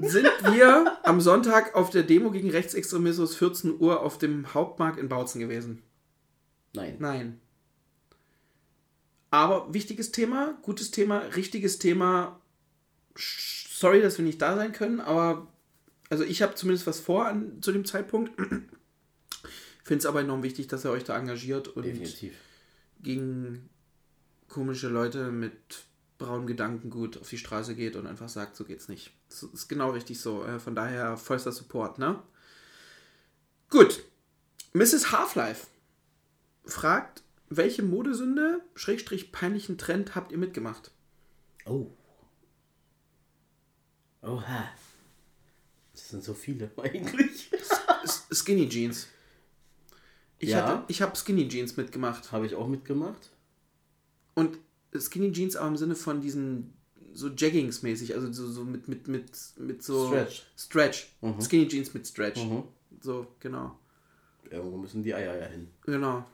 Sind 0.01 0.26
wir 0.26 0.97
am 1.03 1.22
Sonntag 1.22 1.76
auf 1.76 1.91
der 1.91 2.03
Demo 2.03 2.32
gegen 2.32 2.49
Rechtsextremismus 2.49 3.38
14 3.38 3.80
Uhr 3.80 4.01
auf 4.01 4.18
dem 4.18 4.53
Hauptmarkt 4.53 4.99
in 4.99 5.07
Bautzen 5.07 5.39
gewesen? 5.39 5.84
Nein. 6.74 6.95
Nein. 6.99 7.39
Aber 9.30 9.74
wichtiges 9.74 10.12
Thema, 10.12 10.57
gutes 10.64 10.91
Thema, 10.91 11.20
richtiges 11.36 11.78
Thema. 11.78 12.41
Sorry, 13.16 14.01
dass 14.01 14.18
wir 14.18 14.26
nicht 14.26 14.41
da 14.41 14.55
sein 14.55 14.74
können, 14.74 14.99
aber 14.99 15.47
also 16.10 16.24
ich 16.24 16.41
habe 16.41 16.55
zumindest 16.55 16.88
was 16.88 16.99
vor 16.99 17.26
an, 17.28 17.62
zu 17.62 17.72
dem 17.72 17.86
Zeitpunkt. 17.86 18.32
Finde 19.84 19.99
es 19.99 20.05
aber 20.05 20.22
enorm 20.22 20.43
wichtig, 20.43 20.68
dass 20.68 20.86
ihr 20.86 20.91
euch 20.91 21.03
da 21.03 21.18
engagiert 21.18 21.68
und 21.70 21.86
Definitiv. 21.86 22.34
gegen 23.01 23.70
komische 24.47 24.88
Leute 24.88 25.32
mit 25.32 25.86
braunem 26.18 26.47
Gedankengut 26.47 27.18
auf 27.18 27.30
die 27.30 27.38
Straße 27.38 27.76
geht 27.76 27.95
und 27.95 28.05
einfach 28.05 28.30
sagt, 28.30 28.55
so 28.55 28.66
geht's 28.66 28.88
nicht. 28.89 29.12
Das 29.30 29.43
ist 29.43 29.68
genau 29.70 29.91
richtig 29.91 30.20
so. 30.20 30.43
Äh, 30.45 30.60
Von 30.60 30.76
daher 30.76 31.18
vollster 31.18 31.51
Support, 31.51 31.97
ne? 31.97 32.22
Gut. 33.70 34.03
Mrs. 34.74 35.12
Half-Life 35.12 35.68
fragt, 36.66 37.24
welche 37.49 37.82
Modesünde, 37.82 38.62
Schrägstrich 38.76 39.32
peinlichen 39.32 39.78
Trend 39.78 40.14
habt 40.14 40.32
ihr 40.32 40.38
mitgemacht? 40.38 40.91
Oh. 41.66 41.88
Oha. 44.22 44.70
Das 46.10 46.12
sind 46.12 46.24
so 46.24 46.34
viele 46.34 46.72
eigentlich. 46.78 47.51
Skinny 48.32 48.68
Jeans. 48.68 49.07
Ich, 50.39 50.49
Ja. 50.49 50.66
hatte, 50.66 50.84
ich 50.88 51.03
habe 51.03 51.16
Skinny 51.16 51.47
Jeans 51.47 51.78
mitgemacht. 51.78 52.32
Habe 52.32 52.47
ich 52.47 52.55
auch 52.55 52.68
mitgemacht. 52.68 53.30
Und 54.34 54.57
Skinny 54.97 55.32
Jeans 55.32 55.55
aber 55.55 55.68
im 55.68 55.78
Sinne 55.78 55.95
von 55.95 56.20
diesen 56.20 56.74
so 57.14 57.28
Jaggings 57.30 57.84
mäßig, 57.84 58.16
also 58.16 58.32
so, 58.34 58.47
so 58.51 58.64
mit, 58.64 58.88
mit, 58.88 59.07
mit, 59.07 59.30
mit 59.57 59.84
so 59.84 60.07
Stretch. 60.07 60.47
Stretch. 60.57 61.07
Mhm. 61.22 61.41
Skinny 61.41 61.68
Jeans 61.68 61.93
mit 61.93 62.07
Stretch. 62.07 62.43
Mhm. 62.43 62.64
So, 63.01 63.28
genau. 63.39 63.78
Irgendwo 64.49 64.78
müssen 64.78 65.03
die 65.03 65.14
Eier 65.14 65.38
ja 65.38 65.45
hin. 65.45 65.68
Genau. 65.86 66.26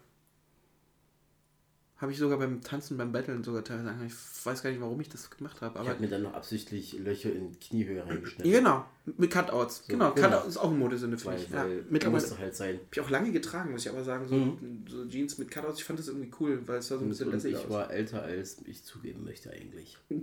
Habe 1.98 2.12
ich 2.12 2.18
sogar 2.18 2.38
beim 2.38 2.62
Tanzen, 2.62 2.98
beim 2.98 3.14
Battlen 3.14 3.41
sogar 3.46 3.64
teilweise. 3.64 3.96
Ich 4.06 4.14
weiß 4.46 4.62
gar 4.64 4.70
nicht, 4.70 4.82
warum 4.82 5.00
ich 5.00 5.08
das 5.08 5.30
gemacht 5.30 5.62
habe. 5.62 5.80
Ich 5.82 5.88
habe 5.88 6.02
mir 6.02 6.10
dann 6.10 6.24
noch 6.24 6.34
absichtlich 6.34 6.91
Löcher 7.00 7.32
in 7.32 7.58
Kniehöhe 7.58 8.06
reingeschnitten. 8.06 8.52
genau. 8.52 8.86
Mit 9.06 9.32
Cutouts. 9.32 9.86
genau, 9.88 10.12
genau. 10.14 10.28
Cutout 10.30 10.48
ist 10.50 10.58
auch 10.58 10.72
ein 10.72 10.78
Modesünde 10.78 11.18
für 11.18 11.28
Weil, 11.28 11.39
mich. 11.39 11.50
Ja, 11.50 11.64
weil 11.64 11.86
mittlerweile 11.89 12.22
musste 12.22 12.38
halt 12.38 12.54
sein. 12.56 12.76
habe 12.76 12.86
ich 12.91 13.00
auch 13.00 13.10
lange 13.10 13.32
getragen, 13.32 13.72
muss 13.72 13.86
ich 13.86 13.89
aber 13.91 14.04
sagen. 14.04 14.28
So, 14.28 14.36
Mhm. 14.36 14.86
so 14.89 15.06
Jeans 15.08 15.38
mit 15.38 15.50
Cutouts, 15.52 15.80
ich 15.80 15.86
fand 15.86 15.98
das 16.00 16.10
irgendwie 16.10 16.32
cool, 16.41 16.62
weil 16.68 16.80
es 16.80 16.88
sah 16.89 16.98
so 16.98 17.06
ein 17.06 17.10
bisschen 17.10 17.32
lässig 17.32 17.54
ich 17.54 17.60
aus. 17.60 17.70
war 17.70 17.89
älter, 17.89 18.24
als 18.24 18.58
ich 18.66 18.84
zugeben 18.84 19.24
möchte 19.24 19.52
eigentlich. 19.52 19.98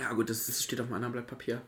Ja, 0.00 0.12
gut, 0.12 0.28
das, 0.28 0.46
das 0.46 0.62
steht 0.62 0.80
auf 0.80 0.86
einem 0.86 0.94
anderen 0.96 1.12
Blatt 1.12 1.28
Papier. 1.28 1.62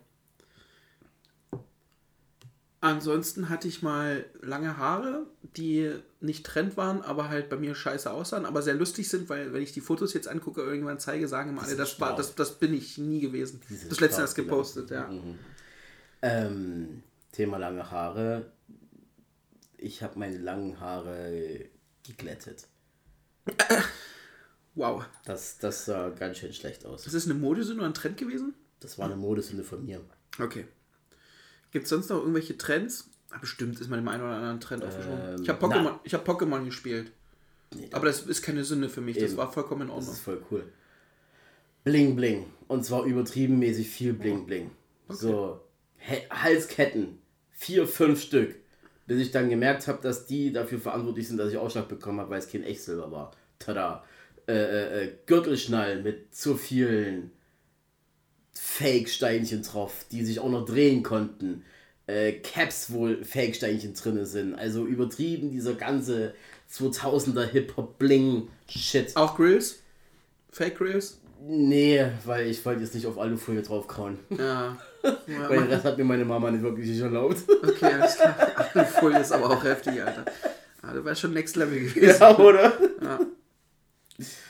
Ansonsten 2.81 3.49
hatte 3.49 3.67
ich 3.69 3.83
mal 3.83 4.27
lange 4.43 4.77
Haare, 4.77 5.27
die 5.55 5.93
nicht 6.21 6.45
Trend 6.47 6.77
waren, 6.77 7.03
aber 7.03 7.29
halt 7.29 7.49
bei 7.49 7.57
mir 7.57 7.75
scheiße 7.75 8.11
aussahen, 8.11 8.47
aber 8.47 8.63
sehr 8.63 8.75
lustig 8.75 9.09
sind, 9.09 9.29
weil 9.29 9.53
wenn 9.53 9.63
ich 9.63 9.73
die 9.73 9.81
Fotos 9.81 10.15
jetzt 10.15 10.29
angucke, 10.29 10.63
irgendwann 10.63 10.99
zeige, 10.99 11.29
sagen 11.29 11.51
immer 11.51 11.63
alle, 11.63 11.77
das, 11.77 12.01
war, 12.01 12.17
das, 12.17 12.35
das 12.35 12.59
bin 12.59 12.75
ich 12.75 12.99
nie 12.99 13.21
gewesen. 13.21 13.61
Das 13.69 14.01
letzte 14.01 14.07
stark, 14.07 14.21
erst 14.21 14.35
gepostet, 14.35 14.91
ja. 14.91 15.09
Mhm. 15.09 15.39
Ähm, 16.23 17.03
Thema 17.33 17.59
lange 17.59 17.91
Haare. 17.91 18.51
Ich 19.77 20.03
habe 20.03 20.19
meine 20.19 20.39
langen 20.39 20.81
Haare 20.81 21.67
geglättet. 22.03 22.67
Wow. 24.75 25.05
Das, 25.25 25.59
das 25.59 25.87
sah 25.87 26.11
ganz 26.11 26.39
schön 26.39 26.53
schlecht 26.53 26.85
aus. 26.85 27.05
Das 27.05 27.15
ist 27.15 27.25
eine 27.25 27.35
Modesünde 27.35 27.81
oder 27.81 27.91
ein 27.91 27.95
Trend 27.95 28.19
gewesen? 28.19 28.55
Das 28.81 28.99
war 28.99 29.07
eine 29.07 29.17
Modesünde 29.17 29.65
von 29.65 29.85
mir. 29.85 30.03
Okay. 30.39 30.67
Gibt 31.71 31.85
es 31.85 31.91
sonst 31.91 32.11
noch 32.11 32.19
irgendwelche 32.19 32.59
Trends? 32.59 33.09
Bestimmt 33.41 33.79
ist 33.81 33.89
man 33.91 34.01
dem 34.01 34.09
einen 34.09 34.23
oder 34.23 34.33
anderen 34.35 34.61
Trend. 34.61 34.83
Ähm, 34.85 35.43
Ich 35.43 35.49
habe 35.49 35.65
Pokémon, 35.65 35.99
ich 36.05 36.15
hab 36.15 36.27
Pokémon 36.29 36.65
gespielt. 36.65 37.13
Nee, 37.75 37.89
Aber 37.93 38.07
das 38.07 38.23
ist 38.23 38.43
keine 38.43 38.65
Sünde 38.65 38.89
für 38.89 39.01
mich. 39.01 39.17
Das 39.19 39.31
Eben. 39.31 39.37
war 39.39 39.53
vollkommen 39.53 39.83
in 39.83 39.89
Das 39.89 39.97
Ordnung. 39.97 40.13
ist 40.15 40.21
voll 40.21 40.43
cool. 40.51 40.73
Bling 41.85 42.17
Bling. 42.17 42.47
Und 42.69 42.85
zwar 42.85 43.05
übertrieben 43.05 43.59
mäßig 43.59 43.89
viel 43.89 44.13
Bling 44.13 44.47
Bling. 44.47 44.71
So 45.09 45.61
He- 45.99 46.29
Halsketten. 46.31 47.19
Vier, 47.51 47.87
fünf 47.87 48.23
Stück. 48.23 48.55
Bis 49.07 49.21
ich 49.21 49.31
dann 49.31 49.51
gemerkt 49.51 49.87
habe, 49.87 50.01
dass 50.03 50.27
die 50.27 50.53
dafür 50.53 50.81
verantwortlich 50.81 51.29
sind, 51.29 51.37
dass 51.39 51.51
ich 51.53 51.59
Ausschlag 51.59 51.89
bekommen 51.89 52.21
habe, 52.21 52.31
weil 52.31 52.39
es 52.39 52.49
kein 52.49 52.63
Echtsilber 52.65 53.11
war. 53.13 53.33
Tada. 53.59 54.05
Äh, 54.49 54.53
äh, 54.53 55.05
äh, 55.05 55.13
Gürtelschnallen 55.27 56.03
mit 56.05 56.35
zu 56.35 56.57
vielen 56.57 57.33
Fake-Steinchen 58.55 59.63
drauf, 59.63 60.07
die 60.11 60.25
sich 60.25 60.41
auch 60.41 60.49
noch 60.51 60.65
drehen 60.65 61.03
konnten. 61.03 61.65
Äh, 62.07 62.33
Caps 62.33 62.93
wohl 62.93 63.25
Fake-Steinchen 63.25 63.95
drin 63.95 64.25
sind. 64.25 64.55
Also 64.55 64.85
übertrieben 64.85 65.51
dieser 65.51 65.75
ganze 65.75 66.35
2000er 66.73 67.45
Hip-Hop-Bling-Shit. 67.45 69.17
Auch 69.17 69.37
Grills? 69.37 69.81
Fake 70.51 70.79
Grills? 70.79 71.21
Nee, 71.49 72.07
weil 72.25 72.47
ich 72.47 72.65
wollte 72.65 72.83
jetzt 72.83 72.95
nicht 72.95 73.07
auf 73.07 73.19
Alufolie 73.19 73.63
draufkauen. 73.63 74.19
Ja. 74.31 74.77
ja 75.27 75.49
Weil 75.49 75.65
Rest 75.65 75.85
hat 75.85 75.99
mir 75.99 76.05
meine 76.05 76.25
Mama 76.25 76.51
nicht 76.51 76.63
wirklich 76.63 76.99
erlaubt. 76.99 77.43
okay, 77.63 77.93
alles 77.93 78.17
klar. 78.17 78.37
Alufolie 78.75 79.21
ist 79.21 79.33
aber 79.33 79.51
auch 79.51 79.63
heftig, 79.63 80.03
Alter. 80.03 80.25
Ah, 80.83 80.95
das 80.95 81.05
war 81.05 81.15
schon 81.15 81.35
Next 81.35 81.57
Level 81.57 81.79
gewesen. 81.79 82.21
ja, 82.21 82.39
oder? 82.39 82.73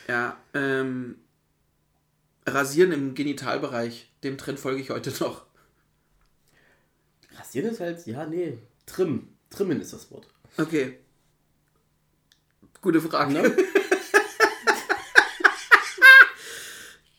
Ja, 0.06 0.36
ähm, 0.54 1.16
Rasieren 2.46 2.92
im 2.92 3.14
Genitalbereich, 3.14 4.10
dem 4.22 4.38
Trend 4.38 4.60
folge 4.60 4.80
ich 4.80 4.90
heute 4.90 5.12
noch. 5.20 5.45
Rasieren 7.38 7.70
ist 7.70 7.80
halt, 7.80 8.06
ja, 8.06 8.26
nee. 8.26 8.58
Trim. 8.86 9.28
Trimmen 9.50 9.80
ist 9.80 9.92
das 9.92 10.10
Wort. 10.10 10.26
Okay. 10.58 10.98
Gute 12.80 13.00
Frage. 13.00 13.32
Ne? 13.32 13.56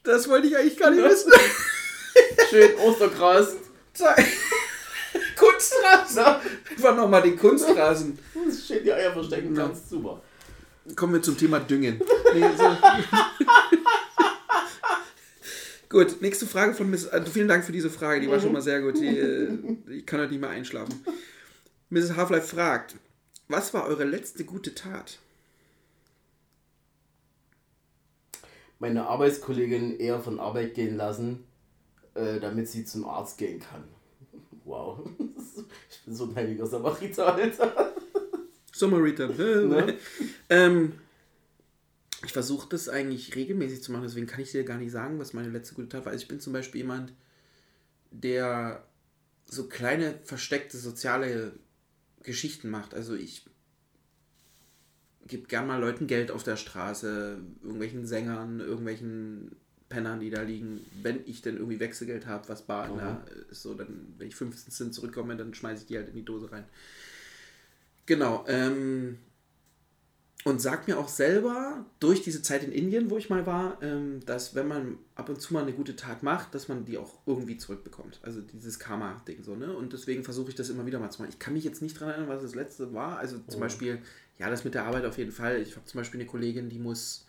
Das 0.03 0.27
wollte 0.29 0.47
ich 0.47 0.55
eigentlich 0.57 0.77
gar 0.77 0.89
nicht 0.89 1.03
Ne? 1.03 1.09
wissen. 1.09 1.31
Schön 2.49 2.75
Ostergras. 2.77 3.55
Kunstrasen. 5.35 6.23
Einfach 6.69 6.95
nochmal 6.95 7.21
den 7.23 7.37
Kunstrasen. 7.37 8.17
Schön 8.65 8.83
die 8.85 8.93
Eier 8.93 9.11
verstecken 9.11 9.53
kannst. 9.53 9.89
Super. 9.89 10.21
Kommen 10.95 11.13
wir 11.15 11.21
zum 11.21 11.37
Thema 11.37 11.59
Düngen. 11.59 12.01
Nee, 12.33 12.45
so. 12.57 12.63
gut, 15.89 16.21
nächste 16.21 16.45
Frage 16.45 16.73
von 16.73 16.89
Miss. 16.89 17.07
Also 17.07 17.31
vielen 17.31 17.47
Dank 17.47 17.63
für 17.63 17.71
diese 17.71 17.89
Frage, 17.89 18.21
die 18.21 18.29
war 18.29 18.39
schon 18.39 18.53
mal 18.53 18.61
sehr 18.61 18.81
gut. 18.81 18.97
Die, 18.97 19.17
äh, 19.17 19.57
ich 19.89 20.05
kann 20.05 20.19
heute 20.19 20.31
nicht 20.31 20.41
mehr 20.41 20.49
einschlafen. 20.49 21.03
Mrs. 21.89 22.15
Half-Life 22.15 22.55
fragt: 22.55 22.95
Was 23.47 23.73
war 23.73 23.85
eure 23.85 24.03
letzte 24.03 24.43
gute 24.43 24.75
Tat? 24.75 25.19
Meine 28.79 29.07
Arbeitskollegin 29.07 29.99
eher 29.99 30.19
von 30.19 30.39
Arbeit 30.39 30.75
gehen 30.75 30.97
lassen, 30.97 31.43
äh, 32.13 32.39
damit 32.39 32.67
sie 32.67 32.85
zum 32.85 33.05
Arzt 33.05 33.37
gehen 33.37 33.59
kann. 33.59 33.83
Wow. 34.65 35.09
Ich 35.89 36.03
bin 36.05 36.15
so 36.15 36.25
ein 36.25 36.35
heiliger 36.35 36.67
Samariter, 36.67 37.33
Alter. 37.33 37.93
Sommerreader. 38.71 39.27
Ne? 39.29 39.97
ähm, 40.49 40.93
ich 42.25 42.31
versuche 42.31 42.67
das 42.69 42.89
eigentlich 42.89 43.35
regelmäßig 43.35 43.83
zu 43.83 43.91
machen, 43.91 44.03
deswegen 44.03 44.27
kann 44.27 44.41
ich 44.41 44.51
dir 44.51 44.63
gar 44.63 44.77
nicht 44.77 44.91
sagen, 44.91 45.19
was 45.19 45.33
meine 45.33 45.49
letzte 45.49 45.75
gute 45.75 45.89
Tat 45.89 46.05
war. 46.05 46.11
Also 46.11 46.23
ich 46.23 46.27
bin 46.27 46.39
zum 46.39 46.53
Beispiel 46.53 46.81
jemand, 46.81 47.13
der 48.11 48.83
so 49.45 49.67
kleine 49.67 50.15
versteckte 50.23 50.77
soziale 50.77 51.53
Geschichten 52.23 52.69
macht. 52.69 52.93
Also 52.93 53.13
ich 53.13 53.45
gebe 55.27 55.47
gern 55.47 55.67
mal 55.67 55.79
Leuten 55.79 56.07
Geld 56.07 56.31
auf 56.31 56.43
der 56.43 56.55
Straße, 56.55 57.39
irgendwelchen 57.61 58.05
Sängern, 58.05 58.59
irgendwelchen 58.59 59.55
Pennern, 59.89 60.19
die 60.19 60.29
da 60.29 60.41
liegen, 60.41 60.81
wenn 61.01 61.21
ich 61.25 61.41
denn 61.41 61.57
irgendwie 61.57 61.79
Wechselgeld 61.79 62.25
habe, 62.25 62.49
was 62.49 62.63
bar 62.63 62.89
der 62.89 63.23
ist, 63.49 63.61
so 63.61 63.73
dann, 63.73 64.13
wenn 64.17 64.27
ich 64.27 64.35
15 64.35 64.71
Cent 64.71 64.93
zurückkomme, 64.93 65.35
dann 65.37 65.53
schmeiße 65.53 65.83
ich 65.83 65.87
die 65.87 65.97
halt 65.97 66.09
in 66.09 66.15
die 66.15 66.25
Dose 66.25 66.51
rein. 66.51 66.65
Genau. 68.05 68.45
Ähm, 68.47 69.19
und 70.45 70.61
sagt 70.61 70.87
mir 70.87 70.97
auch 70.97 71.07
selber, 71.09 71.85
durch 71.99 72.21
diese 72.21 72.41
Zeit 72.41 72.63
in 72.63 72.71
Indien, 72.71 73.09
wo 73.09 73.17
ich 73.17 73.29
mal 73.29 73.45
war, 73.45 73.81
ähm, 73.81 74.21
dass 74.25 74.55
wenn 74.55 74.67
man 74.67 74.97
ab 75.15 75.27
und 75.29 75.41
zu 75.41 75.53
mal 75.53 75.63
eine 75.63 75.73
gute 75.73 75.95
Tat 75.95 76.23
macht, 76.23 76.55
dass 76.55 76.67
man 76.67 76.85
die 76.85 76.97
auch 76.97 77.15
irgendwie 77.25 77.57
zurückbekommt. 77.57 78.19
Also 78.21 78.39
dieses 78.41 78.79
Karma-Ding 78.79 79.43
so, 79.43 79.55
ne? 79.55 79.75
Und 79.75 79.91
deswegen 79.93 80.23
versuche 80.23 80.49
ich 80.49 80.55
das 80.55 80.69
immer 80.69 80.85
wieder 80.85 80.99
mal 80.99 81.09
zu 81.09 81.21
machen. 81.21 81.31
Ich 81.31 81.39
kann 81.39 81.53
mich 81.53 81.63
jetzt 81.63 81.81
nicht 81.81 81.97
daran 81.97 82.09
erinnern, 82.13 82.29
was 82.29 82.43
das 82.43 82.55
letzte 82.55 82.93
war. 82.93 83.17
Also 83.17 83.39
zum 83.47 83.59
Beispiel, 83.59 83.99
ja, 84.37 84.49
das 84.49 84.63
mit 84.63 84.73
der 84.73 84.85
Arbeit 84.85 85.05
auf 85.05 85.17
jeden 85.17 85.31
Fall. 85.31 85.59
Ich 85.61 85.75
habe 85.75 85.85
zum 85.85 85.99
Beispiel 85.99 86.19
eine 86.21 86.29
Kollegin, 86.29 86.69
die 86.69 86.79
muss 86.79 87.25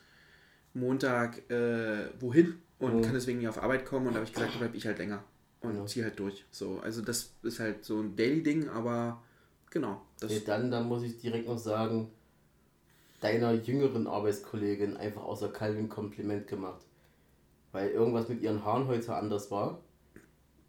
Montag 0.74 1.50
äh, 1.50 2.10
wohin 2.20 2.58
und 2.78 3.02
kann 3.02 3.14
deswegen 3.14 3.38
nicht 3.38 3.48
auf 3.48 3.60
Arbeit 3.60 3.84
kommen 3.84 4.06
und 4.06 4.12
da 4.12 4.20
habe 4.20 4.26
ich 4.28 4.34
gesagt, 4.34 4.54
da 4.54 4.58
bleib 4.58 4.74
ich 4.74 4.86
halt 4.86 4.98
länger 4.98 5.24
und 5.60 5.74
Ja. 5.76 5.86
ziehe 5.86 6.04
halt 6.04 6.18
durch. 6.18 6.44
So, 6.52 6.78
also 6.80 7.02
das 7.02 7.32
ist 7.42 7.58
halt 7.58 7.84
so 7.84 8.00
ein 8.00 8.14
Daily-Ding, 8.14 8.68
aber 8.68 9.20
genau. 9.70 10.02
Das, 10.20 10.30
Nee, 10.30 10.42
dann, 10.46 10.70
dann 10.70 10.86
muss 10.86 11.02
ich 11.02 11.18
direkt 11.18 11.48
noch 11.48 11.58
sagen, 11.58 12.10
deiner 13.20 13.52
jüngeren 13.52 14.06
Arbeitskollegin 14.06 14.96
einfach 14.96 15.22
außer 15.22 15.48
Calvin 15.48 15.84
ein 15.84 15.88
Kompliment 15.88 16.46
gemacht. 16.46 16.82
Weil 17.72 17.90
irgendwas 17.90 18.28
mit 18.28 18.40
ihren 18.40 18.64
Haaren 18.64 18.86
heute 18.86 19.14
anders 19.14 19.50
war. 19.50 19.80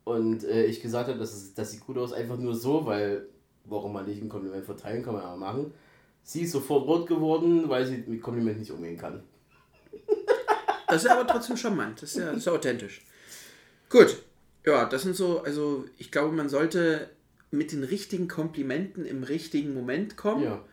Und 0.04 0.44
äh, 0.44 0.66
ich 0.66 0.82
gesagt 0.82 1.08
habe, 1.10 1.20
dass 1.20 1.34
es, 1.34 1.54
das 1.54 1.72
sieht 1.72 1.86
gut 1.86 1.98
aus, 1.98 2.14
einfach 2.14 2.38
nur 2.38 2.56
so, 2.56 2.86
weil, 2.86 3.28
warum 3.66 3.94
man 3.94 4.06
nicht 4.06 4.22
ein 4.22 4.30
Kompliment 4.30 4.66
verteilen, 4.66 5.04
kann 5.04 5.14
man 5.14 5.24
ja 5.24 5.36
machen. 5.36 5.74
Sie 6.24 6.42
ist 6.42 6.52
sofort 6.52 6.88
rot 6.88 7.08
geworden, 7.08 7.70
weil 7.70 7.86
sie 7.86 8.04
mit 8.06 8.22
Kompliment 8.22 8.60
nicht 8.60 8.72
umgehen 8.72 8.98
kann. 8.98 9.24
Das 10.88 11.04
ist 11.04 11.12
aber 11.12 11.28
trotzdem 11.28 11.56
charmant. 11.56 12.02
Das 12.02 12.12
ist 12.12 12.18
ja, 12.18 12.28
das 12.28 12.38
ist 12.38 12.46
ja 12.46 12.54
authentisch. 12.54 13.06
Gut. 13.90 14.24
Ja, 14.66 14.86
das 14.86 15.04
sind 15.04 15.16
so, 15.16 15.42
also 15.42 15.86
ich 15.98 16.12
glaube, 16.12 16.36
man 16.36 16.50
sollte 16.50 17.10
mit 17.52 17.72
den 17.72 17.84
richtigen 17.84 18.28
Komplimenten 18.28 19.06
im 19.06 19.24
richtigen 19.24 19.74
Moment 19.74 20.18
kommen 20.18 20.44
Ja. 20.44 20.64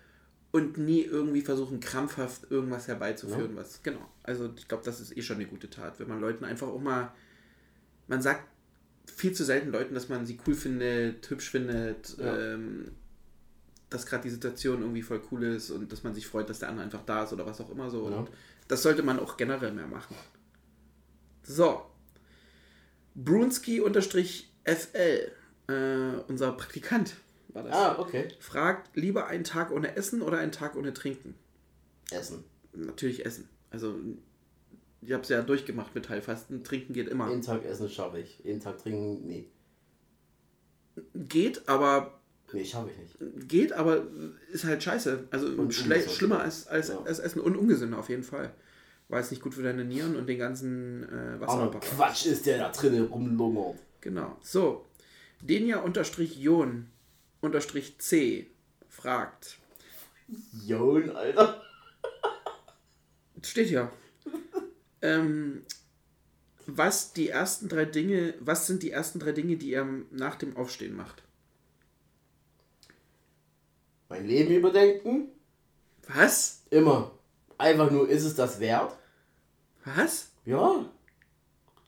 Und 0.56 0.78
nie 0.78 1.02
irgendwie 1.02 1.42
versuchen, 1.42 1.80
krampfhaft 1.80 2.50
irgendwas 2.50 2.88
herbeizuführen, 2.88 3.54
Ja. 3.54 3.60
was. 3.60 3.82
Genau. 3.82 4.08
Also 4.22 4.50
ich 4.56 4.66
glaube, 4.68 4.84
das 4.84 5.00
ist 5.00 5.16
eh 5.16 5.22
schon 5.22 5.36
eine 5.36 5.46
gute 5.46 5.68
Tat, 5.70 5.98
wenn 6.00 6.08
man 6.08 6.20
Leuten 6.20 6.44
einfach 6.44 6.68
auch 6.68 6.80
mal. 6.80 7.12
Man 8.08 8.22
sagt 8.22 8.44
viel 9.06 9.32
zu 9.32 9.44
selten 9.44 9.70
Leuten, 9.70 9.94
dass 9.94 10.08
man 10.08 10.26
sie 10.26 10.38
cool 10.46 10.54
findet, 10.54 11.28
hübsch 11.30 11.50
findet, 11.50 12.16
Ja. 12.18 12.54
ähm, 12.54 12.92
dass 13.90 14.06
gerade 14.06 14.24
die 14.24 14.30
Situation 14.30 14.80
irgendwie 14.80 15.02
voll 15.02 15.22
cool 15.30 15.44
ist 15.44 15.70
und 15.70 15.92
dass 15.92 16.02
man 16.02 16.14
sich 16.14 16.26
freut, 16.26 16.48
dass 16.50 16.58
der 16.58 16.70
andere 16.70 16.84
einfach 16.86 17.04
da 17.04 17.22
ist 17.24 17.32
oder 17.32 17.46
was 17.46 17.60
auch 17.60 17.70
immer 17.70 17.88
so. 17.90 18.10
Ja. 18.10 18.16
Und 18.16 18.30
das 18.68 18.82
sollte 18.82 19.02
man 19.02 19.20
auch 19.20 19.36
generell 19.36 19.72
mehr 19.72 19.86
machen. 19.86 20.16
So. 21.44 21.82
Brunski-FL, 23.14 25.32
äh, 25.68 26.16
unser 26.28 26.52
Praktikant 26.52 27.14
war 27.56 27.62
das, 27.64 27.74
Ah, 27.74 27.98
okay. 27.98 28.28
fragt, 28.38 28.96
lieber 28.96 29.26
einen 29.26 29.44
Tag 29.44 29.70
ohne 29.72 29.96
Essen 29.96 30.22
oder 30.22 30.38
einen 30.38 30.52
Tag 30.52 30.76
ohne 30.76 30.92
Trinken? 30.94 31.34
Essen. 32.10 32.44
Natürlich 32.72 33.24
Essen. 33.26 33.48
Also, 33.70 33.96
ich 35.02 35.12
habe 35.12 35.22
es 35.22 35.28
ja 35.28 35.42
durchgemacht 35.42 35.94
mit 35.94 36.08
Heilfasten. 36.08 36.62
Trinken 36.64 36.92
geht 36.92 37.08
immer. 37.08 37.28
Jeden 37.28 37.42
Tag 37.42 37.64
essen 37.64 37.88
schaffe 37.88 38.18
ich. 38.20 38.38
Jeden 38.44 38.60
Tag 38.60 38.78
trinken, 38.78 39.26
nee. 39.26 39.48
Geht, 41.14 41.68
aber 41.68 42.20
Nee, 42.52 42.64
schaffe 42.64 42.90
ich 42.90 42.98
nicht. 42.98 43.48
geht, 43.48 43.72
aber 43.72 44.06
ist 44.52 44.64
halt 44.64 44.82
scheiße. 44.82 45.28
Also 45.30 45.70
schle 45.70 46.00
schlimmer 46.08 46.40
als, 46.40 46.66
als, 46.68 46.88
Ja. 46.88 47.02
als 47.02 47.18
Essen 47.18 47.40
und 47.40 47.56
ungesünder 47.56 47.98
auf 47.98 48.08
jeden 48.08 48.22
Fall. 48.22 48.54
Weil 49.08 49.20
es 49.20 49.30
nicht 49.30 49.42
gut 49.42 49.54
für 49.54 49.62
deine 49.62 49.84
Nieren 49.84 50.16
und 50.16 50.26
den 50.28 50.38
ganzen 50.38 51.04
äh, 51.04 51.06
Aber 51.34 51.40
Wasserapparat. 51.46 51.82
Quatsch 51.82 52.26
ist 52.26 52.46
der 52.46 52.58
da 52.58 52.68
drinnen 52.70 53.06
rumlungert. 53.06 53.78
Genau. 54.00 54.36
So. 54.42 54.86
Denja-Jon 55.42 55.84
unterstrich 55.84 56.36
C 57.98 58.50
fragt. 58.88 59.58
Jon, 60.66 61.10
Alter. 61.10 61.62
Steht 63.42 63.70
ja. 63.70 63.90
ähm, 65.02 65.62
was 66.66 67.12
die 67.12 67.28
ersten 67.28 67.68
drei 67.68 67.84
Dinge, 67.84 68.34
was 68.40 68.66
sind 68.66 68.82
die 68.82 68.90
ersten 68.90 69.20
drei 69.20 69.32
Dinge, 69.32 69.56
die 69.56 69.70
ihr 69.70 69.86
nach 70.10 70.34
dem 70.36 70.56
Aufstehen 70.56 70.96
macht? 70.96 71.22
Mein 74.08 74.26
Leben 74.26 74.54
überdenken? 74.54 75.28
Was? 76.08 76.62
Immer. 76.70 77.12
Einfach 77.58 77.90
nur, 77.90 78.08
ist 78.08 78.24
es 78.24 78.34
das 78.34 78.60
wert? 78.60 78.96
Was? 79.84 80.30
Ja. 80.44 80.90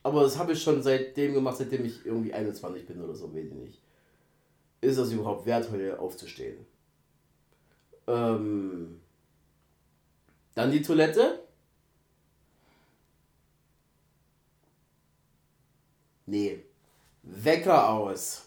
Aber 0.03 0.23
das 0.23 0.37
habe 0.37 0.53
ich 0.53 0.63
schon 0.63 0.81
seitdem 0.81 1.33
gemacht, 1.33 1.57
seitdem 1.57 1.85
ich 1.85 2.05
irgendwie 2.05 2.33
21 2.33 2.85
bin 2.85 3.01
oder 3.01 3.15
so, 3.15 3.33
weiß 3.33 3.45
ich 3.45 3.53
nicht. 3.53 3.81
Ist 4.81 4.97
das 4.97 5.11
überhaupt 5.11 5.45
wert, 5.45 5.69
heute 5.71 5.99
aufzustehen? 5.99 6.65
Ähm, 8.07 8.99
dann 10.55 10.71
die 10.71 10.81
Toilette? 10.81 11.39
Nee. 16.25 16.63
Wecker 17.23 17.89
aus. 17.89 18.45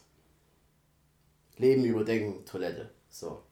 Leben 1.58 1.84
überdenken, 1.84 2.44
Toilette. 2.44 2.90
So. 3.10 3.42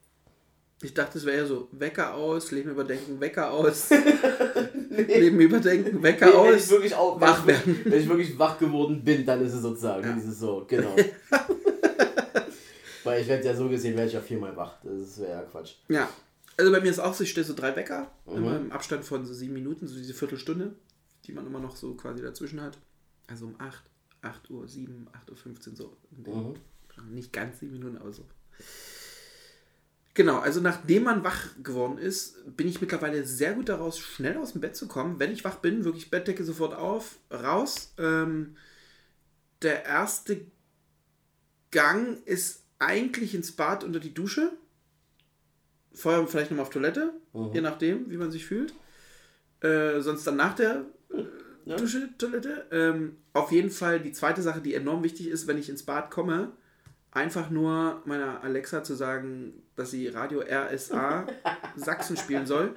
Ich 0.82 0.94
dachte, 0.94 1.19
es 1.19 1.27
wäre 1.27 1.39
ja 1.39 1.47
so, 1.47 1.69
Wecker 1.73 2.15
aus, 2.15 2.51
Leben 2.52 2.70
überdenken, 2.70 3.20
Wecker 3.20 3.51
aus. 3.51 3.90
Leben 4.90 5.39
überdenken, 5.39 6.02
Wecker 6.02 6.27
Nee, 6.27 6.32
wenn 6.32 6.57
ich 6.57 6.62
aus. 6.62 6.70
wirklich 6.70 6.94
auch, 6.94 7.20
wach 7.20 7.47
wenn, 7.47 7.57
ich, 7.57 7.85
wenn 7.85 8.01
ich 8.01 8.09
wirklich 8.09 8.39
wach 8.39 8.59
geworden 8.59 9.05
bin, 9.05 9.27
dann 9.27 9.44
ist 9.44 9.52
es 9.52 9.61
sozusagen 9.61 10.15
dieses 10.15 10.39
so, 10.39 10.65
genau. 10.66 10.97
Weil 13.05 13.23
ich 13.23 13.29
werde 13.29 13.45
ja 13.47 13.55
so 13.55 13.69
gesehen, 13.69 13.95
werde 13.97 14.09
ich 14.09 14.15
ja 14.15 14.21
viermal 14.21 14.57
wach. 14.57 14.77
Das 14.83 15.19
wäre 15.21 15.31
ja 15.31 15.43
Quatsch. 15.43 15.75
Ja. 15.89 16.09
Also 16.57 16.71
bei 16.73 16.81
mir 16.81 16.91
ist 16.91 16.99
auch 16.99 17.15
so, 17.15 17.25
ich 17.25 17.31
stelle 17.31 17.47
so 17.47 17.55
drei 17.55 17.75
Wecker, 17.77 18.11
Mhm. 18.27 18.37
immer 18.37 18.57
im 18.57 18.73
Abstand 18.73 19.05
von 19.05 19.25
so 19.25 19.33
sieben 19.33 19.55
Minuten, 19.55 19.87
so 19.89 19.97
diese 19.97 20.13
Viertelstunde, 20.13 20.75
die 21.25 21.33
man 21.33 21.47
immer 21.47 21.61
noch 21.61 21.75
so 21.77 21.95
quasi 21.95 22.23
dazwischen 22.23 22.61
hat. 22.61 22.77
Also 23.29 23.47
um 23.47 23.55
8, 23.59 23.83
8 24.23 24.51
Uhr, 24.51 24.69
7, 24.69 25.07
8 25.13 25.31
Uhr 25.31 25.37
15 25.37 25.77
so. 25.77 25.97
Mhm. 26.11 26.55
Nicht 27.15 27.33
ganz 27.33 27.61
sieben 27.61 27.73
Minuten, 27.73 27.97
aber 27.97 28.13
so. 28.13 28.27
Genau, 30.13 30.41
also 30.41 30.61
nachdem 30.61 31.05
man 31.05 31.25
wach 31.25 31.49
geworden 31.63 31.97
ist, 31.97 32.35
bin 32.57 32.69
ich 32.69 32.81
mittlerweile 32.81 33.25
sehr 33.25 33.55
gut 33.55 33.69
daraus, 33.69 33.99
schnell 33.99 34.37
aus 34.37 34.53
dem 34.53 34.61
Bett 34.61 34.77
zu 34.77 34.87
kommen. 34.89 35.19
Wenn 35.19 35.31
ich 35.33 35.45
wach 35.45 35.57
bin, 35.57 35.85
wirklich 35.85 36.11
Bettdecke 36.11 36.45
sofort 36.45 36.75
auf, 36.75 37.17
raus. 37.33 37.95
Ähm, 37.97 38.57
der 39.63 39.85
erste 39.87 40.45
Gang 41.71 42.27
ist 42.27 42.60
eigentlich 42.81 43.35
ins 43.35 43.52
Bad 43.52 43.85
unter 43.85 44.01
die 44.01 44.12
Dusche. 44.12 44.51
Vorher 45.93 46.27
vielleicht 46.27 46.51
nochmal 46.51 46.65
auf 46.66 46.70
Toilette, 46.70 47.12
je 47.52 47.61
nachdem, 47.61 48.11
wie 48.11 48.16
man 48.16 48.31
sich 48.31 48.47
fühlt. 48.47 48.74
Äh, 49.61 50.01
sonst 50.01 50.27
dann 50.27 50.36
nach 50.36 50.55
der 50.55 50.85
äh, 51.12 51.77
Dusche, 51.77 52.09
Toilette. 52.16 52.66
Ähm, 52.70 53.16
auf 53.32 53.52
jeden 53.52 53.70
Fall 53.70 54.01
die 54.01 54.12
zweite 54.12 54.40
Sache, 54.43 54.61
die 54.61 54.74
enorm 54.74 55.02
wichtig 55.02 55.28
ist, 55.28 55.47
wenn 55.47 55.59
ich 55.59 55.69
ins 55.69 55.82
Bad 55.82 56.11
komme, 56.11 56.52
einfach 57.11 57.51
nur 57.51 58.02
meiner 58.07 58.43
Alexa 58.44 58.82
zu 58.85 58.94
sagen, 58.94 59.62
dass 59.77 59.90
sie 59.90 60.09
Radio 60.09 60.43
RSA 60.43 61.27
Sachsen 61.77 62.16
spielen 62.16 62.47
soll. 62.47 62.74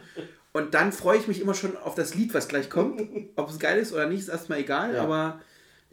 Und 0.51 0.73
dann 0.73 0.91
freue 0.91 1.17
ich 1.17 1.27
mich 1.27 1.39
immer 1.39 1.53
schon 1.53 1.77
auf 1.77 1.95
das 1.95 2.15
Lied, 2.15 2.33
was 2.33 2.47
gleich 2.47 2.69
kommt. 2.69 3.01
Ob 3.35 3.49
es 3.49 3.59
geil 3.59 3.79
ist 3.79 3.93
oder 3.93 4.07
nicht, 4.07 4.19
ist 4.21 4.27
erstmal 4.29 4.59
egal, 4.59 4.95
Ja. 4.95 5.03
aber 5.03 5.39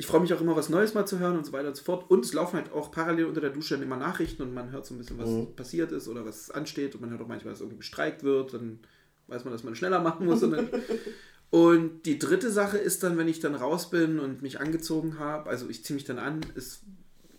ich 0.00 0.06
freue 0.06 0.20
mich 0.20 0.32
auch 0.32 0.40
immer, 0.40 0.56
was 0.56 0.70
Neues 0.70 0.94
mal 0.94 1.04
zu 1.06 1.18
hören 1.18 1.36
und 1.36 1.44
so 1.44 1.52
weiter 1.52 1.68
und 1.68 1.76
so 1.76 1.82
fort. 1.84 2.10
Und 2.10 2.24
es 2.24 2.32
laufen 2.32 2.56
halt 2.56 2.72
auch 2.72 2.90
parallel 2.90 3.26
unter 3.26 3.40
der 3.42 3.50
Dusche 3.50 3.74
dann 3.74 3.82
immer 3.82 3.96
Nachrichten 3.98 4.42
und 4.42 4.54
man 4.54 4.70
hört 4.72 4.86
so 4.86 4.94
ein 4.94 4.98
bisschen, 4.98 5.18
was 5.18 5.28
Mhm. 5.28 5.54
passiert 5.54 5.92
ist 5.92 6.08
oder 6.08 6.24
was 6.24 6.50
ansteht. 6.50 6.94
Und 6.94 7.02
man 7.02 7.10
hört 7.10 7.20
auch 7.20 7.28
manchmal, 7.28 7.52
dass 7.52 7.60
irgendwie 7.60 7.78
gestreikt 7.78 8.22
wird. 8.24 8.54
Dann 8.54 8.80
weiß 9.26 9.44
man, 9.44 9.52
dass 9.52 9.62
man 9.62 9.74
schneller 9.76 10.00
machen 10.00 10.24
muss. 10.26 10.42
Und, 10.42 10.54
und 11.50 12.06
die 12.06 12.18
dritte 12.18 12.50
Sache 12.50 12.78
ist 12.78 13.02
dann, 13.02 13.18
wenn 13.18 13.28
ich 13.28 13.40
dann 13.40 13.54
raus 13.54 13.90
bin 13.90 14.18
und 14.20 14.40
mich 14.42 14.58
angezogen 14.60 15.18
habe, 15.18 15.50
also 15.50 15.68
ich 15.68 15.84
ziehe 15.84 15.94
mich 15.94 16.04
dann 16.04 16.18
an, 16.18 16.40
ist 16.54 16.80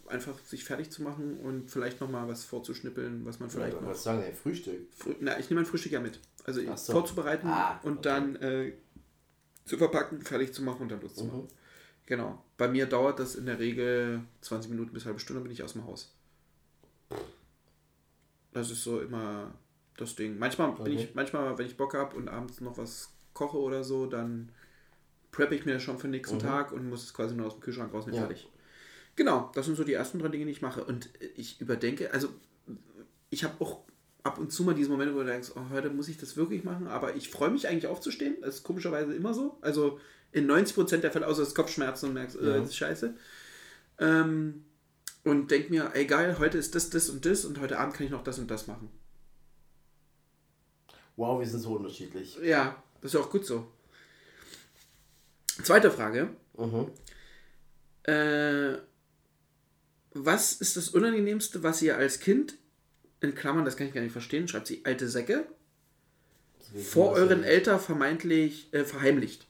einfach 0.08 0.38
sich 0.46 0.64
fertig 0.66 0.92
zu 0.92 1.02
machen 1.04 1.38
und 1.38 1.72
vielleicht 1.72 2.00
nochmal 2.02 2.28
was 2.28 2.44
vorzuschnippeln, 2.44 3.26
was 3.26 3.40
man 3.40 3.50
vielleicht 3.50 3.70
Vielleicht 3.72 3.82
noch. 3.84 3.90
was 3.92 4.04
sagen, 4.04 4.22
ey, 4.24 4.34
Frühstück. 4.34 4.82
Frü- 5.00 5.16
Na, 5.22 5.40
ich 5.40 5.50
nehme 5.50 5.62
mein 5.62 5.66
Frühstück 5.70 5.94
ja 5.94 6.00
mit. 6.02 6.20
Also 6.44 6.62
so. 6.76 6.92
vorzubereiten 6.92 7.48
Ah, 7.48 7.80
und 7.84 7.94
okay. 8.00 8.02
dann 8.04 8.36
äh, 8.36 8.74
zu 9.66 9.78
verpacken, 9.78 10.22
fertig 10.22 10.54
zu 10.54 10.62
machen 10.64 10.82
und 10.84 10.92
dann 10.92 11.02
loszumachen. 11.02 11.48
Genau. 12.08 12.44
Bei 12.62 12.68
mir 12.68 12.86
dauert 12.86 13.18
das 13.18 13.34
in 13.34 13.48
der 13.48 13.58
Regel 13.58 14.22
20 14.42 14.70
Minuten 14.70 14.94
bis 14.94 15.08
halbe 15.08 15.18
Stunde, 15.18 15.42
bin 15.42 15.52
ich 15.52 15.64
aus 15.64 15.74
dem 15.74 15.84
Haus. 15.88 16.16
Das 18.54 18.70
ist 18.70 18.84
so 18.84 19.02
immer 19.02 19.56
das 19.98 20.16
Ding. 20.16 20.38
Manchmal 20.38 20.72
bin 20.74 20.82
Okay. 20.82 21.06
ich, 21.06 21.16
manchmal, 21.16 21.58
wenn 21.58 21.66
ich 21.66 21.76
Bock 21.76 21.96
habe 21.96 22.16
und 22.16 22.30
abends 22.30 22.62
noch 22.62 22.78
was 22.78 23.14
koche 23.34 23.58
oder 23.58 23.84
so, 23.84 24.06
dann 24.06 24.52
preppe 25.32 25.56
ich 25.56 25.66
mir 25.66 25.74
das 25.74 25.82
schon 25.82 25.98
für 25.98 26.04
den 26.06 26.12
nächsten 26.12 26.38
Tag 26.38 26.72
und 26.72 26.88
muss 26.88 27.04
es 27.04 27.16
quasi 27.16 27.34
nur 27.34 27.48
aus 27.48 27.56
dem 27.56 27.62
Kühlschrank 27.62 27.92
rausnehmen, 27.92 28.22
Ja. 28.22 28.28
fertig. 28.28 28.48
Genau, 29.16 29.50
das 29.56 29.66
sind 29.66 29.76
so 29.76 29.84
die 29.84 29.94
ersten 29.94 30.20
drei 30.20 30.28
Dinge, 30.28 30.46
die 30.46 30.52
ich 30.52 30.62
mache. 30.62 30.84
Und 30.84 31.10
ich 31.36 31.60
überdenke, 31.62 32.14
also 32.14 32.30
ich 33.32 33.44
habe 33.44 33.56
auch 33.60 33.86
ab 34.22 34.38
und 34.38 34.52
zu 34.54 34.64
mal 34.64 34.76
diese 34.76 34.92
Momente, 34.92 35.16
wo 35.16 35.22
du 35.22 35.26
denkst, 35.26 35.54
oh, 35.56 35.72
heute 35.72 35.90
muss 35.90 36.10
ich 36.10 36.20
das 36.20 36.38
wirklich 36.38 36.64
machen, 36.64 36.86
aber 36.86 37.16
ich 37.16 37.32
freue 37.32 37.50
mich 37.50 37.68
eigentlich 37.68 37.88
aufzustehen. 37.88 38.36
Das 38.42 38.58
ist 38.58 38.64
komischerweise 38.64 39.16
immer 39.16 39.34
so. 39.34 39.58
Also 39.62 40.00
in 40.32 40.50
90% 40.50 40.98
der 40.98 41.12
Fälle, 41.12 41.28
außer 41.28 41.44
das 41.44 41.56
Kopfschmerzen 41.56 42.08
und 42.10 42.14
merkst, 42.14 42.38
äh, 42.38 42.48
Ja. 42.50 42.58
das 42.60 42.70
ist 42.70 42.78
scheiße. 42.78 43.14
Ähm, 44.00 44.66
und 45.24 45.52
denk 45.52 45.70
mir, 45.70 45.92
ey 45.94 46.06
geil, 46.06 46.38
heute 46.40 46.58
ist 46.58 46.74
das, 46.74 46.90
das 46.90 47.10
und 47.10 47.26
das 47.26 47.46
und 47.46 47.60
heute 47.60 47.78
Abend 47.78 47.94
kann 47.96 48.06
ich 48.06 48.12
noch 48.12 48.24
das 48.24 48.40
und 48.40 48.50
das 48.50 48.68
machen. 48.68 48.90
Wow, 51.16 51.40
wir 51.40 51.48
sind 51.48 51.60
so 51.60 51.76
unterschiedlich. 51.76 52.38
Ja, 52.42 52.82
das 53.02 53.14
ist 53.14 53.20
auch 53.20 53.30
gut 53.30 53.46
so. 53.46 53.68
Zweite 55.64 55.92
Frage. 55.92 56.30
Mhm. 56.58 56.88
Äh, 58.04 58.78
was 60.14 60.54
ist 60.54 60.78
das 60.78 60.90
Unangenehmste, 60.90 61.62
was 61.64 61.82
ihr 61.82 61.98
als 61.98 62.20
Kind, 62.20 62.58
in 63.20 63.36
Klammern, 63.36 63.66
das 63.66 63.78
kann 63.78 63.88
ich 63.88 63.94
gar 63.94 64.02
nicht 64.02 64.12
verstehen, 64.14 64.48
schreibt 64.48 64.66
sie 64.68 64.82
alte 64.84 65.08
Säcke, 65.08 65.46
vor 66.84 67.12
euren 67.12 67.44
Eltern 67.44 67.80
vermeintlich 67.80 68.74
äh, 68.74 68.84
verheimlicht? 68.84 69.46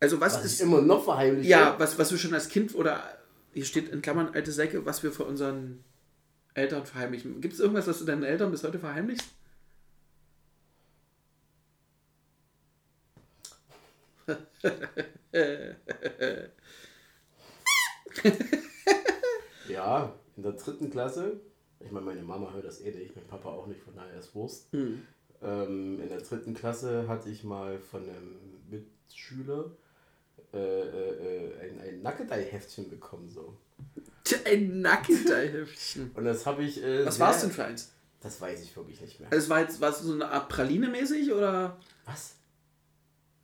Also 0.00 0.20
was, 0.20 0.34
Was 0.34 0.44
ist 0.44 0.60
immer 0.60 0.80
noch 0.80 1.04
verheimlicht? 1.04 1.48
ja, 1.48 1.74
was, 1.78 1.98
was 1.98 2.10
wir 2.10 2.18
schon 2.18 2.34
als 2.34 2.48
Kind 2.48 2.74
oder 2.74 3.02
hier 3.52 3.64
steht 3.64 3.88
in 3.88 4.02
Klammern 4.02 4.30
alte 4.32 4.52
Säcke, 4.52 4.84
was 4.86 5.02
wir 5.02 5.10
vor 5.10 5.26
unseren 5.26 5.84
Eltern 6.54 6.86
verheimlichen. 6.86 7.40
Gibt 7.40 7.54
es 7.54 7.60
irgendwas, 7.60 7.86
was 7.86 7.98
du 7.98 8.04
deinen 8.04 8.22
Eltern 8.22 8.50
bis 8.50 8.62
heute 8.62 8.78
verheimlichst? 8.78 9.28
Ja, 19.68 20.14
in 20.36 20.42
der 20.42 20.52
dritten 20.52 20.90
Klasse. 20.90 21.40
Ich 21.80 21.92
meine, 21.92 22.06
meine 22.06 22.22
Mama 22.22 22.52
hört 22.52 22.64
das 22.64 22.80
eh 22.80 22.90
nicht, 22.90 23.14
mein 23.14 23.26
Papa 23.26 23.50
auch 23.50 23.66
nicht, 23.66 23.80
von 23.80 23.94
daher 23.94 24.18
ist 24.18 24.34
Wurst. 24.34 24.72
Hm. 24.72 25.02
Ähm, 25.42 26.00
in 26.00 26.08
der 26.08 26.20
dritten 26.20 26.54
Klasse 26.54 27.06
hatte 27.06 27.28
ich 27.28 27.44
mal 27.44 27.78
von 27.78 28.02
einem 28.02 28.36
Mitschüler 28.68 29.70
äh, 30.52 30.58
äh, 30.58 31.60
ein, 31.60 31.80
ein 31.80 32.02
Nackedei-Heftchen 32.02 32.88
bekommen. 32.88 33.28
So. 33.28 33.56
Ein 34.44 34.80
Nackenteilhüftchen. 34.80 36.10
Und 36.14 36.24
das 36.24 36.46
habe 36.46 36.62
ich. 36.64 36.82
Äh, 36.82 37.04
Was 37.06 37.18
war 37.20 37.34
es 37.34 37.40
denn 37.42 37.50
für 37.50 37.64
eins? 37.64 37.92
Das 38.20 38.40
weiß 38.40 38.62
ich 38.62 38.76
wirklich 38.76 39.00
nicht 39.00 39.20
mehr. 39.20 39.30
Also 39.30 39.44
es 39.44 39.50
war 39.50 39.60
jetzt 39.60 39.80
war 39.80 39.90
es 39.90 40.00
so 40.00 40.12
eine 40.12 40.28
Art 40.28 40.48
Praline 40.48 40.88
mäßig 40.88 41.32
oder 41.32 41.78
Was? 42.04 42.34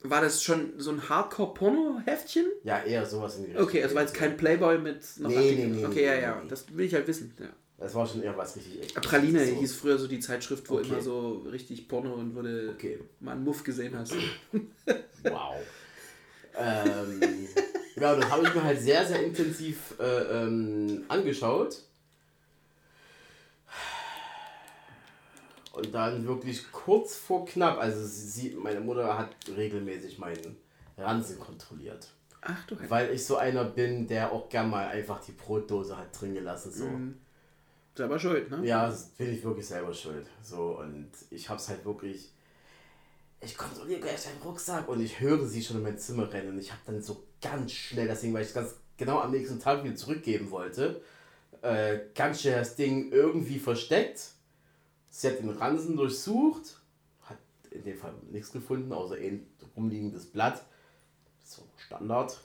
war 0.03 0.21
das 0.21 0.43
schon 0.43 0.73
so 0.77 0.91
ein 0.91 1.07
Hardcore-Porno-Heftchen? 1.09 2.45
Ja, 2.63 2.83
eher 2.83 3.05
sowas 3.05 3.37
in 3.37 3.45
die 3.45 3.57
Okay, 3.57 3.81
also 3.81 3.95
war 3.95 4.03
jetzt 4.03 4.13
kein 4.13 4.37
Playboy 4.37 4.77
mit 4.77 5.01
noch 5.17 5.29
Nee, 5.29 5.55
nee, 5.55 5.65
nee, 5.67 5.85
Okay, 5.85 5.95
nee, 5.95 6.05
ja, 6.05 6.13
ja, 6.15 6.41
nee. 6.41 6.47
das 6.49 6.75
will 6.75 6.85
ich 6.85 6.93
halt 6.93 7.07
wissen. 7.07 7.33
Ja. 7.39 7.47
Das 7.77 7.95
war 7.95 8.05
schon 8.05 8.21
eher 8.21 8.37
was 8.37 8.55
richtig 8.55 8.81
echt. 8.81 8.95
Praline 9.01 9.45
so. 9.45 9.55
hieß 9.55 9.75
früher 9.75 9.97
so 9.97 10.07
die 10.07 10.19
Zeitschrift, 10.19 10.69
wo 10.69 10.75
Okay. 10.77 10.87
immer 10.89 11.01
so 11.01 11.39
richtig 11.51 11.87
Porno 11.87 12.13
und 12.13 12.33
du 12.35 12.69
Okay. 12.71 12.99
mal 13.19 13.31
einen 13.33 13.43
Muff 13.43 13.63
gesehen 13.63 13.97
hast. 13.97 14.13
Wow. 15.23 15.55
Ähm, 16.57 17.47
ja, 17.95 18.15
das 18.19 18.29
habe 18.29 18.43
ich 18.43 18.53
mir 18.53 18.63
halt 18.63 18.79
sehr, 18.79 19.05
sehr 19.05 19.23
intensiv 19.23 19.95
äh, 19.99 20.03
ähm, 20.43 21.05
angeschaut. 21.07 21.81
Und 25.73 25.93
dann 25.93 26.25
wirklich 26.25 26.71
kurz 26.71 27.15
vor 27.15 27.45
knapp, 27.45 27.77
also 27.79 28.05
sie, 28.05 28.51
meine 28.51 28.79
Mutter 28.79 29.17
hat 29.17 29.35
regelmäßig 29.55 30.17
meinen 30.19 30.55
Ransen 30.97 31.37
kontrolliert. 31.37 32.07
Ach 32.41 32.65
du 32.67 32.75
Heilige. 32.75 32.91
Weil 32.91 33.13
ich 33.13 33.25
so 33.25 33.37
einer 33.37 33.65
bin, 33.65 34.07
der 34.07 34.31
auch 34.31 34.47
gern 34.47 34.69
mal 34.69 34.87
einfach 34.87 35.19
die 35.19 35.33
Brotdose 35.33 35.97
hat 35.97 36.19
drin 36.19 36.33
gelassen. 36.33 36.71
So. 36.71 36.89
Selber 37.95 38.19
schuld, 38.19 38.51
ne? 38.51 38.65
Ja, 38.65 38.93
bin 39.17 39.33
ich 39.33 39.43
wirklich 39.43 39.65
selber 39.65 39.93
schuld. 39.93 40.27
So, 40.41 40.79
und 40.79 41.09
ich 41.29 41.49
hab's 41.49 41.69
halt 41.69 41.83
wirklich. 41.85 42.31
Ich 43.41 43.57
kontrolliere 43.57 43.99
gleich 43.99 44.23
deinen 44.23 44.41
Rucksack 44.41 44.87
und 44.87 45.01
ich 45.01 45.19
höre 45.19 45.45
sie 45.45 45.63
schon 45.63 45.77
in 45.77 45.83
mein 45.83 45.99
Zimmer 45.99 46.31
rennen 46.31 46.49
und 46.49 46.59
ich 46.59 46.71
habe 46.71 46.81
dann 46.85 47.01
so 47.01 47.23
ganz 47.41 47.71
schnell 47.71 48.07
das 48.07 48.21
Ding, 48.21 48.33
weil 48.33 48.41
ich 48.41 48.49
es 48.49 48.53
ganz 48.53 48.75
genau 48.97 49.19
am 49.19 49.31
nächsten 49.31 49.59
Tag 49.59 49.83
wieder 49.83 49.95
zurückgeben 49.95 50.51
wollte, 50.51 51.01
äh, 51.61 51.99
ganz 52.15 52.41
schnell 52.41 52.59
das 52.59 52.75
Ding 52.75 53.11
irgendwie 53.11 53.59
versteckt. 53.59 54.31
Sie 55.09 55.27
hat 55.27 55.39
den 55.39 55.49
Ransen 55.49 55.95
durchsucht, 55.95 56.79
hat 57.23 57.37
in 57.71 57.83
dem 57.83 57.97
Fall 57.97 58.13
nichts 58.31 58.51
gefunden, 58.51 58.91
außer 58.91 59.15
ein 59.15 59.45
rumliegendes 59.75 60.25
Blatt. 60.25 60.65
So 61.43 61.61
Standard. 61.77 62.39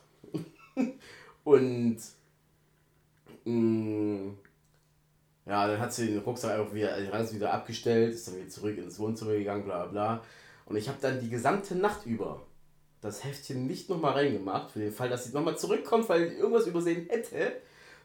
und 1.44 1.98
mh, 3.44 4.32
ja, 5.46 5.66
dann 5.66 5.80
hat 5.80 5.92
sie 5.92 6.08
den 6.08 6.18
Rucksack 6.18 6.58
einfach 6.58 6.74
wieder, 6.74 6.96
den 6.96 7.10
Ranzen 7.10 7.36
wieder 7.36 7.52
abgestellt, 7.52 8.14
ist 8.14 8.28
dann 8.28 8.36
wieder 8.36 8.48
zurück 8.48 8.78
ins 8.78 8.98
Wohnzimmer 8.98 9.32
gegangen, 9.32 9.64
bla 9.64 9.86
bla. 9.86 10.22
Und 10.70 10.76
ich 10.76 10.88
habe 10.88 10.98
dann 11.01 11.20
die 11.20 11.28
gesamte 11.28 11.74
Nacht 11.74 12.06
über 12.06 12.47
das 13.01 13.24
Heftchen 13.24 13.66
nicht 13.66 13.90
nochmal 13.90 14.12
reingemacht, 14.12 14.70
für 14.70 14.78
den 14.78 14.92
Fall, 14.92 15.09
dass 15.09 15.24
sie 15.24 15.34
nochmal 15.34 15.59
zurückkommt, 15.59 16.09
weil 16.09 16.30
sie 16.30 16.36
irgendwas 16.36 16.68
übersehen 16.68 17.09
hätte. 17.09 17.55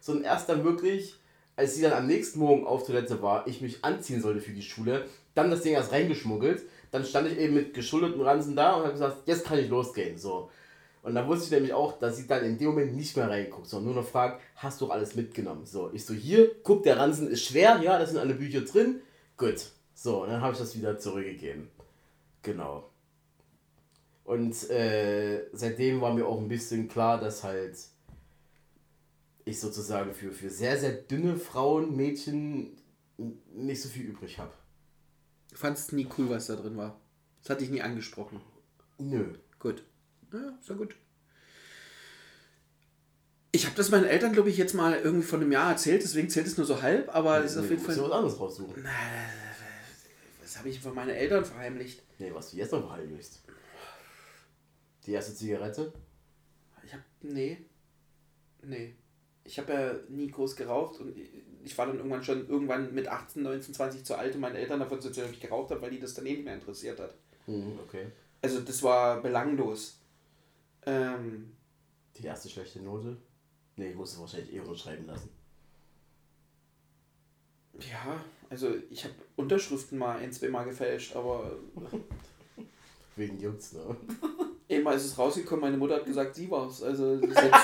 Sondern 0.00 0.24
erst 0.24 0.48
dann 0.48 0.64
wirklich, 0.64 1.14
als 1.54 1.76
sie 1.76 1.82
dann 1.82 1.92
am 1.92 2.08
nächsten 2.08 2.40
Morgen 2.40 2.66
auf 2.66 2.84
Toilette 2.84 3.22
war, 3.22 3.46
ich 3.46 3.60
mich 3.60 3.84
anziehen 3.84 4.20
sollte 4.20 4.40
für 4.40 4.50
die 4.50 4.62
Schule, 4.62 5.04
dann 5.36 5.48
das 5.48 5.62
Ding 5.62 5.74
erst 5.74 5.92
reingeschmuggelt. 5.92 6.62
Dann 6.90 7.04
stand 7.04 7.28
ich 7.28 7.38
eben 7.38 7.54
mit 7.54 7.72
geschuldeten 7.72 8.20
Ransen 8.20 8.56
da 8.56 8.74
und 8.74 8.82
habe 8.82 8.92
gesagt, 8.92 9.28
jetzt 9.28 9.44
kann 9.44 9.60
ich 9.60 9.68
losgehen. 9.68 10.18
So. 10.18 10.50
Und 11.04 11.14
dann 11.14 11.28
wusste 11.28 11.44
ich 11.44 11.50
nämlich 11.52 11.72
auch, 11.72 12.00
dass 12.00 12.16
sie 12.16 12.26
dann 12.26 12.44
in 12.44 12.58
dem 12.58 12.70
Moment 12.70 12.96
nicht 12.96 13.16
mehr 13.16 13.30
reinguckt, 13.30 13.68
sondern 13.68 13.94
nur 13.94 14.02
noch 14.02 14.10
fragt, 14.10 14.40
hast 14.56 14.80
du 14.80 14.90
alles 14.90 15.14
mitgenommen? 15.14 15.66
So, 15.66 15.90
ich 15.92 16.04
so, 16.04 16.14
hier, 16.14 16.50
guck, 16.64 16.82
der 16.82 16.98
Ransen 16.98 17.30
ist 17.30 17.44
schwer, 17.44 17.78
ja, 17.80 17.96
da 17.96 18.06
sind 18.06 18.18
alle 18.18 18.34
Bücher 18.34 18.62
drin. 18.62 19.02
Gut. 19.36 19.66
So, 19.94 20.24
und 20.24 20.30
dann 20.30 20.40
habe 20.40 20.54
ich 20.54 20.58
das 20.58 20.76
wieder 20.76 20.98
zurückgegeben. 20.98 21.70
Genau. 22.46 22.88
Und 24.22 24.70
äh, 24.70 25.48
seitdem 25.52 26.00
war 26.00 26.14
mir 26.14 26.26
auch 26.26 26.40
ein 26.40 26.48
bisschen 26.48 26.88
klar, 26.88 27.20
dass 27.20 27.42
halt 27.42 27.76
ich 29.44 29.60
sozusagen 29.60 30.14
für, 30.14 30.30
für 30.30 30.48
sehr, 30.48 30.78
sehr 30.78 30.92
dünne 30.92 31.36
Frauen, 31.36 31.96
Mädchen 31.96 32.76
nicht 33.52 33.82
so 33.82 33.88
viel 33.88 34.04
übrig 34.04 34.38
habe. 34.38 34.52
Du 35.50 35.56
fandest 35.56 35.92
nie 35.92 36.08
cool, 36.16 36.30
was 36.30 36.46
da 36.46 36.54
drin 36.54 36.76
war. 36.76 37.00
Das 37.42 37.50
hat 37.50 37.60
dich 37.60 37.70
nie 37.70 37.82
angesprochen. 37.82 38.40
Nö. 38.98 39.34
Gut. 39.58 39.84
Ja, 40.32 40.56
ist 40.60 40.68
ja 40.68 40.74
gut. 40.76 40.94
Ich 43.50 43.64
habe 43.66 43.74
das 43.74 43.90
meinen 43.90 44.04
Eltern, 44.04 44.32
glaube 44.32 44.50
ich, 44.50 44.56
jetzt 44.56 44.74
mal 44.74 44.94
irgendwie 44.94 45.26
vor 45.26 45.40
einem 45.40 45.50
Jahr 45.50 45.70
erzählt, 45.72 46.02
deswegen 46.02 46.28
zählt 46.28 46.46
es 46.46 46.58
nur 46.58 46.66
so 46.66 46.82
halb, 46.82 47.12
aber 47.14 47.42
es 47.42 47.52
ist 47.52 47.58
auf 47.58 47.70
jeden 47.70 47.82
musst 47.82 47.96
du 47.96 48.02
Fall. 48.02 48.10
was 48.10 48.16
anderes 48.16 48.38
raussuchen. 48.40 48.86
Was 50.46 50.58
habe 50.58 50.68
ich 50.68 50.78
von 50.78 50.94
meinen 50.94 51.10
Eltern 51.10 51.44
verheimlicht? 51.44 52.04
Nee, 52.20 52.32
was 52.32 52.52
du 52.52 52.56
jetzt 52.56 52.70
noch 52.70 52.86
verheimlichst. 52.86 53.42
Die 55.04 55.10
erste 55.10 55.34
Zigarette? 55.34 55.92
Ich 56.84 56.92
habe. 56.92 57.02
Nee. 57.20 57.58
Nee. 58.62 58.94
Ich 59.42 59.58
habe 59.58 59.72
ja 59.72 59.94
nie 60.08 60.30
groß 60.30 60.54
geraucht 60.54 61.00
und 61.00 61.16
ich 61.64 61.76
war 61.76 61.86
dann 61.86 61.96
irgendwann 61.96 62.22
schon 62.22 62.48
irgendwann 62.48 62.94
mit 62.94 63.08
18, 63.08 63.42
19, 63.42 63.74
20 63.74 64.04
zu 64.04 64.14
alt, 64.16 64.36
um 64.36 64.40
meinen 64.40 64.54
Eltern 64.54 64.78
davon 64.78 65.00
zu 65.00 65.08
erzählen, 65.08 65.26
dass 65.26 65.34
ich 65.34 65.42
geraucht 65.42 65.72
habe, 65.72 65.82
weil 65.82 65.90
die 65.90 65.98
das 65.98 66.14
dann 66.14 66.26
eh 66.26 66.34
nicht 66.34 66.44
mehr 66.44 66.54
interessiert 66.54 67.00
hat. 67.00 67.16
Mhm, 67.48 67.80
okay. 67.84 68.06
Also 68.40 68.60
das 68.60 68.84
war 68.84 69.20
belanglos. 69.22 69.98
Ähm, 70.84 71.56
Die 72.16 72.24
erste 72.24 72.48
schlechte 72.48 72.80
Note? 72.80 73.16
Nee, 73.74 73.90
ich 73.90 73.96
musste 73.96 74.20
wahrscheinlich 74.20 74.54
eh 74.54 74.60
unterschreiben 74.60 75.06
lassen. 75.06 75.28
ja, 77.80 78.24
also 78.48 78.74
ich 78.90 79.04
habe 79.04 79.14
Unterschriften 79.36 79.98
mal 79.98 80.18
ein, 80.18 80.32
zwei 80.32 80.48
Mal 80.48 80.64
gefälscht, 80.64 81.14
aber 81.16 81.52
Wegen 83.16 83.40
Jungs, 83.40 83.72
ne? 83.72 83.96
einmal 84.70 84.96
ist 84.96 85.06
es 85.06 85.18
rausgekommen, 85.18 85.62
meine 85.62 85.78
Mutter 85.78 85.96
hat 85.96 86.04
gesagt, 86.04 86.34
sie 86.34 86.50
war's. 86.50 86.82
Also, 86.82 87.18
selbst, 87.18 87.60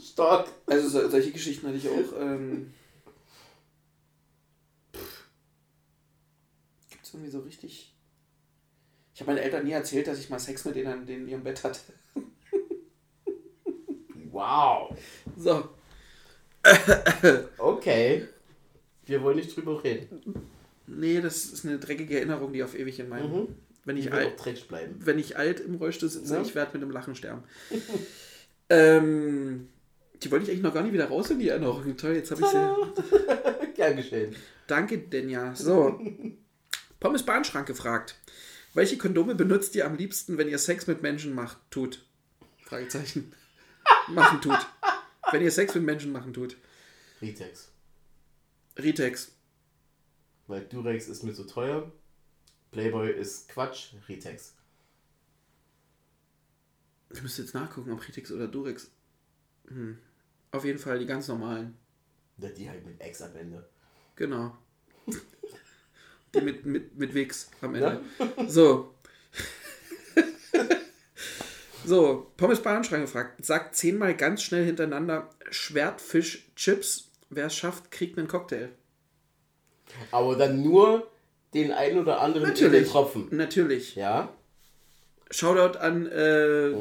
Stark! 0.12 0.48
also 0.66 0.88
so, 0.88 1.08
solche 1.08 1.32
Geschichten 1.32 1.66
hatte 1.66 1.78
ich 1.78 1.88
auch. 1.88 2.20
Ähm, 2.20 2.74
Gibt 6.90 7.04
es 7.04 7.14
irgendwie 7.14 7.30
so 7.30 7.40
richtig. 7.40 7.94
Ich 9.14 9.20
habe 9.20 9.32
meinen 9.32 9.44
Eltern 9.44 9.64
nie 9.64 9.72
erzählt, 9.72 10.06
dass 10.08 10.18
ich 10.18 10.28
mal 10.28 10.38
Sex 10.38 10.64
mit 10.66 10.76
denen 10.76 11.08
in 11.08 11.28
ihrem 11.28 11.44
Bett 11.44 11.64
hatte. 11.64 11.80
Wow! 14.30 14.94
So. 15.38 15.68
Okay. 17.58 18.28
Wir 19.06 19.22
wollen 19.22 19.36
nicht 19.36 19.54
drüber 19.56 19.82
reden. 19.82 20.48
Nee, 20.86 21.20
das 21.20 21.44
ist 21.46 21.64
eine 21.64 21.78
dreckige 21.78 22.16
Erinnerung, 22.16 22.52
die 22.52 22.62
auf 22.62 22.78
ewig 22.78 22.98
in 23.00 23.08
meinem. 23.08 23.30
Mhm. 23.32 23.48
Wenn, 23.84 23.96
ich 23.98 24.12
alt, 24.12 24.36
bleiben. 24.68 24.94
wenn 24.98 25.18
ich 25.18 25.36
alt 25.36 25.60
im 25.60 25.74
Rollstuhl 25.74 26.08
sitze, 26.08 26.34
Ja. 26.34 26.42
ich 26.42 26.54
werde 26.54 26.72
mit 26.72 26.82
dem 26.82 26.90
Lachen 26.90 27.14
sterben. 27.14 27.42
ähm, 28.70 29.68
die 30.22 30.30
wollte 30.30 30.44
ich 30.44 30.50
eigentlich 30.50 30.62
noch 30.62 30.72
gar 30.72 30.82
nicht 30.82 30.92
wieder 30.94 31.08
raus 31.08 31.30
in 31.30 31.38
die 31.38 31.48
Erinnerung. 31.48 31.96
Toll, 31.96 32.14
jetzt 32.14 32.30
habe 32.30 32.40
ich 32.42 32.46
sie. 32.48 33.72
Gern 33.74 33.96
geschehen. 33.96 34.34
Danke, 34.66 34.98
Denja. 34.98 35.54
So. 35.54 36.00
Pommes 36.98 37.24
Bahnschrank 37.24 37.66
gefragt. 37.66 38.16
Welche 38.72 38.96
Kondome 38.96 39.34
benutzt 39.34 39.74
ihr 39.76 39.84
am 39.86 39.96
liebsten, 39.96 40.38
wenn 40.38 40.48
ihr 40.48 40.58
Sex 40.58 40.86
mit 40.86 41.02
Menschen 41.02 41.34
macht, 41.34 41.58
tut? 41.70 42.04
Fragezeichen. 42.64 43.32
machen 44.08 44.40
tut. 44.40 44.58
Wenn 45.30 45.42
ihr 45.42 45.50
Sex 45.50 45.74
mit 45.74 45.84
Menschen 45.84 46.10
machen 46.10 46.32
tut. 46.32 46.56
Ritex. 47.20 47.68
Ritex. 48.78 49.32
Weil 50.46 50.64
Durex 50.66 51.08
ist 51.08 51.22
mir 51.22 51.34
zu 51.34 51.44
teuer. 51.44 51.90
Playboy 52.70 53.12
ist 53.12 53.48
Quatsch. 53.48 53.94
Ritex. 54.08 54.54
Ich 57.10 57.22
müsste 57.22 57.42
jetzt 57.42 57.54
nachgucken, 57.54 57.92
ob 57.92 58.06
Ritex 58.06 58.32
oder 58.32 58.48
Durex. 58.48 58.90
Hm. 59.68 59.98
Auf 60.50 60.64
jeden 60.64 60.78
Fall 60.78 60.98
die 60.98 61.06
ganz 61.06 61.28
normalen. 61.28 61.76
Na, 62.36 62.48
die 62.48 62.68
halt 62.68 62.84
mit 62.84 63.00
X 63.04 63.22
am 63.22 63.34
Ende. 63.36 63.68
Genau. 64.16 64.56
Die 66.34 66.40
mit, 66.40 66.66
mit, 66.66 66.96
mit 66.96 67.14
Wix 67.14 67.48
am 67.60 67.76
Ende. 67.76 68.00
So. 68.48 68.94
so, 71.84 72.32
Pommes 72.36 72.60
Bahnschrank 72.60 73.04
gefragt. 73.04 73.44
Sagt 73.44 73.76
zehnmal 73.76 74.16
ganz 74.16 74.42
schnell 74.42 74.64
hintereinander 74.64 75.30
Schwertfisch 75.50 76.50
Chips. 76.56 77.12
Wer 77.34 77.46
es 77.46 77.54
schafft, 77.56 77.90
kriegt 77.90 78.18
einen 78.18 78.28
Cocktail. 78.28 78.68
Aber 80.10 80.36
dann 80.36 80.62
nur 80.62 81.06
den 81.52 81.72
einen 81.72 81.98
oder 81.98 82.20
anderen 82.20 82.48
Natürlich. 82.48 82.88
Tropfen. 82.88 83.28
Natürlich. 83.30 83.94
Ja? 83.96 84.28
Shoutout 85.30 85.78
an 85.78 86.06
äh, 86.06 86.10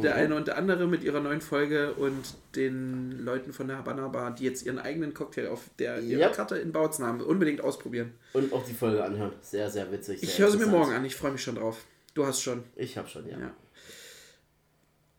der 0.01 0.13
Mhm. 0.13 0.19
eine 0.19 0.35
und 0.35 0.47
der 0.47 0.57
andere 0.57 0.88
mit 0.88 1.03
ihrer 1.03 1.19
neuen 1.21 1.41
Folge 1.41 1.93
und 1.93 2.23
den 2.55 3.23
Leuten 3.23 3.51
von 3.53 3.67
der 3.67 3.77
Habana 3.77 4.07
Bar, 4.09 4.35
die 4.35 4.43
jetzt 4.43 4.65
ihren 4.65 4.80
eigenen 4.80 5.13
Cocktail 5.13 5.47
auf 5.47 5.61
der 5.80 5.99
ihrer 6.01 6.21
Ja. 6.21 6.30
Karte 6.30 6.57
in 6.57 6.71
Bautzen 6.71 7.05
haben. 7.05 7.21
Unbedingt 7.21 7.61
ausprobieren. 7.61 8.13
Und 8.34 8.51
auch 8.53 8.65
die 8.65 8.73
Folge 8.73 9.03
anhören. 9.03 9.34
Sehr, 9.41 9.69
sehr 9.71 9.91
witzig. 9.91 10.19
Sehr 10.19 10.30
Ich 10.30 10.39
höre 10.39 10.51
sie 10.51 10.57
mir 10.57 10.67
morgen 10.67 10.91
an. 10.93 11.03
Ich 11.05 11.15
freue 11.15 11.31
mich 11.31 11.41
schon 11.43 11.55
drauf. 11.55 11.84
Du 12.13 12.25
hast 12.25 12.41
schon. 12.41 12.63
Ich 12.75 12.97
hab 12.97 13.09
schon, 13.09 13.27
ja. 13.27 13.39
Ja. 13.39 13.51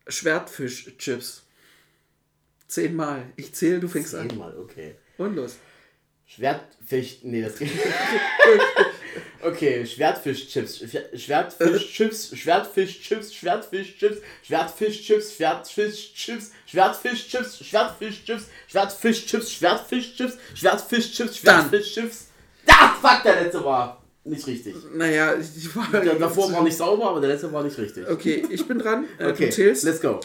Schwertfisch-Chips. 0.07 1.43
Zehnmal. 2.69 3.25
Ich 3.37 3.55
zähle, 3.55 3.81
du 3.81 3.89
fängst 3.89 4.15
an. 4.15 4.29
Zehnmal, 4.29 4.57
okay. 4.59 4.97
Und 5.19 5.37
los. 5.37 5.57
Schwertfisch. 6.27 7.19
Nee, 7.23 7.43
das 7.43 7.59
geht. 7.59 7.71
okay, 9.43 9.87
Schwertfischchips. 9.87 10.81
Schwer- 10.83 11.17
Schwertfischchips. 11.17 12.37
Schwertfischchips. 12.37 13.35
Schwertfischchips. 13.35 14.21
Schwertfischchips. 14.43 15.33
Schwertfischchips. 15.37 16.53
Schwertfischchips. 16.67 17.61
Schwertfischchips. 17.67 18.49
Schwertfischchips. 18.69 19.57
Schwertfischchips. 19.59 20.39
Schwertfischchips. 20.55 21.37
Schwertfischchips. 21.39 22.27
Da, 22.67 22.97
fuck, 23.01 23.23
der 23.23 23.43
letzte 23.43 23.63
war 23.65 24.03
nicht 24.25 24.47
richtig. 24.47 24.75
Naja, 24.95 25.35
ich 25.35 25.77
war. 25.77 25.87
Der 25.93 26.15
davor 26.15 26.51
war 26.51 26.63
nicht 26.63 26.77
sauber, 26.79 27.11
aber 27.11 27.21
der 27.21 27.29
letzte 27.31 27.53
war 27.53 27.63
nicht 27.63 27.77
richtig. 27.77 28.09
Okay, 28.09 28.43
ich 28.49 28.67
bin 28.67 28.79
dran. 28.79 29.05
Äh, 29.19 29.27
Okay, 29.29 29.51
let's 29.83 30.01
go. 30.01 30.21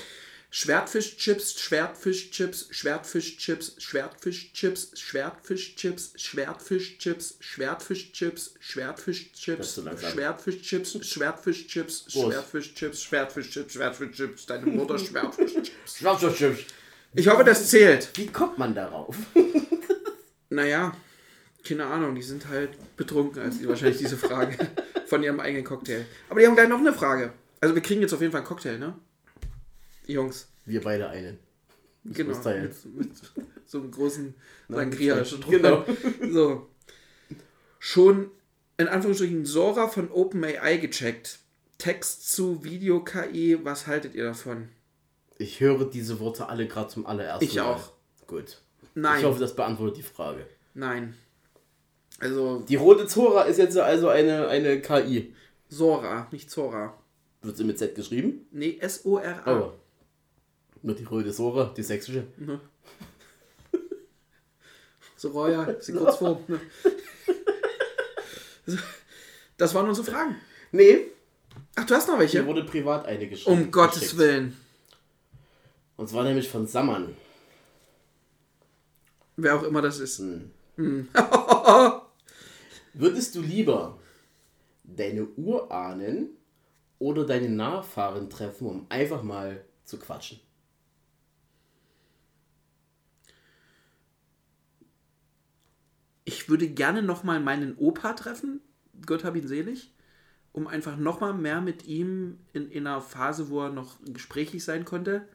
Schwertfischchips, 0.52 1.60
Schwertfischchips, 1.60 2.68
Schwertfischchips, 2.72 3.76
Schwertfischchips, 3.78 4.92
Schwertfischchips, 5.00 6.14
Schwertfischchips, 6.16 7.36
Schwertfischchips, 7.40 8.56
Schwertfischchips. 8.60 9.70
Schwertfischchips, 10.12 11.06
Schwertfischchips. 11.06 12.06
Schwertfischchips, 12.12 13.04
Schwertfischchips, 13.04 13.74
Schwertfischchips, 13.74 14.46
deine 14.48 14.66
Mutter 14.66 14.98
Schwertfischchips. 14.98 15.98
Schwertfischchips. 15.98 16.62
Ich 17.14 17.28
hoffe, 17.28 17.44
das 17.44 17.70
zählt. 17.70 18.10
Wie 18.16 18.28
kommt 18.28 18.58
man 18.58 18.74
darauf? 18.74 19.16
Naja, 20.50 20.96
keine 21.64 21.86
Ahnung, 21.86 22.16
die 22.16 22.24
sind 22.24 22.48
halt 22.48 22.72
betrunken, 22.98 23.44
als 23.44 23.60
die 23.60 23.68
wahrscheinlich 23.68 24.00
diese 24.00 24.18
Frage 24.18 24.58
von 25.06 25.22
ihrem 25.22 25.40
eigenen 25.40 25.64
Cocktail. 25.64 26.06
Aber 26.28 26.40
die 26.40 26.48
haben 26.48 26.56
gleich 26.56 26.70
noch 26.70 26.80
eine 26.80 26.94
Frage. 26.94 27.34
Also 27.62 27.76
wir 27.76 27.84
kriegen 27.84 28.02
jetzt 28.02 28.14
auf 28.14 28.22
jeden 28.22 28.32
Fall 28.32 28.42
einen 28.42 28.48
Cocktail, 28.48 28.80
ne? 28.80 28.96
Jungs. 30.14 30.48
Wir 30.66 30.82
beide 30.82 31.10
einen. 31.10 31.40
Genau. 32.06 32.30
muss 32.30 32.42
teilen. 32.42 32.64
Mit, 32.86 32.96
mit 32.96 33.10
so 33.66 33.80
einem 33.80 33.92
großen 33.92 34.34
Sangria. 34.70 35.24
genau. 35.50 35.86
So. 36.32 36.68
Schon 37.80 38.32
in 38.78 38.88
Anführungsstrichen 38.88 39.46
Sora 39.46 39.88
von 39.88 40.10
OpenAI 40.12 40.78
gecheckt. 40.78 41.40
Text 41.78 42.30
zu 42.34 42.64
Video-KI, 42.64 43.60
was 43.64 43.88
haltet 43.88 44.14
ihr 44.16 44.26
davon? 44.26 44.70
Ich 45.38 45.60
höre 45.62 45.86
diese 45.90 46.20
Worte 46.20 46.50
alle 46.50 46.68
gerade 46.68 46.90
zum 46.90 47.06
allerersten 47.06 47.46
Ich 47.46 47.56
Mal. 47.56 47.64
auch. 47.64 47.94
Gut. 48.28 48.62
Nein. 48.96 49.20
Ich 49.20 49.26
hoffe, 49.26 49.40
das 49.40 49.56
beantwortet 49.56 49.98
die 49.98 50.04
Frage. 50.04 50.46
Nein. 50.74 51.16
Also 52.20 52.66
Die 52.68 52.76
rote 52.76 53.08
Zora 53.08 53.44
ist 53.44 53.58
jetzt 53.58 53.78
also 53.78 54.10
eine, 54.10 54.50
eine 54.50 54.82
KI. 54.82 55.34
Sora, 55.70 56.28
nicht 56.32 56.50
Zora. 56.52 56.98
Wird 57.42 57.56
sie 57.56 57.64
mit 57.64 57.80
Z 57.80 57.96
geschrieben? 57.96 58.46
Nee, 58.52 58.78
S-O-R-A. 58.82 59.44
Aber. 59.46 59.79
Nur 60.82 60.96
die 60.96 61.04
rote 61.04 61.32
Zora, 61.32 61.74
die 61.76 61.84
sächsische. 61.84 62.26
Soroya, 65.18 65.64
ist 65.66 65.86
sie 65.88 65.94
kurz 65.94 66.18
vor. 66.18 66.42
Ne? 66.48 66.60
Das 69.58 69.74
waren 69.76 69.90
unsere 69.90 70.10
Fragen. 70.10 70.38
Nee, 70.72 71.08
Ach, 71.76 71.86
du 71.86 71.96
hast 71.96 72.08
noch 72.08 72.16
hier 72.16 72.20
welche? 72.22 72.46
wurde 72.46 72.64
privat 72.64 73.06
eine 73.06 73.28
geschrieben. 73.28 73.64
Um 73.64 73.72
Gottes 73.72 74.00
geschickt. 74.02 74.18
Willen. 74.20 74.58
Und 75.98 76.08
zwar 76.10 76.24
nämlich 76.24 76.48
von 76.48 76.66
Sammann. 76.68 77.16
Wer 79.36 79.56
auch 79.56 79.64
immer 79.64 79.82
das 79.82 80.00
ist. 80.00 80.22
Würdest 82.94 83.36
du 83.36 83.42
lieber 83.42 84.00
deine 84.84 85.26
Urahnen 85.26 86.30
oder 87.00 87.26
deine 87.26 87.50
Nachfahren 87.50 88.30
treffen, 88.30 88.68
um 88.68 88.86
einfach 88.90 89.24
mal 89.24 89.64
zu 89.86 89.98
quatschen? 90.00 90.40
Ich 96.30 96.48
würde 96.48 96.70
gerne 96.70 97.02
nochmal 97.02 97.40
meinen 97.40 97.76
Opa 97.78 98.14
treffen, 98.14 98.62
Gott 99.04 99.24
hab 99.24 99.36
ihn 99.36 99.48
selig, 99.48 99.92
um 100.52 100.68
einfach 100.68 100.96
nochmal 100.96 101.34
mehr 101.34 101.60
mit 101.60 101.88
ihm 101.88 102.38
in, 102.54 102.70
in 102.70 102.86
einer 102.86 103.02
Phase, 103.02 103.50
wo 103.50 103.62
er 103.64 103.72
noch 103.72 103.98
gesprächig 104.06 104.64
sein 104.64 104.86
konnte, 104.86 105.28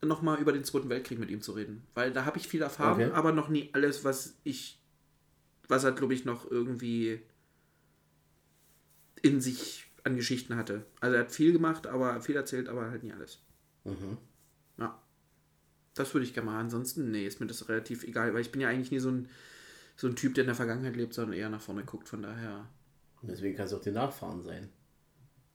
nochmal 0.00 0.38
über 0.40 0.52
den 0.52 0.62
Zweiten 0.62 0.90
Weltkrieg 0.90 1.18
mit 1.18 1.28
ihm 1.28 1.42
zu 1.42 1.52
reden. 1.52 1.82
Weil 1.94 2.12
da 2.12 2.24
habe 2.24 2.38
ich 2.38 2.46
viel 2.46 2.62
erfahren, 2.62 3.02
Okay. 3.02 3.10
aber 3.14 3.32
noch 3.32 3.48
nie 3.48 3.70
alles, 3.72 4.04
was 4.04 4.38
ich, 4.44 4.80
was 5.66 5.82
er, 5.82 5.90
glaube 5.90 6.14
ich, 6.14 6.24
noch 6.24 6.48
irgendwie 6.48 7.20
in 9.22 9.40
sich 9.40 9.86
an 10.04 10.14
Geschichten 10.14 10.54
hatte. 10.54 10.86
Also 11.00 11.16
er 11.16 11.22
hat 11.22 11.32
viel 11.32 11.52
gemacht, 11.52 11.88
aber 11.88 12.20
viel 12.20 12.36
erzählt, 12.36 12.68
aber 12.68 12.88
halt 12.92 13.02
nie 13.02 13.12
alles. 13.12 13.40
Ja. 14.78 15.02
Das 15.94 16.14
würde 16.14 16.24
ich 16.24 16.32
gerne 16.32 16.48
mal. 16.48 16.60
Ansonsten, 16.60 17.10
nee, 17.10 17.26
ist 17.26 17.40
mir 17.40 17.48
das 17.48 17.68
relativ 17.68 18.04
egal, 18.04 18.32
weil 18.34 18.42
ich 18.42 18.52
bin 18.52 18.60
ja 18.60 18.68
eigentlich 18.68 18.92
nie 18.92 19.00
so 19.00 19.10
ein, 19.10 19.28
so 19.98 20.06
ein 20.06 20.14
Typ, 20.14 20.34
der 20.34 20.44
in 20.44 20.48
der 20.48 20.54
Vergangenheit 20.54 20.96
lebt, 20.96 21.12
sondern 21.12 21.36
eher 21.36 21.50
nach 21.50 21.60
vorne 21.60 21.84
guckt. 21.84 22.08
Von 22.08 22.22
daher. 22.22 22.68
Und 23.20 23.30
deswegen 23.30 23.56
kann 23.56 23.66
es 23.66 23.74
auch 23.74 23.82
die 23.82 23.90
Nachfahren 23.90 24.42
sein. 24.42 24.68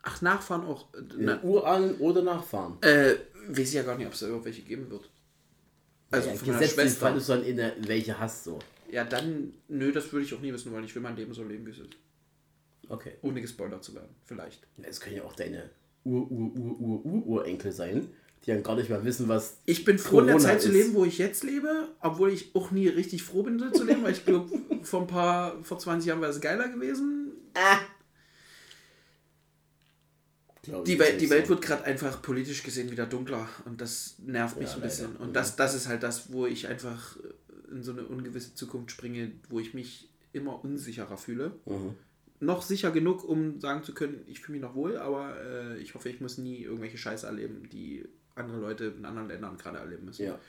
Ach, 0.01 0.21
Nachfahren 0.21 0.65
auch. 0.65 0.89
Na, 1.17 1.41
Urahnen 1.41 1.95
oder 1.95 2.21
Nachfahren. 2.21 2.77
äh, 2.81 3.15
weiß 3.47 3.69
ich 3.69 3.73
ja 3.73 3.83
gar 3.83 3.97
nicht, 3.97 4.05
ob 4.05 4.13
es 4.13 4.19
da 4.19 4.27
irgendwelche 4.27 4.61
geben 4.63 4.89
wird. 4.91 5.09
Also 6.11 6.29
ja, 6.29 6.35
von 6.35 6.47
meiner 6.49 6.67
Schwester. 6.67 7.07
Fall 7.07 7.17
ist 7.17 7.29
dann 7.29 7.43
in 7.43 7.55
der, 7.55 7.73
welche 7.87 8.19
hast 8.19 8.45
du. 8.45 8.59
Ja, 8.91 9.05
dann, 9.05 9.53
nö, 9.69 9.93
das 9.93 10.11
würde 10.11 10.25
ich 10.25 10.33
auch 10.33 10.41
nie 10.41 10.51
wissen, 10.53 10.73
weil 10.73 10.83
ich 10.83 10.93
will 10.93 11.01
mein 11.01 11.15
Leben 11.15 11.33
so 11.33 11.43
leben, 11.43 11.65
wie 11.65 11.71
es 11.71 11.79
ist. 11.79 11.95
Okay. 12.89 13.13
Ohne 13.21 13.39
gespoilert 13.39 13.83
zu 13.83 13.95
werden, 13.95 14.13
vielleicht. 14.25 14.67
Es 14.81 14.99
können 14.99 15.15
ja 15.15 15.23
auch 15.23 15.33
deine 15.33 15.69
Ur-Ur-Ur-Ur-Urenkel 16.03 17.71
sein, 17.71 18.09
die 18.45 18.51
dann 18.51 18.63
gar 18.63 18.75
nicht 18.75 18.89
mehr 18.89 19.03
wissen, 19.05 19.27
was. 19.27 19.57
Ich 19.65 19.85
bin 19.85 19.97
froh, 19.97 20.19
in 20.19 20.25
der 20.27 20.35
Corona 20.35 20.49
Zeit 20.51 20.61
zu 20.61 20.67
ist. 20.69 20.73
leben, 20.73 20.93
wo 20.93 21.05
ich 21.05 21.17
jetzt 21.17 21.43
lebe, 21.43 21.87
obwohl 22.01 22.31
ich 22.31 22.53
auch 22.55 22.71
nie 22.71 22.87
richtig 22.87 23.23
froh 23.23 23.43
bin, 23.43 23.57
so 23.59 23.69
zu 23.71 23.83
leben, 23.85 24.03
weil 24.03 24.11
ich 24.13 24.25
glaube, 24.25 24.51
vor 24.83 25.01
ein 25.01 25.07
paar, 25.07 25.63
vor 25.63 25.79
20 25.79 26.07
Jahren 26.07 26.21
wäre 26.21 26.31
es 26.31 26.41
geiler 26.41 26.67
gewesen. 26.69 27.31
glaub 30.61 30.85
Die 30.85 30.99
Welt, 30.99 31.21
die 31.21 31.29
Welt 31.29 31.45
so. 31.47 31.51
wird 31.51 31.61
gerade 31.61 31.83
einfach 31.85 32.21
politisch 32.21 32.63
gesehen 32.63 32.91
wieder 32.91 33.05
dunkler 33.05 33.47
und 33.65 33.81
das 33.81 34.15
nervt 34.19 34.57
mich 34.59 34.69
Ja, 34.69 34.75
ein 34.75 34.81
bisschen. 34.81 35.11
leider. 35.13 35.23
Und 35.23 35.35
das, 35.35 35.55
das 35.55 35.73
ist 35.75 35.87
halt 35.87 36.03
das, 36.03 36.31
wo 36.31 36.45
ich 36.45 36.67
einfach 36.67 37.17
in 37.71 37.83
so 37.83 37.91
eine 37.91 38.03
ungewisse 38.05 38.53
Zukunft 38.55 38.91
springe, 38.91 39.31
wo 39.49 39.59
ich 39.59 39.73
mich 39.73 40.09
immer 40.31 40.63
unsicherer 40.63 41.17
fühle. 41.17 41.51
Mhm. 41.65 41.95
Noch 42.39 42.61
sicher 42.61 42.91
genug, 42.91 43.23
um 43.23 43.59
sagen 43.61 43.83
zu 43.83 43.93
können, 43.93 44.21
ich 44.27 44.41
fühle 44.41 44.57
mich 44.59 44.61
noch 44.61 44.75
wohl, 44.75 44.97
aber 44.97 45.39
äh, 45.41 45.77
ich 45.79 45.95
hoffe, 45.95 46.09
ich 46.09 46.19
muss 46.19 46.37
nie 46.37 46.61
irgendwelche 46.63 46.97
Scheiße 46.97 47.25
erleben, 47.25 47.69
die 47.71 48.05
andere 48.35 48.57
Leute 48.59 48.85
in 48.97 49.05
anderen 49.05 49.27
Ländern 49.27 49.57
gerade 49.57 49.77
erleben 49.79 50.05
müssen. 50.05 50.25
Ja. 50.25 50.39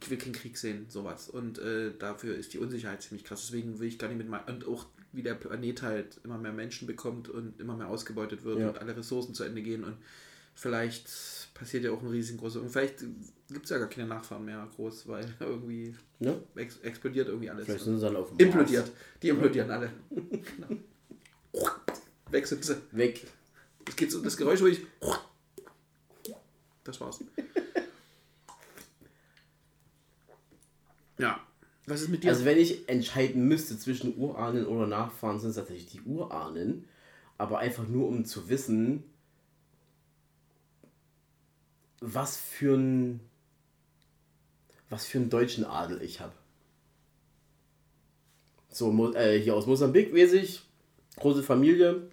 Ich 0.00 0.10
will 0.10 0.18
keinen 0.18 0.32
Krieg 0.32 0.58
sehen, 0.58 0.86
sowas. 0.88 1.28
Und 1.28 1.58
äh, 1.58 1.92
dafür 1.98 2.34
ist 2.36 2.52
die 2.52 2.58
Unsicherheit 2.58 3.02
ziemlich 3.02 3.24
krass. 3.24 3.42
Deswegen 3.46 3.78
will 3.78 3.88
ich 3.88 3.98
gar 3.98 4.08
nicht 4.08 4.18
mit 4.18 4.28
meinem. 4.28 4.44
Und 4.46 4.66
auch 4.66 4.86
wie 5.12 5.22
der 5.22 5.34
Planet 5.34 5.82
halt 5.82 6.20
immer 6.24 6.36
mehr 6.38 6.52
Menschen 6.52 6.86
bekommt 6.86 7.28
und 7.28 7.58
immer 7.60 7.76
mehr 7.76 7.88
ausgebeutet 7.88 8.44
wird 8.44 8.58
Ja. 8.58 8.68
und 8.70 8.78
alle 8.78 8.96
Ressourcen 8.96 9.32
zu 9.34 9.44
Ende 9.44 9.62
gehen. 9.62 9.84
Und 9.84 9.96
vielleicht 10.54 11.08
passiert 11.54 11.84
ja 11.84 11.92
auch 11.92 12.02
ein 12.02 12.08
riesengroßer. 12.08 12.60
Und 12.60 12.70
vielleicht 12.70 12.98
gibt 13.48 13.64
es 13.64 13.70
ja 13.70 13.78
gar 13.78 13.88
keine 13.88 14.08
Nachfahren 14.08 14.44
mehr 14.44 14.68
groß, 14.74 15.06
weil 15.08 15.24
irgendwie 15.40 15.94
Ne? 16.18 16.42
ex 16.56 16.78
Explodiert. 16.78 17.28
irgendwie 17.28 17.50
alles. 17.50 17.66
Vielleicht 17.66 17.84
sind 17.84 17.98
sie 17.98 18.04
dann 18.04 18.16
auf 18.16 18.30
dem 18.36 18.38
Implodiert. 18.46 18.90
Die 19.22 19.28
implodieren 19.28 19.70
alle. 19.70 19.90
genau. 20.10 20.80
Weg 22.30 22.46
sind 22.46 22.64
sie. 22.64 22.76
Weg. 22.90 23.26
Es 23.88 23.94
geht 23.94 24.10
so 24.10 24.20
das 24.20 24.36
Geräusch, 24.36 24.60
wo 24.60 24.66
ich. 24.66 24.80
Das 26.86 27.00
war's. 27.00 27.20
Ja. 31.18 31.40
Was 31.86 32.02
ist 32.02 32.08
mit 32.08 32.24
dir? 32.24 32.30
Also 32.30 32.44
wenn 32.44 32.58
ich 32.58 32.88
entscheiden 32.88 33.46
müsste 33.46 33.78
zwischen 33.78 34.18
Urahnen 34.18 34.66
oder 34.66 34.86
Nachfahren, 34.86 35.38
sind 35.38 35.50
es 35.50 35.56
tatsächlich 35.56 35.86
die 35.86 36.00
Urahnen. 36.02 36.88
Aber 37.38 37.58
einfach 37.58 37.86
nur 37.86 38.08
um 38.08 38.24
zu 38.24 38.48
wissen, 38.48 39.04
was 42.00 42.36
für 42.36 42.76
ein 42.76 43.20
was 44.88 45.06
für 45.06 45.18
einen 45.18 45.30
deutschen 45.30 45.64
Adel 45.64 46.00
ich 46.02 46.20
habe. 46.20 46.34
So, 48.68 49.14
äh, 49.14 49.40
hier 49.40 49.54
aus 49.54 49.66
Mosambik, 49.66 50.14
weiß 50.14 50.62
große 51.16 51.42
Familie, 51.42 52.10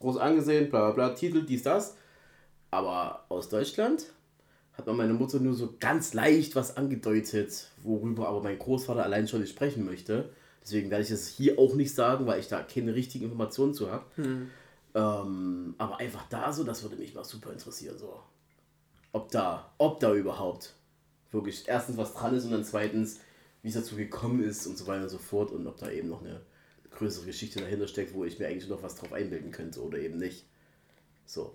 groß 0.00 0.18
angesehen, 0.18 0.68
bla 0.68 0.90
bla 0.90 1.08
bla, 1.08 1.14
Titel, 1.14 1.42
dies, 1.42 1.62
das. 1.62 1.96
Aber 2.72 3.26
aus 3.28 3.50
Deutschland 3.50 4.06
hat 4.72 4.86
mir 4.86 4.94
meine 4.94 5.12
Mutter 5.12 5.38
nur 5.38 5.52
so 5.54 5.74
ganz 5.78 6.14
leicht 6.14 6.56
was 6.56 6.76
angedeutet, 6.78 7.68
worüber 7.82 8.28
aber 8.28 8.42
mein 8.42 8.58
Großvater 8.58 9.04
allein 9.04 9.28
schon 9.28 9.42
nicht 9.42 9.50
sprechen 9.50 9.84
möchte. 9.84 10.30
Deswegen 10.62 10.90
werde 10.90 11.04
ich 11.04 11.10
es 11.10 11.28
hier 11.28 11.58
auch 11.58 11.74
nicht 11.74 11.94
sagen, 11.94 12.26
weil 12.26 12.40
ich 12.40 12.48
da 12.48 12.62
keine 12.62 12.94
richtigen 12.94 13.26
Informationen 13.26 13.74
zu 13.74 13.90
habe. 13.90 14.06
Ähm, 14.94 15.74
aber 15.76 15.98
einfach 16.00 16.26
da 16.30 16.50
so, 16.52 16.64
das 16.64 16.82
würde 16.82 16.96
mich 16.96 17.14
mal 17.14 17.24
super 17.24 17.52
interessieren. 17.52 17.98
So. 17.98 18.22
Ob 19.12 19.30
da, 19.30 19.70
ob 19.76 20.00
da 20.00 20.14
überhaupt 20.14 20.74
wirklich 21.30 21.64
erstens 21.68 21.98
was 21.98 22.14
dran 22.14 22.34
ist 22.34 22.44
und 22.44 22.52
dann 22.52 22.64
zweitens, 22.64 23.20
wie 23.62 23.68
es 23.68 23.74
dazu 23.74 23.96
gekommen 23.96 24.42
ist 24.42 24.66
und 24.66 24.78
so 24.78 24.86
weiter 24.86 25.02
und 25.02 25.10
so 25.10 25.18
fort 25.18 25.50
und 25.52 25.66
ob 25.66 25.76
da 25.76 25.90
eben 25.90 26.08
noch 26.08 26.22
eine 26.22 26.40
größere 26.90 27.26
Geschichte 27.26 27.60
dahinter 27.60 27.86
steckt, 27.86 28.14
wo 28.14 28.24
ich 28.24 28.38
mir 28.38 28.48
eigentlich 28.48 28.70
noch 28.70 28.82
was 28.82 28.94
drauf 28.94 29.12
einbilden 29.12 29.50
könnte 29.50 29.82
oder 29.82 29.98
eben 29.98 30.16
nicht. 30.16 30.46
So. 31.26 31.54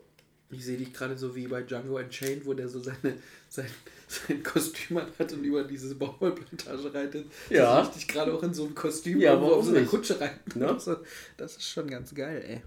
Ich 0.50 0.64
sehe 0.64 0.78
dich 0.78 0.94
gerade 0.94 1.18
so 1.18 1.36
wie 1.36 1.48
bei 1.48 1.62
Django 1.62 1.98
Unchained, 1.98 2.46
wo 2.46 2.54
der 2.54 2.70
so 2.70 2.80
seine, 2.80 3.18
sein, 3.50 3.70
sein 4.08 4.42
Kostüm 4.44 4.98
hat 4.98 5.34
und 5.34 5.44
über 5.44 5.64
diese 5.64 5.94
Baumwollplantage 5.96 6.94
reitet. 6.94 7.26
Ja. 7.50 7.78
Das 7.78 7.88
sehe 7.88 7.92
ich 7.92 8.06
dich 8.06 8.08
gerade 8.08 8.34
auch 8.34 8.44
in 8.44 8.54
so 8.54 8.66
einem 8.66 8.76
Kostüm 8.76 9.20
Ja, 9.20 9.34
warum 9.34 9.60
auf 9.60 9.66
so 9.66 9.72
einer 9.72 9.82
nicht? 9.82 9.90
Kutsche 9.90 10.20
rein. 10.20 10.40
Ne? 10.56 10.66
Das, 10.68 10.90
das 11.36 11.58
ist 11.58 11.70
schon 11.70 11.88
ganz 11.90 12.16
geil, 12.16 12.44
ey. 12.48 12.62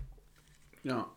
Ja. 0.83 1.11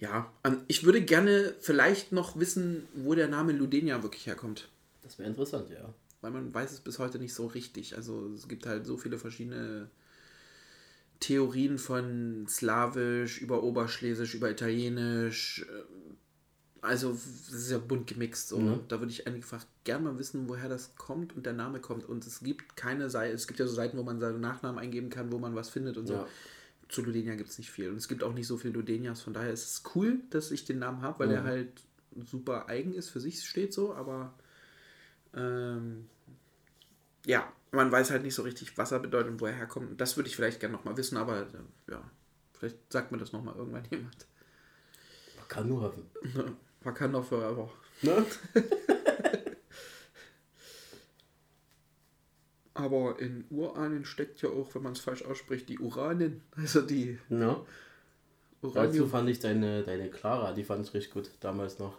Ja, 0.00 0.32
ich 0.68 0.84
würde 0.84 1.02
gerne 1.02 1.54
vielleicht 1.58 2.12
noch 2.12 2.38
wissen, 2.38 2.86
wo 2.94 3.14
der 3.14 3.28
Name 3.28 3.52
Ludenia 3.52 4.02
wirklich 4.02 4.26
herkommt. 4.26 4.68
Das 5.02 5.18
wäre 5.18 5.28
interessant, 5.28 5.70
ja. 5.70 5.92
Weil 6.20 6.30
man 6.30 6.52
weiß 6.52 6.72
es 6.72 6.80
bis 6.80 6.98
heute 6.98 7.18
nicht 7.18 7.34
so 7.34 7.46
richtig. 7.46 7.96
Also 7.96 8.30
es 8.34 8.46
gibt 8.46 8.66
halt 8.66 8.86
so 8.86 8.96
viele 8.96 9.18
verschiedene 9.18 9.88
Theorien 11.20 11.78
von 11.78 12.46
Slawisch 12.48 13.40
über 13.40 13.62
Oberschlesisch, 13.62 14.34
über 14.34 14.50
Italienisch. 14.50 15.66
äh, 15.68 15.82
Also 16.80 17.12
das 17.12 17.52
ist 17.52 17.70
ja 17.70 17.78
bunt 17.78 18.06
gemixt. 18.06 18.48
So. 18.48 18.58
Mhm. 18.58 18.80
Da 18.88 19.00
würde 19.00 19.12
ich 19.12 19.26
einfach 19.26 19.64
gerne 19.84 20.04
mal 20.04 20.18
wissen, 20.18 20.48
woher 20.48 20.68
das 20.68 20.94
kommt 20.96 21.34
und 21.36 21.44
der 21.44 21.52
Name 21.54 21.80
kommt. 21.80 22.04
Und 22.08 22.26
es 22.26 22.40
gibt 22.40 22.76
keine 22.76 23.10
Seite, 23.10 23.34
es 23.34 23.46
gibt 23.48 23.58
ja 23.58 23.66
so 23.66 23.74
Seiten, 23.74 23.98
wo 23.98 24.02
man 24.04 24.20
seinen 24.20 24.40
Nachnamen 24.40 24.78
eingeben 24.78 25.10
kann, 25.10 25.32
wo 25.32 25.38
man 25.38 25.54
was 25.54 25.70
findet 25.70 25.96
und 25.96 26.06
so. 26.06 26.14
Ja. 26.14 26.26
Zu 26.88 27.02
Ludenia 27.02 27.34
gibt 27.34 27.50
es 27.50 27.58
nicht 27.58 27.70
viel. 27.70 27.90
Und 27.90 27.96
es 27.96 28.08
gibt 28.08 28.22
auch 28.22 28.32
nicht 28.32 28.46
so 28.46 28.56
viele 28.56 28.74
Ludenias. 28.74 29.20
Von 29.20 29.34
daher 29.34 29.52
ist 29.52 29.64
es 29.64 29.82
cool, 29.94 30.20
dass 30.30 30.50
ich 30.52 30.64
den 30.64 30.78
Namen 30.78 31.02
habe, 31.02 31.18
weil 31.18 31.30
er 31.32 31.42
halt 31.44 31.68
super 32.30 32.68
eigen 32.68 32.94
ist, 32.94 33.10
für 33.10 33.20
sich 33.20 33.44
steht 33.46 33.72
so, 33.74 33.94
aber 33.94 34.32
ähm, 35.34 36.06
ja, 37.26 37.52
man 37.70 37.90
weiß 37.92 38.10
halt 38.10 38.22
nicht 38.22 38.34
so 38.34 38.42
richtig, 38.42 38.76
was 38.78 38.92
er 38.92 38.98
bedeutet 39.00 39.30
und 39.32 39.40
woher 39.40 39.52
er 39.54 39.58
herkommt. 39.58 40.00
Das 40.00 40.16
würde 40.16 40.28
ich 40.28 40.36
vielleicht 40.36 40.60
gerne 40.60 40.74
nochmal 40.76 40.96
wissen, 40.96 41.16
aber 41.16 41.42
äh, 41.42 41.92
ja, 41.92 42.02
vielleicht 42.58 42.92
sagt 42.92 43.12
mir 43.12 43.18
das 43.18 43.32
nochmal 43.32 43.56
irgendwann 43.56 43.84
jemand. 43.90 44.26
Man 45.36 45.48
kann 45.48 45.68
nur 45.68 45.82
hoffen. 45.82 46.06
Man 46.84 46.94
kann 46.94 47.12
doch 47.12 47.24
forever. 47.24 47.68
Ne? 48.02 48.24
Aber 52.74 53.18
in 53.18 53.44
Urahnen 53.50 54.04
steckt 54.04 54.40
ja 54.42 54.50
auch, 54.50 54.72
wenn 54.74 54.82
man 54.82 54.92
es 54.92 55.00
falsch 55.00 55.24
ausspricht, 55.24 55.68
die 55.68 55.78
Uranen. 55.80 56.42
Also 56.56 56.80
die 56.82 57.18
Ja. 57.28 57.64
Dazu 58.60 58.68
Uranium. 58.76 59.08
fand 59.10 59.28
ich 59.30 59.38
deine, 59.40 59.82
deine 59.82 60.10
Clara, 60.10 60.52
die 60.52 60.64
fand 60.64 60.86
ich 60.86 60.94
richtig 60.94 61.12
gut, 61.12 61.30
damals 61.40 61.78
noch. 61.78 61.98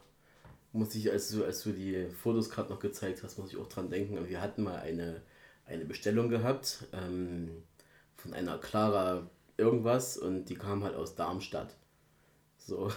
Muss 0.72 0.94
ich, 0.96 1.12
als 1.12 1.30
du, 1.32 1.44
als 1.44 1.64
du 1.64 1.72
die 1.72 2.10
Fotos 2.12 2.50
gerade 2.50 2.70
noch 2.70 2.80
gezeigt 2.80 3.24
hast, 3.24 3.38
muss 3.38 3.52
ich 3.52 3.58
auch 3.58 3.68
dran 3.68 3.90
denken. 3.90 4.18
Und 4.18 4.30
Wir 4.30 4.40
hatten 4.41 4.64
mal 4.64 4.78
eine, 4.80 5.22
eine 5.70 5.86
Bestellung 5.86 6.30
gehabt 6.30 6.86
ähm, 6.94 7.64
von 8.18 8.34
einer 8.34 8.58
Clara 8.58 9.30
irgendwas 9.58 10.18
und 10.18 10.46
die 10.46 10.56
kam 10.56 10.84
halt 10.84 10.96
aus 10.96 11.16
Darmstadt. 11.16 11.76
So. 12.58 12.91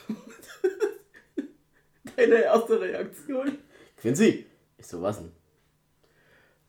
Deine 2.16 2.43
erste 2.43 2.81
Reaktion. 2.81 3.59
Quincy, 3.97 4.47
ich 4.78 4.86
so, 4.86 5.03
was 5.03 5.19
denn? 5.19 5.32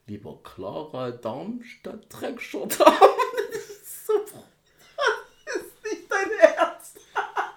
Lieber 0.06 0.38
Clara 0.42 1.10
Darmstadt 1.10 2.06
Dreckshirt 2.10 2.78
haben. 2.78 2.96
so, 4.06 4.12
das 4.24 5.56
ist 5.56 5.84
nicht 5.84 6.10
dein 6.10 6.30
Ernst. 6.38 7.00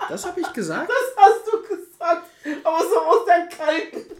Das 0.07 0.25
habe 0.25 0.39
ich 0.39 0.53
gesagt. 0.53 0.89
Das 0.89 1.15
hast 1.17 1.47
du 1.47 1.75
gesagt. 1.75 2.29
Aber 2.63 2.79
so 2.79 2.99
aus 2.99 3.25
der 3.25 3.47
Kalten. 3.47 4.16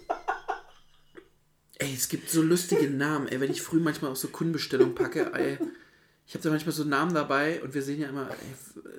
Ey, 1.79 1.93
es 1.93 2.09
gibt 2.09 2.29
so 2.29 2.41
lustige 2.41 2.89
Namen, 2.89 3.27
ey, 3.27 3.39
wenn 3.39 3.51
ich 3.51 3.61
früh 3.61 3.79
manchmal 3.79 4.11
auch 4.11 4.15
so 4.15 4.29
Kundenbestellungen 4.29 4.95
packe, 4.95 5.31
ey. 5.33 5.57
Ich 6.25 6.33
habe 6.33 6.43
da 6.43 6.49
manchmal 6.49 6.73
so 6.73 6.83
Namen 6.83 7.13
dabei 7.13 7.61
und 7.61 7.73
wir 7.73 7.81
sehen 7.83 8.01
ja 8.01 8.09
immer, 8.09 8.29
ey, 8.29 8.81
äh, 8.81 8.95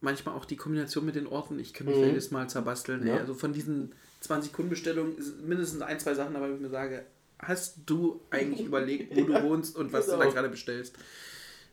manchmal 0.00 0.34
auch 0.34 0.44
die 0.44 0.56
Kombination 0.56 1.04
mit 1.06 1.14
den 1.14 1.26
Orten. 1.26 1.58
Ich 1.60 1.72
kann 1.72 1.86
mich 1.86 1.96
da 2.00 2.06
jedes 2.06 2.30
Mal 2.32 2.48
zerbasteln, 2.50 3.02
ey. 3.02 3.10
Ja. 3.10 3.16
Also 3.18 3.34
von 3.34 3.52
diesen 3.52 3.94
20 4.20 4.52
Kundenbestellungen 4.52 5.16
ist 5.16 5.40
mindestens 5.42 5.82
ein, 5.82 6.00
zwei 6.00 6.14
Sachen 6.14 6.34
dabei, 6.34 6.50
wo 6.50 6.54
ich 6.54 6.60
mir 6.60 6.68
sage, 6.70 7.04
hast 7.38 7.76
du 7.86 8.20
eigentlich 8.30 8.66
überlegt, 8.66 9.14
wo 9.16 9.22
du 9.24 9.32
wohnst 9.44 9.76
und 9.76 9.92
was 9.92 10.06
du 10.06 10.12
da 10.12 10.18
Genau. 10.18 10.32
gerade 10.32 10.48
bestellst? 10.48 10.96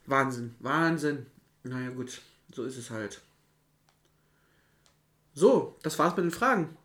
Wahnsinn, 0.05 0.53
Wahnsinn. 0.59 1.25
Naja, 1.63 1.89
gut, 1.89 2.21
so 2.53 2.63
ist 2.63 2.77
es 2.77 2.91
halt. 2.91 3.21
So, 5.33 5.75
das 5.83 5.99
war's 5.99 6.15
mit 6.15 6.25
den 6.25 6.31
Fragen. 6.31 6.77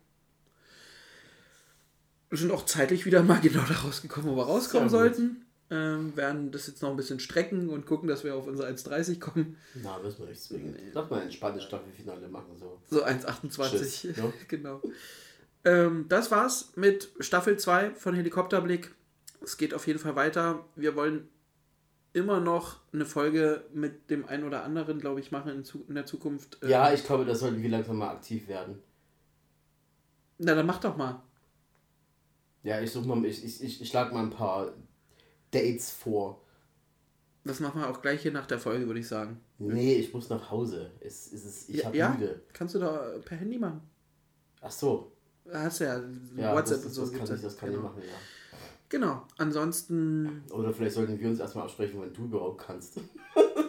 Wir 2.33 2.39
sind 2.39 2.51
auch 2.51 2.65
zeitlich 2.65 3.05
wieder 3.05 3.21
mal 3.21 3.39
genau 3.43 3.61
da 3.61 3.75
rausgekommen, 3.75 4.31
wo 4.31 4.35
wir 4.35 4.45
rauskommen 4.45 4.89
Sehr 4.89 4.99
sollten. 4.99 5.45
Ähm, 5.69 6.17
werden 6.17 6.51
das 6.51 6.65
jetzt 6.65 6.81
noch 6.81 6.89
ein 6.89 6.95
bisschen 6.95 7.19
strecken 7.19 7.69
und 7.69 7.85
gucken, 7.85 8.09
dass 8.09 8.23
wir 8.23 8.33
auf 8.33 8.47
unsere 8.47 8.67
1,30 8.69 9.19
kommen. 9.19 9.55
Na, 9.75 9.99
müssen 9.99 10.17
wir 10.17 10.29
nicht 10.29 10.41
zwingen. 10.41 10.75
Lass 10.93 11.11
mal 11.11 11.17
ein 11.17 11.23
entspanntes 11.25 11.63
Staffelfinale 11.63 12.27
machen. 12.29 12.57
So. 12.57 12.79
So 12.89 13.05
1,28. 13.05 13.69
Tschüss, 13.69 14.03
ja. 14.17 14.33
genau. 14.47 14.81
Ähm, 15.63 16.07
das 16.09 16.31
war's 16.31 16.71
mit 16.75 17.11
Staffel 17.19 17.57
2 17.57 17.91
von 17.91 18.15
Helikopterblick. 18.15 18.95
Es 19.43 19.57
geht 19.57 19.75
auf 19.75 19.85
jeden 19.85 19.99
Fall 19.99 20.15
weiter. 20.15 20.65
Wir 20.75 20.95
wollen 20.95 21.29
immer 22.13 22.39
noch 22.39 22.79
eine 22.93 23.05
Folge 23.05 23.63
mit 23.75 24.09
dem 24.09 24.25
einen 24.27 24.43
oder 24.43 24.63
anderen, 24.63 24.99
glaube 24.99 25.19
ich, 25.19 25.31
machen 25.31 25.51
in, 25.51 25.63
zu 25.63 25.85
in 25.87 25.93
der 25.93 26.07
Zukunft. 26.07 26.57
Ähm, 26.63 26.69
Ja, 26.69 26.91
ich 26.91 27.05
glaube, 27.05 27.25
da 27.25 27.35
sollten 27.35 27.61
wir 27.61 27.69
langsam 27.69 27.97
mal 27.97 28.09
aktiv 28.09 28.47
werden. 28.47 28.79
Na, 30.39 30.55
dann 30.55 30.65
mach 30.65 30.79
doch 30.79 30.97
mal. 30.97 31.21
Ja, 32.63 32.79
ich 32.79 32.91
suche 32.91 33.07
mal, 33.07 33.23
ich, 33.25 33.43
ich, 33.43 33.61
ich, 33.61 33.81
ich 33.81 33.89
schlag 33.89 34.13
mal 34.13 34.23
ein 34.23 34.29
paar 34.29 34.73
Dates 35.51 35.91
vor. 35.91 36.41
Das 37.43 37.59
machen 37.59 37.81
wir 37.81 37.89
auch 37.89 38.01
gleich 38.01 38.21
hier 38.21 38.31
nach 38.31 38.45
der 38.45 38.57
Folge, 38.57 38.87
würde 38.87 39.01
ich 39.01 39.07
sagen. 39.07 39.41
Nee, 39.59 39.95
ich 39.95 40.13
muss 40.13 40.29
nach 40.29 40.49
Hause. 40.49 40.91
Es, 41.01 41.31
es 41.31 41.45
ist, 41.45 41.69
ich 41.69 41.77
ja, 41.77 41.85
hab 41.85 41.95
ja? 41.95 42.09
müde. 42.11 42.41
Kannst 42.53 42.75
du 42.75 42.79
da 42.79 43.15
per 43.23 43.37
Handy 43.37 43.59
machen? 43.59 43.81
Ach 44.61 44.71
so. 44.71 45.11
Hast 45.51 45.81
du 45.81 45.83
ja, 45.83 46.01
Ja, 46.37 46.55
WhatsApp 46.55 46.83
das, 46.83 46.83
das, 46.83 46.85
und 46.85 46.93
so. 46.93 47.01
das, 47.01 47.11
kann, 47.11 47.19
gibt's 47.19 47.31
ich, 47.31 47.41
das 47.41 47.57
kann 47.57 47.69
genau. 47.69 47.81
ich 47.81 47.89
machen, 47.89 48.01
ja. 48.01 48.57
Genau. 48.87 49.27
Ansonsten 49.37 50.43
Oder 50.51 50.71
vielleicht 50.71 50.95
sollten 50.95 51.19
wir 51.19 51.27
uns 51.27 51.39
erstmal 51.39 51.65
absprechen, 51.65 51.99
wenn 52.01 52.13
du 52.13 52.25
überhaupt 52.25 52.61
kannst. 52.65 52.99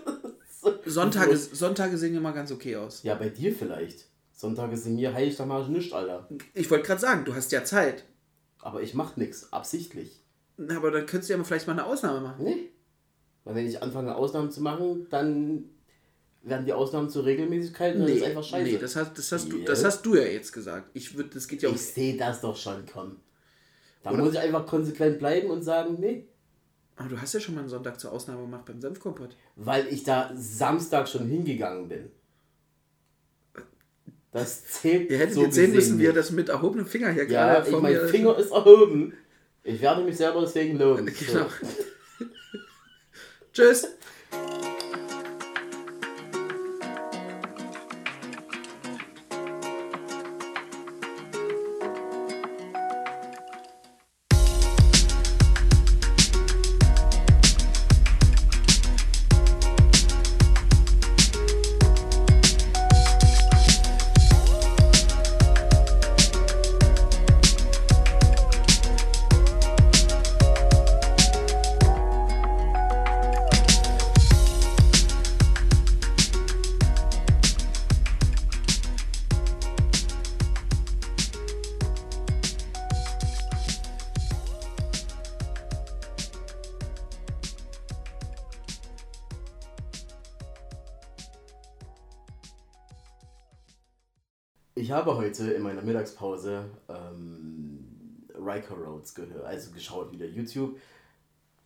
Sonntage, 0.86 1.36
Sonntage 1.52 1.98
sehen 1.98 2.14
immer 2.14 2.32
ganz 2.32 2.52
okay 2.52 2.76
aus. 2.76 3.02
Ja, 3.02 3.14
bei 3.16 3.28
dir 3.28 3.52
vielleicht. 3.52 4.06
Sonntage 4.32 4.76
sind 4.76 4.96
mir 4.96 5.12
heilig, 5.14 5.36
da 5.36 5.46
mach 5.46 5.62
ich 5.62 5.68
nichts, 5.68 5.92
Alter. 5.92 6.28
Ich 6.52 6.70
wollte 6.70 6.86
gerade 6.86 7.00
sagen, 7.00 7.24
du 7.24 7.34
hast 7.34 7.50
ja 7.52 7.64
Zeit. 7.64 8.04
Aber 8.64 8.80
ich 8.80 8.94
mach 8.94 9.16
nichts, 9.18 9.52
absichtlich. 9.52 10.22
Aber 10.70 10.90
dann 10.90 11.04
könntest 11.04 11.28
du 11.28 11.34
ja 11.34 11.36
mal 11.38 11.44
vielleicht 11.44 11.66
mal 11.66 11.74
eine 11.74 11.84
Ausnahme 11.84 12.20
machen. 12.20 12.44
Nee. 12.44 12.70
Weil 13.44 13.56
wenn 13.56 13.66
ich 13.66 13.82
anfange, 13.82 14.14
Ausnahmen 14.14 14.50
zu 14.50 14.62
machen, 14.62 15.06
dann 15.10 15.64
werden 16.42 16.64
die 16.64 16.72
Ausnahmen 16.72 17.10
zur 17.10 17.26
Regelmäßigkeit 17.26 17.94
und 17.94 18.02
das 18.02 18.10
ist 18.12 18.22
einfach 18.22 18.42
scheiße. 18.42 18.70
nee 18.72 18.78
das, 18.78 18.96
hast, 18.96 19.18
das, 19.18 19.32
hast 19.32 19.52
du, 19.52 19.58
Ja. 19.58 19.64
das 19.66 19.84
hast 19.84 20.00
du 20.06 20.14
ja 20.14 20.22
jetzt 20.22 20.50
gesagt. 20.52 20.88
Ich 20.94 21.14
würd, 21.16 21.34
das 21.36 21.46
geht 21.46 21.60
ja 21.62 21.68
um. 21.68 21.74
ich 21.74 21.82
sehe 21.82 22.16
das 22.16 22.40
doch 22.40 22.56
schon 22.56 22.86
kommen. 22.86 23.20
Da 24.02 24.10
Oder- 24.12 24.22
muss 24.24 24.32
ich 24.32 24.38
einfach 24.40 24.64
konsequent 24.66 25.18
bleiben 25.18 25.50
und 25.50 25.62
sagen, 25.62 25.96
nee. 26.00 26.26
Aber 26.96 27.08
du 27.10 27.20
hast 27.20 27.34
ja 27.34 27.40
schon 27.40 27.54
mal 27.56 27.62
einen 27.62 27.68
Sonntag 27.70 28.00
zur 28.00 28.12
Ausnahme 28.12 28.42
gemacht 28.42 28.64
beim 28.64 28.80
Senfkompott. 28.80 29.36
Weil 29.56 29.88
ich 29.88 30.04
da 30.04 30.30
Samstag 30.34 31.06
schon 31.08 31.26
hingegangen 31.26 31.88
bin. 31.88 32.10
Das 34.34 34.66
zählt 34.66 35.10
Ihr 35.10 35.18
hättet 35.18 35.34
so 35.34 35.44
jetzt 35.44 35.54
sehen 35.54 35.72
müssen, 35.72 36.00
wie 36.00 36.06
er 36.06 36.12
das 36.12 36.32
mit 36.32 36.48
erhobenem 36.48 36.86
Finger 36.86 37.08
hier 37.12 37.22
Ja, 37.30 37.54
gerade 37.54 37.66
ich, 37.66 37.70
vor 37.72 37.80
mein 37.80 37.92
mir. 37.92 38.08
Finger 38.08 38.36
ist 38.36 38.50
erhoben. 38.50 39.14
Ich 39.62 39.80
werde 39.80 40.02
mich 40.02 40.16
selber 40.16 40.40
deswegen 40.40 40.76
loben. 40.76 41.06
Genau. 41.26 41.46
Tschüss. 43.52 43.86
Heute 95.40 95.52
in 95.52 95.62
meiner 95.62 95.82
Mittagspause 95.82 96.64
ähm, 96.88 97.84
Riker 98.34 98.74
Roads 98.74 99.14
gehört, 99.14 99.44
also 99.44 99.70
geschaut 99.72 100.12
wieder 100.12 100.26
YouTube. 100.26 100.78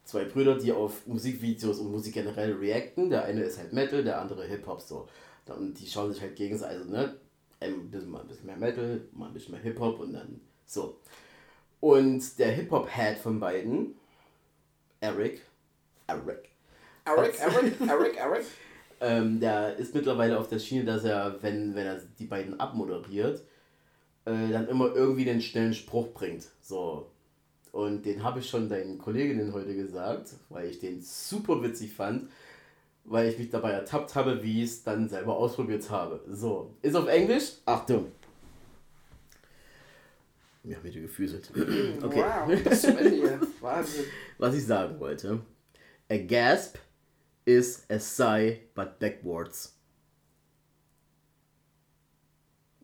Zwei 0.05 0.25
Brüder, 0.25 0.57
die 0.57 0.73
auf 0.73 1.07
Musikvideos 1.07 1.79
und 1.81 1.93
Musik 1.93 2.15
generell 2.15 2.55
reacten. 2.55 3.11
Der 3.11 3.25
eine 3.25 3.43
ist 3.43 3.59
halt 3.59 3.73
Metal, 3.73 4.03
der 4.03 4.21
andere 4.21 4.47
Hip-Hop 4.47 4.81
so. 4.81 5.07
Und 5.47 5.75
die 5.75 5.87
schauen 5.87 6.13
sich 6.13 6.23
halt 6.23 6.37
gegenseitig, 6.37 6.79
also 6.79 6.91
ne, 6.91 7.17
ein 7.61 7.91
bisschen, 7.91 8.11
mal 8.11 8.21
ein 8.21 8.29
bisschen 8.29 8.47
mehr 8.47 8.57
Metal, 8.57 9.03
mal 9.13 9.27
ein 9.27 9.35
bisschen 9.35 9.53
mehr 9.53 9.63
Hip-Hop 9.63 10.01
und 10.01 10.13
dann 10.15 10.41
so. 10.65 10.99
Und 11.81 12.39
der 12.39 12.53
Hip-Hop-Head 12.53 13.19
von 13.19 13.39
beiden, 13.39 13.95
Eric, 15.01 15.43
Eric, 16.07 16.51
Eric, 17.05 17.39
Eric, 17.41 17.81
Eric, 17.81 18.17
Eric. 18.17 18.45
ähm, 19.01 19.41
der 19.41 19.77
ist 19.77 19.95
mittlerweile 19.95 20.39
auf 20.39 20.49
der 20.49 20.59
Schiene, 20.59 20.85
dass 20.85 21.05
er, 21.05 21.43
wenn, 21.43 21.75
wenn 21.75 21.87
er 21.87 22.01
die 22.19 22.27
beiden 22.27 22.59
abmoderiert, 22.59 23.43
äh, 24.29 24.53
dann 24.53 24.69
immer 24.69 24.95
irgendwie 24.95 25.25
den 25.25 25.41
schnellen 25.41 25.75
Spruch 25.75 26.09
bringt. 26.13 26.45
So. 26.61 27.11
Und 27.73 28.05
den 28.05 28.23
habe 28.23 28.41
ich 28.41 28.49
schon 28.49 28.69
deinen 28.69 28.99
Kolleginnen 28.99 29.53
heute 29.53 29.75
gesagt, 29.75 30.35
weil 30.49 30.69
ich 30.69 30.81
den 30.81 31.01
super 31.01 31.63
witzig 31.63 31.93
fand, 31.93 32.31
weil 33.05 33.29
ich 33.29 33.39
mich 33.39 33.51
dabei 33.51 33.71
ertappt 33.73 34.15
habe, 34.15 34.43
wie 34.43 34.63
ich 34.63 34.71
es 34.71 34.83
dann 34.83 35.09
selber 35.09 35.37
ausprobiert 35.37 35.89
habe. 35.91 36.21
So. 36.31 36.75
Ist 36.83 36.95
auf 36.95 37.09
Englisch? 37.09 37.53
Achtung. 37.65 38.13
Mir 40.63 40.77
haben 40.77 40.85
wieder 40.85 41.01
gefüßelt. 41.01 41.51
Okay. 42.03 42.23
Wow, 42.23 42.51
Ende 42.51 43.11
hier. 43.11 43.41
Wahnsinn. 43.61 44.05
Was 44.37 44.55
ich 44.55 44.67
sagen 44.67 45.01
wollte. 45.01 45.41
A 46.11 46.17
gasp 46.19 46.77
is 47.45 47.87
a 47.89 47.99
sigh 47.99 48.61
but 48.75 48.99
backwards. 48.99 49.78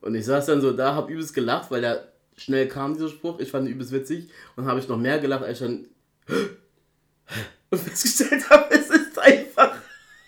Und 0.05 0.14
ich 0.14 0.26
saß 0.26 0.44
dann 0.44 0.60
so 0.60 0.74
da, 0.74 0.94
hab 0.94 1.09
übelst 1.09 1.32
gelacht, 1.32 1.70
weil 1.70 1.81
da 1.81 2.06
schnell 2.36 2.68
kam 2.68 2.93
dieser 2.93 3.09
Spruch. 3.09 3.40
Ich 3.40 3.51
fand 3.51 3.66
ihn 3.66 3.72
übelst 3.72 3.90
witzig 3.90 4.28
und 4.55 4.66
habe 4.66 4.78
ich 4.78 4.86
noch 4.86 4.98
mehr 4.98 5.18
gelacht, 5.18 5.44
als 5.44 5.62
ich 5.62 5.66
dann 5.66 5.86
und 7.70 7.81
festgestellt 7.81 8.51
habe, 8.51 8.70
es 8.74 8.90
ist 8.90 9.18
einfach. 9.18 9.81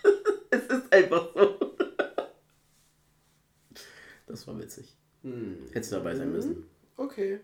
es 0.51 0.65
ist 0.65 0.90
einfach 0.93 1.28
so. 1.35 1.61
Das 4.27 4.47
war 4.47 4.59
witzig. 4.59 4.97
Hättest 5.73 5.93
du 5.93 5.97
dabei 5.97 6.15
sein 6.15 6.32
müssen. 6.32 6.65
Okay. 6.97 7.40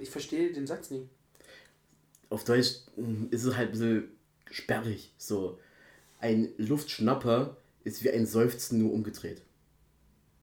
Ich 0.00 0.10
verstehe 0.10 0.52
den 0.52 0.66
Satz 0.66 0.90
nie. 0.90 1.08
auf 2.28 2.44
Deutsch 2.44 2.76
mm, 2.96 3.26
ist 3.30 3.44
es 3.44 3.56
halt 3.56 3.68
ein 3.68 3.72
bisschen 3.72 4.08
sperrig. 4.50 5.12
So, 5.18 5.58
ein 6.20 6.50
Luftschnapper 6.56 7.56
ist 7.84 8.04
wie 8.04 8.10
ein 8.10 8.26
Seufzen 8.26 8.78
nur 8.78 8.92
umgedreht. 8.92 9.42